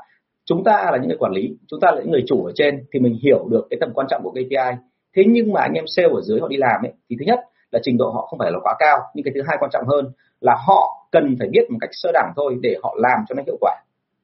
chúng 0.45 0.64
ta 0.64 0.89
là 0.93 0.99
những 0.99 1.09
người 1.09 1.18
quản 1.18 1.33
lý, 1.33 1.57
chúng 1.68 1.81
ta 1.81 1.91
là 1.91 2.01
những 2.01 2.11
người 2.11 2.24
chủ 2.26 2.45
ở 2.45 2.53
trên 2.55 2.85
thì 2.93 3.01
mình 3.01 3.18
hiểu 3.22 3.47
được 3.51 3.66
cái 3.70 3.79
tầm 3.81 3.91
quan 3.95 4.07
trọng 4.11 4.22
của 4.22 4.31
KPI 4.31 4.76
thế 5.19 5.25
nhưng 5.29 5.53
mà 5.53 5.61
anh 5.61 5.73
em 5.73 5.85
sale 5.87 6.09
ở 6.09 6.21
dưới 6.21 6.41
họ 6.41 6.49
đi 6.49 6.57
làm 6.57 6.83
ấy 6.83 6.93
thì 7.11 7.16
thứ 7.19 7.25
nhất 7.27 7.41
là 7.71 7.81
trình 7.83 7.97
độ 7.99 8.11
họ 8.11 8.27
không 8.27 8.39
phải 8.39 8.51
là 8.51 8.59
quá 8.62 8.75
cao 8.79 8.99
nhưng 9.14 9.25
cái 9.25 9.33
thứ 9.35 9.43
hai 9.49 9.57
quan 9.61 9.71
trọng 9.71 9.87
hơn 9.87 10.12
là 10.41 10.57
họ 10.66 11.09
cần 11.12 11.37
phải 11.39 11.49
biết 11.49 11.71
một 11.71 11.79
cách 11.81 11.91
sơ 11.93 12.11
đẳng 12.14 12.33
thôi 12.37 12.57
để 12.62 12.77
họ 12.83 12.97
làm 12.99 13.21
cho 13.29 13.35
nó 13.35 13.43
hiệu 13.47 13.57
quả. 13.61 13.75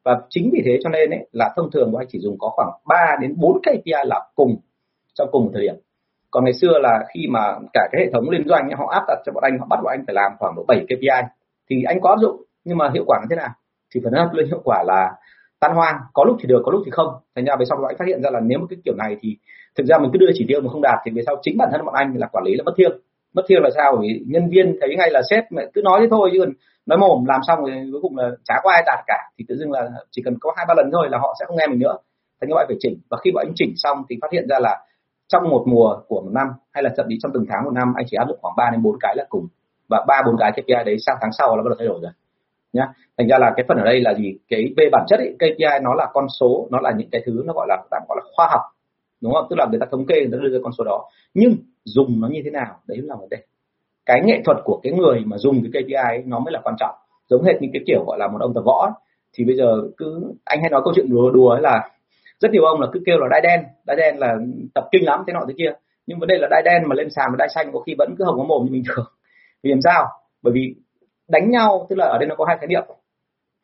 Và 0.04 0.20
chính 0.30 0.50
vì 0.52 0.62
thế 0.64 0.78
cho 0.84 0.90
nên 0.90 1.10
ấy, 1.10 1.28
là 1.32 1.52
thông 1.56 1.70
thường 1.70 1.92
bọn 1.92 2.00
anh 2.00 2.08
chỉ 2.10 2.18
dùng 2.18 2.36
có 2.38 2.48
khoảng 2.48 2.70
3 2.86 3.16
đến 3.20 3.34
4 3.36 3.58
KPI 3.62 3.92
là 4.04 4.20
cùng 4.34 4.56
trong 5.14 5.28
cùng 5.32 5.44
một 5.44 5.50
thời 5.54 5.62
điểm. 5.62 5.74
Còn 6.30 6.44
ngày 6.44 6.52
xưa 6.52 6.78
là 6.78 7.04
khi 7.14 7.26
mà 7.30 7.40
cả 7.72 7.88
cái 7.92 8.04
hệ 8.04 8.10
thống 8.12 8.30
liên 8.30 8.48
doanh 8.48 8.70
họ 8.76 8.90
áp 8.92 9.04
đặt 9.08 9.18
cho 9.26 9.32
bọn 9.32 9.44
anh 9.44 9.58
họ 9.58 9.66
bắt 9.70 9.80
bọn 9.82 9.92
anh 9.92 10.04
phải 10.06 10.14
làm 10.14 10.32
khoảng 10.38 10.54
độ 10.56 10.64
7 10.68 10.84
KPI 10.86 11.28
thì 11.70 11.82
anh 11.82 12.00
có 12.00 12.10
áp 12.10 12.16
dụng 12.20 12.42
nhưng 12.64 12.78
mà 12.78 12.90
hiệu 12.94 13.04
quả 13.06 13.18
như 13.20 13.26
thế 13.30 13.36
nào? 13.36 13.50
Thì 13.94 14.00
phần 14.04 14.12
lớn 14.12 14.28
lên 14.32 14.46
hiệu 14.46 14.60
quả 14.64 14.82
là 14.86 15.12
tan 15.60 15.74
hoang 15.74 15.96
có 16.12 16.24
lúc 16.24 16.36
thì 16.40 16.46
được 16.48 16.62
có 16.64 16.72
lúc 16.72 16.82
thì 16.84 16.90
không. 16.90 17.08
Thành 17.34 17.44
ra 17.44 17.56
về 17.58 17.64
sau 17.68 17.78
bọn 17.78 17.86
anh 17.88 17.96
phát 17.98 18.08
hiện 18.08 18.22
ra 18.22 18.30
là 18.30 18.40
nếu 18.40 18.58
một 18.58 18.66
cái 18.70 18.78
kiểu 18.84 18.94
này 18.94 19.16
thì 19.20 19.36
thực 19.78 19.86
ra 19.86 19.98
mình 19.98 20.10
cứ 20.12 20.18
đưa 20.18 20.30
chỉ 20.34 20.44
tiêu 20.48 20.60
mà 20.60 20.70
không 20.70 20.82
đạt 20.82 20.98
thì 21.04 21.10
về 21.14 21.22
sau 21.26 21.36
chính 21.42 21.56
bản 21.58 21.68
thân 21.72 21.84
bọn 21.84 21.94
anh 21.94 22.14
là 22.16 22.26
quản 22.26 22.44
lý 22.44 22.54
là 22.54 22.62
mất 22.64 22.72
thiêng. 22.76 22.92
Mất 23.34 23.42
thiêng 23.48 23.62
là 23.62 23.70
sao? 23.76 23.96
Vì 24.02 24.22
nhân 24.26 24.48
viên 24.48 24.76
thấy 24.80 24.96
ngay 24.96 25.10
là 25.10 25.22
sếp 25.30 25.44
mẹ 25.52 25.62
cứ 25.74 25.82
nói 25.84 26.00
thế 26.00 26.06
thôi 26.10 26.30
chứ 26.32 26.38
còn 26.40 26.52
nói 26.86 26.98
mồm 26.98 27.24
làm 27.24 27.40
xong 27.46 27.64
rồi 27.64 27.88
cuối 27.92 28.00
cùng 28.02 28.16
là 28.16 28.30
chả 28.44 28.54
có 28.62 28.70
ai 28.70 28.82
đạt 28.86 28.98
cả. 29.06 29.18
Thì 29.38 29.44
tự 29.48 29.56
dưng 29.56 29.70
là 29.72 29.90
chỉ 30.10 30.22
cần 30.24 30.34
có 30.40 30.52
hai 30.56 30.66
ba 30.68 30.74
lần 30.74 30.90
thôi 30.92 31.08
là 31.10 31.18
họ 31.18 31.34
sẽ 31.40 31.44
không 31.46 31.56
nghe 31.56 31.66
mình 31.66 31.78
nữa. 31.78 31.96
Thành 32.40 32.50
các 32.50 32.54
bạn 32.56 32.66
phải 32.68 32.76
chỉnh. 32.80 32.98
Và 33.10 33.18
khi 33.24 33.30
bọn 33.34 33.44
anh 33.46 33.52
chỉnh 33.54 33.72
xong 33.76 34.02
thì 34.08 34.16
phát 34.22 34.32
hiện 34.32 34.48
ra 34.48 34.58
là 34.58 34.80
trong 35.28 35.50
một 35.50 35.64
mùa 35.66 35.96
của 36.08 36.20
một 36.20 36.30
năm 36.32 36.46
hay 36.72 36.82
là 36.82 36.90
thậm 36.96 37.06
chí 37.08 37.18
trong 37.22 37.32
từng 37.34 37.44
tháng 37.48 37.64
một 37.64 37.72
năm 37.74 37.92
anh 37.96 38.06
chỉ 38.10 38.16
áp 38.16 38.28
dụng 38.28 38.38
khoảng 38.42 38.54
3 38.56 38.70
đến 38.72 38.82
bốn 38.82 38.96
cái 39.00 39.14
là 39.16 39.24
cùng. 39.28 39.46
Và 39.88 40.04
ba 40.08 40.22
bốn 40.26 40.36
cái 40.38 40.52
KPI 40.52 40.84
đấy 40.86 40.96
sang 41.06 41.16
tháng 41.20 41.32
sau 41.38 41.56
là 41.56 41.62
bắt 41.62 41.68
đầu 41.68 41.76
thay 41.78 41.88
đổi 41.88 41.98
rồi. 42.02 42.12
Nhá. 42.72 42.88
Thành 43.18 43.28
ra 43.28 43.38
là 43.38 43.52
cái 43.56 43.64
phần 43.68 43.78
ở 43.78 43.84
đây 43.84 44.00
là 44.00 44.14
gì? 44.14 44.38
Cái 44.48 44.74
về 44.76 44.88
bản 44.92 45.04
chất 45.08 45.18
ấy, 45.18 45.34
KPI 45.38 45.78
nó 45.82 45.94
là 45.94 46.06
con 46.12 46.26
số 46.40 46.68
nó 46.70 46.80
là 46.80 46.92
những 46.96 47.08
cái 47.12 47.22
thứ 47.26 47.42
nó 47.46 47.52
gọi 47.52 47.66
là 47.68 47.82
tạm 47.90 48.02
gọi 48.08 48.18
là 48.20 48.30
khoa 48.36 48.48
học 48.50 48.60
đúng 49.24 49.32
không? 49.34 49.46
Tức 49.50 49.56
là 49.58 49.66
người 49.70 49.80
ta 49.80 49.86
thống 49.90 50.06
kê 50.06 50.14
người 50.20 50.28
ta 50.32 50.38
đưa 50.42 50.48
ra 50.48 50.58
con 50.62 50.72
số 50.78 50.84
đó. 50.84 51.04
Nhưng 51.34 51.56
dùng 51.84 52.20
nó 52.20 52.28
như 52.28 52.40
thế 52.44 52.50
nào 52.50 52.80
đấy 52.86 52.98
là 53.02 53.16
vấn 53.20 53.28
đề. 53.28 53.38
Cái 54.06 54.20
nghệ 54.24 54.42
thuật 54.44 54.56
của 54.64 54.80
cái 54.82 54.92
người 54.92 55.20
mà 55.26 55.38
dùng 55.38 55.62
cái 55.62 55.82
KPI 55.82 55.94
ấy, 55.94 56.22
nó 56.26 56.38
mới 56.38 56.52
là 56.52 56.60
quan 56.64 56.74
trọng. 56.78 56.94
Giống 57.28 57.42
hệt 57.42 57.56
như 57.60 57.68
cái 57.72 57.82
kiểu 57.86 58.04
gọi 58.06 58.18
là 58.18 58.28
một 58.28 58.38
ông 58.40 58.54
tập 58.54 58.62
võ 58.64 58.92
thì 59.32 59.44
bây 59.44 59.56
giờ 59.56 59.82
cứ 59.96 60.32
anh 60.44 60.60
hay 60.60 60.70
nói 60.70 60.80
câu 60.84 60.92
chuyện 60.96 61.10
đùa 61.10 61.30
đùa 61.30 61.50
ấy 61.50 61.60
là 61.62 61.90
rất 62.40 62.50
nhiều 62.52 62.64
ông 62.64 62.80
là 62.80 62.86
cứ 62.92 63.00
kêu 63.06 63.18
là 63.18 63.26
đai 63.30 63.40
đen 63.40 63.60
đai 63.86 63.96
đen 63.96 64.18
là 64.18 64.34
tập 64.74 64.84
kinh 64.92 65.04
lắm 65.04 65.24
thế 65.26 65.32
nọ 65.32 65.40
thế 65.48 65.54
kia. 65.58 65.72
Nhưng 66.06 66.18
vấn 66.18 66.28
đề 66.28 66.38
là 66.38 66.48
đai 66.50 66.62
đen 66.64 66.82
mà 66.88 66.94
lên 66.94 67.10
sàn 67.10 67.26
và 67.30 67.36
đai 67.38 67.48
xanh 67.54 67.72
có 67.72 67.80
khi 67.80 67.94
vẫn 67.98 68.14
cứ 68.18 68.24
hồng 68.24 68.38
có 68.38 68.44
mồm 68.44 68.64
như 68.64 68.72
bình 68.72 68.82
thường. 68.88 69.06
Vì 69.62 69.70
làm 69.70 69.80
sao? 69.84 70.06
Bởi 70.42 70.52
vì 70.52 70.74
đánh 71.28 71.50
nhau 71.50 71.86
tức 71.88 71.96
là 71.96 72.06
ở 72.06 72.18
đây 72.18 72.28
nó 72.28 72.34
có 72.34 72.44
hai 72.48 72.56
khái 72.58 72.66
niệm. 72.66 72.82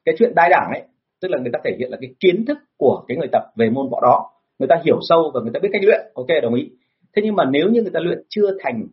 Cái 0.05 0.15
chuyện 0.19 0.33
đai 0.35 0.49
đảng 0.51 0.71
ấy 0.73 0.83
tức 1.21 1.29
là 1.31 1.39
người 1.39 1.51
ta 1.53 1.59
thể 1.65 1.77
hiện 1.79 1.91
là 1.91 1.97
cái 2.01 2.15
kiến 2.21 2.45
thức 2.47 2.59
của 2.77 3.05
cái 3.09 3.17
người 3.17 3.29
tập 3.33 3.43
về 3.57 3.71
môn 3.71 3.89
võ 3.91 4.01
đó 4.03 4.31
người 4.61 4.69
ta 4.69 4.77
hiểu 4.85 4.99
sâu 5.09 5.31
và 5.35 5.41
người 5.41 5.51
ta 5.55 5.61
biết 5.63 5.69
cách 5.73 5.85
luyện. 5.85 6.01
Ok 6.15 6.27
đồng 6.43 6.55
ý. 6.55 6.71
Thế 7.17 7.23
nhưng 7.25 7.37
mà 7.37 7.45
nếu 7.45 7.69
như 7.69 7.83
người 7.83 7.91
ta 7.95 8.01
luyện 8.01 8.23
chưa 8.29 8.57
thành 8.63 8.87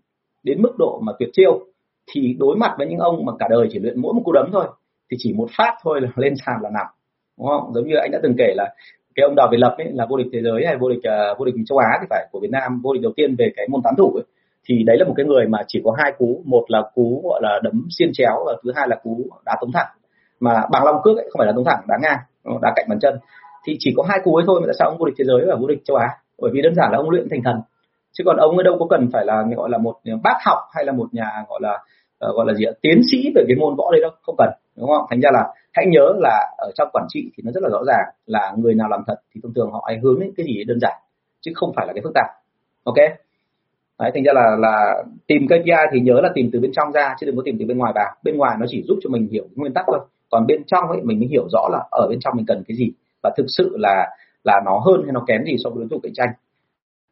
đến 0.43 0.61
mức 0.61 0.75
độ 0.77 0.99
mà 1.03 1.13
tuyệt 1.19 1.29
chiêu 1.33 1.65
thì 2.11 2.35
đối 2.39 2.55
mặt 2.55 2.75
với 2.77 2.87
những 2.87 2.99
ông 2.99 3.25
mà 3.25 3.33
cả 3.39 3.47
đời 3.49 3.67
chỉ 3.71 3.79
luyện 3.79 4.01
mỗi 4.01 4.13
một 4.13 4.21
cú 4.25 4.31
đấm 4.31 4.49
thôi 4.51 4.65
thì 5.11 5.17
chỉ 5.19 5.33
một 5.33 5.47
phát 5.57 5.73
thôi 5.83 6.01
là 6.01 6.09
lên 6.15 6.33
sàn 6.45 6.55
là 6.61 6.69
nằm. 6.69 6.85
Đúng 7.37 7.47
không? 7.47 7.73
Giống 7.73 7.87
như 7.87 7.95
anh 7.95 8.11
đã 8.11 8.19
từng 8.23 8.35
kể 8.37 8.53
là 8.55 8.75
cái 9.15 9.23
ông 9.23 9.35
đào 9.35 9.47
việt 9.51 9.57
lập 9.57 9.75
ấy 9.77 9.87
là 9.93 10.05
vô 10.09 10.17
địch 10.17 10.27
thế 10.33 10.41
giới 10.41 10.65
hay 10.65 10.77
vô 10.77 10.89
địch 10.89 10.99
uh, 10.99 11.39
vô 11.39 11.45
địch 11.45 11.55
châu 11.67 11.77
á 11.77 11.97
thì 12.01 12.07
phải 12.09 12.27
của 12.31 12.39
việt 12.39 12.51
nam 12.51 12.81
vô 12.83 12.93
địch 12.93 13.01
đầu 13.01 13.11
tiên 13.15 13.35
về 13.35 13.51
cái 13.55 13.67
môn 13.69 13.81
tán 13.83 13.93
thủ 13.97 14.11
ấy. 14.15 14.23
Thì 14.65 14.83
đấy 14.83 14.97
là 14.99 15.05
một 15.05 15.13
cái 15.17 15.25
người 15.25 15.45
mà 15.45 15.59
chỉ 15.67 15.81
có 15.83 15.95
hai 15.97 16.13
cú 16.17 16.41
một 16.45 16.65
là 16.67 16.81
cú 16.95 17.21
gọi 17.23 17.39
là 17.43 17.59
đấm 17.63 17.87
xiên 17.89 18.09
chéo 18.13 18.43
và 18.45 18.53
thứ 18.63 18.71
hai 18.75 18.87
là 18.89 18.95
cú 19.03 19.25
đá 19.45 19.55
tống 19.61 19.71
thẳng. 19.71 19.87
Mà 20.39 20.61
bằng 20.71 20.83
long 20.85 21.01
cước 21.03 21.17
ấy 21.17 21.29
không 21.31 21.39
phải 21.39 21.47
là 21.47 21.53
tống 21.55 21.65
thẳng 21.65 21.79
đá 21.87 21.97
ngang 22.01 22.19
đá 22.61 22.73
cạnh 22.75 22.85
bàn 22.89 22.99
chân 23.01 23.19
thì 23.67 23.75
chỉ 23.79 23.93
có 23.97 24.03
hai 24.09 24.19
cú 24.23 24.35
ấy 24.35 24.43
thôi 24.47 24.59
mà 24.61 24.67
tại 24.67 24.75
sao 24.79 24.89
ông 24.89 24.97
vô 24.99 25.05
địch 25.05 25.15
thế 25.17 25.25
giới 25.25 25.45
và 25.47 25.55
vô 25.55 25.67
địch 25.67 25.81
châu 25.85 25.97
á? 25.97 26.07
Bởi 26.41 26.51
vì 26.53 26.61
đơn 26.61 26.75
giản 26.75 26.91
là 26.91 26.97
ông 26.97 27.09
luyện 27.09 27.29
thành 27.29 27.43
thần. 27.43 27.55
Chứ 28.13 28.23
còn 28.25 28.37
ông 28.37 28.57
ấy 28.57 28.63
đâu 28.63 28.75
có 28.79 28.85
cần 28.89 29.09
phải 29.13 29.25
là 29.25 29.43
gọi 29.57 29.69
là 29.69 29.77
một 29.77 29.95
bác 30.23 30.37
học 30.45 30.59
hay 30.75 30.85
là 30.85 30.91
một 30.91 31.07
nhà 31.11 31.45
gọi 31.49 31.59
là 31.61 31.73
uh, 32.29 32.35
gọi 32.35 32.45
là 32.47 32.53
gì 32.53 32.65
ạ? 32.65 32.71
Tiến 32.81 33.01
sĩ 33.11 33.31
về 33.35 33.43
cái 33.47 33.57
môn 33.59 33.75
võ 33.75 33.91
đấy 33.91 34.01
đâu 34.01 34.11
không 34.21 34.35
cần 34.37 34.49
đúng 34.77 34.89
không? 34.89 35.05
Thành 35.09 35.19
ra 35.21 35.29
là 35.33 35.53
hãy 35.73 35.85
nhớ 35.89 36.13
là 36.19 36.55
ở 36.57 36.71
trong 36.75 36.89
quản 36.93 37.05
trị 37.09 37.31
thì 37.37 37.43
nó 37.45 37.51
rất 37.51 37.63
là 37.63 37.69
rõ 37.69 37.83
ràng 37.87 38.05
là 38.25 38.53
người 38.57 38.75
nào 38.75 38.87
làm 38.89 39.03
thật 39.07 39.15
thì 39.35 39.41
thông 39.43 39.53
thường 39.53 39.71
họ 39.71 39.83
ấy 39.87 39.97
hướng 40.03 40.19
đến 40.19 40.31
cái 40.37 40.45
gì 40.45 40.63
đơn 40.63 40.79
giản 40.79 40.93
chứ 41.41 41.51
không 41.55 41.73
phải 41.75 41.87
là 41.87 41.93
cái 41.93 42.01
phức 42.03 42.13
tạp. 42.15 42.25
Ok? 42.83 42.95
Đấy, 43.99 44.11
thành 44.13 44.23
ra 44.23 44.33
là 44.33 44.55
là 44.59 45.03
tìm 45.27 45.47
KPI 45.47 45.83
thì 45.91 45.99
nhớ 45.99 46.21
là 46.23 46.29
tìm 46.35 46.49
từ 46.53 46.59
bên 46.59 46.71
trong 46.73 46.91
ra 46.91 47.15
chứ 47.19 47.25
đừng 47.25 47.35
có 47.35 47.41
tìm 47.45 47.57
từ 47.59 47.65
bên 47.65 47.77
ngoài 47.77 47.93
vào. 47.95 48.15
Bên 48.23 48.37
ngoài 48.37 48.57
nó 48.59 48.65
chỉ 48.69 48.83
giúp 48.87 48.99
cho 49.03 49.09
mình 49.09 49.27
hiểu 49.31 49.43
nguyên 49.55 49.73
tắc 49.73 49.85
thôi. 49.87 49.99
Còn 50.29 50.47
bên 50.47 50.63
trong 50.67 50.89
ấy 50.89 51.01
mình 51.03 51.19
mới 51.19 51.27
hiểu 51.27 51.47
rõ 51.51 51.67
là 51.71 51.79
ở 51.91 52.07
bên 52.09 52.19
trong 52.19 52.33
mình 52.37 52.45
cần 52.45 52.63
cái 52.67 52.77
gì 52.77 52.91
và 53.23 53.31
thực 53.37 53.45
sự 53.47 53.75
là 53.79 54.07
là 54.43 54.61
nó 54.65 54.79
hơn 54.85 55.01
hay 55.03 55.11
nó 55.13 55.23
kém 55.27 55.43
gì 55.45 55.55
so 55.63 55.69
với 55.69 55.79
đối 55.79 55.89
thủ 55.89 55.99
cạnh 56.03 56.13
tranh. 56.13 56.29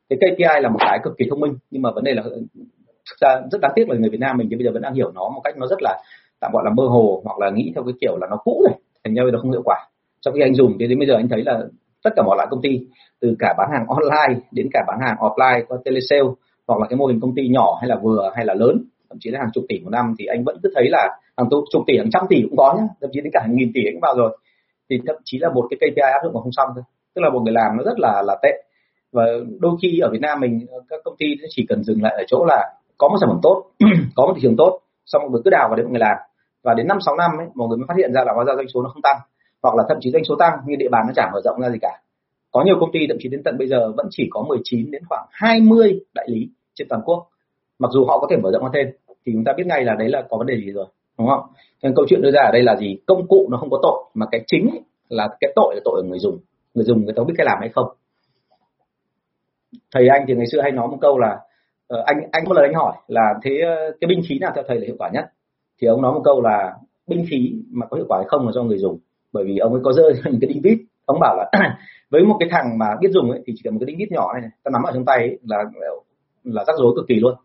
Cái 0.10 0.20
KPI 0.20 0.62
là 0.62 0.70
một 0.70 0.80
cái 0.80 1.00
cực 1.04 1.18
kỳ 1.18 1.26
thông 1.30 1.40
minh, 1.40 1.54
nhưng 1.72 1.82
mà 1.82 1.92
vấn 1.96 2.04
đề 2.04 2.14
là, 2.14 2.24
thực 3.10 3.18
ra 3.22 3.42
rất 3.52 3.62
đáng 3.62 3.72
tiếc 3.76 3.90
là 3.90 3.96
người 3.98 4.10
Việt 4.10 4.20
Nam 4.20 4.38
mình 4.38 4.48
thì 4.50 4.56
bây 4.56 4.66
giờ 4.66 4.72
vẫn 4.72 4.82
đang 4.82 4.94
hiểu 4.94 5.12
nó 5.16 5.30
một 5.30 5.42
cách 5.44 5.58
nó 5.58 5.68
rất 5.68 5.82
là, 5.82 5.98
tạm 6.40 6.52
gọi 6.54 6.64
là 6.66 6.72
mơ 6.72 6.84
hồ 6.84 7.22
hoặc 7.26 7.40
là 7.40 7.50
nghĩ 7.50 7.72
theo 7.76 7.84
cái 7.84 7.94
kiểu 8.02 8.18
là 8.22 8.28
nó 8.30 8.38
cũ 8.44 8.64
này, 8.70 8.80
thành 9.04 9.14
ra 9.16 9.24
bây 9.24 9.32
giờ 9.32 9.38
không 9.42 9.52
hiệu 9.52 9.62
quả. 9.66 9.78
Trong 10.22 10.34
khi 10.34 10.42
anh 10.42 10.54
dùng 10.54 10.78
thì 10.80 10.88
đến 10.88 11.00
bây 11.00 11.08
giờ 11.08 11.16
anh 11.16 11.30
thấy 11.30 11.44
là 11.44 11.64
tất 12.04 12.10
cả 12.16 12.24
mọi 12.24 12.36
loại 12.38 12.48
công 12.52 12.62
ty, 12.62 12.80
từ 13.20 13.36
cả 13.40 13.56
bán 13.58 13.70
hàng 13.74 13.86
online 13.88 14.42
đến 14.52 14.68
cả 14.74 14.84
bán 14.88 15.00
hàng 15.02 15.16
offline 15.20 15.66
qua 15.68 15.78
telesale 15.86 16.30
hoặc 16.68 16.80
là 16.80 16.88
cái 16.90 16.98
mô 16.98 17.06
hình 17.06 17.20
công 17.20 17.36
ty 17.36 17.48
nhỏ 17.48 17.78
hay 17.82 17.90
là 17.90 17.96
vừa 18.04 18.32
hay 18.36 18.46
là 18.46 18.54
lớn, 18.54 18.84
thậm 19.10 19.18
chí 19.22 19.30
là 19.32 19.40
hàng 19.40 19.50
chục 19.54 19.64
tỷ 19.70 19.80
một 19.80 19.90
năm, 19.90 20.14
thì 20.20 20.26
anh 20.26 20.44
vẫn 20.44 20.58
cứ 20.64 20.70
thấy 20.76 20.90
là 20.90 21.18
hàng 21.38 21.48
chục 21.50 21.84
tỷ, 21.88 21.98
hàng 21.98 22.10
trăm 22.12 22.24
tỷ 22.30 22.42
cũng 22.42 22.58
có 22.58 22.76
nhá, 22.78 22.84
thậm 23.02 23.10
chí 23.14 23.22
đến 23.22 23.32
cả 23.34 23.40
hàng 23.44 23.56
nghìn 23.56 23.72
tỷ 23.74 23.82
cũng 23.92 24.02
vào 24.02 24.16
rồi 24.18 24.38
thì 24.90 24.96
thậm 25.08 25.16
chí 25.24 25.38
là 25.40 25.50
một 25.50 25.68
cái 25.70 25.78
KPI 25.78 26.02
áp 26.02 26.20
dụng 26.24 26.34
mà 26.34 26.42
không 26.42 26.52
xong 26.52 26.70
thôi. 26.76 26.84
Tức 27.14 27.22
là 27.22 27.30
một 27.30 27.40
người 27.40 27.54
làm 27.54 27.78
nó 27.78 27.84
rất 27.84 28.00
là 28.00 28.22
là 28.22 28.36
tệ. 28.44 28.64
Và 29.12 29.24
đôi 29.60 29.72
khi 29.82 30.00
ở 30.00 30.10
Việt 30.12 30.22
Nam 30.22 30.40
mình, 30.40 30.66
các 30.90 31.00
công 31.04 31.16
ty 31.18 31.26
chỉ 31.50 31.66
cần 31.70 31.84
dừng 31.84 32.04
lại 32.04 32.16
ở 32.18 32.24
chỗ 32.28 32.46
là 32.46 32.74
có 32.98 33.08
một 33.10 33.18
sản 33.22 33.30
phẩm 33.30 33.40
tốt, 33.44 33.64
có 34.16 34.26
một 34.26 34.34
thị 34.36 34.42
trường 34.42 34.58
tốt, 34.58 34.80
xong 35.06 35.22
mọi 35.22 35.32
người 35.32 35.42
cứ 35.46 35.50
đào 35.50 35.68
vào 35.70 35.76
để 35.76 35.84
mọi 35.84 35.92
người 35.92 36.00
làm. 36.00 36.18
Và 36.64 36.74
đến 36.74 36.88
năm, 36.88 36.98
sáu 37.06 37.16
năm 37.16 37.32
ấy, 37.38 37.48
mọi 37.56 37.68
người 37.68 37.78
mới 37.78 37.86
phát 37.88 37.98
hiện 37.98 38.14
ra 38.14 38.24
là 38.26 38.34
hóa 38.34 38.46
ra 38.46 38.54
doanh 38.56 38.68
số 38.74 38.82
nó 38.82 38.90
không 38.90 39.02
tăng, 39.02 39.18
hoặc 39.64 39.76
là 39.76 39.84
thậm 39.90 39.98
chí 40.02 40.12
doanh 40.12 40.24
số 40.24 40.36
tăng 40.40 40.60
nhưng 40.66 40.80
địa 40.80 40.90
bàn 40.92 41.04
nó 41.08 41.14
chẳng 41.16 41.30
mở 41.34 41.42
rộng 41.44 41.62
ra 41.62 41.70
gì 41.70 41.78
cả. 41.82 42.02
Có 42.52 42.64
nhiều 42.64 42.76
công 42.80 42.92
ty 42.92 43.00
thậm 43.08 43.18
chí 43.20 43.30
đến 43.30 43.42
tận 43.44 43.58
bây 43.58 43.68
giờ 43.68 43.92
vẫn 43.98 44.08
chỉ 44.10 44.28
có 44.32 44.44
19 44.48 44.92
đến 44.92 45.02
khoảng 45.10 45.26
20 45.32 46.00
đại 46.14 46.28
lý 46.30 46.50
trên 46.74 46.88
toàn 46.88 47.02
quốc. 47.06 47.28
Mặc 47.80 47.92
dù 47.92 48.06
họ 48.06 48.20
có 48.20 48.28
thể 48.30 48.38
mở 48.38 48.52
rộng 48.52 48.64
ra 48.64 48.70
thêm, 48.74 48.88
thì 49.26 49.32
chúng 49.34 49.44
ta 49.44 49.54
biết 49.58 49.64
ngay 49.68 49.84
là 49.84 49.96
đấy 50.00 50.10
là 50.10 50.24
có 50.30 50.38
vấn 50.38 50.48
đề 50.48 50.56
gì 50.56 50.72
rồi 50.72 50.86
đúng 51.18 51.28
không? 51.28 51.42
Nên 51.84 51.96
câu 51.96 52.06
chuyện 52.10 52.22
đưa 52.22 52.32
ra 52.32 52.42
ở 52.42 52.52
đây 52.52 52.64
là 52.64 52.76
gì? 52.76 52.98
Công 53.06 53.28
cụ 53.28 53.48
nó 53.52 53.58
không 53.58 53.70
có 53.70 53.80
tội 53.82 54.04
mà 54.14 54.26
cái 54.32 54.42
chính 54.48 54.70
là 55.10 55.30
cái 55.40 55.54
tội 55.56 55.76
là 55.76 55.82
tội 55.86 56.02
ở 56.02 56.10
người 56.10 56.20
dùng. 56.20 56.40
Người 56.74 56.86
dùng 56.86 57.06
người 57.06 57.14
ta 57.14 57.24
biết 57.24 57.34
cái 57.38 57.46
làm 57.46 57.58
hay 57.60 57.70
không. 57.70 57.88
Thầy 59.94 60.08
anh 60.08 60.26
thì 60.28 60.36
ngày 60.36 60.48
xưa 60.52 60.62
hay 60.62 60.72
nói 60.72 60.88
một 60.88 60.98
câu 61.02 61.20
là 61.20 61.40
uh, 61.94 62.06
anh 62.06 62.18
anh 62.32 62.44
có 62.48 62.54
lần 62.54 62.64
anh 62.64 62.74
hỏi 62.74 62.96
là 63.08 63.34
thế 63.44 63.52
uh, 63.52 63.96
cái 64.02 64.08
binh 64.08 64.22
khí 64.30 64.40
nào 64.40 64.52
theo 64.56 64.64
thầy 64.68 64.80
là 64.80 64.86
hiệu 64.86 64.96
quả 65.00 65.10
nhất? 65.14 65.26
Thì 65.82 65.88
ông 65.88 66.02
nói 66.02 66.14
một 66.14 66.22
câu 66.24 66.42
là 66.42 66.74
binh 67.08 67.26
khí 67.30 67.54
mà 67.72 67.86
có 67.86 67.98
hiệu 67.98 68.06
quả 68.10 68.18
hay 68.18 68.28
không 68.28 68.46
là 68.46 68.52
do 68.52 68.64
người 68.64 68.78
dùng. 68.78 69.00
Bởi 69.34 69.44
vì 69.44 69.58
ông 69.58 69.74
ấy 69.74 69.82
có 69.84 69.94
rơi 69.94 70.14
những 70.26 70.40
cái 70.42 70.50
đinh 70.54 70.62
vít. 70.64 70.78
Ông 71.06 71.20
bảo 71.20 71.36
là 71.38 71.52
với 72.10 72.24
một 72.24 72.38
cái 72.40 72.50
thằng 72.52 72.78
mà 72.78 72.86
biết 73.02 73.10
dùng 73.12 73.32
ấy, 73.32 73.42
thì 73.46 73.54
chỉ 73.56 73.62
cần 73.64 73.74
một 73.74 73.80
cái 73.80 73.86
đinh 73.86 73.98
vít 73.98 74.12
nhỏ 74.12 74.34
này, 74.34 74.42
này 74.42 74.52
ta 74.64 74.70
nắm 74.74 74.84
ở 74.84 74.92
trong 74.94 75.06
tay 75.06 75.18
ấy, 75.18 75.40
là 75.44 75.64
là 76.44 76.64
rắc 76.68 76.76
rối 76.80 76.94
cực 76.96 77.08
kỳ 77.08 77.16
luôn 77.16 77.36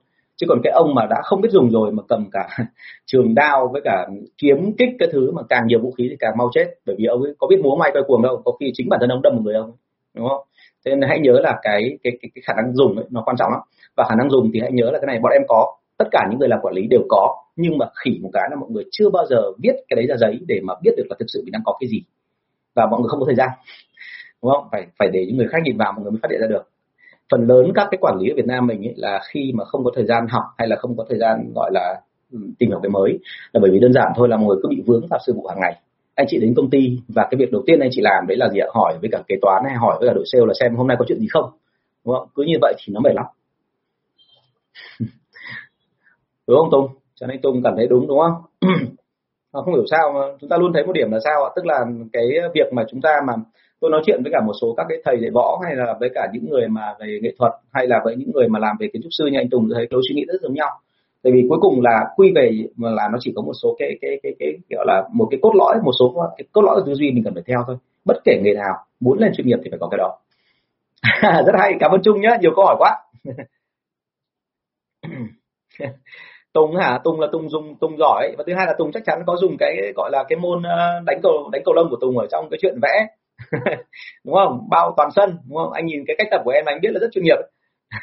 chứ 0.41 0.47
còn 0.49 0.61
cái 0.65 0.73
ông 0.73 0.95
mà 0.95 1.07
đã 1.07 1.17
không 1.25 1.41
biết 1.41 1.49
dùng 1.53 1.71
rồi 1.71 1.93
mà 1.93 2.03
cầm 2.09 2.29
cả 2.33 2.49
trường 3.07 3.35
đao 3.35 3.69
với 3.73 3.83
cả 3.85 4.07
kiếm 4.39 4.73
kích 4.79 4.89
cái 4.99 5.09
thứ 5.13 5.33
mà 5.33 5.43
càng 5.49 5.67
nhiều 5.67 5.81
vũ 5.83 5.91
khí 5.99 6.07
thì 6.11 6.17
càng 6.21 6.33
mau 6.39 6.51
chết. 6.55 6.67
Bởi 6.87 6.97
vì 6.99 7.05
ông 7.05 7.23
ấy 7.23 7.35
có 7.39 7.47
biết 7.47 7.61
múa 7.63 7.77
may 7.77 7.91
quay 7.93 8.05
cuồng 8.07 8.23
đâu 8.23 8.43
có 8.45 8.53
khi 8.61 8.71
chính 8.75 8.89
bản 8.89 9.01
thân 9.01 9.11
ông 9.11 9.23
đâm 9.23 9.33
một 9.37 9.43
người 9.45 9.55
ông 9.55 9.73
đúng 10.15 10.29
không? 10.29 10.41
Thế 10.85 10.95
nên 10.95 11.09
hãy 11.09 11.21
nhớ 11.21 11.33
là 11.33 11.59
cái 11.63 11.99
cái 12.03 12.13
cái, 12.23 12.31
cái 12.35 12.43
khả 12.47 12.53
năng 12.57 12.75
dùng 12.75 12.97
ấy, 12.97 13.05
nó 13.11 13.23
quan 13.27 13.37
trọng 13.37 13.51
lắm. 13.53 13.61
Và 13.97 14.05
khả 14.09 14.15
năng 14.15 14.31
dùng 14.31 14.51
thì 14.55 14.61
hãy 14.61 14.73
nhớ 14.73 14.91
là 14.91 14.99
cái 14.99 15.07
này 15.07 15.19
bọn 15.23 15.33
em 15.33 15.43
có 15.49 15.77
tất 15.99 16.09
cả 16.11 16.27
những 16.31 16.39
người 16.39 16.49
làm 16.49 16.59
quản 16.63 16.75
lý 16.75 16.87
đều 16.91 17.01
có 17.09 17.37
nhưng 17.57 17.79
mà 17.79 17.87
khỉ 18.05 18.19
một 18.23 18.31
cái 18.33 18.49
là 18.51 18.57
mọi 18.57 18.71
người 18.71 18.85
chưa 18.91 19.11
bao 19.11 19.27
giờ 19.31 19.43
viết 19.63 19.75
cái 19.89 19.97
đấy 19.97 20.07
ra 20.07 20.17
giấy 20.17 20.41
để 20.47 20.61
mà 20.63 20.75
biết 20.83 20.91
được 20.97 21.05
là 21.11 21.17
thực 21.19 21.27
sự 21.29 21.43
mình 21.45 21.53
đang 21.53 21.63
có 21.65 21.77
cái 21.81 21.89
gì. 21.89 22.03
Và 22.75 22.87
mọi 22.87 23.01
người 23.01 23.09
không 23.09 23.21
có 23.21 23.27
thời 23.27 23.35
gian 23.35 23.51
đúng 24.43 24.53
không? 24.53 24.69
Phải 24.73 24.87
phải 24.99 25.09
để 25.13 25.25
những 25.27 25.37
người 25.37 25.49
khác 25.49 25.59
nhìn 25.65 25.77
vào 25.77 25.93
mọi 25.93 26.03
người 26.03 26.11
mới 26.11 26.21
phát 26.23 26.31
hiện 26.31 26.41
ra 26.41 26.47
được 26.47 26.70
phần 27.31 27.47
lớn 27.47 27.73
các 27.75 27.89
cái 27.91 27.99
quản 28.01 28.19
lý 28.19 28.31
ở 28.31 28.35
Việt 28.37 28.47
Nam 28.47 28.67
mình 28.67 28.87
ấy 28.87 28.95
là 28.97 29.21
khi 29.33 29.53
mà 29.55 29.65
không 29.65 29.85
có 29.85 29.91
thời 29.95 30.07
gian 30.07 30.27
học 30.29 30.43
hay 30.59 30.69
là 30.69 30.77
không 30.77 30.97
có 30.97 31.05
thời 31.09 31.19
gian, 31.19 31.53
gọi 31.55 31.71
là 31.75 32.01
ừ, 32.33 32.39
tìm 32.59 32.69
hiểu 32.69 32.81
cái 32.83 32.91
mới 32.91 33.19
là 33.53 33.61
bởi 33.63 33.71
vì 33.71 33.79
đơn 33.79 33.93
giản 33.93 34.13
thôi 34.17 34.29
là 34.29 34.37
mọi 34.37 34.47
người 34.47 34.57
cứ 34.63 34.69
bị 34.69 34.83
vướng 34.87 35.07
vào 35.11 35.21
sự 35.27 35.33
vụ 35.33 35.47
hàng 35.47 35.59
ngày. 35.61 35.81
Anh 36.15 36.27
chị 36.31 36.39
đến 36.41 36.55
công 36.57 36.71
ty 36.71 36.99
và 37.09 37.27
cái 37.31 37.39
việc 37.39 37.53
đầu 37.53 37.63
tiên 37.67 37.81
anh 37.81 37.91
chị 37.93 38.01
làm 38.03 38.27
đấy 38.27 38.37
là 38.37 38.49
gì 38.49 38.59
ạ? 38.59 38.67
Hỏi 38.75 38.99
với 39.01 39.11
cả 39.13 39.23
kế 39.29 39.35
toán 39.43 39.63
hay 39.65 39.75
hỏi 39.75 39.97
với 40.01 40.09
cả 40.09 40.15
đội 40.15 40.25
sale 40.33 40.45
là 40.47 40.55
xem 40.61 40.77
hôm 40.77 40.87
nay 40.87 40.97
có 41.01 41.05
chuyện 41.09 41.19
gì 41.19 41.27
không? 41.31 41.51
Đúng 42.05 42.15
không? 42.15 42.29
Cứ 42.35 42.43
như 42.43 42.55
vậy 42.61 42.75
thì 42.79 42.93
nó 42.95 43.01
mệt 43.01 43.15
lắm. 43.15 43.27
Đúng 46.49 46.59
không 46.59 46.71
Tùng? 46.71 46.87
Cho 47.15 47.27
nên 47.27 47.41
Tùng 47.43 47.63
cảm 47.65 47.73
thấy 47.77 47.87
đúng 47.87 48.09
đúng 48.09 48.19
không? 48.19 48.33
Không 49.53 49.75
hiểu 49.75 49.85
sao 49.91 50.13
mà 50.15 50.21
chúng 50.41 50.51
ta 50.51 50.57
luôn 50.57 50.73
thấy 50.73 50.87
một 50.87 50.93
điểm 50.93 51.11
là 51.11 51.19
sao 51.25 51.45
ạ? 51.45 51.51
Tức 51.57 51.67
là 51.67 51.85
cái 52.13 52.25
việc 52.55 52.73
mà 52.73 52.85
chúng 52.91 53.01
ta 53.01 53.11
mà 53.27 53.33
tôi 53.81 53.91
nói 53.91 54.03
chuyện 54.07 54.23
với 54.23 54.33
cả 54.33 54.41
một 54.47 54.53
số 54.61 54.75
các 54.77 54.87
cái 54.89 54.99
thầy 55.05 55.17
dạy 55.21 55.31
võ 55.31 55.61
hay 55.65 55.77
là 55.77 55.97
với 56.01 56.11
cả 56.15 56.29
những 56.33 56.51
người 56.51 56.69
mà 56.69 56.95
về 57.01 57.19
nghệ 57.23 57.35
thuật 57.39 57.53
hay 57.73 57.87
là 57.87 58.01
với 58.05 58.17
những 58.17 58.31
người 58.35 58.49
mà 58.49 58.59
làm 58.59 58.77
về 58.81 58.89
kiến 58.93 59.03
trúc 59.03 59.11
sư 59.19 59.27
như 59.27 59.39
anh 59.39 59.51
Tùng 59.51 59.69
thấy 59.75 59.87
lối 59.91 60.03
suy 60.09 60.15
nghĩ 60.15 60.25
rất 60.29 60.41
giống 60.43 60.55
nhau. 60.55 60.69
Tại 61.23 61.33
vì 61.33 61.47
cuối 61.49 61.59
cùng 61.61 61.81
là 61.83 62.07
quy 62.17 62.33
về 62.35 62.51
mà 62.77 62.91
là 62.91 63.09
nó 63.13 63.19
chỉ 63.21 63.33
có 63.37 63.43
một 63.43 63.53
số 63.63 63.77
cái 63.79 63.99
cái 64.01 64.21
cái 64.23 64.35
cái, 64.39 64.53
gọi 64.71 64.85
là 64.89 65.09
một 65.13 65.29
cái 65.31 65.41
cốt 65.43 65.53
lõi 65.55 65.77
một 65.85 65.93
số 65.99 66.15
cái 66.39 66.47
cốt 66.53 66.63
lõi 66.63 66.83
tư 66.87 66.95
duy 66.95 67.11
mình 67.11 67.25
cần 67.25 67.35
phải 67.35 67.43
theo 67.47 67.65
thôi. 67.67 67.77
Bất 68.05 68.17
kể 68.25 68.41
nghề 68.43 68.55
nào 68.55 68.75
muốn 69.01 69.19
lên 69.19 69.33
chuyên 69.37 69.47
nghiệp 69.47 69.59
thì 69.65 69.71
phải 69.71 69.79
có 69.79 69.89
cái 69.89 69.99
đó. 69.99 70.19
Rất 71.47 71.53
hay 71.59 71.73
cảm 71.81 71.91
ơn 71.91 72.03
Trung 72.03 72.21
nhé 72.21 72.39
nhiều 72.41 72.53
câu 72.57 72.65
hỏi 72.65 72.77
quá. 72.79 72.97
Tùng 76.53 76.77
hả? 76.77 76.99
Tùng 77.05 77.21
là 77.21 77.27
Tùng 77.33 77.49
dùng 77.49 77.77
Tùng 77.81 77.97
giỏi. 77.99 78.35
Và 78.39 78.45
thứ 78.47 78.55
hai 78.55 78.67
là 78.67 78.75
Tùng 78.79 78.93
chắc 78.93 79.03
chắn 79.07 79.23
có 79.27 79.37
dùng 79.37 79.57
cái 79.59 79.93
gọi 79.97 80.11
là 80.13 80.25
cái 80.29 80.39
môn 80.39 80.63
ờ, 80.63 81.01
đánh 81.07 81.21
cầu 81.23 81.49
đánh 81.53 81.63
cầu 81.65 81.75
lông 81.75 81.91
của 81.91 81.97
Tùng 82.01 82.19
ở 82.19 82.27
trong 82.31 82.49
cái 82.51 82.59
chuyện 82.63 82.79
vẽ. 82.83 83.07
đúng 84.25 84.35
không? 84.35 84.69
Bao 84.71 84.95
toàn 84.97 85.11
sân, 85.17 85.39
đúng 85.49 85.57
không? 85.59 85.73
Anh 85.73 85.87
nhìn 85.87 86.05
cái 86.07 86.17
cách 86.19 86.29
tập 86.31 86.43
của 86.45 86.51
em 86.51 86.65
anh 86.65 86.81
biết 86.83 86.89
là 86.93 87.01
rất 87.01 87.09
chuyên 87.13 87.25
nghiệp 87.25 87.37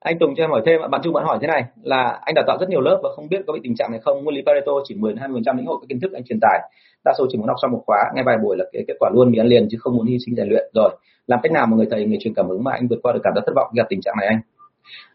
anh 0.00 0.18
Tùng 0.18 0.34
cho 0.36 0.44
em 0.44 0.50
hỏi 0.50 0.62
thêm 0.66 0.80
bạn 0.90 1.00
Trung 1.04 1.14
bạn 1.14 1.24
hỏi 1.24 1.38
thế 1.40 1.46
này, 1.46 1.64
là 1.82 2.18
anh 2.22 2.34
đào 2.34 2.44
tạo 2.46 2.56
rất 2.60 2.68
nhiều 2.68 2.80
lớp 2.80 3.00
và 3.02 3.08
không 3.16 3.28
biết 3.28 3.42
có 3.46 3.52
bị 3.52 3.60
tình 3.62 3.74
trạng 3.76 3.90
này 3.90 4.00
không? 4.00 4.24
Nguyên 4.24 4.36
lý 4.36 4.42
Pareto 4.46 4.72
chỉ 4.84 4.94
10 4.94 5.14
20 5.18 5.36
phần 5.36 5.44
trăm 5.44 5.56
lĩnh 5.56 5.66
hội 5.66 5.78
các 5.80 5.86
kiến 5.88 6.00
thức, 6.00 6.12
anh 6.12 6.24
truyền 6.24 6.38
tải. 6.42 6.60
Đa 7.04 7.12
số 7.18 7.26
chỉ 7.30 7.38
muốn 7.38 7.48
học 7.48 7.56
xong 7.62 7.70
một 7.70 7.82
khóa, 7.86 7.98
nghe 8.14 8.22
vài 8.22 8.36
buổi 8.42 8.56
là 8.56 8.64
cái 8.72 8.84
kết 8.88 8.94
quả 9.00 9.10
luôn, 9.14 9.32
bị 9.32 9.38
ăn 9.38 9.46
liền 9.46 9.68
chứ 9.70 9.78
không 9.80 9.96
muốn 9.96 10.06
hy 10.06 10.18
sinh 10.26 10.34
rèn 10.36 10.48
luyện. 10.48 10.70
Rồi, 10.74 10.90
làm 11.26 11.40
cách 11.42 11.52
nào 11.52 11.66
mà 11.66 11.76
người 11.76 11.86
thầy 11.90 12.04
người 12.06 12.18
truyền 12.20 12.34
cảm 12.34 12.48
hứng 12.48 12.64
mà 12.64 12.72
anh 12.72 12.88
vượt 12.88 12.98
qua 13.02 13.12
được 13.12 13.20
cảm 13.24 13.32
giác 13.36 13.42
thất 13.46 13.52
vọng 13.56 13.70
gặp 13.74 13.86
tình 13.88 14.00
trạng 14.00 14.14
này 14.20 14.26
anh? 14.26 14.40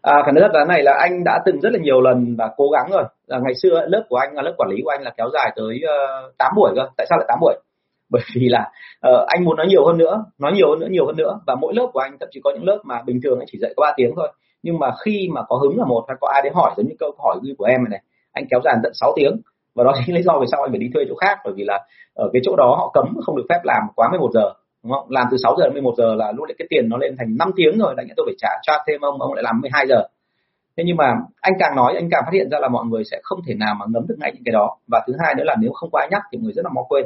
À, 0.02 0.22
phải 0.24 0.32
nói 0.32 0.48
là 0.52 0.64
này 0.64 0.82
là 0.82 0.92
anh 1.00 1.24
đã 1.24 1.38
từng 1.46 1.60
rất 1.60 1.70
là 1.72 1.78
nhiều 1.78 2.00
lần 2.00 2.36
và 2.38 2.50
cố 2.56 2.64
gắng 2.68 2.90
rồi. 2.90 3.04
Là 3.26 3.38
ngày 3.44 3.54
xưa 3.62 3.86
lớp 3.86 4.04
của 4.08 4.16
anh 4.16 4.34
là 4.34 4.42
lớp 4.42 4.54
quản 4.56 4.70
lý 4.70 4.76
của 4.84 4.90
anh 4.90 5.02
là 5.02 5.10
kéo 5.16 5.28
dài 5.32 5.52
tới 5.56 5.80
ờ, 5.86 6.26
uh, 6.28 6.38
8 6.38 6.52
buổi 6.56 6.72
cơ. 6.76 6.82
Tại 6.96 7.06
sao 7.10 7.18
lại 7.18 7.26
8 7.28 7.38
buổi? 7.40 7.54
Bởi 8.10 8.22
vì 8.34 8.48
là 8.48 8.70
uh, 9.08 9.26
anh 9.26 9.44
muốn 9.44 9.56
nói 9.56 9.66
nhiều 9.66 9.86
hơn 9.86 9.98
nữa 9.98 10.24
nói 10.38 10.52
nhiều 10.52 10.70
hơn 10.70 10.80
nữa 10.80 10.88
nhiều 10.90 11.06
hơn 11.06 11.16
nữa. 11.16 11.40
Và 11.46 11.54
mỗi 11.54 11.74
lớp 11.74 11.86
của 11.92 12.00
anh 12.00 12.16
thậm 12.20 12.28
chí 12.32 12.40
có 12.44 12.50
những 12.54 12.64
lớp 12.64 12.78
mà 12.84 13.02
bình 13.06 13.20
thường 13.24 13.38
anh 13.38 13.46
chỉ 13.52 13.58
dạy 13.58 13.72
có 13.76 13.80
3 13.80 13.92
tiếng 13.96 14.12
thôi. 14.16 14.32
Nhưng 14.62 14.78
mà 14.78 14.90
khi 15.04 15.28
mà 15.34 15.42
có 15.48 15.56
hứng 15.56 15.78
là 15.78 15.84
một 15.84 16.04
hay 16.08 16.16
có 16.20 16.28
ai 16.34 16.42
đến 16.44 16.52
hỏi 16.56 16.70
giống 16.76 16.86
như 16.86 16.94
câu 16.98 17.10
hỏi 17.18 17.36
của 17.58 17.64
em 17.64 17.84
này, 17.84 17.90
này 17.90 18.00
anh 18.32 18.44
kéo 18.50 18.60
dài 18.64 18.74
tận 18.82 18.92
6 18.94 19.12
tiếng. 19.16 19.40
Và 19.74 19.84
đó 19.84 19.92
chính 20.06 20.14
lý 20.14 20.22
do 20.22 20.38
vì 20.40 20.46
sao 20.50 20.62
anh 20.62 20.70
phải 20.70 20.78
đi 20.78 20.90
thuê 20.94 21.04
chỗ 21.08 21.14
khác. 21.14 21.38
Bởi 21.44 21.54
vì 21.56 21.64
là 21.64 21.78
ở 22.14 22.30
cái 22.32 22.42
chỗ 22.44 22.56
đó 22.56 22.74
họ 22.78 22.90
cấm 22.94 23.14
không 23.26 23.36
được 23.36 23.46
phép 23.48 23.60
làm 23.64 23.82
quá 23.96 24.08
11 24.10 24.30
giờ 24.34 24.52
đúng 24.82 24.92
không? 24.92 25.06
Làm 25.10 25.26
từ 25.30 25.36
6 25.42 25.54
giờ 25.58 25.64
đến 25.64 25.72
11 25.72 25.94
giờ 25.96 26.14
là 26.14 26.32
lúc 26.32 26.48
đấy 26.48 26.54
cái 26.58 26.66
tiền 26.70 26.88
nó 26.88 26.96
lên 26.96 27.16
thành 27.18 27.36
5 27.38 27.50
tiếng 27.56 27.78
rồi 27.78 27.94
lại 27.96 28.06
tôi 28.16 28.26
phải 28.26 28.34
trả, 28.38 28.48
cho 28.62 28.72
thêm 28.86 29.00
ông 29.00 29.22
ông 29.22 29.34
lại 29.34 29.42
làm 29.42 29.60
12 29.60 29.86
giờ. 29.86 30.06
Thế 30.76 30.84
nhưng 30.86 30.96
mà 30.96 31.14
anh 31.40 31.52
càng 31.58 31.76
nói, 31.76 31.94
anh 31.94 32.08
càng 32.10 32.22
phát 32.24 32.32
hiện 32.32 32.50
ra 32.50 32.58
là 32.60 32.68
mọi 32.68 32.86
người 32.86 33.04
sẽ 33.04 33.20
không 33.22 33.40
thể 33.46 33.54
nào 33.54 33.74
mà 33.74 33.86
ngấm 33.88 34.06
được 34.08 34.14
ngay 34.18 34.32
những 34.34 34.44
cái 34.44 34.52
đó. 34.52 34.76
Và 34.86 35.04
thứ 35.06 35.12
hai 35.24 35.34
nữa 35.34 35.44
là 35.44 35.56
nếu 35.60 35.72
không 35.72 35.90
có 35.92 35.98
ai 35.98 36.08
nhắc 36.10 36.22
thì 36.32 36.38
người 36.38 36.52
rất 36.52 36.64
là 36.64 36.70
mau 36.74 36.86
quên. 36.88 37.04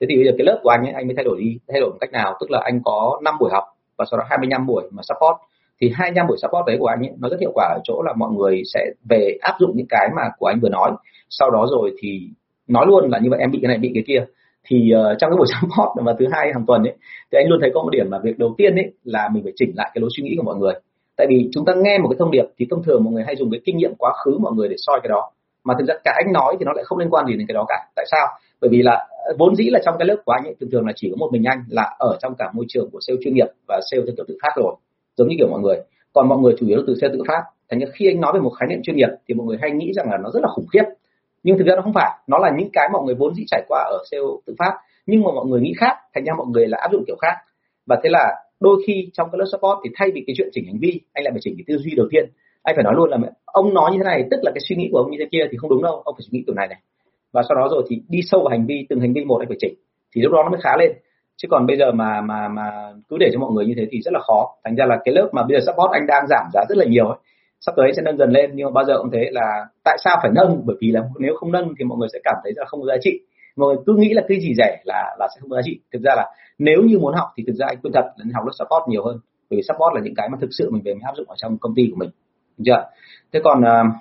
Thế 0.00 0.06
thì 0.10 0.16
bây 0.16 0.24
giờ 0.24 0.32
cái 0.38 0.46
lớp 0.46 0.60
của 0.62 0.70
anh 0.70 0.82
ấy, 0.82 0.92
anh 0.92 1.06
mới 1.06 1.14
thay 1.16 1.24
đổi 1.24 1.40
đi, 1.40 1.58
thay 1.68 1.80
đổi 1.80 1.90
một 1.90 1.96
cách 2.00 2.12
nào? 2.12 2.36
Tức 2.40 2.50
là 2.50 2.60
anh 2.64 2.80
có 2.84 3.20
5 3.24 3.34
buổi 3.40 3.50
học 3.52 3.64
và 3.98 4.04
sau 4.10 4.18
đó 4.18 4.24
25 4.28 4.66
buổi 4.66 4.82
mà 4.90 5.02
support. 5.02 5.36
Thì 5.80 5.92
25 5.94 6.26
buổi 6.26 6.36
support 6.42 6.66
đấy 6.66 6.76
của 6.80 6.86
anh 6.86 6.98
ấy, 6.98 7.12
nó 7.18 7.28
rất 7.28 7.40
hiệu 7.40 7.50
quả 7.54 7.64
ở 7.64 7.80
chỗ 7.84 8.02
là 8.02 8.12
mọi 8.16 8.30
người 8.32 8.62
sẽ 8.74 8.80
về 9.10 9.38
áp 9.40 9.56
dụng 9.60 9.72
những 9.74 9.86
cái 9.88 10.08
mà 10.16 10.22
của 10.38 10.46
anh 10.46 10.60
vừa 10.60 10.68
nói. 10.68 10.90
Sau 11.30 11.50
đó 11.50 11.66
rồi 11.70 11.92
thì 11.98 12.28
nói 12.68 12.86
luôn 12.88 13.10
là 13.10 13.18
như 13.18 13.30
vậy, 13.30 13.40
em 13.40 13.50
bị 13.50 13.58
cái 13.62 13.68
này, 13.68 13.78
bị 13.78 13.90
cái 13.94 14.04
kia 14.06 14.24
thì 14.66 14.92
uh, 14.94 15.18
trong 15.18 15.30
cái 15.30 15.36
buổi 15.36 15.46
support 15.60 16.06
và 16.06 16.14
thứ 16.18 16.26
hai 16.32 16.50
hàng 16.54 16.64
tuần 16.66 16.82
ấy 16.82 16.94
thì 17.32 17.38
anh 17.38 17.48
luôn 17.48 17.58
thấy 17.60 17.70
có 17.74 17.82
một 17.82 17.90
điểm 17.90 18.10
mà 18.10 18.18
việc 18.18 18.38
đầu 18.38 18.54
tiên 18.58 18.74
ấy 18.76 18.92
là 19.04 19.28
mình 19.32 19.42
phải 19.42 19.52
chỉnh 19.56 19.72
lại 19.74 19.90
cái 19.94 20.00
lối 20.00 20.10
suy 20.16 20.22
nghĩ 20.22 20.34
của 20.36 20.42
mọi 20.42 20.56
người. 20.56 20.74
Tại 21.16 21.26
vì 21.30 21.48
chúng 21.52 21.64
ta 21.64 21.72
nghe 21.76 21.98
một 21.98 22.08
cái 22.08 22.16
thông 22.18 22.30
điệp 22.30 22.44
thì 22.58 22.66
thông 22.70 22.82
thường 22.82 23.04
mọi 23.04 23.12
người 23.12 23.24
hay 23.26 23.36
dùng 23.36 23.50
cái 23.50 23.60
kinh 23.64 23.76
nghiệm 23.76 23.94
quá 23.98 24.12
khứ 24.24 24.38
mọi 24.38 24.52
người 24.52 24.68
để 24.68 24.76
soi 24.78 25.00
cái 25.02 25.08
đó. 25.08 25.30
Mà 25.64 25.74
thực 25.78 25.84
ra 25.88 25.94
cái 26.04 26.22
anh 26.24 26.32
nói 26.32 26.56
thì 26.58 26.64
nó 26.64 26.72
lại 26.72 26.84
không 26.84 26.98
liên 26.98 27.10
quan 27.10 27.26
gì 27.26 27.36
đến 27.36 27.46
cái 27.48 27.54
đó 27.54 27.64
cả. 27.68 27.86
Tại 27.96 28.06
sao? 28.10 28.26
Bởi 28.60 28.68
vì 28.70 28.82
là 28.82 29.06
ờ, 29.26 29.34
vốn 29.38 29.56
dĩ 29.56 29.64
là 29.70 29.80
trong 29.84 29.94
cái 29.98 30.06
lớp 30.08 30.16
của 30.24 30.32
anh 30.32 30.44
ấy 30.44 30.54
thường 30.60 30.70
thường 30.70 30.86
là 30.86 30.92
chỉ 30.96 31.10
có 31.10 31.16
một 31.16 31.28
mình 31.32 31.44
anh 31.44 31.64
là 31.68 31.96
ở 31.98 32.16
trong 32.22 32.34
cả 32.38 32.50
môi 32.54 32.64
trường 32.68 32.90
của 32.90 32.98
sale 33.06 33.18
chuyên 33.24 33.34
nghiệp 33.34 33.46
và 33.68 33.80
sale 33.90 34.02
theo 34.06 34.14
kiểu 34.16 34.24
tự 34.28 34.36
phát 34.42 34.52
rồi 34.56 34.74
giống 35.16 35.28
như 35.28 35.34
kiểu 35.38 35.48
mọi 35.50 35.60
người. 35.60 35.76
Còn 36.12 36.28
mọi 36.28 36.38
người 36.38 36.54
chủ 36.58 36.66
yếu 36.66 36.82
từ 36.86 36.94
sale 37.00 37.12
tự 37.12 37.22
phát. 37.28 37.42
Thành 37.70 37.80
ra 37.80 37.86
khi 37.92 38.08
anh 38.08 38.20
nói 38.20 38.32
về 38.34 38.40
một 38.40 38.50
khái 38.50 38.68
niệm 38.68 38.80
chuyên 38.82 38.96
nghiệp 38.96 39.08
thì 39.28 39.34
mọi 39.34 39.46
người 39.46 39.58
hay 39.60 39.70
nghĩ 39.70 39.92
rằng 39.92 40.10
là 40.10 40.18
nó 40.22 40.30
rất 40.30 40.40
là 40.42 40.48
khủng 40.48 40.66
khiếp 40.72 40.84
nhưng 41.44 41.58
thực 41.58 41.66
ra 41.66 41.74
nó 41.76 41.82
không 41.82 41.92
phải. 41.92 42.10
Nó 42.26 42.38
là 42.38 42.50
những 42.58 42.68
cái 42.72 42.88
mọi 42.92 43.02
người 43.04 43.14
vốn 43.14 43.34
dĩ 43.34 43.44
trải 43.46 43.62
qua 43.68 43.80
ở 43.80 43.98
sale 44.10 44.22
tự 44.46 44.54
phát. 44.58 44.72
Nhưng 45.06 45.22
mà 45.22 45.30
mọi 45.34 45.46
người 45.46 45.60
nghĩ 45.60 45.72
khác. 45.76 45.96
Thành 46.14 46.24
ra 46.24 46.32
mọi 46.38 46.46
người 46.46 46.66
là 46.68 46.78
áp 46.80 46.92
dụng 46.92 47.04
kiểu 47.06 47.16
khác. 47.16 47.34
Và 47.86 47.96
thế 48.02 48.10
là 48.10 48.34
đôi 48.60 48.82
khi 48.86 49.10
trong 49.12 49.28
cái 49.32 49.38
lớp 49.38 49.44
support 49.52 49.78
thì 49.84 49.90
thay 49.96 50.10
vì 50.14 50.24
cái 50.26 50.34
chuyện 50.36 50.48
chỉnh 50.52 50.66
hành 50.66 50.78
vi, 50.80 51.00
anh 51.12 51.24
lại 51.24 51.32
phải 51.32 51.40
chỉnh 51.42 51.54
cái 51.58 51.64
tư 51.68 51.82
duy 51.82 51.92
đầu 51.96 52.06
tiên. 52.10 52.24
Anh 52.62 52.74
phải 52.76 52.84
nói 52.84 52.94
luôn 52.96 53.10
là 53.10 53.18
ông 53.44 53.74
nói 53.74 53.90
như 53.92 53.98
thế 53.98 54.04
này, 54.04 54.24
tức 54.30 54.40
là 54.42 54.50
cái 54.54 54.60
suy 54.68 54.76
nghĩ 54.76 54.88
của 54.92 54.98
ông 54.98 55.10
như 55.10 55.16
thế 55.20 55.26
kia 55.32 55.44
thì 55.50 55.56
không 55.56 55.70
đúng 55.70 55.82
đâu. 55.82 56.02
Ông 56.04 56.14
phải 56.14 56.22
suy 56.22 56.38
nghĩ 56.38 56.44
kiểu 56.46 56.54
này 56.54 56.68
này. 56.68 56.78
Và 57.32 57.42
sau 57.48 57.56
đó 57.56 57.68
rồi 57.70 57.82
thì 57.88 58.02
đi 58.08 58.20
sâu 58.22 58.40
vào 58.40 58.48
hành 58.48 58.66
vi, 58.66 58.86
từng 58.88 59.00
hành 59.00 59.12
vi 59.12 59.24
một 59.24 59.38
anh 59.38 59.48
phải 59.48 59.56
chỉnh. 59.60 59.74
Thì 60.14 60.22
lúc 60.22 60.32
đó 60.32 60.42
nó 60.42 60.50
mới 60.50 60.60
khá 60.62 60.76
lên. 60.78 60.92
Chứ 61.36 61.48
còn 61.50 61.66
bây 61.66 61.76
giờ 61.76 61.92
mà 61.92 62.20
mà 62.20 62.48
mà 62.48 62.92
cứ 63.08 63.16
để 63.20 63.30
cho 63.32 63.38
mọi 63.38 63.50
người 63.52 63.66
như 63.66 63.74
thế 63.76 63.86
thì 63.90 64.00
rất 64.04 64.14
là 64.14 64.20
khó. 64.20 64.56
Thành 64.64 64.76
ra 64.76 64.84
là 64.86 64.98
cái 65.04 65.14
lớp 65.14 65.28
mà 65.32 65.42
bây 65.42 65.60
giờ 65.60 65.64
support 65.66 65.92
anh 65.92 66.06
đang 66.06 66.26
giảm 66.28 66.46
giá 66.52 66.60
rất 66.68 66.78
là 66.78 66.84
nhiều 66.84 67.06
ấy 67.06 67.18
sắp 67.66 67.72
tới 67.76 67.92
sẽ 67.96 68.02
nâng 68.02 68.16
dần 68.16 68.30
lên 68.30 68.50
nhưng 68.54 68.64
mà 68.64 68.70
bao 68.70 68.84
giờ 68.84 68.98
cũng 68.98 69.10
thế 69.10 69.28
là 69.32 69.66
tại 69.84 69.96
sao 70.04 70.18
phải 70.22 70.30
nâng? 70.34 70.62
Bởi 70.64 70.76
vì 70.80 70.90
là 70.90 71.00
nếu 71.18 71.34
không 71.36 71.52
nâng 71.52 71.68
thì 71.78 71.84
mọi 71.84 71.98
người 71.98 72.08
sẽ 72.12 72.18
cảm 72.24 72.34
thấy 72.42 72.52
là 72.56 72.64
không 72.66 72.80
có 72.80 72.86
giá 72.86 72.96
trị. 73.00 73.20
Mọi 73.56 73.68
người 73.68 73.84
cứ 73.86 73.94
nghĩ 73.96 74.14
là 74.14 74.22
cái 74.28 74.40
gì 74.40 74.54
rẻ 74.56 74.82
là 74.84 75.16
là 75.18 75.28
sẽ 75.34 75.40
không 75.40 75.50
có 75.50 75.56
giá 75.56 75.62
trị. 75.64 75.80
Thực 75.92 76.02
ra 76.02 76.14
là 76.16 76.26
nếu 76.58 76.82
như 76.82 76.98
muốn 76.98 77.14
học 77.14 77.28
thì 77.36 77.44
thực 77.46 77.56
ra 77.56 77.66
anh 77.68 77.78
khuyên 77.82 77.92
thật 77.92 78.04
là 78.16 78.24
học 78.34 78.44
lớp 78.46 78.52
support 78.58 78.88
nhiều 78.88 79.04
hơn. 79.04 79.18
Bởi 79.50 79.56
vì 79.56 79.62
support 79.62 79.94
là 79.94 80.00
những 80.04 80.14
cái 80.14 80.28
mà 80.28 80.38
thực 80.40 80.50
sự 80.50 80.70
mình 80.70 80.82
về 80.84 80.94
mình 80.94 81.02
áp 81.02 81.12
dụng 81.16 81.28
ở 81.28 81.34
trong 81.38 81.58
công 81.58 81.74
ty 81.76 81.82
của 81.90 81.96
mình. 81.96 82.10
Đúng 82.58 82.64
chưa? 82.64 82.84
Thế 83.32 83.40
còn 83.44 83.60
uh, 83.60 83.92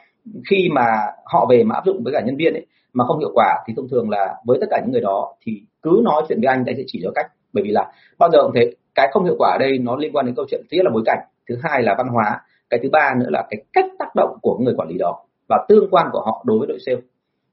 khi 0.49 0.70
mà 0.76 0.86
họ 1.26 1.47
về 1.49 1.64
mà 1.64 1.76
áp 1.76 1.86
dụng 1.86 2.03
với 2.03 2.14
cả 2.14 2.22
nhân 2.26 2.36
viên 2.38 2.53
ấy 2.53 2.66
mà 2.93 3.05
không 3.07 3.20
hiệu 3.20 3.32
quả 3.34 3.64
thì 3.68 3.74
thông 3.78 3.89
thường 3.89 4.09
là 4.09 4.36
với 4.45 4.57
tất 4.61 4.68
cả 4.70 4.80
những 4.82 4.91
người 4.91 5.01
đó 5.01 5.36
thì 5.45 5.61
cứ 5.82 6.01
nói 6.03 6.24
chuyện 6.28 6.39
với 6.41 6.47
anh 6.47 6.64
anh 6.68 6.76
sẽ 6.78 6.84
chỉ 6.88 6.99
cho 7.03 7.11
cách. 7.16 7.26
Bởi 7.53 7.64
vì 7.64 7.72
là 7.72 7.91
bao 8.20 8.30
giờ 8.32 8.39
cũng 8.43 8.51
thế 8.55 8.72
cái 8.95 9.09
không 9.11 9.24
hiệu 9.24 9.36
quả 9.38 9.51
ở 9.51 9.57
đây 9.57 9.78
nó 9.78 9.95
liên 9.95 10.11
quan 10.14 10.26
đến 10.26 10.36
câu 10.36 10.45
chuyện 10.49 10.61
thứ 10.72 10.78
nhất 10.78 10.86
là 10.86 10.91
bối 10.93 11.03
cảnh 11.05 11.20
thứ 11.49 11.55
hai 11.64 11.84
là 11.84 11.95
văn 11.97 12.07
hóa 12.07 12.39
cái 12.70 12.80
thứ 12.84 12.89
ba 12.91 13.14
nữa 13.20 13.30
là 13.30 13.47
cái 13.49 13.64
cách 13.74 13.86
tác 13.99 14.16
động 14.16 14.38
của 14.41 14.57
người 14.57 14.74
quản 14.78 14.89
lý 14.89 14.97
đó 14.97 15.20
và 15.49 15.66
tương 15.70 15.89
quan 15.91 16.07
của 16.11 16.22
họ 16.26 16.43
đối 16.45 16.59
với 16.59 16.68
đội 16.68 16.78
sale. 16.86 17.01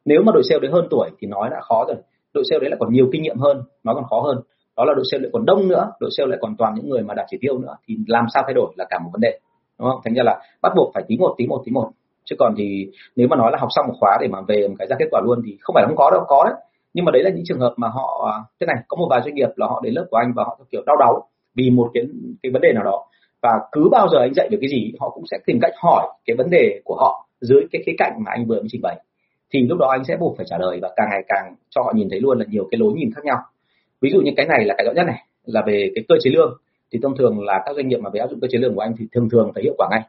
Nếu 0.05 0.23
mà 0.27 0.33
đội 0.33 0.43
sale 0.49 0.59
đấy 0.61 0.71
hơn 0.73 0.87
tuổi 0.91 1.11
thì 1.19 1.27
nói 1.27 1.49
đã 1.51 1.61
khó 1.61 1.85
rồi. 1.89 1.97
Đội 2.35 2.45
sale 2.51 2.61
đấy 2.61 2.71
là 2.71 2.77
còn 2.81 2.93
nhiều 2.93 3.09
kinh 3.13 3.23
nghiệm 3.23 3.39
hơn 3.39 3.63
nó 3.85 3.95
còn 3.95 4.05
khó 4.11 4.21
hơn. 4.21 4.41
Đó 4.77 4.85
là 4.85 4.95
đội 4.95 5.05
sale 5.11 5.23
lại 5.23 5.31
còn 5.33 5.45
đông 5.45 5.69
nữa, 5.69 5.93
đội 6.01 6.11
sale 6.17 6.29
lại 6.31 6.39
còn 6.43 6.57
toàn 6.59 6.75
những 6.75 6.89
người 6.89 7.03
mà 7.03 7.15
đạt 7.15 7.27
chỉ 7.31 7.39
tiêu 7.41 7.59
nữa, 7.59 7.77
thì 7.89 7.97
làm 8.07 8.25
sao 8.35 8.43
thay 8.47 8.55
đổi 8.55 8.73
là 8.77 8.85
cả 8.91 8.99
một 8.99 9.11
vấn 9.13 9.21
đề, 9.21 9.39
đúng 9.79 9.91
không? 9.91 10.01
Thành 10.05 10.15
ra 10.15 10.23
là 10.23 10.41
bắt 10.63 10.73
buộc 10.77 10.91
phải 10.95 11.05
tí 11.09 11.17
một 11.17 11.35
tí 11.39 11.47
một 11.47 11.63
tí 11.65 11.73
một. 11.73 11.91
Chứ 12.25 12.37
còn 12.39 12.55
thì 12.57 12.91
nếu 13.17 13.29
mà 13.29 13.37
nói 13.37 13.53
là 13.53 13.59
học 13.61 13.69
xong 13.71 13.87
một 13.89 13.95
khóa 14.01 14.19
để 14.21 14.29
mà 14.29 14.39
về 14.49 14.69
một 14.69 14.75
cái 14.79 14.89
ra 14.89 14.97
kết 14.99 15.07
quả 15.11 15.21
luôn 15.25 15.43
thì 15.47 15.57
không 15.61 15.75
phải 15.75 15.83
là 15.83 15.89
không 15.89 15.97
có 15.97 16.11
đâu, 16.11 16.25
có 16.29 16.45
đấy. 16.45 16.55
Nhưng 16.95 17.05
mà 17.05 17.13
đấy 17.13 17.23
là 17.23 17.31
những 17.31 17.45
trường 17.45 17.61
hợp 17.61 17.75
mà 17.77 17.89
họ 17.89 18.31
à, 18.33 18.37
thế 18.61 18.67
này, 18.67 18.77
có 18.89 18.97
một 18.97 19.07
vài 19.11 19.21
doanh 19.25 19.35
nghiệp 19.35 19.49
là 19.57 19.67
họ 19.67 19.81
đến 19.85 19.95
lớp 19.95 20.07
của 20.11 20.17
anh 20.17 20.33
và 20.37 20.45
họ 20.45 20.59
kiểu 20.71 20.83
đau 20.87 20.97
đáu 20.97 21.23
vì 21.55 21.71
một 21.71 21.91
cái 21.95 22.05
cái 22.43 22.53
vấn 22.53 22.63
đề 22.63 22.73
nào 22.73 22.85
đó 22.85 23.05
và 23.43 23.61
cứ 23.73 23.89
bao 23.91 24.09
giờ 24.09 24.19
anh 24.19 24.35
dạy 24.35 24.49
được 24.49 24.59
cái 24.61 24.71
gì, 24.71 24.93
họ 25.01 25.11
cũng 25.11 25.25
sẽ 25.31 25.39
tìm 25.47 25.59
cách 25.63 25.73
hỏi 25.83 26.09
cái 26.27 26.37
vấn 26.37 26.51
đề 26.51 26.81
của 26.85 26.95
họ 26.95 27.27
dưới 27.41 27.63
cái 27.73 27.83
khía 27.87 27.93
cạnh 27.99 28.13
mà 28.25 28.31
anh 28.35 28.47
vừa 28.47 28.61
mới 28.61 28.69
trình 28.73 28.83
bày. 28.83 28.97
Thì 29.53 29.61
lúc 29.61 29.79
đó 29.79 29.89
anh 29.91 30.05
sẽ 30.05 30.17
buộc 30.17 30.37
phải 30.37 30.47
trả 30.49 30.59
lời 30.59 30.79
và 30.83 30.91
càng 30.97 31.07
ngày 31.11 31.23
càng 31.29 31.55
cho 31.71 31.83
họ 31.83 31.93
nhìn 31.95 32.09
thấy 32.11 32.21
luôn 32.21 32.39
là 32.39 32.45
nhiều 32.49 32.69
cái 32.71 32.79
lối 32.79 32.93
nhìn 32.93 33.11
khác 33.15 33.25
nhau. 33.25 33.39
Ví 34.01 34.11
dụ 34.11 34.21
như 34.21 34.31
cái 34.37 34.47
này 34.47 34.65
là 34.65 34.75
cái 34.79 34.87
rõ 34.87 34.93
nhất 34.93 35.07
này, 35.07 35.25
là 35.45 35.63
về 35.67 35.91
cái 35.95 36.05
cơ 36.09 36.15
chế 36.23 36.31
lương. 36.31 36.57
Thì 36.93 36.99
thông 37.03 37.17
thường 37.17 37.45
là 37.45 37.63
các 37.67 37.77
doanh 37.77 37.89
nghiệp 37.89 37.97
mà 37.97 38.11
về 38.11 38.21
áp 38.21 38.27
dụng 38.31 38.41
cơ 38.41 38.49
chế 38.51 38.59
lương 38.59 38.75
của 38.75 38.81
anh 38.81 38.95
thì 38.99 39.07
thường 39.13 39.29
thường 39.31 39.53
thấy 39.55 39.65
hiệu 39.65 39.75
quả 39.79 39.89
ngay. 39.91 40.01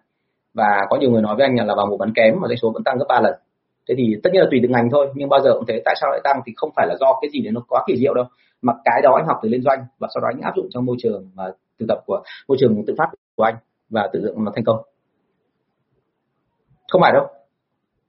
Và 0.54 0.82
có 0.90 0.98
nhiều 0.98 1.12
người 1.12 1.22
nói 1.22 1.36
với 1.36 1.46
anh 1.46 1.68
là 1.68 1.76
vào 1.76 1.88
mùa 1.88 1.98
bán 1.98 2.14
kém 2.16 2.36
mà 2.42 2.48
doanh 2.48 2.58
số 2.58 2.72
vẫn 2.72 2.84
tăng 2.84 2.98
gấp 2.98 3.06
3 3.10 3.22
lần. 3.22 3.34
Thế 3.90 3.96
thì 3.98 4.16
tất 4.24 4.30
nhiên 4.34 4.42
là 4.42 4.48
tùy 4.52 4.60
từng 4.64 4.72
ngành 4.72 4.90
thôi, 4.92 5.08
nhưng 5.16 5.30
bao 5.30 5.40
giờ 5.40 5.54
cũng 5.54 5.66
thế. 5.68 5.82
Tại 5.86 5.96
sao 6.02 6.12
lại 6.12 6.22
tăng 6.24 6.42
thì 6.46 6.54
không 6.56 6.70
phải 6.76 6.88
là 6.88 6.96
do 7.00 7.20
cái 7.22 7.30
gì 7.34 7.42
đấy 7.42 7.52
nó 7.52 7.62
quá 7.68 7.84
kỳ 7.88 7.98
diệu 7.98 8.14
đâu, 8.14 8.26
mà 8.62 8.74
cái 8.86 9.02
đó 9.04 9.14
anh 9.16 9.28
học 9.28 9.40
từ 9.44 9.50
liên 9.50 9.62
doanh 9.62 9.80
và 10.00 10.08
sau 10.14 10.22
đó 10.22 10.28
anh 10.34 10.42
áp 10.42 10.54
dụng 10.56 10.68
trong 10.70 10.86
môi 10.86 10.96
trường 11.00 11.30
mà 11.36 11.44
thực 11.80 11.86
tập 11.90 11.98
của 12.06 12.22
môi 12.48 12.58
trường 12.60 12.84
tự 12.88 12.96
phát 12.98 13.10
của 13.36 13.44
anh 13.44 13.56
và 13.90 14.10
tự 14.14 14.22
dựng 14.22 14.46
nó 14.46 14.52
thành 14.56 14.64
công. 14.64 14.78
Không 16.92 17.02
phải 17.02 17.12
đâu. 17.14 17.28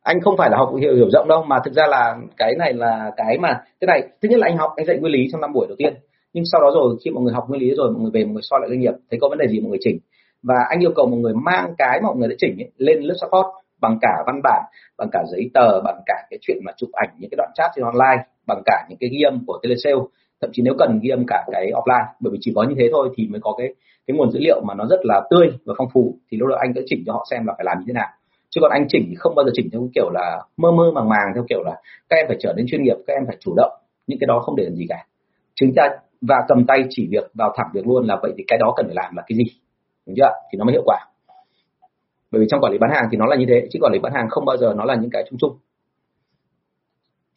Anh 0.02 0.20
không 0.20 0.36
phải 0.36 0.50
là 0.50 0.56
học 0.56 0.72
hiểu 0.80 0.94
hiểu 0.94 1.10
rộng 1.12 1.28
đâu 1.28 1.42
mà 1.42 1.56
thực 1.64 1.74
ra 1.74 1.86
là 1.86 2.16
cái 2.36 2.54
này 2.58 2.72
là 2.72 3.10
cái 3.16 3.38
mà 3.38 3.62
cái 3.80 3.86
này 3.86 4.08
thứ 4.22 4.28
nhất 4.28 4.38
là 4.38 4.46
anh 4.46 4.56
học 4.56 4.70
anh 4.76 4.86
dạy 4.86 4.98
nguyên 4.98 5.12
lý 5.12 5.28
trong 5.32 5.40
năm 5.40 5.52
buổi 5.52 5.66
đầu 5.68 5.76
tiên. 5.78 5.94
Nhưng 6.32 6.44
sau 6.52 6.60
đó 6.60 6.70
rồi 6.74 6.96
khi 7.04 7.10
mọi 7.10 7.24
người 7.24 7.34
học 7.34 7.44
nguyên 7.48 7.60
lý 7.60 7.74
rồi 7.74 7.90
mọi 7.92 8.02
người 8.02 8.10
về 8.14 8.24
mọi 8.24 8.32
người 8.32 8.42
soi 8.42 8.60
lại 8.60 8.68
doanh 8.68 8.80
nghiệp 8.80 8.94
thấy 9.10 9.18
có 9.20 9.28
vấn 9.28 9.38
đề 9.38 9.48
gì 9.48 9.60
mọi 9.60 9.70
người 9.70 9.78
chỉnh. 9.80 9.98
Và 10.42 10.54
anh 10.68 10.80
yêu 10.80 10.92
cầu 10.96 11.06
mọi 11.06 11.20
người 11.20 11.34
mang 11.34 11.74
cái 11.78 12.00
mà 12.02 12.08
mọi 12.08 12.16
người 12.16 12.28
đã 12.28 12.34
chỉnh 12.38 12.56
ấy, 12.58 12.70
lên 12.76 13.02
lớp 13.02 13.14
support 13.20 13.46
bằng 13.80 13.98
cả 14.00 14.22
văn 14.26 14.40
bản 14.44 14.62
bằng 14.98 15.08
cả 15.12 15.24
giấy 15.32 15.50
tờ 15.54 15.80
bằng 15.80 16.02
cả 16.06 16.26
cái 16.30 16.38
chuyện 16.42 16.58
mà 16.64 16.72
chụp 16.76 16.90
ảnh 16.92 17.08
những 17.18 17.30
cái 17.30 17.36
đoạn 17.36 17.50
chat 17.54 17.70
trên 17.74 17.84
online 17.84 18.24
bằng 18.46 18.62
cả 18.64 18.86
những 18.88 18.98
cái 19.00 19.10
ghi 19.12 19.22
âm 19.22 19.44
của 19.46 19.58
telesale 19.62 19.96
thậm 20.42 20.50
chí 20.52 20.62
nếu 20.62 20.74
cần 20.78 21.00
ghi 21.02 21.10
âm 21.10 21.24
cả 21.26 21.44
cái 21.52 21.70
offline 21.72 22.06
bởi 22.20 22.30
vì 22.32 22.38
chỉ 22.40 22.52
có 22.54 22.62
như 22.62 22.74
thế 22.78 22.88
thôi 22.92 23.08
thì 23.16 23.28
mới 23.28 23.40
có 23.40 23.54
cái 23.58 23.74
cái 24.06 24.16
nguồn 24.16 24.30
dữ 24.30 24.40
liệu 24.42 24.60
mà 24.64 24.74
nó 24.74 24.86
rất 24.90 25.00
là 25.02 25.22
tươi 25.30 25.48
và 25.64 25.74
phong 25.78 25.88
phú. 25.92 26.18
Thì 26.30 26.38
lúc 26.38 26.48
đó 26.48 26.56
anh 26.60 26.72
sẽ 26.74 26.80
chỉnh 26.86 27.02
cho 27.06 27.12
họ 27.12 27.26
xem 27.30 27.46
là 27.46 27.54
phải 27.56 27.64
làm 27.64 27.78
như 27.78 27.84
thế 27.88 27.92
nào. 27.92 28.08
Chứ 28.50 28.60
còn 28.60 28.70
anh 28.70 28.86
chỉnh 28.88 29.06
thì 29.08 29.14
không 29.18 29.34
bao 29.34 29.44
giờ 29.44 29.50
chỉnh 29.54 29.68
theo 29.72 29.88
kiểu 29.94 30.10
là 30.10 30.42
mơ 30.56 30.70
mơ 30.70 30.90
màng 30.94 31.08
màng 31.08 31.32
theo 31.34 31.44
kiểu 31.48 31.62
là 31.62 31.76
các 32.08 32.16
em 32.16 32.24
phải 32.28 32.36
trở 32.40 32.52
nên 32.56 32.66
chuyên 32.68 32.82
nghiệp 32.82 32.96
các 33.06 33.14
em 33.14 33.22
phải 33.26 33.36
chủ 33.40 33.54
động. 33.56 33.72
Những 34.06 34.18
cái 34.18 34.26
đó 34.26 34.40
không 34.40 34.56
để 34.56 34.64
làm 34.64 34.74
gì 34.74 34.86
cả. 34.88 35.06
Chúng 35.54 35.74
ta 35.76 35.88
và 36.20 36.36
cầm 36.48 36.64
tay 36.66 36.84
chỉ 36.90 37.08
việc 37.10 37.30
vào 37.34 37.52
thẳng 37.56 37.66
việc 37.74 37.86
luôn 37.86 38.06
là 38.06 38.18
vậy 38.22 38.32
thì 38.38 38.44
cái 38.48 38.58
đó 38.58 38.72
cần 38.76 38.86
phải 38.86 38.94
làm 38.94 39.16
là 39.16 39.22
cái 39.26 39.36
gì? 39.36 39.44
Đúng 40.06 40.16
chưa 40.16 40.30
thì 40.52 40.58
nó 40.58 40.64
mới 40.64 40.72
hiệu 40.72 40.82
quả. 40.86 40.98
Bởi 42.30 42.40
vì 42.40 42.46
trong 42.50 42.60
quản 42.60 42.72
lý 42.72 42.78
bán 42.78 42.90
hàng 42.90 43.08
thì 43.10 43.16
nó 43.16 43.26
là 43.26 43.36
như 43.36 43.46
thế 43.48 43.66
chứ 43.70 43.78
quản 43.82 43.92
lý 43.92 43.98
bán 43.98 44.12
hàng 44.12 44.28
không 44.30 44.44
bao 44.44 44.56
giờ 44.56 44.74
nó 44.76 44.84
là 44.84 44.94
những 44.94 45.10
cái 45.10 45.24
chung 45.30 45.38
chung. 45.38 45.56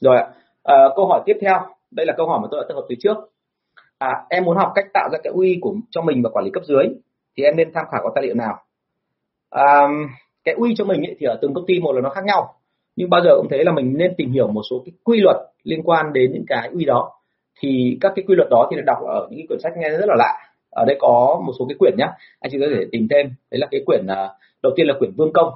Rồi 0.02 0.18
à, 0.64 0.76
câu 0.96 1.08
hỏi 1.08 1.22
tiếp 1.26 1.38
theo 1.42 1.60
đây 1.96 2.06
là 2.06 2.14
câu 2.18 2.28
hỏi 2.28 2.40
mà 2.42 2.48
tôi 2.52 2.62
đã 2.62 2.66
tập 2.70 2.76
hợp 2.76 2.86
từ 2.90 2.96
trước. 3.00 3.18
À, 3.98 4.26
em 4.30 4.44
muốn 4.44 4.58
học 4.58 4.72
cách 4.76 4.86
tạo 4.94 5.10
ra 5.12 5.18
cái 5.24 5.34
uy 5.34 5.58
của 5.62 5.76
cho 5.90 6.02
mình 6.02 6.22
và 6.24 6.30
quản 6.30 6.46
lý 6.46 6.52
cấp 6.52 6.64
dưới 6.66 6.86
thì 7.38 7.44
em 7.44 7.56
nên 7.56 7.74
tham 7.74 7.86
khảo 7.92 8.02
có 8.04 8.12
tài 8.16 8.24
liệu 8.24 8.36
nào? 8.36 8.60
À, 9.50 9.88
cái 10.44 10.56
uy 10.56 10.76
cho 10.78 10.86
mình 10.86 11.04
ấy, 11.04 11.16
thì 11.20 11.26
ở 11.26 11.40
từng 11.42 11.54
công 11.54 11.66
ty 11.66 11.80
một 11.80 11.92
là 11.92 12.02
nó 12.02 12.10
khác 12.10 12.26
nhau 12.26 12.56
nhưng 12.96 13.10
bao 13.10 13.22
giờ 13.24 13.30
cũng 13.38 13.48
thấy 13.50 13.64
là 13.64 13.72
mình 13.72 13.98
nên 13.98 14.14
tìm 14.18 14.32
hiểu 14.32 14.48
một 14.48 14.62
số 14.70 14.82
cái 14.86 14.92
quy 15.04 15.20
luật 15.20 15.38
liên 15.64 15.84
quan 15.84 16.14
đến 16.14 16.32
những 16.34 16.46
cái 16.48 16.70
uy 16.74 16.86
đó. 16.86 17.12
Thì 17.60 17.98
các 18.02 18.12
cái 18.16 18.26
quy 18.28 18.36
luật 18.36 18.48
đó 18.50 18.68
thì 18.72 18.78
đọc 18.86 18.98
ở 19.08 19.28
những 19.30 19.40
cái 19.40 19.48
quyển 19.48 19.60
sách 19.64 19.74
nghe 19.78 19.90
rất 19.90 20.06
là 20.08 20.16
lạ. 20.18 20.34
Ở 20.70 20.86
đây 20.88 20.98
có 21.00 21.42
một 21.46 21.54
số 21.60 21.66
cái 21.70 21.76
quyển 21.80 21.94
nhá 21.98 22.08
anh 22.40 22.52
chị 22.52 22.58
có 22.62 22.68
thể 22.76 22.86
tìm 22.92 23.08
thêm. 23.12 23.26
Đấy 23.52 23.60
là 23.60 23.68
cái 23.72 23.82
quyển 23.86 24.08
à, 24.08 24.30
đầu 24.64 24.74
tiên 24.76 24.88
là 24.88 24.94
quyển 25.00 25.12
vương 25.18 25.34
công. 25.34 25.50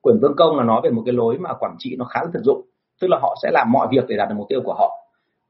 Quyển 0.00 0.18
vương 0.22 0.36
công 0.36 0.56
là 0.56 0.64
nói 0.64 0.80
về 0.84 0.90
một 0.90 1.02
cái 1.06 1.12
lối 1.12 1.38
mà 1.38 1.50
quản 1.60 1.76
trị 1.78 1.96
nó 1.98 2.04
khá 2.04 2.20
là 2.22 2.30
thực 2.34 2.42
dụng 2.42 2.62
tức 3.00 3.08
là 3.08 3.18
họ 3.22 3.36
sẽ 3.42 3.50
làm 3.52 3.72
mọi 3.72 3.88
việc 3.90 4.04
để 4.08 4.16
đạt 4.16 4.28
được 4.28 4.34
mục 4.38 4.46
tiêu 4.48 4.60
của 4.64 4.74
họ 4.74 5.01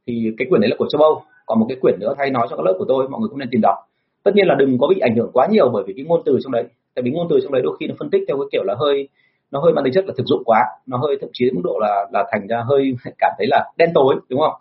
thì 0.07 0.33
cái 0.39 0.47
quyển 0.51 0.61
đấy 0.61 0.71
là 0.71 0.77
của 0.79 0.89
châu 0.91 1.03
âu. 1.03 1.23
Còn 1.47 1.61
một 1.61 1.67
cái 1.69 1.79
quyển 1.81 2.01
nữa 2.01 2.15
thay 2.19 2.31
nói 2.31 2.47
cho 2.51 2.57
các 2.57 2.67
lớp 2.67 2.75
của 2.79 2.85
tôi 2.89 3.09
mọi 3.09 3.21
người 3.21 3.29
cũng 3.29 3.39
nên 3.39 3.49
tìm 3.51 3.61
đọc. 3.61 3.77
Tất 4.23 4.31
nhiên 4.35 4.47
là 4.47 4.55
đừng 4.55 4.79
có 4.79 4.87
bị 4.87 5.01
ảnh 5.01 5.17
hưởng 5.17 5.31
quá 5.33 5.47
nhiều 5.51 5.69
bởi 5.69 5.85
vì 5.87 5.95
cái 5.97 6.05
ngôn 6.05 6.23
từ 6.27 6.39
trong 6.43 6.53
đấy. 6.53 6.65
Tại 6.95 7.03
vì 7.03 7.11
ngôn 7.11 7.27
từ 7.31 7.41
trong 7.43 7.53
đấy 7.53 7.63
đôi 7.63 7.77
khi 7.81 7.87
nó 7.87 7.95
phân 7.99 8.11
tích 8.11 8.23
theo 8.29 8.37
cái 8.37 8.47
kiểu 8.53 8.63
là 8.65 8.75
hơi 8.79 9.09
nó 9.51 9.61
hơi 9.61 9.73
mang 9.73 9.85
tính 9.85 9.93
chất 9.95 10.05
là 10.07 10.15
thực 10.17 10.27
dụng 10.27 10.43
quá. 10.45 10.65
Nó 10.87 10.97
hơi 10.97 11.19
thậm 11.21 11.31
chí 11.33 11.45
đến 11.45 11.55
mức 11.55 11.61
độ 11.65 11.79
là 11.81 12.07
là 12.13 12.25
thành 12.33 12.47
ra 12.47 12.63
hơi 12.69 12.95
cảm 13.19 13.33
thấy 13.39 13.47
là 13.47 13.73
đen 13.77 13.91
tối 13.95 14.17
đúng 14.29 14.41
không? 14.41 14.55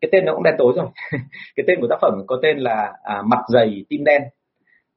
Cái 0.00 0.08
tên 0.12 0.24
nó 0.24 0.34
cũng 0.34 0.42
đen 0.42 0.54
tối 0.58 0.72
rồi. 0.76 0.86
Cái 1.56 1.64
tên 1.66 1.80
của 1.80 1.86
tác 1.90 1.96
phẩm 2.02 2.22
có 2.26 2.38
tên 2.42 2.58
là 2.58 2.92
à, 3.02 3.22
mặt 3.26 3.40
dày 3.48 3.84
tim 3.88 4.04
đen. 4.04 4.22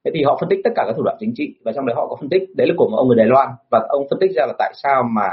Thế 0.04 0.10
thì 0.14 0.22
họ 0.22 0.36
phân 0.40 0.48
tích 0.48 0.60
tất 0.64 0.70
cả 0.76 0.84
các 0.86 0.94
thủ 0.96 1.02
đoạn 1.02 1.16
chính 1.20 1.32
trị 1.36 1.54
và 1.64 1.72
trong 1.72 1.86
đấy 1.86 1.94
họ 1.94 2.06
có 2.08 2.16
phân 2.20 2.28
tích. 2.28 2.42
Đấy 2.56 2.66
là 2.66 2.74
của 2.76 2.88
một 2.88 2.96
ông 2.96 3.08
người 3.08 3.16
Đài 3.16 3.26
Loan 3.26 3.48
và 3.70 3.86
ông 3.88 4.06
phân 4.10 4.18
tích 4.20 4.30
ra 4.36 4.46
là 4.46 4.52
tại 4.58 4.72
sao 4.82 5.02
mà 5.02 5.28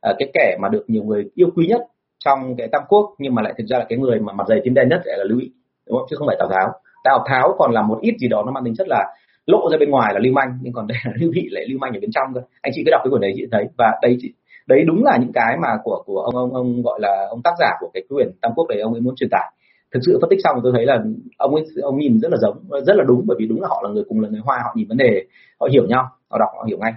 à, 0.00 0.14
cái 0.18 0.30
kẻ 0.34 0.56
mà 0.60 0.68
được 0.68 0.84
nhiều 0.88 1.02
người 1.02 1.24
yêu 1.34 1.48
quý 1.56 1.66
nhất 1.66 1.80
trong 2.24 2.56
cái 2.58 2.68
tam 2.72 2.82
quốc, 2.88 3.14
nhưng 3.18 3.34
mà 3.34 3.42
lại 3.42 3.54
thực 3.58 3.64
ra 3.66 3.78
là 3.78 3.86
cái 3.88 3.98
người 3.98 4.20
mà 4.20 4.32
mặt 4.32 4.44
dày 4.48 4.60
tim 4.64 4.74
đen 4.74 4.88
nhất 4.88 5.00
lại 5.04 5.18
là 5.18 5.24
lưu 5.24 5.38
bị 5.38 5.50
đúng 5.86 5.98
không? 5.98 6.06
Chứ 6.10 6.16
không 6.16 6.26
phải 6.26 6.36
tào 6.38 6.48
tháo. 6.48 6.72
Tào 7.04 7.24
tháo 7.28 7.54
còn 7.58 7.72
là 7.72 7.82
một 7.82 7.98
ít 8.00 8.14
gì 8.18 8.28
đó 8.28 8.42
nó 8.46 8.52
mang 8.52 8.64
tính 8.64 8.74
chất 8.74 8.88
là 8.88 9.04
lộ 9.46 9.68
ra 9.70 9.76
bên 9.78 9.90
ngoài 9.90 10.14
là 10.14 10.20
lưu 10.20 10.32
manh, 10.32 10.58
nhưng 10.62 10.72
còn 10.72 10.86
đây 10.86 10.98
là 11.04 11.12
lưu 11.20 11.32
bị 11.34 11.48
lại 11.50 11.64
lưu 11.68 11.78
manh 11.78 11.92
ở 11.92 12.00
bên 12.00 12.10
trong 12.10 12.34
cơ. 12.34 12.40
Anh 12.60 12.72
chị 12.74 12.82
cứ 12.86 12.90
đọc 12.90 13.00
cái 13.04 13.10
quyển 13.10 13.20
đấy, 13.20 13.32
chị 13.36 13.46
thấy. 13.52 13.64
Và 13.78 13.92
đây 14.02 14.16
chị, 14.20 14.32
đấy 14.66 14.84
đúng 14.86 15.04
là 15.04 15.18
những 15.20 15.32
cái 15.32 15.56
mà 15.62 15.68
của 15.84 16.02
của 16.06 16.20
ông 16.20 16.36
ông 16.36 16.54
ông 16.54 16.82
gọi 16.82 17.00
là 17.00 17.26
ông 17.30 17.42
tác 17.44 17.54
giả 17.58 17.70
của 17.80 17.90
cái 17.94 18.02
quyển 18.08 18.28
tam 18.40 18.52
quốc 18.56 18.66
đấy 18.68 18.80
ông 18.80 18.92
ấy 18.92 19.00
muốn 19.00 19.14
truyền 19.16 19.30
tải. 19.30 19.52
Thực 19.94 20.00
sự 20.06 20.18
phân 20.20 20.30
tích 20.30 20.38
xong 20.44 20.60
tôi 20.62 20.72
thấy 20.76 20.86
là 20.86 21.02
ông 21.36 21.54
ấy, 21.54 21.64
ông 21.82 21.98
nhìn 21.98 22.20
rất 22.20 22.30
là 22.30 22.36
giống, 22.40 22.56
rất 22.86 22.96
là 22.96 23.04
đúng, 23.04 23.24
bởi 23.26 23.36
vì 23.40 23.46
đúng 23.46 23.60
là 23.60 23.68
họ 23.68 23.82
là 23.84 23.90
người 23.90 24.04
cùng 24.08 24.20
là 24.20 24.28
người 24.28 24.40
hoa, 24.44 24.60
họ 24.64 24.72
nhìn 24.76 24.88
vấn 24.88 24.96
đề, 24.96 25.24
họ 25.60 25.68
hiểu 25.72 25.86
nhau, 25.86 26.04
họ 26.30 26.38
đọc, 26.38 26.48
họ 26.56 26.64
hiểu 26.68 26.78
ngay 26.78 26.92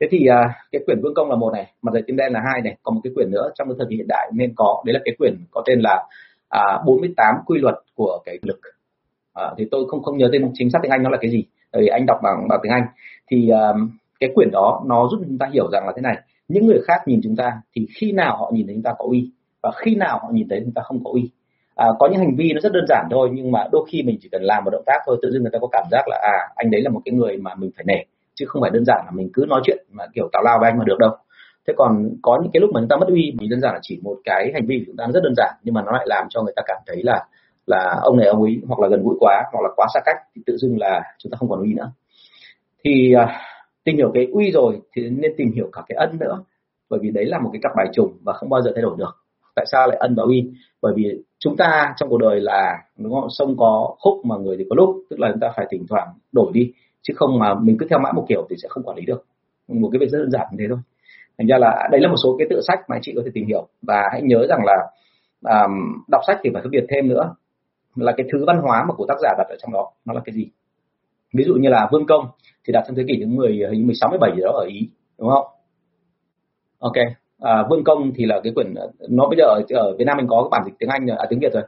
thế 0.00 0.06
thì 0.10 0.26
uh, 0.30 0.50
cái 0.72 0.82
quyển 0.86 1.00
vương 1.02 1.14
công 1.14 1.30
là 1.30 1.36
một 1.36 1.52
này 1.52 1.72
mặt 1.82 1.90
trời 1.94 2.02
tim 2.06 2.16
đen 2.16 2.32
là 2.32 2.40
hai 2.52 2.60
này 2.62 2.76
còn 2.82 2.94
một 2.94 3.00
cái 3.04 3.12
quyển 3.14 3.30
nữa 3.30 3.50
trong 3.54 3.68
cái 3.68 3.74
thời 3.78 3.86
kỳ 3.90 3.96
hiện 3.96 4.06
đại 4.08 4.30
nên 4.34 4.52
có 4.56 4.82
đấy 4.86 4.94
là 4.94 5.00
cái 5.04 5.14
quyển 5.18 5.34
có 5.50 5.62
tên 5.66 5.80
là 5.80 6.06
à, 6.48 6.62
uh, 6.80 6.86
48 6.86 7.34
quy 7.46 7.58
luật 7.58 7.74
của 7.94 8.18
cái 8.24 8.38
lực. 8.42 8.60
Uh, 9.40 9.58
thì 9.58 9.68
tôi 9.70 9.84
không 9.88 10.02
không 10.02 10.16
nhớ 10.16 10.28
tên 10.32 10.50
chính 10.54 10.70
xác 10.70 10.78
tiếng 10.82 10.92
anh 10.92 11.02
nó 11.02 11.10
là 11.10 11.18
cái 11.20 11.30
gì 11.30 11.44
bởi 11.72 11.82
vì 11.82 11.88
anh 11.88 12.06
đọc 12.06 12.18
bằng 12.22 12.48
bằng 12.48 12.60
tiếng 12.62 12.72
anh. 12.72 12.86
Thì 13.30 13.50
uh, 13.52 13.90
cái 14.20 14.30
quyển 14.34 14.50
đó 14.50 14.84
nó 14.86 15.08
giúp 15.10 15.18
chúng 15.26 15.38
ta 15.38 15.46
hiểu 15.52 15.70
rằng 15.72 15.86
là 15.86 15.92
thế 15.96 16.02
này 16.02 16.16
những 16.48 16.66
người 16.66 16.80
khác 16.84 17.08
nhìn 17.08 17.20
chúng 17.22 17.36
ta 17.36 17.52
thì 17.76 17.86
khi 17.96 18.12
nào 18.12 18.36
họ 18.36 18.50
nhìn 18.54 18.66
thấy 18.66 18.74
chúng 18.74 18.82
ta 18.82 18.94
có 18.98 19.04
uy 19.08 19.30
và 19.62 19.70
khi 19.76 19.94
nào 19.94 20.18
họ 20.22 20.28
nhìn 20.32 20.48
thấy 20.48 20.60
chúng 20.64 20.74
ta 20.74 20.82
không 20.82 21.04
có 21.04 21.10
uy. 21.10 21.30
À, 21.74 21.86
có 21.98 22.08
những 22.08 22.18
hành 22.18 22.36
vi 22.36 22.52
nó 22.52 22.60
rất 22.60 22.72
đơn 22.72 22.84
giản 22.88 23.08
thôi 23.10 23.30
nhưng 23.32 23.52
mà 23.52 23.64
đôi 23.72 23.86
khi 23.92 24.02
mình 24.02 24.18
chỉ 24.20 24.28
cần 24.32 24.42
làm 24.42 24.64
một 24.64 24.70
động 24.70 24.82
tác 24.86 24.98
thôi 25.06 25.18
tự 25.22 25.30
dưng 25.30 25.42
người 25.42 25.50
ta 25.52 25.58
có 25.58 25.68
cảm 25.72 25.84
giác 25.90 26.02
là 26.08 26.18
à 26.22 26.38
anh 26.54 26.70
đấy 26.70 26.82
là 26.82 26.90
một 26.90 27.00
cái 27.04 27.14
người 27.14 27.36
mà 27.36 27.54
mình 27.54 27.70
phải 27.76 27.84
nể 27.88 28.04
chứ 28.38 28.46
không 28.48 28.62
phải 28.62 28.70
đơn 28.70 28.84
giản 28.84 29.02
là 29.04 29.10
mình 29.14 29.30
cứ 29.32 29.44
nói 29.48 29.60
chuyện 29.64 29.78
mà 29.92 30.04
kiểu 30.14 30.28
tào 30.32 30.42
lao 30.42 30.58
với 30.60 30.70
anh 30.70 30.78
mà 30.78 30.84
được 30.84 30.98
đâu. 30.98 31.10
Thế 31.66 31.74
còn 31.76 32.08
có 32.22 32.38
những 32.42 32.50
cái 32.52 32.60
lúc 32.60 32.70
mà 32.74 32.80
chúng 32.80 32.88
ta 32.88 32.96
mất 32.96 33.08
uy 33.08 33.34
vì 33.38 33.48
đơn 33.48 33.60
giản 33.60 33.74
là 33.74 33.80
chỉ 33.82 34.00
một 34.02 34.16
cái 34.24 34.50
hành 34.54 34.66
vi 34.66 34.78
của 34.78 34.84
chúng 34.86 34.96
ta 34.96 35.06
rất 35.14 35.20
đơn 35.22 35.34
giản, 35.36 35.54
nhưng 35.62 35.74
mà 35.74 35.82
nó 35.82 35.92
lại 35.92 36.06
làm 36.08 36.26
cho 36.30 36.42
người 36.42 36.52
ta 36.56 36.62
cảm 36.66 36.76
thấy 36.86 37.02
là 37.02 37.24
là 37.66 38.00
ông 38.02 38.16
này 38.16 38.26
ông 38.26 38.42
ấy 38.42 38.60
hoặc 38.68 38.80
là 38.80 38.88
gần 38.88 39.02
gũi 39.02 39.16
quá, 39.20 39.44
hoặc 39.52 39.60
là 39.62 39.68
quá 39.76 39.86
xa 39.94 40.00
cách, 40.04 40.16
thì 40.34 40.42
tự 40.46 40.56
dưng 40.56 40.78
là 40.78 41.02
chúng 41.18 41.32
ta 41.32 41.36
không 41.36 41.48
còn 41.48 41.60
uy 41.60 41.74
nữa. 41.74 41.92
Thì 42.84 43.14
à, 43.14 43.40
tìm 43.84 43.96
hiểu 43.96 44.10
cái 44.14 44.26
uy 44.32 44.50
rồi 44.50 44.80
thì 44.96 45.10
nên 45.10 45.32
tìm 45.36 45.52
hiểu 45.52 45.68
cả 45.72 45.82
cái 45.88 45.96
ân 45.96 46.18
nữa, 46.20 46.44
bởi 46.90 47.00
vì 47.02 47.10
đấy 47.10 47.24
là 47.26 47.38
một 47.38 47.50
cái 47.52 47.60
cặp 47.62 47.72
bài 47.76 47.86
trùng 47.92 48.12
và 48.24 48.32
không 48.32 48.48
bao 48.48 48.62
giờ 48.62 48.72
thay 48.74 48.82
đổi 48.82 48.96
được. 48.98 49.16
Tại 49.54 49.66
sao 49.68 49.86
lại 49.88 49.96
ân 50.00 50.14
và 50.14 50.22
uy? 50.22 50.50
Bởi 50.82 50.92
vì 50.96 51.22
chúng 51.38 51.56
ta 51.56 51.94
trong 51.96 52.08
cuộc 52.08 52.18
đời 52.18 52.40
là, 52.40 52.78
đúng 52.98 53.12
không? 53.12 53.30
Sông 53.30 53.56
có 53.56 53.94
khúc 53.98 54.24
mà 54.24 54.36
người 54.36 54.56
thì 54.56 54.64
có 54.70 54.76
lúc, 54.76 54.96
tức 55.10 55.20
là 55.20 55.28
chúng 55.30 55.40
ta 55.40 55.52
phải 55.56 55.66
thỉnh 55.70 55.86
thoảng 55.88 56.08
đổi 56.32 56.50
đi 56.52 56.72
chứ 57.02 57.14
không 57.16 57.38
mà 57.38 57.54
mình 57.54 57.76
cứ 57.80 57.86
theo 57.90 57.98
mãi 57.98 58.12
một 58.12 58.24
kiểu 58.28 58.46
thì 58.50 58.56
sẽ 58.62 58.68
không 58.68 58.82
quản 58.82 58.96
lý 58.96 59.04
được. 59.04 59.24
Một 59.68 59.88
cái 59.92 59.98
việc 59.98 60.10
rất 60.10 60.18
đơn 60.18 60.30
giản 60.30 60.46
như 60.52 60.56
thế 60.60 60.66
thôi. 60.68 60.78
Thành 61.38 61.46
ra 61.46 61.58
là 61.58 61.88
đây 61.92 62.00
là 62.00 62.08
một 62.08 62.16
số 62.24 62.36
cái 62.38 62.46
tựa 62.50 62.60
sách 62.60 62.78
mà 62.88 62.96
anh 62.96 63.02
chị 63.02 63.12
có 63.16 63.22
thể 63.24 63.30
tìm 63.34 63.46
hiểu. 63.46 63.68
Và 63.82 64.08
hãy 64.12 64.22
nhớ 64.22 64.46
rằng 64.48 64.60
là 64.64 64.76
um, 65.42 65.72
đọc 66.08 66.20
sách 66.26 66.38
thì 66.42 66.50
phải 66.52 66.62
phân 66.62 66.70
biệt 66.70 66.84
thêm 66.88 67.08
nữa. 67.08 67.34
Là 67.96 68.12
cái 68.16 68.26
thứ 68.32 68.44
văn 68.46 68.58
hóa 68.62 68.84
mà 68.88 68.94
của 68.94 69.06
tác 69.08 69.16
giả 69.22 69.34
đặt 69.38 69.46
ở 69.48 69.56
trong 69.58 69.72
đó 69.72 69.90
nó 70.04 70.14
là 70.14 70.20
cái 70.24 70.34
gì? 70.34 70.48
Ví 71.34 71.44
dụ 71.44 71.54
như 71.54 71.68
là 71.68 71.88
vương 71.92 72.06
công 72.06 72.26
thì 72.66 72.72
đặt 72.72 72.84
trong 72.86 72.96
thế 72.96 73.02
kỷ 73.08 73.14
thứ 73.20 73.26
10 73.26 73.48
hình 73.70 73.86
16 73.86 74.10
17 74.10 74.30
gì 74.36 74.42
đó 74.42 74.52
ở 74.52 74.66
ý 74.68 74.88
đúng 75.18 75.30
không? 75.30 75.46
Ok. 76.78 76.96
À, 77.40 77.66
vương 77.70 77.84
công 77.84 78.12
thì 78.16 78.24
là 78.24 78.40
cái 78.44 78.52
quyển 78.54 78.74
nó 79.08 79.28
bây 79.28 79.36
giờ 79.38 79.44
ở, 79.44 79.62
ở 79.70 79.96
Việt 79.96 80.04
Nam 80.04 80.16
mình 80.16 80.26
có 80.28 80.42
cái 80.42 80.48
bản 80.58 80.62
dịch 80.64 80.74
tiếng 80.78 80.88
Anh 80.88 81.06
à 81.06 81.26
tiếng 81.30 81.40
Việt 81.40 81.52
rồi. 81.52 81.62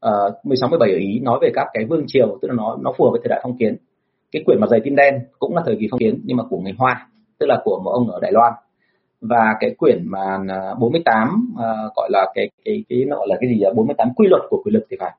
À, 0.00 0.12
16 0.44 0.70
17 0.70 0.90
ở 0.90 0.98
ý 0.98 1.20
nói 1.20 1.38
về 1.42 1.50
các 1.54 1.66
cái 1.72 1.84
vương 1.84 2.04
triều 2.06 2.38
tức 2.42 2.48
là 2.48 2.54
nó 2.54 2.78
nó 2.82 2.92
phù 2.96 3.04
hợp 3.04 3.10
với 3.10 3.20
thời 3.24 3.28
đại 3.28 3.40
phong 3.42 3.58
kiến 3.58 3.76
cái 4.34 4.42
quyển 4.46 4.60
mặt 4.60 4.66
dày 4.70 4.80
tim 4.84 4.96
đen 4.96 5.14
cũng 5.38 5.56
là 5.56 5.62
thời 5.66 5.76
kỳ 5.80 5.88
phong 5.90 6.00
kiến 6.00 6.20
nhưng 6.24 6.36
mà 6.36 6.44
của 6.50 6.58
người 6.58 6.72
Hoa 6.78 7.08
tức 7.38 7.46
là 7.46 7.60
của 7.64 7.80
một 7.84 7.90
ông 7.90 8.10
ở 8.10 8.20
Đài 8.20 8.32
Loan. 8.32 8.52
Và 9.20 9.54
cái 9.60 9.74
quyển 9.78 10.02
mà 10.04 10.38
à, 10.48 10.74
48 10.78 11.52
uh, 11.54 11.60
à, 11.60 11.68
gọi 11.96 12.08
là 12.12 12.32
cái 12.34 12.50
cái 12.64 12.84
cái 12.88 13.04
nó 13.08 13.16
gọi 13.16 13.26
là 13.28 13.36
cái 13.40 13.50
gì 13.50 13.56
là 13.60 13.72
48 13.72 14.08
quy 14.16 14.26
luật 14.28 14.42
của 14.50 14.62
quyền 14.64 14.74
lực 14.74 14.86
thì 14.90 14.96
phải. 15.00 15.12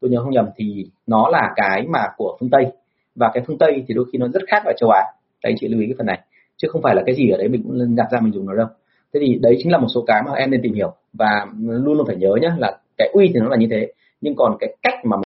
Tôi 0.00 0.10
nhớ 0.10 0.20
không 0.20 0.30
nhầm 0.30 0.46
thì 0.56 0.86
nó 1.06 1.28
là 1.28 1.52
cái 1.56 1.86
mà 1.88 2.06
của 2.16 2.36
phương 2.40 2.50
Tây. 2.50 2.66
Và 3.14 3.30
cái 3.34 3.42
phương 3.46 3.58
Tây 3.58 3.84
thì 3.88 3.94
đôi 3.94 4.04
khi 4.12 4.18
nó 4.18 4.28
rất 4.28 4.42
khác 4.46 4.62
ở 4.64 4.72
châu 4.76 4.90
Á. 4.90 5.02
Đấy 5.44 5.52
anh 5.52 5.56
chị 5.60 5.68
lưu 5.68 5.80
ý 5.80 5.86
cái 5.86 5.94
phần 5.98 6.06
này. 6.06 6.20
Chứ 6.56 6.68
không 6.70 6.82
phải 6.82 6.94
là 6.94 7.02
cái 7.06 7.14
gì 7.14 7.30
ở 7.30 7.38
đấy 7.38 7.48
mình 7.48 7.62
cũng 7.62 7.94
nhặt 7.94 8.06
ra 8.10 8.20
mình 8.20 8.32
dùng 8.32 8.46
nó 8.46 8.54
đâu. 8.54 8.66
Thế 9.14 9.20
thì 9.26 9.38
đấy 9.42 9.56
chính 9.58 9.72
là 9.72 9.78
một 9.78 9.88
số 9.94 10.04
cái 10.06 10.22
mà 10.26 10.32
em 10.32 10.50
nên 10.50 10.62
tìm 10.62 10.74
hiểu. 10.74 10.92
Và 11.12 11.46
luôn 11.60 11.96
luôn 11.96 12.06
phải 12.06 12.16
nhớ 12.16 12.34
nhé 12.40 12.50
là 12.58 12.78
cái 12.96 13.10
uy 13.12 13.30
thì 13.34 13.40
nó 13.40 13.48
là 13.48 13.56
như 13.56 13.66
thế. 13.70 13.92
Nhưng 14.20 14.34
còn 14.36 14.56
cái 14.60 14.76
cách 14.82 14.94
mà 15.04 15.16
mình 15.16 15.24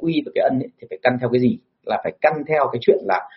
uy 0.00 0.22
và 0.26 0.32
cái 0.34 0.42
ân 0.50 0.58
ấy, 0.58 0.68
thì 0.80 0.86
phải 0.90 0.98
căn 1.02 1.18
theo 1.20 1.28
cái 1.32 1.40
gì? 1.40 1.58
Là 1.86 2.00
phải 2.04 2.12
căn 2.20 2.32
theo 2.48 2.68
cái 2.72 2.78
chuyện 2.82 2.98
là 3.02 3.28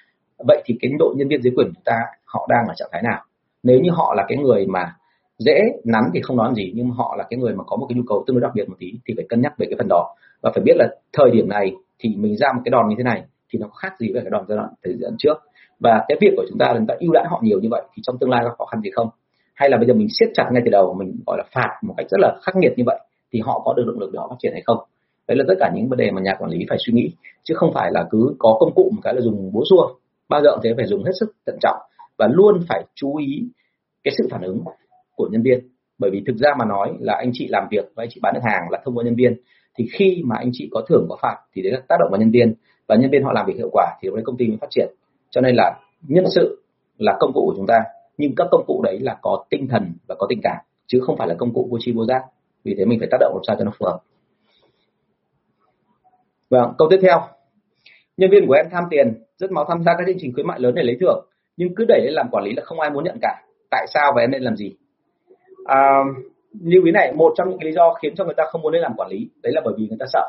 vậy 0.48 0.62
thì 0.66 0.78
cái 0.82 0.92
độ 1.00 1.14
nhân 1.18 1.28
viên 1.28 1.42
dưới 1.42 1.54
quyền 1.56 1.68
chúng 1.68 1.84
ta, 1.86 1.96
họ 2.26 2.48
đang 2.50 2.68
ở 2.68 2.74
trạng 2.78 2.90
thái 2.92 3.02
nào? 3.04 3.24
Nếu 3.64 3.80
như 3.80 3.90
họ 3.92 4.14
là 4.18 4.26
cái 4.28 4.38
người 4.38 4.66
mà 4.68 4.96
dễ 5.38 5.60
nắn 5.86 6.04
thì 6.14 6.22
không 6.22 6.38
nói 6.38 6.54
gì, 6.56 6.72
nhưng 6.76 6.90
họ 6.90 7.16
là 7.18 7.24
cái 7.30 7.40
người 7.40 7.56
mà 7.56 7.64
có 7.68 7.78
một 7.78 7.86
cái 7.90 7.96
nhu 7.96 8.04
cầu 8.08 8.24
tương 8.28 8.36
đối 8.36 8.42
đặc 8.42 8.52
biệt 8.56 8.70
một 8.70 8.76
tí 8.80 8.88
thì 9.08 9.14
phải 9.18 9.26
cân 9.30 9.42
nhắc 9.42 9.54
về 9.58 9.68
cái 9.70 9.76
phần 9.78 9.88
đó. 9.90 10.16
Và 10.42 10.52
phải 10.56 10.64
biết 10.64 10.74
là 10.76 10.88
thời 11.14 11.32
điểm 11.32 11.50
này 11.50 11.72
thì 12.00 12.16
mình 12.18 12.38
ra 12.38 12.48
một 12.56 12.62
cái 12.66 12.70
đòn 12.70 12.90
như 12.90 12.96
thế 12.98 13.04
này 13.04 13.24
thì 13.50 13.60
nó 13.60 13.68
khác 13.68 13.94
gì 14.00 14.14
với 14.14 14.22
cái 14.22 14.32
đòn 14.32 14.46
giai 14.48 14.58
đoạn 14.58 14.70
thời 14.84 14.94
gian 15.00 15.12
trước. 15.18 15.34
Và 15.80 16.06
cái 16.08 16.18
việc 16.22 16.34
của 16.38 16.46
chúng 16.50 16.58
ta 16.58 16.66
là 16.68 16.78
chúng 16.78 16.88
ta 16.88 16.96
ưu 17.00 17.12
đãi 17.14 17.26
họ 17.30 17.40
nhiều 17.44 17.60
như 17.60 17.68
vậy 17.72 17.82
thì 17.96 18.02
trong 18.06 18.18
tương 18.20 18.30
lai 18.30 18.42
có 18.44 18.56
khó 18.58 18.66
khăn 18.66 18.82
gì 18.82 18.90
không? 18.94 19.10
Hay 19.56 19.70
là 19.70 19.78
bây 19.78 19.88
giờ 19.88 19.94
mình 19.94 20.08
siết 20.20 20.30
chặt 20.34 20.50
ngay 20.52 20.62
từ 20.66 20.72
đầu, 20.72 20.96
mình, 21.00 21.20
gọi 21.26 21.38
là, 21.38 21.44
phạt 21.54 21.80
một 21.82 21.94
cách 21.98 22.06
rất 22.10 22.18
là 22.20 22.36
khắc 22.44 22.56
nghiệt 22.56 22.74
như 22.78 22.84
vậy 22.86 23.00
thì 23.32 23.40
họ 23.40 23.62
có 23.66 23.74
được 23.74 23.84
động 23.88 24.00
lực 24.00 24.10
để 24.14 24.18
họ 24.20 24.28
phát 24.30 24.36
triển 24.40 24.52
hay 24.54 24.62
không? 24.66 24.78
Đấy 25.30 25.38
là 25.38 25.44
tất 25.48 25.54
cả 25.60 25.72
những 25.76 25.90
vấn 25.90 25.98
đề 25.98 26.12
mà 26.12 26.22
nhà 26.22 26.36
quản 26.40 26.52
lý 26.52 26.66
phải 26.70 26.78
suy 26.86 26.94
nghĩ, 26.94 27.12
chứ 27.44 27.56
không 27.58 27.74
phải 27.74 27.92
là 27.92 28.08
cứ 28.12 28.36
có 28.40 28.58
công 28.60 28.74
cụ 28.76 28.92
một 28.96 29.02
cái 29.04 29.14
là 29.14 29.22
dùng 29.22 29.52
búa 29.54 29.64
xua. 29.70 29.88
Bao 30.30 30.42
giờ 30.44 30.58
thế, 30.64 30.74
phải 30.78 30.86
dùng 30.86 31.04
hết 31.04 31.12
sức 31.20 31.34
thận 31.46 31.58
trọng 31.62 31.78
và 32.18 32.28
luôn 32.32 32.60
phải 32.70 32.84
chú 32.96 33.16
ý 33.16 33.44
cái 34.04 34.14
sự 34.18 34.28
phản 34.32 34.42
ứng 34.42 34.64
của 35.16 35.30
nhân 35.32 35.42
viên. 35.42 35.60
Bởi 36.00 36.12
vì 36.12 36.24
thực 36.28 36.38
ra 36.38 36.50
mà 36.60 36.66
nói 36.66 36.94
là 37.00 37.14
anh 37.14 37.32
chị 37.34 37.48
làm 37.50 37.68
việc 37.72 37.86
và 37.96 38.04
anh 38.04 38.10
chị 38.12 38.20
bán 38.24 38.34
được 38.34 38.42
hàng 38.44 38.70
là 38.70 38.82
thông 38.86 38.98
qua 38.98 39.04
nhân 39.04 39.16
viên, 39.16 39.36
thì 39.78 39.88
khi 39.94 40.22
mà 40.26 40.36
anh 40.40 40.50
chị 40.54 40.70
có 40.72 40.82
thưởng 40.90 41.06
có 41.10 41.18
phạt 41.22 41.36
thì 41.54 41.62
đấy 41.62 41.72
là 41.72 41.80
tác 41.88 41.96
động 42.00 42.10
vào 42.12 42.20
nhân 42.20 42.32
viên 42.32 42.54
và 42.88 42.96
nhân 42.96 43.12
viên 43.12 43.24
họ 43.24 43.32
làm 43.34 43.46
việc 43.46 43.58
hiệu 43.58 43.70
quả 43.72 43.98
thì 44.02 44.10
đấy 44.14 44.22
công 44.26 44.38
ty 44.38 44.48
mới 44.48 44.58
phát 44.62 44.68
triển. 44.70 44.88
Cho 45.30 45.42
nên 45.42 45.56
là 45.56 45.80
nhân 46.08 46.26
sự 46.36 46.64
là 46.98 47.18
công 47.20 47.32
cụ 47.34 47.42
của 47.46 47.54
chúng 47.58 47.68
ta, 47.68 47.76
nhưng 48.18 48.36
các 48.36 48.48
công 48.52 48.64
cụ 48.68 48.82
đấy 48.84 49.00
là 49.00 49.18
có 49.22 49.46
tinh 49.50 49.68
thần 49.68 49.94
và 50.08 50.16
có 50.20 50.28
tình 50.30 50.40
cảm, 50.44 50.58
chứ 50.88 51.00
không 51.02 51.18
phải 51.18 51.28
là 51.28 51.36
công 51.38 51.54
cụ 51.54 51.68
vô 51.72 51.78
tri 51.82 51.92
vô 51.92 52.06
giác. 52.06 52.22
Vì 52.64 52.76
thế 52.78 52.86
mình 52.86 53.00
phải 53.00 53.08
tác 53.12 53.18
động 53.20 53.34
làm 53.36 53.44
sao 53.48 53.56
cho 53.60 53.66
nó 53.66 53.72
phù 53.80 53.86
hợp 53.86 54.00
vâng 56.50 56.74
câu 56.78 56.88
tiếp 56.92 57.00
theo. 57.02 57.22
Nhân 58.18 58.30
viên 58.32 58.48
của 58.48 58.54
em 58.54 58.66
tham 58.72 58.84
tiền 58.90 59.24
rất 59.38 59.52
máu 59.52 59.66
tham 59.70 59.84
gia 59.84 59.94
các 59.98 60.04
chương 60.08 60.18
trình 60.20 60.34
khuyến 60.34 60.48
mại 60.48 60.60
lớn 60.60 60.76
để 60.76 60.84
lấy 60.84 60.98
thưởng 61.00 61.26
nhưng 61.60 61.76
cứ 61.76 61.86
đẩy 61.88 62.02
lên 62.02 62.14
làm 62.14 62.30
quản 62.32 62.44
lý 62.44 62.54
là 62.54 62.64
không 62.66 62.80
ai 62.80 62.90
muốn 62.90 63.04
nhận 63.04 63.18
cả. 63.22 63.42
Tại 63.72 63.86
sao 63.94 64.12
và 64.16 64.22
em 64.22 64.32
nên 64.32 64.42
làm 64.42 64.56
gì? 64.56 64.76
À, 65.66 66.04
lưu 66.64 66.86
ý 66.86 66.92
này 66.92 67.14
một 67.14 67.34
trong 67.36 67.50
những 67.50 67.64
lý 67.64 67.72
do 67.72 67.94
khiến 67.94 68.16
cho 68.16 68.26
người 68.26 68.34
ta 68.38 68.44
không 68.52 68.62
muốn 68.62 68.74
lên 68.74 68.82
làm 68.82 68.94
quản 68.98 69.10
lý 69.10 69.30
đấy 69.44 69.54
là 69.56 69.62
bởi 69.66 69.74
vì 69.78 69.88
người 69.88 69.98
ta 70.00 70.06
sợ. 70.14 70.28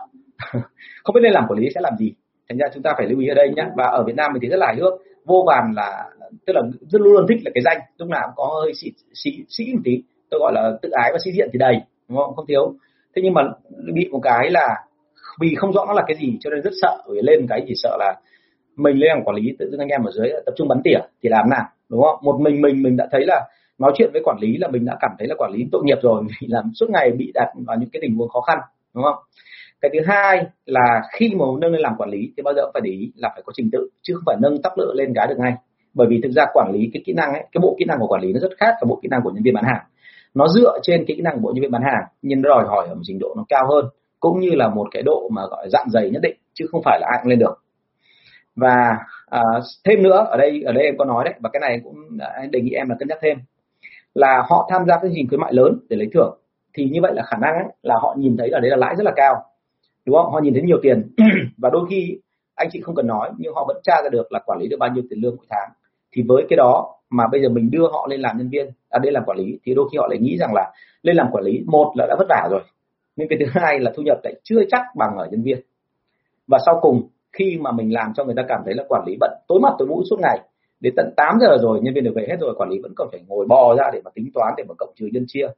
Không 1.05 1.15
biết 1.15 1.21
nên 1.23 1.33
làm 1.33 1.45
quản 1.49 1.59
lý 1.59 1.69
sẽ 1.75 1.81
làm 1.81 1.97
gì. 1.99 2.13
Thành 2.49 2.59
ra 2.59 2.67
chúng 2.75 2.83
ta 2.83 2.95
phải 2.97 3.07
lưu 3.07 3.21
ý 3.21 3.29
ở 3.29 3.35
đây 3.35 3.49
nhé. 3.57 3.67
Và 3.77 3.85
ở 3.85 4.05
Việt 4.05 4.17
Nam 4.17 4.33
mình 4.33 4.43
thì 4.43 4.49
rất 4.49 4.57
là 4.57 4.67
hài 4.67 4.77
hước 4.77 4.93
vô 5.25 5.45
vàn 5.47 5.73
là 5.77 6.05
tức 6.47 6.53
là 6.53 6.63
rất 6.91 7.01
luôn 7.01 7.13
luôn 7.13 7.27
thích 7.29 7.39
là 7.45 7.51
cái 7.55 7.63
danh. 7.63 7.79
Lúc 7.99 8.09
nào 8.09 8.23
cũng 8.27 8.35
có 8.37 8.61
hơi 8.63 8.73
sĩ 8.75 8.93
sĩ 9.15 9.31
sĩ 9.49 9.65
một 9.75 9.81
tí. 9.85 10.03
Tôi 10.31 10.41
gọi 10.41 10.53
là 10.55 10.73
tự 10.83 10.91
ái 10.91 11.11
và 11.13 11.19
sĩ 11.25 11.33
diện 11.33 11.49
thì 11.53 11.59
đầy 11.59 11.75
đúng 12.09 12.19
không? 12.19 12.37
Không 12.37 12.47
thiếu. 12.47 12.75
Thế 13.17 13.23
nhưng 13.23 13.35
mà 13.35 13.43
bị 13.95 14.09
một 14.13 14.21
cái 14.23 14.51
là 14.51 14.69
vì 15.41 15.55
không 15.55 15.73
rõ 15.73 15.85
nó 15.87 15.93
là 15.93 16.03
cái 16.07 16.17
gì 16.17 16.39
cho 16.41 16.51
nên 16.51 16.63
rất 16.63 16.73
sợ, 16.83 16.97
vì 17.09 17.21
lên 17.23 17.47
cái 17.49 17.65
chỉ 17.67 17.75
sợ 17.77 17.97
là 17.99 18.15
mình 18.77 18.97
lên 18.97 19.09
làm 19.09 19.25
quản 19.25 19.37
lý 19.37 19.57
tự 19.59 19.71
dưng 19.71 19.81
anh 19.81 19.89
em 19.89 20.05
ở 20.05 20.11
dưới 20.13 20.31
tập 20.47 20.53
trung 20.57 20.69
bắn 20.69 20.81
tỉa 20.85 20.99
thì 21.23 21.29
làm 21.29 21.51
nào, 21.51 21.65
đúng 21.89 22.03
không? 22.03 22.19
Một 22.23 22.41
mình 22.41 22.61
mình 22.61 22.83
mình 22.83 22.97
đã 22.97 23.09
thấy 23.13 23.27
là 23.27 23.49
nói 23.79 23.93
chuyện 23.95 24.11
với 24.13 24.23
quản 24.25 24.37
lý 24.41 24.57
là 24.57 24.69
mình 24.69 24.85
đã 24.85 24.97
cảm 25.01 25.11
thấy 25.19 25.29
là 25.29 25.35
quản 25.39 25.53
lý 25.53 25.67
tội 25.73 25.83
nghiệp 25.85 25.99
rồi, 26.03 26.23
vì 26.41 26.47
làm 26.51 26.65
suốt 26.75 26.91
ngày 26.91 27.11
bị 27.11 27.33
đặt 27.35 27.49
vào 27.67 27.77
những 27.81 27.91
cái 27.93 28.01
tình 28.03 28.17
huống 28.17 28.29
khó 28.29 28.41
khăn, 28.41 28.59
đúng 28.95 29.05
không? 29.05 29.17
Cái 29.81 29.91
thứ 29.95 30.01
hai 30.07 30.47
là 30.67 31.03
khi 31.13 31.35
mà 31.39 31.45
nâng 31.61 31.73
lên 31.73 31.81
làm 31.81 31.93
quản 31.99 32.11
lý 32.11 32.33
thì 32.37 32.43
bao 32.43 32.55
giờ 32.55 32.63
cũng 32.63 32.71
phải 32.75 32.83
để 32.85 32.91
ý 32.91 33.13
là 33.17 33.29
phải 33.35 33.43
có 33.47 33.53
trình 33.57 33.69
tự, 33.73 33.89
chứ 34.03 34.15
không 34.15 34.23
phải 34.27 34.37
nâng 34.41 34.63
tắp 34.63 34.73
lựa 34.77 34.93
lên 34.95 35.13
cái 35.15 35.27
được 35.27 35.39
ngay. 35.39 35.53
Bởi 35.95 36.07
vì 36.11 36.21
thực 36.23 36.33
ra 36.33 36.45
quản 36.53 36.73
lý 36.73 36.91
cái 36.93 37.03
kỹ 37.07 37.13
năng 37.13 37.33
ấy, 37.33 37.43
cái 37.53 37.61
bộ 37.63 37.77
kỹ 37.79 37.85
năng 37.85 37.99
của 38.01 38.07
quản 38.07 38.23
lý 38.23 38.33
nó 38.33 38.41
rất 38.41 38.53
khác 38.57 38.75
với 38.81 38.89
bộ 38.89 38.99
kỹ 39.03 39.09
năng 39.11 39.21
của 39.25 39.31
nhân 39.31 39.43
viên 39.43 39.55
bán 39.55 39.65
hàng. 39.65 39.83
Nó 40.35 40.49
dựa 40.49 40.79
trên 40.83 41.05
kỹ 41.07 41.21
năng 41.21 41.35
của 41.35 41.41
bộ 41.41 41.53
nhân 41.55 41.63
viên 41.63 41.71
bán 41.71 41.83
hàng, 41.83 42.05
nhưng 42.23 42.43
nó 42.43 42.49
đòi 42.49 42.65
hỏi 42.67 42.87
ở 42.89 42.95
một 42.95 43.01
trình 43.05 43.19
độ 43.19 43.35
nó 43.37 43.45
cao 43.49 43.67
hơn 43.71 43.85
cũng 44.21 44.41
như 44.41 44.51
là 44.51 44.69
một 44.69 44.89
cái 44.91 45.03
độ 45.03 45.29
mà 45.33 45.43
gọi 45.51 45.69
dạng 45.73 45.91
dày 45.91 46.11
nhất 46.11 46.23
định 46.23 46.37
chứ 46.55 46.67
không 46.71 46.83
phải 46.85 46.99
là 47.01 47.09
ai 47.11 47.19
cũng 47.23 47.31
lên 47.31 47.39
được. 47.39 47.55
Và 48.57 48.99
à, 49.27 49.43
thêm 49.85 50.03
nữa 50.03 50.27
ở 50.31 50.37
đây 50.37 50.63
ở 50.67 50.73
đây 50.73 50.85
em 50.85 50.97
có 50.99 51.05
nói 51.05 51.25
đấy 51.25 51.35
và 51.41 51.51
cái 51.53 51.61
này 51.61 51.81
cũng 51.85 51.97
anh 52.35 52.51
đề 52.51 52.61
nghị 52.61 52.71
em 52.71 52.89
là 52.89 52.97
cân 52.99 53.09
nhắc 53.09 53.19
thêm 53.23 53.39
là 54.15 54.43
họ 54.49 54.69
tham 54.71 54.87
gia 54.87 54.95
cái 54.95 55.03
chương 55.03 55.13
trình 55.15 55.29
khuyến 55.29 55.41
mại 55.41 55.53
lớn 55.53 55.79
để 55.89 55.97
lấy 55.97 56.09
thưởng. 56.15 56.39
Thì 56.75 56.85
như 56.85 57.01
vậy 57.03 57.13
là 57.15 57.23
khả 57.23 57.37
năng 57.41 57.55
ấy, 57.55 57.65
là 57.83 57.99
họ 57.99 58.15
nhìn 58.19 58.37
thấy 58.37 58.49
là 58.51 58.61
đấy 58.61 58.71
là 58.71 58.77
lãi 58.77 58.95
rất 58.97 59.05
là 59.05 59.13
cao 59.17 59.35
đúng 60.07 60.17
không? 60.17 60.33
Họ 60.33 60.41
nhìn 60.41 60.55
thấy 60.55 60.63
nhiều 60.63 60.79
tiền 60.83 61.15
và 61.59 61.71
đôi 61.71 61.87
khi 61.91 62.19
anh 62.55 62.69
chị 62.73 62.81
không 62.81 62.95
cần 62.95 63.07
nói 63.07 63.31
nhưng 63.39 63.55
họ 63.55 63.65
vẫn 63.69 63.77
tra 63.83 63.95
ra 64.03 64.09
được 64.13 64.33
là 64.33 64.39
quản 64.47 64.59
lý 64.59 64.69
được 64.69 64.77
bao 64.81 64.91
nhiêu 64.91 65.05
tiền 65.11 65.19
lương 65.23 65.37
mỗi 65.37 65.47
tháng. 65.51 65.71
Thì 66.13 66.23
với 66.29 66.47
cái 66.49 66.57
đó 66.57 66.97
mà 67.11 67.25
bây 67.33 67.43
giờ 67.43 67.49
mình 67.49 67.71
đưa 67.71 67.89
họ 67.93 68.07
lên 68.11 68.21
làm 68.21 68.39
nhân 68.39 68.49
viên 68.49 68.71
à 68.91 68.99
đây 69.03 69.13
làm 69.13 69.25
quản 69.25 69.39
lý 69.39 69.59
thì 69.65 69.75
đôi 69.75 69.89
khi 69.93 69.99
họ 69.99 70.07
lại 70.09 70.19
nghĩ 70.19 70.37
rằng 70.37 70.55
là 70.55 70.73
lên 71.03 71.17
làm 71.17 71.27
quản 71.33 71.45
lý 71.45 71.63
một 71.67 71.93
là 71.97 72.07
đã 72.07 72.17
vất 72.19 72.27
vả 72.29 72.49
rồi 72.51 72.61
nhưng 73.21 73.29
cái 73.29 73.39
thứ 73.41 73.47
hai 73.61 73.81
là 73.81 73.93
thu 73.97 74.03
nhập 74.03 74.19
lại 74.25 74.35
chưa 74.43 74.61
chắc 74.71 74.83
bằng 74.97 75.17
ở 75.17 75.29
nhân 75.31 75.43
viên. 75.43 75.61
Và 76.47 76.59
sau 76.67 76.79
cùng, 76.83 77.09
khi 77.33 77.59
mà 77.61 77.73
mình 77.73 77.95
làm 77.95 78.13
cho 78.17 78.25
người 78.25 78.35
ta 78.37 78.43
cảm 78.49 78.61
thấy 78.65 78.75
là 78.75 78.85
quản 78.89 79.03
lý 79.07 79.17
bận, 79.21 79.31
tối 79.49 79.61
mặt 79.63 79.73
tối 79.79 79.89
mũi 79.89 80.05
suốt 80.11 80.17
ngày, 80.21 80.39
đến 80.81 80.95
tận 80.97 81.11
8 81.17 81.39
giờ 81.41 81.57
rồi, 81.61 81.81
nhân 81.83 81.95
viên 81.95 82.05
được 82.05 82.13
về 82.15 82.27
hết 82.29 82.37
rồi, 82.41 82.55
quản 82.59 82.71
lý 82.71 82.79
vẫn 82.83 82.93
còn 82.97 83.09
phải 83.13 83.21
ngồi 83.29 83.47
bò 83.47 83.75
ra 83.75 83.85
để 83.93 84.01
mà 84.05 84.11
tính 84.15 84.31
toán, 84.35 84.55
để 84.57 84.65
mà 84.69 84.75
cộng 84.79 84.93
trừ 84.97 85.09
nhân 85.13 85.25
chia, 85.27 85.49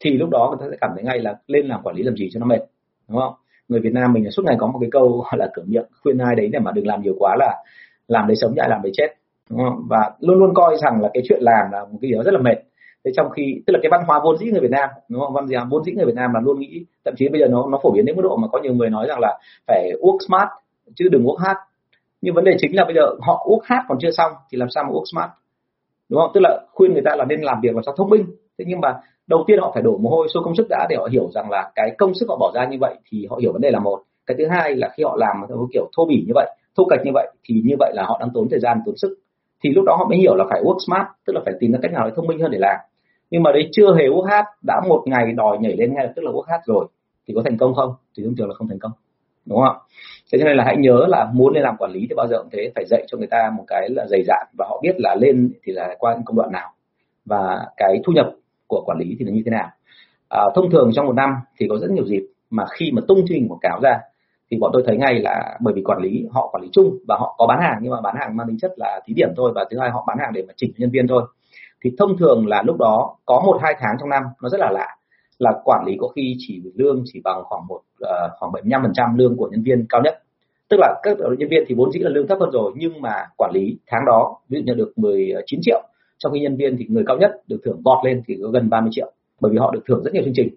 thì 0.00 0.10
lúc 0.10 0.30
đó 0.30 0.48
người 0.50 0.58
ta 0.60 0.70
sẽ 0.70 0.76
cảm 0.80 0.90
thấy 0.94 1.04
ngay 1.04 1.18
là 1.18 1.34
lên 1.46 1.66
làm 1.66 1.82
quản 1.82 1.96
lý 1.96 2.02
làm 2.02 2.16
gì 2.16 2.28
cho 2.32 2.40
nó 2.40 2.46
mệt, 2.46 2.60
đúng 3.08 3.18
không? 3.18 3.34
Người 3.68 3.80
Việt 3.80 3.92
Nam 3.92 4.12
mình 4.12 4.30
suốt 4.30 4.42
ngày 4.46 4.56
có 4.58 4.66
một 4.66 4.78
cái 4.80 4.90
câu 4.92 5.08
gọi 5.08 5.38
là 5.38 5.50
cửa 5.54 5.62
miệng, 5.66 5.86
khuyên 6.02 6.18
ai 6.18 6.34
đấy 6.36 6.48
để 6.52 6.58
mà 6.58 6.72
đừng 6.72 6.86
làm 6.86 7.02
nhiều 7.02 7.14
quá 7.18 7.36
là 7.38 7.64
làm 8.08 8.26
đấy 8.26 8.36
sống 8.36 8.54
ai 8.56 8.68
làm 8.68 8.82
đấy 8.82 8.92
chết, 8.94 9.08
đúng 9.50 9.58
không? 9.58 9.86
và 9.88 10.10
luôn 10.20 10.38
luôn 10.38 10.54
coi 10.54 10.76
rằng 10.76 11.02
là 11.02 11.10
cái 11.14 11.22
chuyện 11.28 11.42
làm 11.42 11.70
là 11.72 11.80
một 11.80 11.98
cái 12.02 12.10
điều 12.10 12.22
rất 12.22 12.34
là 12.34 12.40
mệt 12.40 12.58
thế 13.04 13.10
trong 13.16 13.30
khi, 13.30 13.62
tức 13.66 13.72
là 13.72 13.78
cái 13.82 13.90
văn 13.90 14.00
hóa 14.06 14.20
vốn 14.24 14.36
dĩ 14.38 14.50
người 14.50 14.60
Việt 14.60 14.70
Nam, 14.70 14.88
đúng 15.08 15.20
không? 15.20 15.32
Văn 15.32 15.46
hóa 15.48 15.66
vốn 15.70 15.84
dĩ 15.84 15.92
người 15.92 16.06
Việt 16.06 16.14
Nam 16.14 16.30
là 16.34 16.40
luôn 16.40 16.60
nghĩ, 16.60 16.84
thậm 17.04 17.14
chí 17.16 17.28
bây 17.28 17.40
giờ 17.40 17.46
nó 17.46 17.66
nó 17.70 17.78
phổ 17.82 17.90
biến 17.90 18.04
đến 18.04 18.16
mức 18.16 18.22
độ 18.22 18.36
mà 18.36 18.48
có 18.52 18.60
nhiều 18.62 18.74
người 18.74 18.90
nói 18.90 19.06
rằng 19.08 19.18
là 19.20 19.38
phải 19.66 19.92
work 20.00 20.18
smart, 20.28 20.48
chứ 20.94 21.08
đừng 21.08 21.24
work 21.24 21.36
hard 21.36 21.58
nhưng 22.20 22.34
vấn 22.34 22.44
đề 22.44 22.56
chính 22.58 22.76
là 22.76 22.84
bây 22.84 22.94
giờ 22.94 23.02
họ 23.20 23.46
work 23.48 23.60
hard 23.64 23.84
còn 23.88 23.98
chưa 24.00 24.10
xong 24.10 24.32
thì 24.50 24.58
làm 24.58 24.68
sao 24.70 24.84
mà 24.84 24.90
work 24.90 25.04
smart? 25.12 25.30
Đúng 26.08 26.20
không? 26.20 26.30
Tức 26.34 26.40
là 26.40 26.60
khuyên 26.72 26.92
người 26.92 27.02
ta 27.04 27.16
là 27.16 27.24
nên 27.24 27.40
làm 27.40 27.60
việc 27.62 27.74
làm 27.74 27.82
sao 27.82 27.94
thông 27.96 28.10
minh. 28.10 28.24
Thế 28.58 28.64
nhưng 28.68 28.80
mà 28.80 29.00
đầu 29.26 29.44
tiên 29.46 29.58
họ 29.60 29.70
phải 29.74 29.82
đổ 29.82 29.98
mồ 29.98 30.10
hôi 30.10 30.28
số 30.34 30.40
công 30.44 30.54
sức 30.56 30.66
đã 30.70 30.86
để 30.90 30.96
họ 30.96 31.08
hiểu 31.12 31.30
rằng 31.34 31.50
là 31.50 31.70
cái 31.74 31.90
công 31.98 32.14
sức 32.14 32.26
họ 32.28 32.36
bỏ 32.36 32.52
ra 32.54 32.66
như 32.70 32.76
vậy 32.80 32.94
thì 33.10 33.26
họ 33.30 33.36
hiểu 33.36 33.52
vấn 33.52 33.62
đề 33.62 33.70
là 33.70 33.78
một. 33.78 34.02
Cái 34.26 34.36
thứ 34.38 34.46
hai 34.50 34.76
là 34.76 34.88
khi 34.96 35.02
họ 35.04 35.16
làm 35.16 35.36
theo 35.48 35.68
kiểu 35.72 35.88
thô 35.96 36.04
bỉ 36.04 36.24
như 36.26 36.32
vậy, 36.34 36.56
thô 36.76 36.84
kệch 36.90 37.00
như 37.04 37.10
vậy 37.14 37.32
thì 37.44 37.62
như 37.64 37.74
vậy 37.78 37.92
là 37.94 38.02
họ 38.02 38.18
đang 38.20 38.30
tốn 38.34 38.48
thời 38.50 38.60
gian, 38.60 38.78
tốn 38.86 38.96
sức 38.96 39.18
thì 39.62 39.70
lúc 39.70 39.84
đó 39.84 39.96
họ 39.98 40.06
mới 40.08 40.18
hiểu 40.18 40.34
là 40.34 40.44
phải 40.50 40.62
work 40.62 40.78
smart 40.86 41.06
tức 41.26 41.32
là 41.32 41.40
phải 41.44 41.54
tìm 41.60 41.72
ra 41.72 41.78
cách 41.82 41.92
nào 41.92 42.06
để 42.06 42.12
thông 42.16 42.26
minh 42.26 42.40
hơn 42.40 42.50
để 42.50 42.58
làm. 42.58 42.76
Nhưng 43.30 43.42
mà 43.42 43.52
đấy 43.52 43.68
chưa 43.72 43.94
hề 43.94 44.04
work 44.04 44.24
hard 44.24 44.48
đã 44.62 44.80
một 44.88 45.02
ngày 45.06 45.32
đòi 45.32 45.58
nhảy 45.58 45.76
lên 45.76 45.94
ngay 45.94 46.08
tức 46.16 46.22
là 46.22 46.30
work 46.30 46.44
hard 46.48 46.64
rồi 46.66 46.86
thì 47.28 47.34
có 47.34 47.42
thành 47.44 47.58
công 47.58 47.74
không? 47.74 47.94
Thì 48.16 48.24
thông 48.24 48.36
thường 48.36 48.48
là 48.48 48.54
không 48.54 48.68
thành 48.68 48.78
công 48.78 48.92
đúng 49.48 49.58
không 49.66 49.76
thế 50.32 50.38
cho 50.38 50.44
nên 50.44 50.56
là 50.56 50.64
hãy 50.64 50.76
nhớ 50.76 51.06
là 51.08 51.30
muốn 51.32 51.54
lên 51.54 51.62
làm 51.62 51.76
quản 51.78 51.90
lý 51.92 52.06
thì 52.08 52.14
bao 52.16 52.26
giờ 52.28 52.38
cũng 52.38 52.48
thế 52.52 52.72
phải 52.74 52.84
dạy 52.86 53.04
cho 53.06 53.18
người 53.18 53.26
ta 53.26 53.50
một 53.56 53.64
cái 53.66 53.88
là 53.90 54.06
dày 54.06 54.22
dạn 54.26 54.46
và 54.58 54.66
họ 54.68 54.80
biết 54.82 54.94
là 54.98 55.14
lên 55.14 55.52
thì 55.62 55.72
là 55.72 55.94
qua 55.98 56.14
những 56.14 56.24
công 56.24 56.36
đoạn 56.36 56.52
nào. 56.52 56.70
Và 57.24 57.66
cái 57.76 58.00
thu 58.04 58.12
nhập 58.12 58.32
của 58.66 58.82
quản 58.86 58.98
lý 58.98 59.16
thì 59.18 59.24
là 59.24 59.32
như 59.32 59.42
thế 59.44 59.50
nào. 59.50 59.68
À, 60.28 60.42
thông 60.54 60.70
thường 60.70 60.90
trong 60.94 61.06
một 61.06 61.12
năm 61.12 61.30
thì 61.58 61.66
có 61.70 61.78
rất 61.78 61.90
nhiều 61.90 62.04
dịp 62.06 62.22
mà 62.50 62.64
khi 62.78 62.90
mà 62.92 63.02
tung 63.08 63.18
chương 63.18 63.26
trình 63.28 63.48
quảng 63.48 63.60
cáo 63.62 63.80
ra 63.82 64.00
thì 64.50 64.56
bọn 64.60 64.70
tôi 64.72 64.82
thấy 64.86 64.96
ngay 64.96 65.20
là 65.20 65.58
bởi 65.60 65.74
vì 65.74 65.82
quản 65.82 66.02
lý 66.02 66.26
họ 66.30 66.48
quản 66.52 66.62
lý 66.62 66.68
chung 66.72 66.98
và 67.08 67.16
họ 67.20 67.34
có 67.38 67.46
bán 67.46 67.60
hàng 67.62 67.78
nhưng 67.82 67.92
mà 67.92 68.00
bán 68.00 68.16
hàng 68.18 68.36
mang 68.36 68.46
tính 68.48 68.58
chất 68.58 68.72
là 68.76 69.00
thí 69.06 69.14
điểm 69.14 69.28
thôi 69.36 69.52
và 69.54 69.64
thứ 69.70 69.78
hai 69.78 69.90
họ 69.90 70.04
bán 70.06 70.18
hàng 70.18 70.32
để 70.32 70.44
mà 70.48 70.54
chỉnh 70.56 70.72
nhân 70.76 70.90
viên 70.90 71.08
thôi. 71.08 71.22
Thì 71.84 71.90
thông 71.98 72.16
thường 72.16 72.46
là 72.46 72.62
lúc 72.66 72.76
đó 72.78 73.16
có 73.26 73.42
một 73.46 73.58
hai 73.62 73.74
tháng 73.80 73.96
trong 74.00 74.08
năm 74.08 74.22
nó 74.42 74.48
rất 74.48 74.60
là 74.60 74.70
lạ 74.70 74.96
là 75.38 75.52
quản 75.64 75.84
lý 75.86 75.96
có 76.00 76.08
khi 76.08 76.36
chỉ 76.38 76.62
lương 76.74 77.02
chỉ 77.04 77.20
bằng 77.24 77.42
khoảng 77.44 77.66
một 77.66 77.80
uh, 78.04 78.08
khoảng 78.38 78.52
75 78.52 78.82
phần 78.82 78.92
trăm 78.94 79.18
lương 79.18 79.36
của 79.36 79.48
nhân 79.50 79.62
viên 79.62 79.86
cao 79.88 80.00
nhất. 80.04 80.22
Tức 80.68 80.76
là 80.80 81.00
các 81.02 81.16
nhân 81.38 81.48
viên 81.50 81.64
thì 81.68 81.74
vốn 81.74 81.92
dĩ 81.92 82.00
là 82.00 82.10
lương 82.10 82.26
thấp 82.26 82.38
hơn 82.40 82.50
rồi 82.50 82.72
nhưng 82.76 83.00
mà 83.00 83.12
quản 83.36 83.50
lý 83.54 83.78
tháng 83.86 84.04
đó 84.06 84.36
ví 84.48 84.58
dụ 84.58 84.64
nhận 84.64 84.76
được 84.76 84.92
19 84.96 85.58
ờ, 85.58 85.62
triệu 85.62 85.82
trong 86.18 86.32
khi 86.32 86.40
nhân 86.40 86.56
viên 86.56 86.76
thì 86.78 86.86
người 86.88 87.04
cao 87.06 87.16
nhất 87.16 87.30
được 87.48 87.60
thưởng 87.64 87.80
vọt 87.84 88.04
lên 88.04 88.22
thì 88.26 88.38
có 88.42 88.48
gần 88.48 88.70
30 88.70 88.90
triệu 88.92 89.12
bởi 89.40 89.52
vì 89.52 89.58
họ 89.58 89.70
được 89.70 89.80
thưởng 89.88 90.02
rất 90.04 90.14
nhiều 90.14 90.22
chương 90.24 90.34
trình 90.36 90.48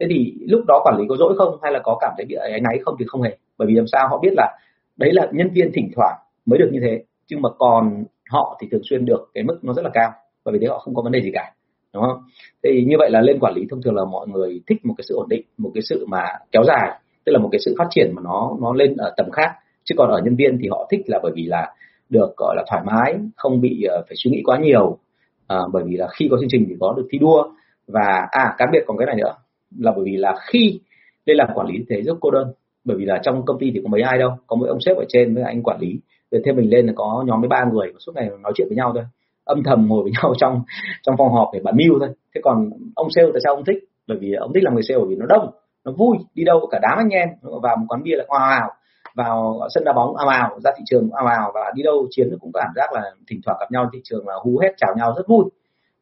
thế 0.00 0.06
thì 0.10 0.34
lúc 0.48 0.64
đó 0.68 0.80
quản 0.84 0.96
lý 0.98 1.04
có 1.08 1.16
dỗi 1.16 1.34
không 1.38 1.58
hay 1.62 1.72
là 1.72 1.80
có 1.84 1.98
cảm 2.00 2.12
thấy 2.16 2.26
bị 2.26 2.34
áy 2.34 2.60
náy 2.60 2.78
không 2.84 2.94
thì 2.98 3.04
không 3.08 3.22
hề. 3.22 3.36
Bởi 3.58 3.68
vì 3.68 3.74
làm 3.74 3.86
sao 3.86 4.08
họ 4.08 4.18
biết 4.22 4.32
là 4.36 4.58
đấy 4.96 5.12
là 5.12 5.28
nhân 5.32 5.50
viên 5.52 5.72
thỉnh 5.74 5.90
thoảng 5.96 6.16
mới 6.46 6.58
được 6.58 6.70
như 6.72 6.80
thế 6.82 7.02
chứ 7.26 7.36
mà 7.40 7.48
còn 7.58 8.04
họ 8.30 8.58
thì 8.60 8.68
thường 8.70 8.80
xuyên 8.84 9.04
được 9.04 9.30
cái 9.34 9.44
mức 9.44 9.58
nó 9.62 9.72
rất 9.72 9.82
là 9.82 9.90
cao 9.94 10.10
bởi 10.44 10.52
vì 10.52 10.58
thế 10.58 10.66
họ 10.66 10.78
không 10.78 10.94
có 10.94 11.02
vấn 11.02 11.12
đề 11.12 11.20
gì 11.20 11.30
cả 11.34 11.52
đúng 11.94 12.02
không? 12.02 12.22
Thì 12.64 12.84
như 12.84 12.96
vậy 12.98 13.10
là 13.10 13.20
lên 13.20 13.38
quản 13.40 13.54
lý 13.54 13.66
thông 13.70 13.82
thường 13.82 13.94
là 13.94 14.04
mọi 14.04 14.28
người 14.28 14.60
thích 14.66 14.86
một 14.86 14.94
cái 14.98 15.04
sự 15.08 15.14
ổn 15.14 15.28
định 15.28 15.42
một 15.58 15.70
cái 15.74 15.82
sự 15.82 16.06
mà 16.08 16.22
kéo 16.52 16.62
dài 16.66 17.00
tức 17.24 17.32
là 17.32 17.38
một 17.38 17.48
cái 17.52 17.58
sự 17.64 17.74
phát 17.78 17.86
triển 17.90 18.12
mà 18.14 18.22
nó 18.24 18.56
nó 18.60 18.72
lên 18.72 18.96
ở 18.96 19.14
tầm 19.16 19.30
khác. 19.30 19.50
Chứ 19.84 19.94
còn 19.98 20.10
ở 20.10 20.20
nhân 20.24 20.36
viên 20.36 20.58
thì 20.62 20.68
họ 20.70 20.88
thích 20.90 21.00
là 21.06 21.20
bởi 21.22 21.32
vì 21.34 21.46
là 21.46 21.74
được 22.08 22.36
gọi 22.36 22.56
là 22.56 22.64
thoải 22.70 22.82
mái 22.86 23.18
không 23.36 23.60
bị 23.60 23.86
uh, 23.98 24.04
phải 24.08 24.16
suy 24.16 24.30
nghĩ 24.30 24.42
quá 24.44 24.58
nhiều 24.58 24.98
à, 25.46 25.58
bởi 25.72 25.84
vì 25.86 25.96
là 25.96 26.08
khi 26.18 26.28
có 26.30 26.36
chương 26.40 26.48
trình 26.48 26.64
thì 26.68 26.74
có 26.80 26.94
được 26.96 27.08
thi 27.10 27.18
đua. 27.18 27.48
Và 27.86 28.28
à 28.30 28.54
cá 28.58 28.66
biệt 28.72 28.84
còn 28.86 28.96
cái 28.98 29.06
này 29.06 29.16
nữa 29.16 29.34
là 29.78 29.92
bởi 29.96 30.04
vì 30.04 30.16
là 30.16 30.34
khi, 30.46 30.80
đây 31.26 31.36
làm 31.36 31.48
quản 31.54 31.66
lý 31.66 31.84
thế 31.88 32.02
rất 32.02 32.14
cô 32.20 32.30
đơn, 32.30 32.52
bởi 32.84 32.96
vì 32.96 33.04
là 33.04 33.18
trong 33.22 33.44
công 33.46 33.58
ty 33.58 33.70
thì 33.74 33.80
có 33.82 33.88
mấy 33.88 34.02
ai 34.02 34.18
đâu, 34.18 34.30
có 34.46 34.56
mỗi 34.56 34.68
ông 34.68 34.80
sếp 34.80 34.96
ở 34.96 35.04
trên 35.08 35.34
với 35.34 35.44
anh 35.44 35.62
quản 35.62 35.80
lý. 35.80 36.00
Rồi 36.30 36.42
thêm 36.44 36.56
mình 36.56 36.70
lên 36.70 36.86
là 36.86 36.92
có 36.96 37.24
nhóm 37.26 37.40
với 37.40 37.48
ba 37.48 37.64
người, 37.72 37.92
suốt 37.98 38.12
ngày 38.14 38.28
nói 38.42 38.52
chuyện 38.54 38.68
với 38.68 38.76
nhau 38.76 38.92
thôi, 38.94 39.04
âm 39.44 39.62
thầm 39.64 39.86
ngồi 39.88 40.02
với 40.02 40.12
nhau 40.22 40.34
trong 40.38 40.62
trong 41.02 41.16
phòng 41.18 41.32
họp 41.32 41.50
để 41.52 41.60
bàn 41.64 41.74
mưu 41.76 41.98
thôi. 41.98 42.08
Thế 42.34 42.40
còn 42.44 42.70
ông 42.94 43.08
sale 43.10 43.28
tại 43.32 43.40
sao 43.44 43.54
ông 43.54 43.64
thích? 43.64 43.84
Bởi 44.06 44.18
vì 44.20 44.32
ông 44.32 44.52
thích 44.54 44.64
làm 44.64 44.74
người 44.74 44.82
sale 44.82 44.98
bởi 44.98 45.08
vì 45.08 45.16
nó 45.16 45.26
đông, 45.28 45.50
nó 45.84 45.92
vui, 45.92 46.16
đi 46.34 46.44
đâu 46.44 46.68
cả 46.70 46.78
đám 46.82 46.98
anh 46.98 47.08
em. 47.08 47.28
Vào 47.42 47.76
một 47.76 47.84
quán 47.88 48.02
bia 48.02 48.16
là 48.16 48.24
ào 48.28 48.48
ào 48.50 48.70
vào 49.14 49.60
sân 49.74 49.84
đá 49.84 49.92
bóng, 49.92 50.16
ào 50.16 50.28
ào, 50.28 50.58
ra 50.64 50.70
thị 50.78 50.84
trường 50.86 51.10
ào 51.10 51.26
ào 51.26 51.50
và 51.54 51.60
đi 51.74 51.82
đâu 51.82 52.06
chiến 52.10 52.28
cũng 52.40 52.50
cảm 52.54 52.70
giác 52.76 52.92
là 52.92 53.02
thỉnh 53.30 53.40
thoảng 53.44 53.56
gặp 53.60 53.66
nhau 53.70 53.90
thị 53.92 54.00
trường 54.04 54.28
là 54.28 54.34
hú 54.42 54.58
hét 54.62 54.72
chào 54.76 54.94
nhau 54.96 55.12
rất 55.16 55.28
vui. 55.28 55.44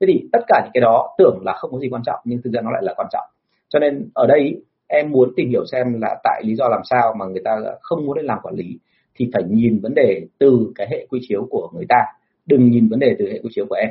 Thế 0.00 0.06
thì 0.08 0.28
tất 0.32 0.38
cả 0.46 0.60
những 0.64 0.70
cái 0.74 0.80
đó 0.80 1.14
tưởng 1.18 1.38
là 1.44 1.52
không 1.52 1.72
có 1.72 1.78
gì 1.78 1.88
quan 1.90 2.02
trọng, 2.06 2.20
nhưng 2.24 2.42
thực 2.44 2.50
ra 2.52 2.60
nó 2.60 2.70
lại 2.70 2.82
là 2.84 2.94
quan 2.96 3.08
trọng 3.10 3.24
cho 3.68 3.78
nên 3.78 4.08
ở 4.14 4.26
đây 4.26 4.62
em 4.86 5.10
muốn 5.10 5.32
tìm 5.36 5.48
hiểu 5.48 5.64
xem 5.72 6.00
là 6.00 6.16
tại 6.24 6.42
lý 6.44 6.54
do 6.54 6.68
làm 6.68 6.80
sao 6.84 7.14
mà 7.18 7.26
người 7.26 7.42
ta 7.44 7.56
không 7.80 8.06
muốn 8.06 8.16
đến 8.16 8.24
làm 8.24 8.38
quản 8.42 8.54
lý 8.54 8.78
thì 9.14 9.30
phải 9.32 9.42
nhìn 9.48 9.80
vấn 9.82 9.94
đề 9.94 10.26
từ 10.38 10.72
cái 10.74 10.86
hệ 10.90 11.06
quy 11.10 11.20
chiếu 11.28 11.46
của 11.50 11.68
người 11.74 11.86
ta. 11.88 12.04
Đừng 12.46 12.70
nhìn 12.70 12.88
vấn 12.88 12.98
đề 12.98 13.16
từ 13.18 13.28
hệ 13.32 13.38
quy 13.42 13.48
chiếu 13.52 13.66
của 13.68 13.74
em. 13.74 13.90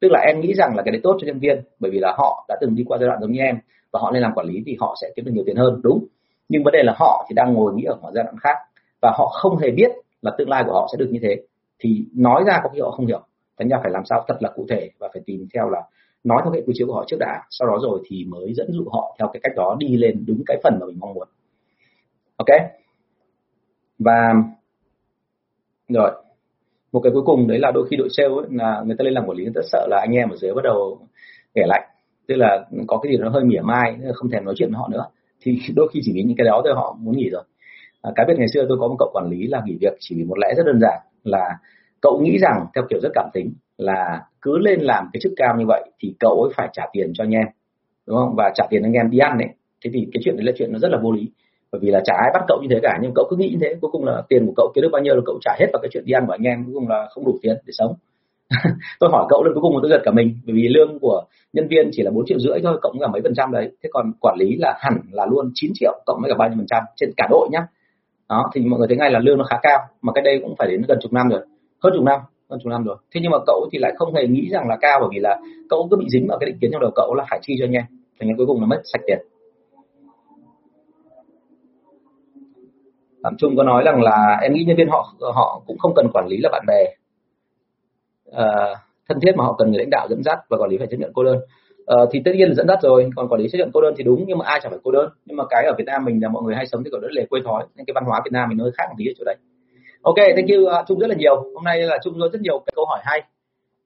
Tức 0.00 0.08
là 0.10 0.20
em 0.26 0.40
nghĩ 0.40 0.54
rằng 0.54 0.76
là 0.76 0.82
cái 0.82 0.92
đấy 0.92 1.00
tốt 1.04 1.16
cho 1.20 1.26
nhân 1.26 1.38
viên, 1.38 1.62
bởi 1.80 1.90
vì 1.90 1.98
là 1.98 2.14
họ 2.18 2.44
đã 2.48 2.56
từng 2.60 2.74
đi 2.74 2.84
qua 2.86 2.98
giai 2.98 3.06
đoạn 3.06 3.20
giống 3.20 3.32
như 3.32 3.40
em 3.40 3.56
và 3.92 4.00
họ 4.02 4.10
lên 4.10 4.22
làm 4.22 4.34
quản 4.34 4.46
lý 4.46 4.62
thì 4.66 4.76
họ 4.80 4.96
sẽ 5.00 5.08
kiếm 5.16 5.24
được 5.24 5.30
nhiều 5.34 5.44
tiền 5.46 5.56
hơn, 5.56 5.80
đúng. 5.82 6.04
Nhưng 6.48 6.62
vấn 6.64 6.72
đề 6.72 6.82
là 6.82 6.94
họ 6.96 7.26
thì 7.28 7.34
đang 7.34 7.54
ngồi 7.54 7.72
nghĩ 7.74 7.84
ở 7.84 7.96
một 8.02 8.10
giai 8.14 8.24
đoạn 8.24 8.36
khác 8.40 8.56
và 9.02 9.12
họ 9.18 9.26
không 9.26 9.56
hề 9.56 9.70
biết 9.70 9.90
là 10.22 10.30
tương 10.38 10.48
lai 10.48 10.62
của 10.66 10.72
họ 10.72 10.88
sẽ 10.92 10.96
được 10.98 11.08
như 11.10 11.18
thế. 11.22 11.42
Thì 11.78 12.04
nói 12.14 12.42
ra 12.46 12.60
có 12.62 12.70
khi 12.74 12.80
họ 12.80 12.90
không 12.90 13.06
hiểu. 13.06 13.20
Thành 13.58 13.68
ra 13.68 13.78
phải 13.82 13.90
làm 13.90 14.04
sao 14.04 14.24
thật 14.28 14.36
là 14.40 14.50
cụ 14.54 14.66
thể 14.70 14.90
và 14.98 15.08
phải 15.12 15.22
tìm 15.26 15.46
theo 15.54 15.68
là 15.68 15.82
nói 16.24 16.40
theo 16.44 16.52
hệ 16.52 16.62
quy 16.66 16.72
chiếu 16.76 16.86
của 16.86 16.94
họ 16.94 17.04
trước 17.06 17.16
đã 17.20 17.42
sau 17.50 17.68
đó 17.68 17.78
rồi 17.82 18.00
thì 18.08 18.24
mới 18.24 18.54
dẫn 18.54 18.72
dụ 18.72 18.84
họ 18.92 19.16
theo 19.18 19.28
cái 19.32 19.40
cách 19.42 19.52
đó 19.56 19.76
đi 19.78 19.96
lên 19.96 20.24
đúng 20.26 20.42
cái 20.46 20.56
phần 20.62 20.78
mà 20.80 20.86
mình 20.86 20.98
mong 21.00 21.14
muốn. 21.14 21.28
Ok? 22.36 22.48
Và 23.98 24.34
rồi 25.88 26.10
một 26.92 27.00
cái 27.00 27.12
cuối 27.12 27.22
cùng 27.26 27.48
đấy 27.48 27.58
là 27.58 27.70
đôi 27.70 27.86
khi 27.90 27.96
đội 27.96 28.08
sale 28.10 28.28
ấy, 28.28 28.46
là 28.50 28.82
người 28.86 28.96
ta 28.98 29.02
lên 29.02 29.14
làm 29.14 29.26
quản 29.26 29.36
lý 29.36 29.44
người 29.44 29.52
ta 29.54 29.60
sợ 29.72 29.86
là 29.90 29.98
anh 30.00 30.12
em 30.12 30.28
ở 30.30 30.36
dưới 30.36 30.54
bắt 30.54 30.62
đầu 30.64 31.00
kẻ 31.54 31.62
lạnh 31.66 31.88
tức 32.28 32.34
là 32.36 32.66
có 32.86 32.98
cái 32.98 33.12
gì 33.12 33.18
nó 33.18 33.30
hơi 33.30 33.44
mỉa 33.44 33.60
mai 33.60 33.98
không 34.14 34.30
thèm 34.30 34.44
nói 34.44 34.54
chuyện 34.56 34.70
với 34.70 34.78
họ 34.78 34.88
nữa. 34.88 35.06
Thì 35.40 35.58
đôi 35.74 35.88
khi 35.92 36.00
chỉ 36.04 36.12
vì 36.14 36.22
những 36.22 36.36
cái 36.36 36.44
đó 36.44 36.62
thôi 36.64 36.74
họ 36.76 36.96
muốn 37.00 37.16
nghỉ 37.16 37.30
rồi. 37.30 37.42
À, 38.02 38.10
cái 38.16 38.26
biết 38.28 38.34
ngày 38.38 38.48
xưa 38.54 38.66
tôi 38.68 38.78
có 38.80 38.88
một 38.88 38.96
cậu 38.98 39.10
quản 39.12 39.30
lý 39.30 39.46
là 39.46 39.62
nghỉ 39.64 39.76
việc 39.80 39.92
chỉ 40.00 40.16
vì 40.18 40.24
một 40.24 40.38
lẽ 40.38 40.54
rất 40.56 40.62
đơn 40.66 40.80
giản 40.80 40.98
là 41.24 41.58
cậu 42.00 42.20
nghĩ 42.20 42.38
rằng 42.38 42.66
theo 42.74 42.84
kiểu 42.90 43.00
rất 43.02 43.08
cảm 43.14 43.28
tính 43.32 43.52
là 43.78 44.22
cứ 44.42 44.58
lên 44.58 44.80
làm 44.80 45.04
cái 45.12 45.20
chức 45.22 45.32
cao 45.36 45.56
như 45.58 45.64
vậy 45.66 45.90
thì 45.98 46.14
cậu 46.20 46.42
ấy 46.42 46.52
phải 46.56 46.68
trả 46.72 46.82
tiền 46.92 47.12
cho 47.14 47.24
anh 47.24 47.30
em, 47.30 47.46
đúng 48.06 48.16
không? 48.16 48.34
Và 48.36 48.50
trả 48.54 48.64
tiền 48.70 48.82
anh 48.82 48.92
em 48.92 49.10
đi 49.10 49.18
ăn 49.18 49.38
đấy 49.38 49.48
thế 49.84 49.90
thì 49.94 50.08
cái 50.12 50.20
chuyện 50.24 50.36
đấy 50.36 50.44
là 50.46 50.52
chuyện 50.56 50.72
nó 50.72 50.78
rất 50.78 50.88
là 50.90 50.98
vô 51.02 51.12
lý. 51.12 51.30
Bởi 51.72 51.80
vì 51.84 51.90
là 51.90 52.00
chả 52.04 52.14
ai 52.14 52.30
bắt 52.34 52.44
cậu 52.48 52.58
như 52.62 52.68
thế 52.70 52.80
cả, 52.82 52.98
nhưng 53.02 53.12
cậu 53.14 53.26
cứ 53.30 53.36
nghĩ 53.36 53.48
như 53.48 53.58
thế. 53.60 53.74
Cuối 53.80 53.90
cùng 53.92 54.04
là 54.04 54.22
tiền 54.28 54.46
của 54.46 54.52
cậu 54.56 54.72
kiếm 54.74 54.82
được 54.82 54.88
bao 54.92 55.02
nhiêu 55.02 55.14
là 55.14 55.22
cậu 55.26 55.38
trả 55.40 55.52
hết 55.58 55.66
vào 55.72 55.80
cái 55.82 55.88
chuyện 55.92 56.04
đi 56.06 56.12
ăn 56.12 56.26
của 56.26 56.32
anh 56.32 56.42
em. 56.42 56.64
Cuối 56.64 56.74
cùng 56.74 56.88
là 56.88 57.08
không 57.10 57.24
đủ 57.24 57.38
tiền 57.42 57.56
để 57.66 57.72
sống. 57.78 57.94
Tôi 59.00 59.10
hỏi 59.12 59.26
cậu 59.28 59.44
lên 59.44 59.54
cuối 59.54 59.62
cùng 59.62 59.76
là 59.76 59.80
tôi 59.82 59.90
giật 59.90 60.00
cả 60.04 60.10
mình. 60.10 60.34
Bởi 60.46 60.54
vì 60.56 60.68
lương 60.68 60.98
của 60.98 61.24
nhân 61.52 61.68
viên 61.68 61.88
chỉ 61.92 62.02
là 62.02 62.10
bốn 62.10 62.26
triệu 62.26 62.38
rưỡi 62.38 62.60
thôi 62.62 62.78
cộng 62.82 62.98
cả 63.00 63.06
mấy 63.06 63.20
phần 63.22 63.34
trăm 63.34 63.52
đấy. 63.52 63.70
Thế 63.82 63.88
còn 63.92 64.12
quản 64.20 64.36
lý 64.38 64.56
là 64.58 64.74
hẳn 64.80 65.00
là 65.10 65.26
luôn 65.26 65.50
9 65.54 65.70
triệu 65.74 66.02
cộng 66.06 66.18
với 66.22 66.30
cả 66.30 66.36
bao 66.38 66.48
nhiêu 66.48 66.56
phần 66.58 66.66
trăm, 66.66 66.82
trên 66.96 67.10
cả 67.16 67.26
đội 67.30 67.48
nhá. 67.52 67.66
Đó, 68.28 68.50
thì 68.54 68.60
mọi 68.60 68.78
người 68.78 68.88
thấy 68.88 68.96
ngay 68.96 69.10
là 69.10 69.18
lương 69.18 69.38
nó 69.38 69.44
khá 69.44 69.56
cao, 69.62 69.78
mà 70.02 70.12
cái 70.12 70.24
đây 70.24 70.40
cũng 70.42 70.54
phải 70.58 70.68
đến 70.68 70.82
gần 70.88 70.98
chục 71.02 71.12
năm 71.12 71.28
rồi. 71.28 71.40
Hơn 71.82 71.92
chục 71.96 72.04
năm 72.04 72.20
hơn 72.50 72.60
chục 72.62 72.70
năm 72.70 72.84
rồi. 72.84 72.96
Thế 73.14 73.20
nhưng 73.22 73.30
mà 73.30 73.38
cậu 73.46 73.68
thì 73.72 73.78
lại 73.78 73.92
không 73.96 74.14
hề 74.14 74.26
nghĩ 74.26 74.48
rằng 74.50 74.68
là 74.68 74.76
cao 74.80 74.98
bởi 75.00 75.08
vì 75.12 75.20
là 75.20 75.40
cậu 75.68 75.88
cứ 75.90 75.96
bị 75.96 76.06
dính 76.08 76.26
vào 76.28 76.38
cái 76.38 76.46
định 76.50 76.58
kiến 76.60 76.70
trong 76.72 76.80
đầu 76.80 76.90
cậu 76.94 77.14
là 77.14 77.24
phải 77.30 77.38
chi 77.42 77.56
cho 77.58 77.64
anh 77.64 77.72
em 77.72 77.84
thành 78.20 78.36
cuối 78.36 78.46
cùng 78.46 78.60
là 78.60 78.66
mất 78.66 78.80
sạch 78.84 79.00
tiền. 79.06 79.18
Phạm 83.22 83.36
Trung 83.38 83.56
có 83.56 83.62
nói 83.62 83.82
rằng 83.84 84.02
là 84.02 84.38
em 84.42 84.52
nghĩ 84.52 84.64
nhân 84.64 84.76
viên 84.76 84.88
họ 84.88 85.14
họ 85.34 85.62
cũng 85.66 85.78
không 85.78 85.92
cần 85.96 86.06
quản 86.12 86.26
lý 86.28 86.36
là 86.42 86.48
bạn 86.52 86.64
bè. 86.66 86.84
À, 88.32 88.46
thân 89.08 89.20
thiết 89.20 89.32
mà 89.36 89.44
họ 89.44 89.54
cần 89.58 89.70
người 89.70 89.78
lãnh 89.78 89.90
đạo 89.90 90.06
dẫn 90.10 90.22
dắt 90.22 90.38
và 90.48 90.56
quản 90.56 90.70
lý 90.70 90.78
phải 90.78 90.86
chấp 90.90 90.96
nhận 90.96 91.12
cô 91.14 91.24
đơn. 91.24 91.38
À, 91.86 91.96
thì 92.12 92.22
tất 92.24 92.30
nhiên 92.34 92.48
là 92.48 92.54
dẫn 92.54 92.68
dắt 92.68 92.78
rồi 92.82 93.10
còn 93.16 93.28
quản 93.28 93.40
lý 93.40 93.48
chấp 93.48 93.58
nhận 93.58 93.70
cô 93.74 93.80
đơn 93.80 93.94
thì 93.96 94.04
đúng 94.04 94.24
nhưng 94.26 94.38
mà 94.38 94.44
ai 94.46 94.60
chẳng 94.62 94.72
phải 94.72 94.80
cô 94.84 94.90
đơn. 94.90 95.10
Nhưng 95.26 95.36
mà 95.36 95.44
cái 95.50 95.64
ở 95.64 95.74
Việt 95.78 95.84
Nam 95.86 96.04
mình 96.04 96.22
là 96.22 96.28
mọi 96.28 96.42
người 96.42 96.54
hay 96.54 96.66
sống 96.66 96.84
thì 96.84 96.90
kiểu 96.90 97.00
rất 97.00 97.12
lề 97.12 97.26
quê 97.30 97.40
thói 97.44 97.66
nên 97.76 97.86
cái 97.86 97.94
văn 97.94 98.04
hóa 98.04 98.20
Việt 98.24 98.32
Nam 98.32 98.48
mình 98.48 98.58
nó 98.58 98.64
hơi 98.64 98.72
khác 98.76 98.84
một 98.88 98.94
tí 98.98 99.06
ở 99.06 99.12
chỗ 99.18 99.24
đấy 99.24 99.36
ok 100.08 100.20
thank 100.36 100.48
you. 100.52 100.60
Uh, 100.64 100.86
Trung 100.86 100.98
rất 100.98 101.06
là 101.06 101.14
nhiều. 101.14 101.36
Hôm 101.54 101.64
nay 101.64 101.78
là 101.82 101.98
Trung 102.04 102.14
có 102.20 102.28
rất 102.32 102.40
nhiều 102.40 102.58
cái 102.58 102.72
câu 102.76 102.84
hỏi 102.84 103.00
hay. 103.02 103.22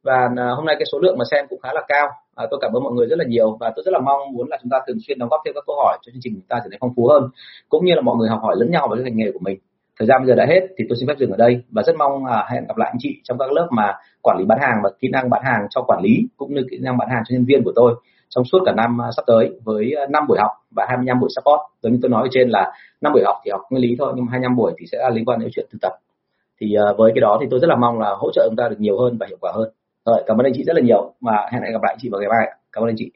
Và 0.02 0.28
uh, 0.32 0.56
hôm 0.56 0.66
nay 0.66 0.76
cái 0.78 0.86
số 0.92 0.98
lượng 0.98 1.18
mà 1.18 1.24
xem 1.30 1.46
cũng 1.48 1.60
khá 1.62 1.72
là 1.72 1.82
cao. 1.88 2.08
À, 2.34 2.46
tôi 2.50 2.58
cảm 2.62 2.72
ơn 2.72 2.82
mọi 2.82 2.92
người 2.92 3.06
rất 3.06 3.18
là 3.18 3.24
nhiều. 3.28 3.56
Và 3.60 3.72
tôi 3.76 3.82
rất 3.86 3.92
là 3.92 3.98
mong 3.98 4.20
muốn 4.32 4.48
là 4.48 4.58
chúng 4.62 4.70
ta 4.70 4.78
thường 4.86 4.96
xuyên 5.06 5.18
đóng 5.18 5.28
góp 5.28 5.40
thêm 5.44 5.54
các 5.54 5.64
câu 5.66 5.76
hỏi 5.76 5.98
cho 6.02 6.10
chương 6.12 6.22
trình 6.22 6.34
chúng 6.34 6.48
ta 6.48 6.56
trở 6.64 6.68
nên 6.70 6.78
phong 6.80 6.94
phú 6.96 7.08
hơn 7.08 7.22
cũng 7.68 7.84
như 7.84 7.94
là 7.94 8.00
mọi 8.00 8.16
người 8.16 8.28
học 8.28 8.40
hỏi 8.42 8.54
lẫn 8.58 8.70
nhau 8.70 8.88
về 8.90 8.96
cái 8.96 9.04
ngành 9.04 9.16
nghề 9.16 9.32
của 9.32 9.38
mình. 9.42 9.58
Thời 9.98 10.06
gian 10.06 10.20
bây 10.20 10.28
giờ 10.28 10.34
đã 10.34 10.46
hết 10.48 10.60
thì 10.76 10.84
tôi 10.88 10.96
xin 10.98 11.08
phép 11.08 11.18
dừng 11.18 11.30
ở 11.30 11.36
đây. 11.36 11.62
Và 11.70 11.82
rất 11.82 11.96
mong 11.98 12.24
à, 12.24 12.46
hẹn 12.52 12.64
gặp 12.68 12.76
lại 12.76 12.88
anh 12.92 12.98
chị 12.98 13.20
trong 13.24 13.38
các 13.38 13.52
lớp 13.52 13.68
mà 13.70 13.94
quản 14.22 14.36
lý 14.38 14.44
bán 14.44 14.58
hàng 14.60 14.76
và 14.84 14.90
kỹ 15.00 15.08
năng 15.08 15.30
bán 15.30 15.42
hàng 15.44 15.66
cho 15.70 15.82
quản 15.82 16.00
lý 16.02 16.14
cũng 16.36 16.54
như 16.54 16.62
kỹ 16.70 16.78
năng 16.80 16.96
bán 16.98 17.08
hàng 17.08 17.22
cho 17.28 17.32
nhân 17.32 17.44
viên 17.44 17.64
của 17.64 17.72
tôi 17.74 17.94
trong 18.28 18.44
suốt 18.44 18.58
cả 18.66 18.72
năm 18.72 19.00
à, 19.02 19.08
sắp 19.16 19.22
tới 19.26 19.50
với 19.64 19.94
5 20.10 20.24
buổi 20.28 20.38
học 20.40 20.50
và 20.70 20.86
25 20.88 21.20
buổi 21.20 21.30
support. 21.36 21.60
Giống 21.82 21.92
như 21.92 21.98
tôi 22.02 22.10
nói 22.10 22.22
ở 22.22 22.28
trên 22.30 22.48
là 22.48 22.72
5 23.00 23.12
buổi 23.12 23.22
học 23.24 23.36
thì 23.44 23.50
học 23.50 23.60
nguyên 23.70 23.82
lý 23.82 23.96
thôi 23.98 24.12
nhưng 24.16 24.24
mà 24.24 24.30
25 24.30 24.56
buổi 24.56 24.72
thì 24.78 24.86
sẽ 24.92 24.98
là 24.98 25.10
liên 25.10 25.24
quan 25.24 25.40
đến 25.40 25.48
chuyện 25.52 25.66
thực 25.72 25.78
tập 25.82 25.92
thì 26.62 26.74
à, 26.74 26.92
với 26.98 27.12
cái 27.14 27.20
đó 27.20 27.38
thì 27.40 27.46
tôi 27.50 27.60
rất 27.60 27.68
là 27.68 27.76
mong 27.76 28.00
là 28.00 28.10
hỗ 28.18 28.30
trợ 28.32 28.46
chúng 28.48 28.56
ta 28.56 28.68
được 28.68 28.80
nhiều 28.80 28.98
hơn 28.98 29.16
và 29.20 29.26
hiệu 29.26 29.38
quả 29.40 29.52
hơn. 29.54 29.68
Rồi, 30.06 30.22
cảm 30.26 30.40
ơn 30.40 30.46
anh 30.46 30.52
chị 30.56 30.64
rất 30.64 30.76
là 30.76 30.82
nhiều. 30.82 31.14
Và 31.20 31.48
hẹn 31.52 31.62
lại 31.62 31.72
gặp 31.72 31.82
lại 31.82 31.92
anh 31.92 31.98
chị 32.00 32.08
vào 32.12 32.20
ngày 32.20 32.30
mai 32.30 32.46
cảm 32.72 32.84
ơn 32.84 32.88
anh 32.90 32.96
chị. 32.98 33.10